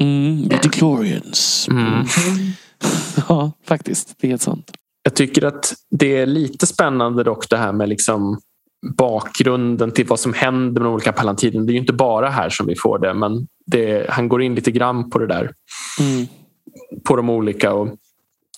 Mm, 0.02 0.50
the 0.50 0.56
Declorians. 0.56 1.68
Mm. 1.72 2.06
Ja, 3.30 3.52
faktiskt. 3.68 4.16
Det 4.18 4.28
är 4.28 4.30
helt 4.30 4.41
sant. 4.41 4.72
Jag 5.04 5.16
tycker 5.16 5.45
att 5.45 5.74
det 5.91 6.18
är 6.18 6.26
lite 6.26 6.68
spännande 6.68 7.24
dock 7.24 7.50
det 7.50 7.58
här 7.58 7.72
med 7.72 7.90
liksom 7.90 8.40
bakgrunden 8.98 9.91
till 9.91 10.08
vad 10.08 10.20
som 10.20 10.34
händer 10.34 10.82
med 10.82 10.90
de 10.90 10.94
olika 10.94 11.12
palantinen. 11.12 11.66
Det 11.66 11.72
är 11.72 11.74
ju 11.74 11.80
inte 11.80 11.94
bara 11.94 12.30
här 12.30 12.50
som 12.50 12.68
vi 12.68 12.76
får 12.76 13.00
det 13.00 13.14
men 13.14 13.48
det, 13.66 14.10
han 14.10 14.30
går 14.30 14.41
in 14.41 14.56
lite 14.56 14.72
grann 14.72 15.10
på 15.10 15.20
det 15.20 15.28
där. 15.28 15.52
Mm. 16.00 16.28
På 17.04 17.16
de 17.16 17.30
olika. 17.30 17.74
Och 17.74 17.88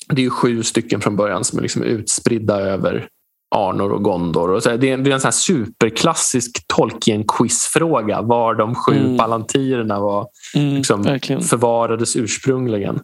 det 0.09 0.21
är 0.21 0.23
ju 0.23 0.29
sju 0.29 0.63
stycken 0.63 1.01
från 1.01 1.15
början 1.15 1.43
som 1.43 1.59
är 1.59 1.63
liksom 1.63 1.83
utspridda 1.83 2.59
över 2.59 3.07
Arnor 3.55 3.91
och 3.91 4.03
Gondor. 4.03 4.49
Och 4.51 4.63
så 4.63 4.69
det, 4.77 4.91
är, 4.91 4.97
det 4.97 5.09
är 5.09 5.13
en 5.13 5.21
sån 5.21 5.27
här 5.27 5.31
superklassisk 5.31 6.65
Tolkien-quizfråga 6.67 8.21
var 8.21 8.55
de 8.55 8.75
sju 8.75 8.93
Mm. 8.99 9.17
palantirerna 9.17 9.99
var 9.99 10.27
Mm, 10.55 10.75
liksom 10.75 11.01
verkligen. 11.03 11.41
förvarades 11.41 12.15
ursprungligen. 12.15 12.99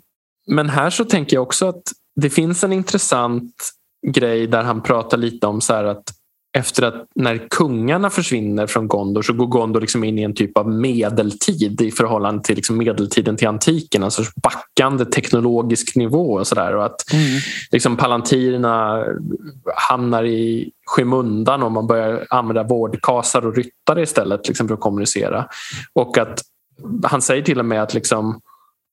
Men 0.48 0.69
här 0.69 0.90
så 0.90 1.06
tänker 1.06 1.36
jag 1.38 1.44
också 1.44 1.65
att 1.68 1.82
det 2.22 2.30
finns 2.30 2.64
en 2.64 2.73
intressant 2.73 3.53
grej 4.07 4.48
där 4.48 4.64
han 4.64 4.82
pratar 4.82 5.18
lite 5.18 5.48
om 5.48 5.61
så 5.61 5.73
att 5.73 6.03
efter 6.53 6.84
att 6.84 7.06
när 7.15 7.48
kungarna 7.49 8.10
försvinner 8.10 8.68
från 8.68 8.88
Gondor 8.88 9.22
så 9.22 9.34
går 9.34 9.48
Gondor 9.48 9.82
liksom 9.82 10.03
in 10.03 10.19
i 10.19 10.23
en 10.23 10.36
typ 10.36 10.57
av 10.57 10.69
medeltid 10.69 11.82
i 11.82 11.91
förhållande 11.91 12.44
till 12.44 12.56
liksom 12.56 12.78
medeltiden 12.78 13.38
till 13.38 13.48
antiken. 13.48 14.03
Alltså 14.03 14.23
backande 14.44 15.06
teknologisk 15.06 15.95
nivå 15.95 16.34
och 16.34 16.48
sådär. 16.48 16.76
Och 16.76 16.86
att 16.86 17.14
Mm. 17.14 17.40
liksom 17.72 17.98
palantirerna 17.98 19.06
hamnar 19.90 20.23
i 20.23 20.72
skymundan 20.86 21.64
om 21.64 21.73
man 21.73 21.88
börjar 21.88 22.28
använda 22.30 22.64
vårdkasar 22.64 23.45
och 23.45 23.56
ryttare 23.56 24.02
istället 24.02 24.48
liksom 24.48 24.68
för 24.68 24.76
att 24.76 24.82
kommunicera. 24.82 25.45
Och 25.94 26.18
att 26.18 26.41
han 27.03 27.22
säger 27.22 27.41
till 27.41 27.60
och 27.60 27.65
med 27.65 27.84
att 27.84 27.94
liksom 27.94 28.41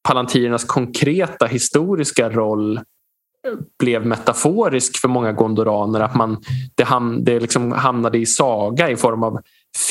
palantirernas 0.09 0.65
konkreta 0.65 1.47
historiska 1.47 2.31
roll 2.31 2.81
blev 3.79 4.07
metaforisk 4.07 4.97
för 5.01 5.09
många 5.09 5.33
gondoraner. 5.33 6.01
Att 6.01 6.15
man, 6.15 6.37
det, 6.75 6.85
ham, 6.85 7.25
det 7.25 7.41
liksom 7.41 7.73
hamnade 7.73 8.19
i 8.19 8.27
saga 8.27 8.91
i 8.91 8.97
form 8.97 9.23
av 9.23 9.41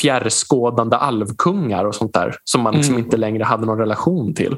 fjärrskådande 0.00 0.96
alvkungar 0.96 1.84
och 1.84 1.94
sånt 1.94 2.12
där 2.14 2.34
som 2.44 2.60
man 2.62 2.74
liksom 2.74 2.94
Mm. 2.94 3.04
inte 3.04 3.16
längre 3.16 3.44
hade 3.44 3.66
någon 3.66 3.78
relation 3.78 4.34
till. 4.34 4.56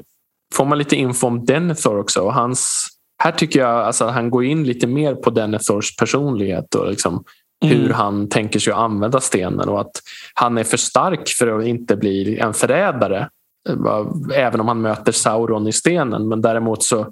Får 0.54 0.64
man 0.64 0.78
lite 0.78 0.96
info 0.96 1.26
om 1.26 1.44
Denethor 1.44 1.98
också. 1.98 2.20
Och 2.20 2.34
hans, 2.34 2.86
här 3.22 3.32
tycker 3.32 3.60
jag 3.60 3.70
alltså, 3.70 4.06
han 4.06 4.30
går 4.30 4.44
in 4.44 4.64
lite 4.64 4.86
mer 4.86 5.14
på 5.14 5.30
Denethors 5.30 5.96
personlighet 5.96 6.74
och 6.74 6.88
liksom 6.90 7.24
Mm. 7.64 7.76
hur 7.76 7.90
han 7.92 8.28
tänker 8.28 8.58
sig 8.60 8.72
att 8.72 8.78
använda 8.78 9.20
stenen 9.20 9.68
och 9.68 9.80
att 9.80 9.90
han 10.34 10.58
är 10.58 10.64
för 10.64 10.76
stark 10.76 11.28
för 11.28 11.58
att 11.58 11.66
inte 11.66 11.96
bli 11.96 12.38
en 12.38 12.54
förrädare. 12.54 13.28
Även 14.34 14.60
om 14.60 14.68
han 14.68 14.80
möter 14.80 15.12
Sauron 15.12 15.66
i 15.66 15.72
stenen. 15.72 16.28
Men 16.28 16.42
däremot 16.42 16.82
så, 16.82 17.00
eh, 17.00 17.06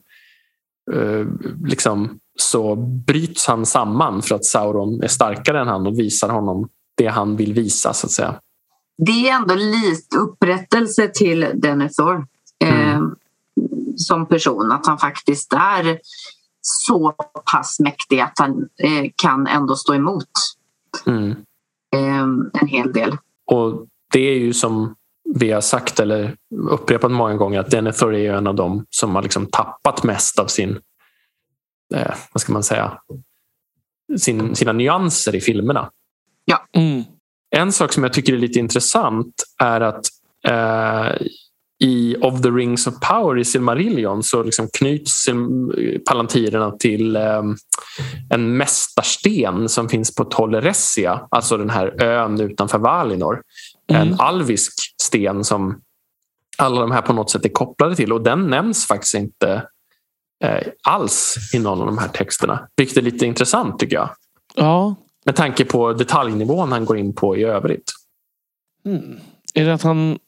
liksom, 1.64 2.18
så 2.38 2.76
bryts 2.76 3.46
han 3.46 3.66
samman 3.66 4.22
för 4.22 4.34
att 4.34 4.44
Sauron 4.44 5.02
är 5.02 5.08
starkare 5.08 5.60
än 5.60 5.68
han 5.68 5.86
och 5.86 5.98
visar 5.98 6.28
honom 6.28 6.68
det 6.96 7.06
han 7.06 7.36
vill 7.36 7.54
visa 7.54 7.92
så 7.92 8.06
att 8.06 8.10
säga. 8.10 8.34
Det 9.06 9.28
är 9.28 9.34
ändå 9.36 9.54
lite 9.54 10.16
upprättelse 10.16 11.08
till 11.08 11.46
Denethor 11.54 12.26
eh, 12.64 13.00
som 13.96 14.26
person. 14.26 14.72
Att 14.72 14.86
han 14.86 14.98
faktiskt 14.98 15.52
är 15.52 15.98
så 16.60 17.14
pass 17.52 17.80
mäktig 17.80 18.20
att 18.20 18.38
han 18.38 18.68
eh, 18.82 19.10
kan 19.16 19.46
ändå 19.46 19.76
stå 19.76 19.94
emot 19.94 20.28
Mm. 21.06 21.30
eh, 21.94 22.60
en 22.60 22.66
hel 22.68 22.92
del. 22.92 23.16
Och 23.46 23.86
det 24.12 24.20
är 24.20 24.38
ju 24.38 24.52
som 24.52 24.94
vi 25.34 25.52
har 25.52 25.60
sagt 25.60 26.00
eller 26.00 26.36
upprepat 26.70 27.10
många 27.10 27.34
gånger 27.34 27.60
att 27.60 27.70
Denethor 27.70 28.14
är 28.14 28.32
en 28.32 28.46
av 28.46 28.54
dem 28.54 28.86
som 28.90 29.14
har 29.14 29.22
liksom 29.22 29.46
tappat 29.46 30.02
mest 30.02 30.38
av 30.38 30.46
sin, 30.46 30.78
eh, 31.94 32.14
vad 32.32 32.40
ska 32.40 32.52
man 32.52 32.62
säga, 32.62 32.98
sin, 34.18 34.54
sina 34.54 34.72
nyanser 34.72 35.34
i 35.34 35.40
filmerna. 35.40 35.90
Mm. 36.76 37.04
En 37.56 37.72
sak 37.72 37.92
som 37.92 38.02
jag 38.02 38.12
tycker 38.12 38.32
är 38.32 38.38
lite 38.38 38.58
intressant 38.58 39.34
är 39.62 39.80
att 39.80 40.04
eh, 40.48 41.26
i 41.84 42.16
Of 42.20 42.42
the 42.42 42.48
Rings 42.50 42.86
of 42.86 42.94
Power 43.00 43.38
i 43.38 43.44
Silmarillion 43.44 44.22
så 44.22 44.42
liksom 44.42 44.68
knyts 44.78 45.24
sil- 45.24 45.98
palantirerna 46.06 46.70
till 46.70 47.16
eh, 47.16 47.42
en 48.30 48.56
mästarsten 48.56 49.68
som 49.68 49.88
finns 49.88 50.14
på 50.14 50.24
Tolleressia, 50.24 51.26
alltså 51.30 51.56
den 51.56 51.70
här 51.70 52.02
ön 52.02 52.40
utanför 52.40 52.78
Valinor. 52.78 53.42
Mm. 53.88 54.08
En 54.08 54.20
alvisk 54.20 54.72
sten 55.02 55.44
som 55.44 55.80
alla 56.58 56.80
de 56.80 56.90
här 56.90 57.02
på 57.02 57.12
något 57.12 57.30
sätt 57.30 57.44
är 57.44 57.48
kopplade 57.48 57.96
till 57.96 58.12
och 58.12 58.22
den 58.22 58.46
nämns 58.46 58.86
faktiskt 58.86 59.14
inte 59.14 59.66
eh, 60.44 60.66
alls 60.82 61.36
i 61.54 61.58
någon 61.58 61.80
av 61.80 61.86
de 61.86 61.98
här 61.98 62.08
texterna. 62.08 62.68
Vilket 62.76 62.96
är 62.96 63.02
lite 63.02 63.26
intressant 63.26 63.78
tycker 63.78 63.96
jag. 63.96 64.10
Ja. 64.54 64.94
Med 65.24 65.36
tanke 65.36 65.64
på 65.64 65.92
detaljnivån 65.92 66.72
han 66.72 66.84
går 66.84 66.98
in 66.98 67.14
på 67.14 67.36
i 67.36 67.44
övrigt. 67.44 67.92
Mm. 68.84 69.20
Är 69.54 69.64
det 69.64 69.74
att 69.74 69.82
han 69.82 70.18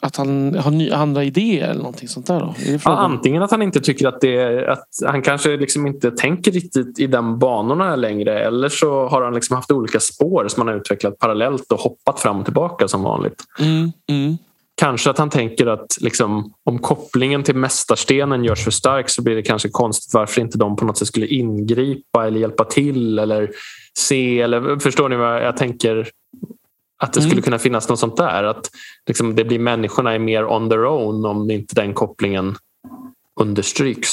att 0.00 0.16
han 0.16 0.54
har 0.54 0.70
ny, 0.70 0.90
andra 0.90 1.24
idéer 1.24 1.68
eller 1.68 1.80
någonting 1.80 2.08
sånt 2.08 2.26
där? 2.26 2.40
Då? 2.40 2.54
Ja, 2.84 2.96
antingen 2.96 3.42
att 3.42 3.50
han 3.50 3.62
inte 3.62 3.80
tycker 3.80 4.08
att 4.08 4.20
det 4.20 4.36
är, 4.36 4.66
att 4.66 4.88
han 5.06 5.22
kanske 5.22 5.56
liksom 5.56 5.86
inte 5.86 6.10
tänker 6.10 6.52
riktigt 6.52 6.98
i 6.98 7.06
den 7.06 7.38
banorna 7.38 7.96
längre 7.96 8.44
eller 8.44 8.68
så 8.68 9.08
har 9.08 9.22
han 9.22 9.34
liksom 9.34 9.56
haft 9.56 9.70
olika 9.70 10.00
spår 10.00 10.48
som 10.48 10.60
han 10.60 10.68
har 10.68 10.80
utvecklat 10.80 11.18
parallellt 11.18 11.72
och 11.72 11.80
hoppat 11.80 12.20
fram 12.20 12.38
och 12.38 12.44
tillbaka 12.44 12.88
som 12.88 13.02
vanligt. 13.02 13.44
Mm, 13.58 13.92
mm. 14.08 14.36
Kanske 14.80 15.10
att 15.10 15.18
han 15.18 15.30
tänker 15.30 15.66
att 15.66 15.96
liksom, 16.00 16.52
om 16.64 16.78
kopplingen 16.78 17.42
till 17.42 17.56
mästarstenen 17.56 18.44
görs 18.44 18.64
för 18.64 18.70
stark 18.70 19.10
så 19.10 19.22
blir 19.22 19.36
det 19.36 19.42
kanske 19.42 19.68
konstigt 19.68 20.14
varför 20.14 20.40
inte 20.40 20.58
de 20.58 20.76
på 20.76 20.84
något 20.84 20.98
sätt 20.98 21.08
skulle 21.08 21.26
ingripa 21.26 22.26
eller 22.26 22.40
hjälpa 22.40 22.64
till 22.64 23.18
eller 23.18 23.50
se. 23.98 24.40
Eller, 24.40 24.78
förstår 24.78 25.08
ni 25.08 25.16
vad 25.16 25.44
jag 25.44 25.56
tänker? 25.56 26.08
Att 27.00 27.12
det 27.12 27.20
skulle 27.20 27.32
Mm. 27.34 27.42
kunna 27.42 27.58
finnas 27.58 27.88
något 27.88 27.98
sånt 27.98 28.16
där. 28.16 28.44
Att 28.44 28.70
liksom, 29.06 29.34
det 29.34 29.44
blir 29.44 29.58
människorna 29.58 30.14
är 30.14 30.18
mer 30.18 30.44
on 30.46 30.68
their 30.70 30.84
own 30.86 31.26
om 31.26 31.50
inte 31.50 31.74
den 31.74 31.94
kopplingen 31.94 32.56
understryks. 33.40 34.08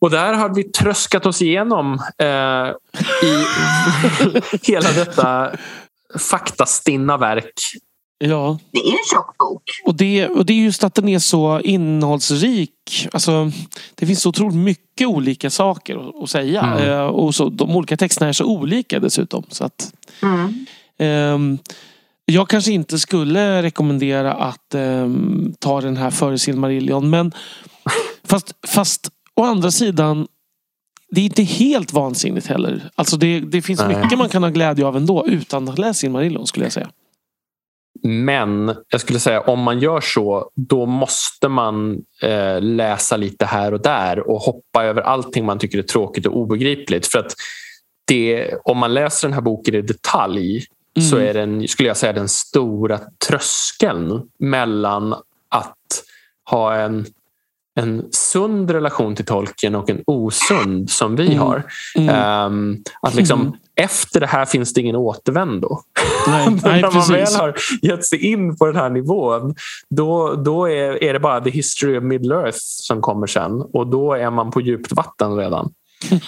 Och 0.00 0.10
där 0.10 0.32
har 0.34 0.54
vi 0.54 0.64
tröskat 0.64 1.26
oss 1.26 1.42
igenom 1.42 1.98
eh, 2.18 2.68
i 3.28 3.44
hela 4.72 4.92
detta 4.92 5.52
faktastinna 6.18 7.16
verk. 7.16 7.52
Ja, 8.24 8.58
Det 8.70 8.78
är 8.78 8.90
en 8.92 8.98
tjock 9.14 9.38
bok. 9.38 9.62
och 9.84 9.94
det, 9.94 10.26
och 10.28 10.46
det 10.46 10.52
är 10.52 10.56
just 10.56 10.84
att 10.84 10.94
den 10.94 11.08
är 11.08 11.18
så 11.18 11.60
innehållsrik. 11.60 13.08
Alltså, 13.12 13.50
det 13.94 14.06
finns 14.06 14.22
så 14.22 14.28
otroligt 14.28 14.56
mycket 14.56 15.06
olika 15.08 15.50
saker 15.50 15.96
att, 16.08 16.22
att 16.22 16.30
säga. 16.30 16.62
Mm. 16.62 16.90
Eh, 16.90 17.00
och 17.06 17.34
så, 17.34 17.48
de 17.48 17.76
olika 17.76 17.96
texterna 17.96 18.28
är 18.28 18.32
så 18.32 18.44
olika 18.44 19.00
dessutom. 19.00 19.44
Så 19.48 19.64
att, 19.64 19.92
Mm. 20.22 20.66
ehm, 20.98 21.58
jag 22.24 22.48
kanske 22.48 22.72
inte 22.72 22.98
skulle 22.98 23.62
rekommendera 23.62 24.32
att 24.34 24.74
ehm, 24.74 25.54
ta 25.58 25.80
den 25.80 25.96
här 25.96 26.10
före 26.10 26.38
Silmarillion. 26.38 27.10
Men 27.10 27.32
fast, 28.24 28.54
fast 28.66 29.08
å 29.34 29.42
andra 29.44 29.70
sidan 29.70 30.26
det 31.10 31.20
är 31.20 31.24
inte 31.24 31.42
helt 31.42 31.92
vansinnigt 31.92 32.46
heller. 32.46 32.90
Alltså 32.94 33.16
det, 33.16 33.40
det 33.40 33.62
finns 33.62 33.80
Nej. 33.80 34.02
mycket 34.02 34.18
man 34.18 34.28
kan 34.28 34.42
ha 34.42 34.50
glädje 34.50 34.86
av 34.86 34.96
ändå 34.96 35.26
utan 35.26 35.68
att 35.68 35.78
ha 35.78 35.84
läst 35.86 36.00
Silmarillion 36.00 36.46
skulle 36.46 36.66
jag 36.66 36.72
säga. 36.72 36.90
Men 38.02 38.74
jag 38.88 39.00
skulle 39.00 39.20
säga 39.20 39.40
om 39.40 39.60
man 39.60 39.78
gör 39.78 40.00
så 40.00 40.50
då 40.54 40.86
måste 40.86 41.48
man 41.48 42.02
eh, 42.22 42.60
läsa 42.60 43.16
lite 43.16 43.44
här 43.46 43.74
och 43.74 43.82
där 43.82 44.30
och 44.30 44.40
hoppa 44.40 44.84
över 44.84 45.02
allting 45.02 45.44
man 45.44 45.58
tycker 45.58 45.78
är 45.78 45.82
tråkigt 45.82 46.26
och 46.26 46.36
obegripligt. 46.36 47.06
För 47.06 47.18
att 47.18 47.34
det, 48.06 48.54
om 48.64 48.78
man 48.78 48.94
läser 48.94 49.28
den 49.28 49.34
här 49.34 49.40
boken 49.40 49.74
i 49.74 49.82
detalj 49.82 50.64
så 51.10 51.16
Mm. 51.16 51.28
är 51.28 51.34
den, 51.34 51.68
skulle 51.68 51.88
jag 51.88 51.96
säga, 51.96 52.12
den 52.12 52.28
stora 52.28 53.00
tröskeln 53.28 54.22
mellan 54.38 55.12
att 55.48 55.76
ha 56.50 56.74
en, 56.74 57.06
en 57.74 58.04
sund 58.12 58.70
relation 58.70 59.16
till 59.16 59.24
tolken 59.24 59.74
och 59.74 59.90
en 59.90 60.02
osund 60.06 60.90
som 60.90 61.16
vi 61.16 61.26
Mm. 61.26 61.38
har. 61.38 61.62
Mm. 61.96 62.08
Ehm, 62.14 62.76
att 63.02 63.14
liksom, 63.14 63.40
Mm. 63.40 63.52
Efter 63.76 64.20
det 64.20 64.26
här 64.26 64.44
finns 64.44 64.72
det 64.72 64.80
ingen 64.80 64.96
återvändo. 64.96 65.78
Nej, 66.28 66.48
nej 66.64 66.82
När 66.82 66.90
man 66.94 67.08
väl 67.08 67.34
har 67.34 67.54
gett 67.82 68.06
sig 68.06 68.26
in 68.26 68.56
på 68.56 68.66
den 68.66 68.76
här 68.76 68.90
nivån 68.90 69.54
då, 69.90 70.34
då 70.34 70.66
är, 70.68 71.02
är 71.04 71.12
det 71.12 71.20
bara 71.20 71.40
the 71.40 71.50
history 71.50 71.98
of 71.98 72.04
Middle 72.04 72.34
Earth 72.34 72.58
som 72.60 73.00
kommer 73.00 73.26
sen 73.26 73.60
och 73.60 73.86
då 73.86 74.12
är 74.14 74.30
man 74.30 74.50
på 74.50 74.60
djupt 74.60 74.92
vatten 74.92 75.36
redan. 75.36 75.72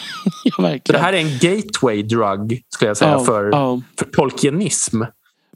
Ja, 0.58 0.78
det 0.84 0.98
här 0.98 1.12
är 1.12 1.16
en 1.18 1.38
gateway 1.38 2.02
drug 2.02 2.62
skulle 2.68 2.88
jag 2.90 2.96
säga 2.96 3.10
Ja, 3.10 3.24
för, 3.24 3.44
ja. 3.52 3.80
för 3.98 4.06
tolkienism. 4.06 5.02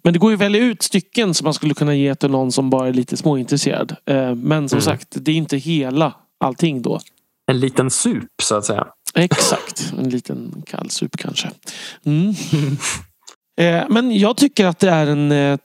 Men 0.02 0.12
det 0.12 0.18
går 0.18 0.30
ju 0.30 0.34
att 0.34 0.40
välja 0.40 0.60
ut 0.62 0.82
stycken 0.82 1.34
som 1.34 1.44
man 1.44 1.54
skulle 1.54 1.74
kunna 1.74 1.94
ge 1.94 2.14
till 2.14 2.30
någon 2.30 2.52
som 2.52 2.70
bara 2.70 2.88
är 2.88 2.92
lite 2.92 3.16
småintresserad. 3.16 3.96
Eh, 4.06 4.34
Men 4.34 4.68
som 4.68 4.76
Mm. 4.76 4.80
sagt, 4.80 5.08
det 5.10 5.30
är 5.30 5.36
inte 5.36 5.56
hela 5.56 6.12
allting 6.40 6.82
då. 6.82 7.00
En 7.46 7.60
liten 7.60 7.90
sup 7.90 8.42
så 8.42 8.54
att 8.56 8.64
säga. 8.64 8.86
Exakt, 9.14 9.92
en 9.98 10.08
liten 10.10 10.62
kallsup 10.66 11.16
kanske. 11.16 11.50
Mm. 12.06 12.34
Eh, 13.60 13.84
Men 13.88 14.18
jag 14.18 14.36
tycker 14.36 14.66
att 14.66 14.78
det 14.78 14.90
är 14.90 15.06
en 15.06 15.32
eh, 15.32 15.58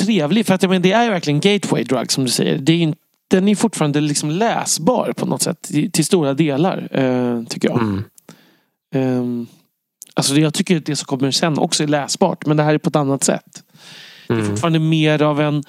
trevlig, 0.00 0.46
för 0.46 0.54
att 0.54 0.62
jag 0.62 0.68
menar, 0.70 0.82
det 0.82 0.92
är 0.92 1.10
verkligen 1.10 1.40
gateway 1.40 1.84
drug 1.84 2.12
som 2.12 2.24
du 2.24 2.30
säger. 2.30 2.58
Det 2.58 2.72
är 2.72 2.76
inte, 2.76 2.98
den 3.30 3.48
är 3.48 3.54
fortfarande 3.54 4.00
liksom 4.00 4.30
läsbar 4.30 5.12
på 5.16 5.26
något 5.26 5.42
sätt 5.42 5.70
till 5.92 6.04
stora 6.04 6.34
delar, 6.34 6.88
eh, 6.90 7.42
tycker 7.44 7.68
jag. 7.68 7.78
Mm. 7.82 8.04
Ehm, 8.94 9.46
Alltså 10.16 10.34
jag 10.36 10.54
tycker 10.54 10.76
att 10.76 10.86
det 10.86 10.96
som 10.96 11.06
kommer 11.06 11.30
sen 11.30 11.58
också 11.58 11.82
är 11.82 11.86
läsbart, 11.86 12.46
men 12.46 12.56
det 12.56 12.62
här 12.62 12.74
är 12.74 12.78
på 12.78 12.88
ett 12.88 12.96
annat 12.96 13.24
sätt. 13.24 13.62
Det 14.28 14.34
är 14.34 14.38
Mm. 14.38 14.50
fortfarande 14.50 14.78
mer 14.78 15.22
av 15.22 15.40
en 15.40 15.64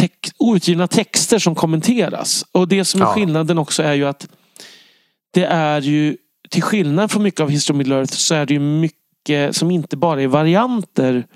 tex- 0.00 0.32
outgivna 0.38 0.86
texter 0.86 1.38
som 1.38 1.54
kommenteras. 1.54 2.44
Och 2.52 2.68
det 2.68 2.84
som 2.84 3.00
är 3.02 3.04
Ja. 3.06 3.14
skillnaden 3.14 3.58
också 3.58 3.82
är 3.82 3.94
ju 3.94 4.04
att 4.04 4.28
det 5.30 5.44
är 5.44 5.80
ju 5.80 6.16
till 6.50 6.62
skillnad 6.62 7.10
från 7.10 7.22
mycket 7.22 7.40
av 7.40 7.48
History 7.50 7.74
of 7.74 7.78
Middle 7.78 7.94
Earth 7.94 8.12
så 8.12 8.34
är 8.34 8.46
det 8.46 8.54
ju 8.54 8.60
mycket 8.60 9.56
som 9.56 9.70
inte 9.70 9.96
bara 9.96 10.22
är 10.22 10.26
varianter 10.26 11.26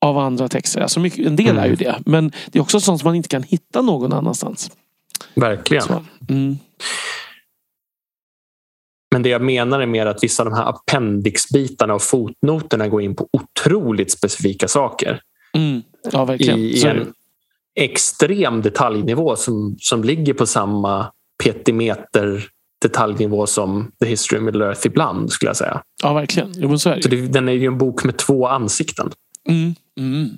av 0.00 0.18
andra 0.18 0.48
texter. 0.48 0.80
Alltså 0.80 1.00
mycket, 1.00 1.26
en 1.26 1.36
del 1.36 1.48
Mm. 1.50 1.62
är 1.64 1.68
ju 1.68 1.74
det. 1.76 1.98
Men 2.06 2.32
det 2.46 2.58
är 2.58 2.62
också 2.62 2.80
sånt 2.80 3.00
som 3.00 3.08
man 3.08 3.14
inte 3.14 3.28
kan 3.28 3.42
hitta 3.42 3.82
någon 3.82 4.12
annanstans. 4.12 4.70
Verkligen. 5.34 5.82
Så, 5.82 6.04
mm. 6.28 6.58
Men 9.12 9.22
det 9.22 9.28
jag 9.28 9.42
menar 9.42 9.80
är 9.80 9.86
mer 9.86 10.06
att 10.06 10.22
vissa 10.24 10.42
av 10.42 10.50
de 10.50 10.56
här 10.56 10.68
appendixbitarna 10.68 11.94
och 11.94 12.02
fotnoterna 12.02 12.88
går 12.88 13.02
in 13.02 13.16
på 13.16 13.28
otroligt 13.32 14.10
specifika 14.12 14.68
saker. 14.68 15.20
Mm. 15.54 15.82
Ja, 16.12 16.24
verkligen. 16.24 16.58
i, 16.58 16.62
i 16.62 16.84
en 16.86 17.12
extrem 17.74 18.62
detaljnivå 18.62 19.36
som, 19.36 19.76
som 19.80 20.04
ligger 20.04 20.34
på 20.34 20.46
samma 20.46 21.06
petimeter 21.44 22.46
detaljnivå 22.82 23.46
som 23.46 23.90
The 24.02 24.08
History 24.08 24.38
of 24.38 24.44
Middle 24.44 24.64
Earth 24.66 24.86
ibland 24.86 25.32
skulle 25.32 25.48
jag 25.48 25.56
säga. 25.56 25.82
Ja, 26.02 26.12
verkligen. 26.12 26.52
Jo, 26.56 26.78
så 26.78 26.90
är 26.90 26.96
det. 26.96 27.02
Så 27.02 27.08
det, 27.08 27.16
den 27.16 27.48
är 27.48 27.52
ju 27.52 27.66
en 27.66 27.78
bok 27.78 28.04
med 28.04 28.18
två 28.18 28.46
ansikten. 28.46 29.10
Mm. 29.48 29.74
Mm. 29.98 30.30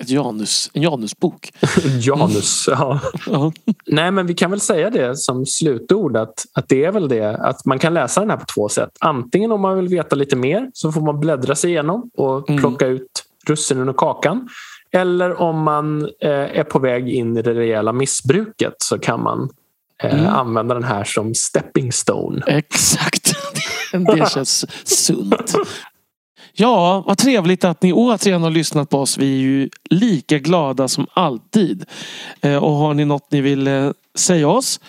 Ett 0.00 0.10
Janus, 0.10 0.70
en 0.74 0.82
Janusbok. 0.82 1.52
Janus. 2.00 2.64
Ja. 2.70 3.00
Ja. 3.26 3.52
Nej, 3.86 4.10
men 4.10 4.26
vi 4.26 4.34
kan 4.34 4.50
väl 4.50 4.60
säga 4.60 4.90
det 4.90 5.16
som 5.16 5.46
slutord 5.46 6.16
att, 6.16 6.44
att 6.52 6.68
det 6.68 6.84
är 6.84 6.92
väl 6.92 7.08
det 7.08 7.36
att 7.36 7.64
man 7.64 7.78
kan 7.78 7.94
läsa 7.94 8.20
den 8.20 8.30
här 8.30 8.36
på 8.36 8.44
två 8.54 8.68
sätt. 8.68 8.90
Antingen 9.00 9.52
om 9.52 9.60
man 9.60 9.76
vill 9.76 9.88
veta 9.88 10.16
lite 10.16 10.36
mer 10.36 10.70
så 10.74 10.92
får 10.92 11.00
man 11.00 11.20
bläddra 11.20 11.54
sig 11.54 11.70
igenom 11.70 12.10
och 12.16 12.50
Mm. 12.50 12.60
plocka 12.60 12.86
ut 12.86 13.24
russinen 13.46 13.88
och 13.88 13.96
kakan. 13.96 14.48
Eller 14.94 15.40
om 15.40 15.62
man 15.62 16.02
eh, 16.02 16.30
är 16.30 16.64
på 16.64 16.78
väg 16.78 17.08
in 17.08 17.36
i 17.36 17.42
det 17.42 17.54
rejäla 17.54 17.92
missbruket 17.92 18.74
så 18.78 18.98
kan 18.98 19.22
man 19.22 19.48
eh, 20.02 20.14
Mm. 20.14 20.26
använda 20.34 20.74
den 20.74 20.84
här 20.84 21.04
som 21.04 21.34
stepping 21.34 21.92
stone. 21.92 22.42
Exakt. 22.46 23.32
Det 23.92 24.30
känns 24.30 24.66
sunt. 25.06 25.54
Ja, 26.52 27.04
vad 27.06 27.18
trevligt 27.18 27.64
att 27.64 27.82
ni 27.82 27.92
återigen 27.92 28.42
har 28.42 28.50
lyssnat 28.50 28.90
på 28.90 28.98
oss. 29.00 29.18
Vi 29.18 29.34
är 29.34 29.40
ju 29.40 29.68
lika 29.90 30.38
glada 30.38 30.88
som 30.88 31.06
alltid. 31.14 31.84
Eh, 32.40 32.56
Och 32.56 32.72
har 32.72 32.94
ni 32.94 33.04
något 33.04 33.30
ni 33.30 33.40
vill 33.40 33.92
säga 34.18 34.48
oss 34.48 34.80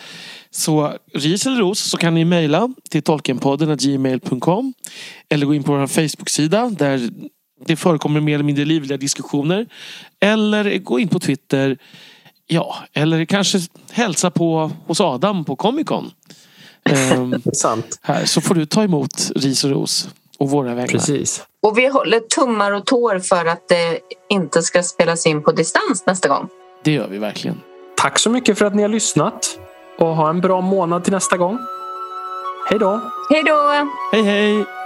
så 0.51 0.93
ris 1.13 1.45
eller 1.45 1.57
ros 1.57 1.79
så 1.79 1.97
kan 1.97 2.13
ni 2.13 2.25
mejla 2.25 2.69
till 2.89 3.01
tolkenpodden 3.03 3.77
gmail.com 3.77 4.73
eller 5.29 5.45
gå 5.45 5.53
in 5.53 5.63
på 5.63 5.71
vår 5.77 5.87
Facebook-sida 5.87 6.69
där 6.77 7.09
det 7.65 7.75
förekommer 7.75 8.19
mer 8.19 8.33
eller 8.33 8.43
mindre 8.43 8.65
livliga 8.65 8.97
diskussioner. 8.97 9.65
Eller 10.19 10.77
gå 10.77 10.99
in 10.99 11.07
på 11.07 11.19
Twitter. 11.19 11.77
Ja, 12.47 12.75
eller 12.93 13.25
kanske 13.25 13.59
hälsa 13.91 14.31
på 14.31 14.71
hos 14.87 15.01
Adam 15.01 15.45
på 15.45 15.55
Comic 15.55 15.87
Con. 15.87 16.11
Ehm, 16.89 17.41
Sant. 17.53 17.99
här 18.01 18.25
så 18.25 18.41
får 18.41 18.55
du 18.55 18.65
ta 18.65 18.83
emot 18.83 19.31
ris 19.35 19.63
och 19.63 19.69
ros 19.69 20.09
och 20.37 20.49
våra 20.49 20.75
vägnar. 20.75 20.87
Precis. 20.87 21.43
Och 21.61 21.77
vi 21.77 21.87
håller 21.87 22.19
tummar 22.19 22.71
och 22.71 22.85
tår 22.85 23.19
för 23.19 23.45
att 23.45 23.67
det 23.67 23.99
inte 24.29 24.61
ska 24.61 24.83
spelas 24.83 25.25
in 25.25 25.43
på 25.43 25.51
distans 25.51 26.05
nästa 26.05 26.27
gång. 26.27 26.47
Det 26.83 26.91
gör 26.91 27.07
vi 27.07 27.17
verkligen. 27.17 27.61
Tack 27.97 28.19
så 28.19 28.29
mycket 28.29 28.57
för 28.57 28.65
att 28.65 28.75
ni 28.75 28.81
har 28.81 28.89
lyssnat 28.89 29.59
och 29.99 30.15
ha 30.15 30.29
en 30.29 30.41
bra 30.41 30.61
månad 30.61 31.03
till 31.03 31.13
nästa 31.13 31.37
gång. 31.37 31.57
Hej 32.69 32.79
då! 32.79 33.01
Hej 33.29 33.43
då! 33.43 33.89
Hej 34.11 34.23
hej! 34.23 34.84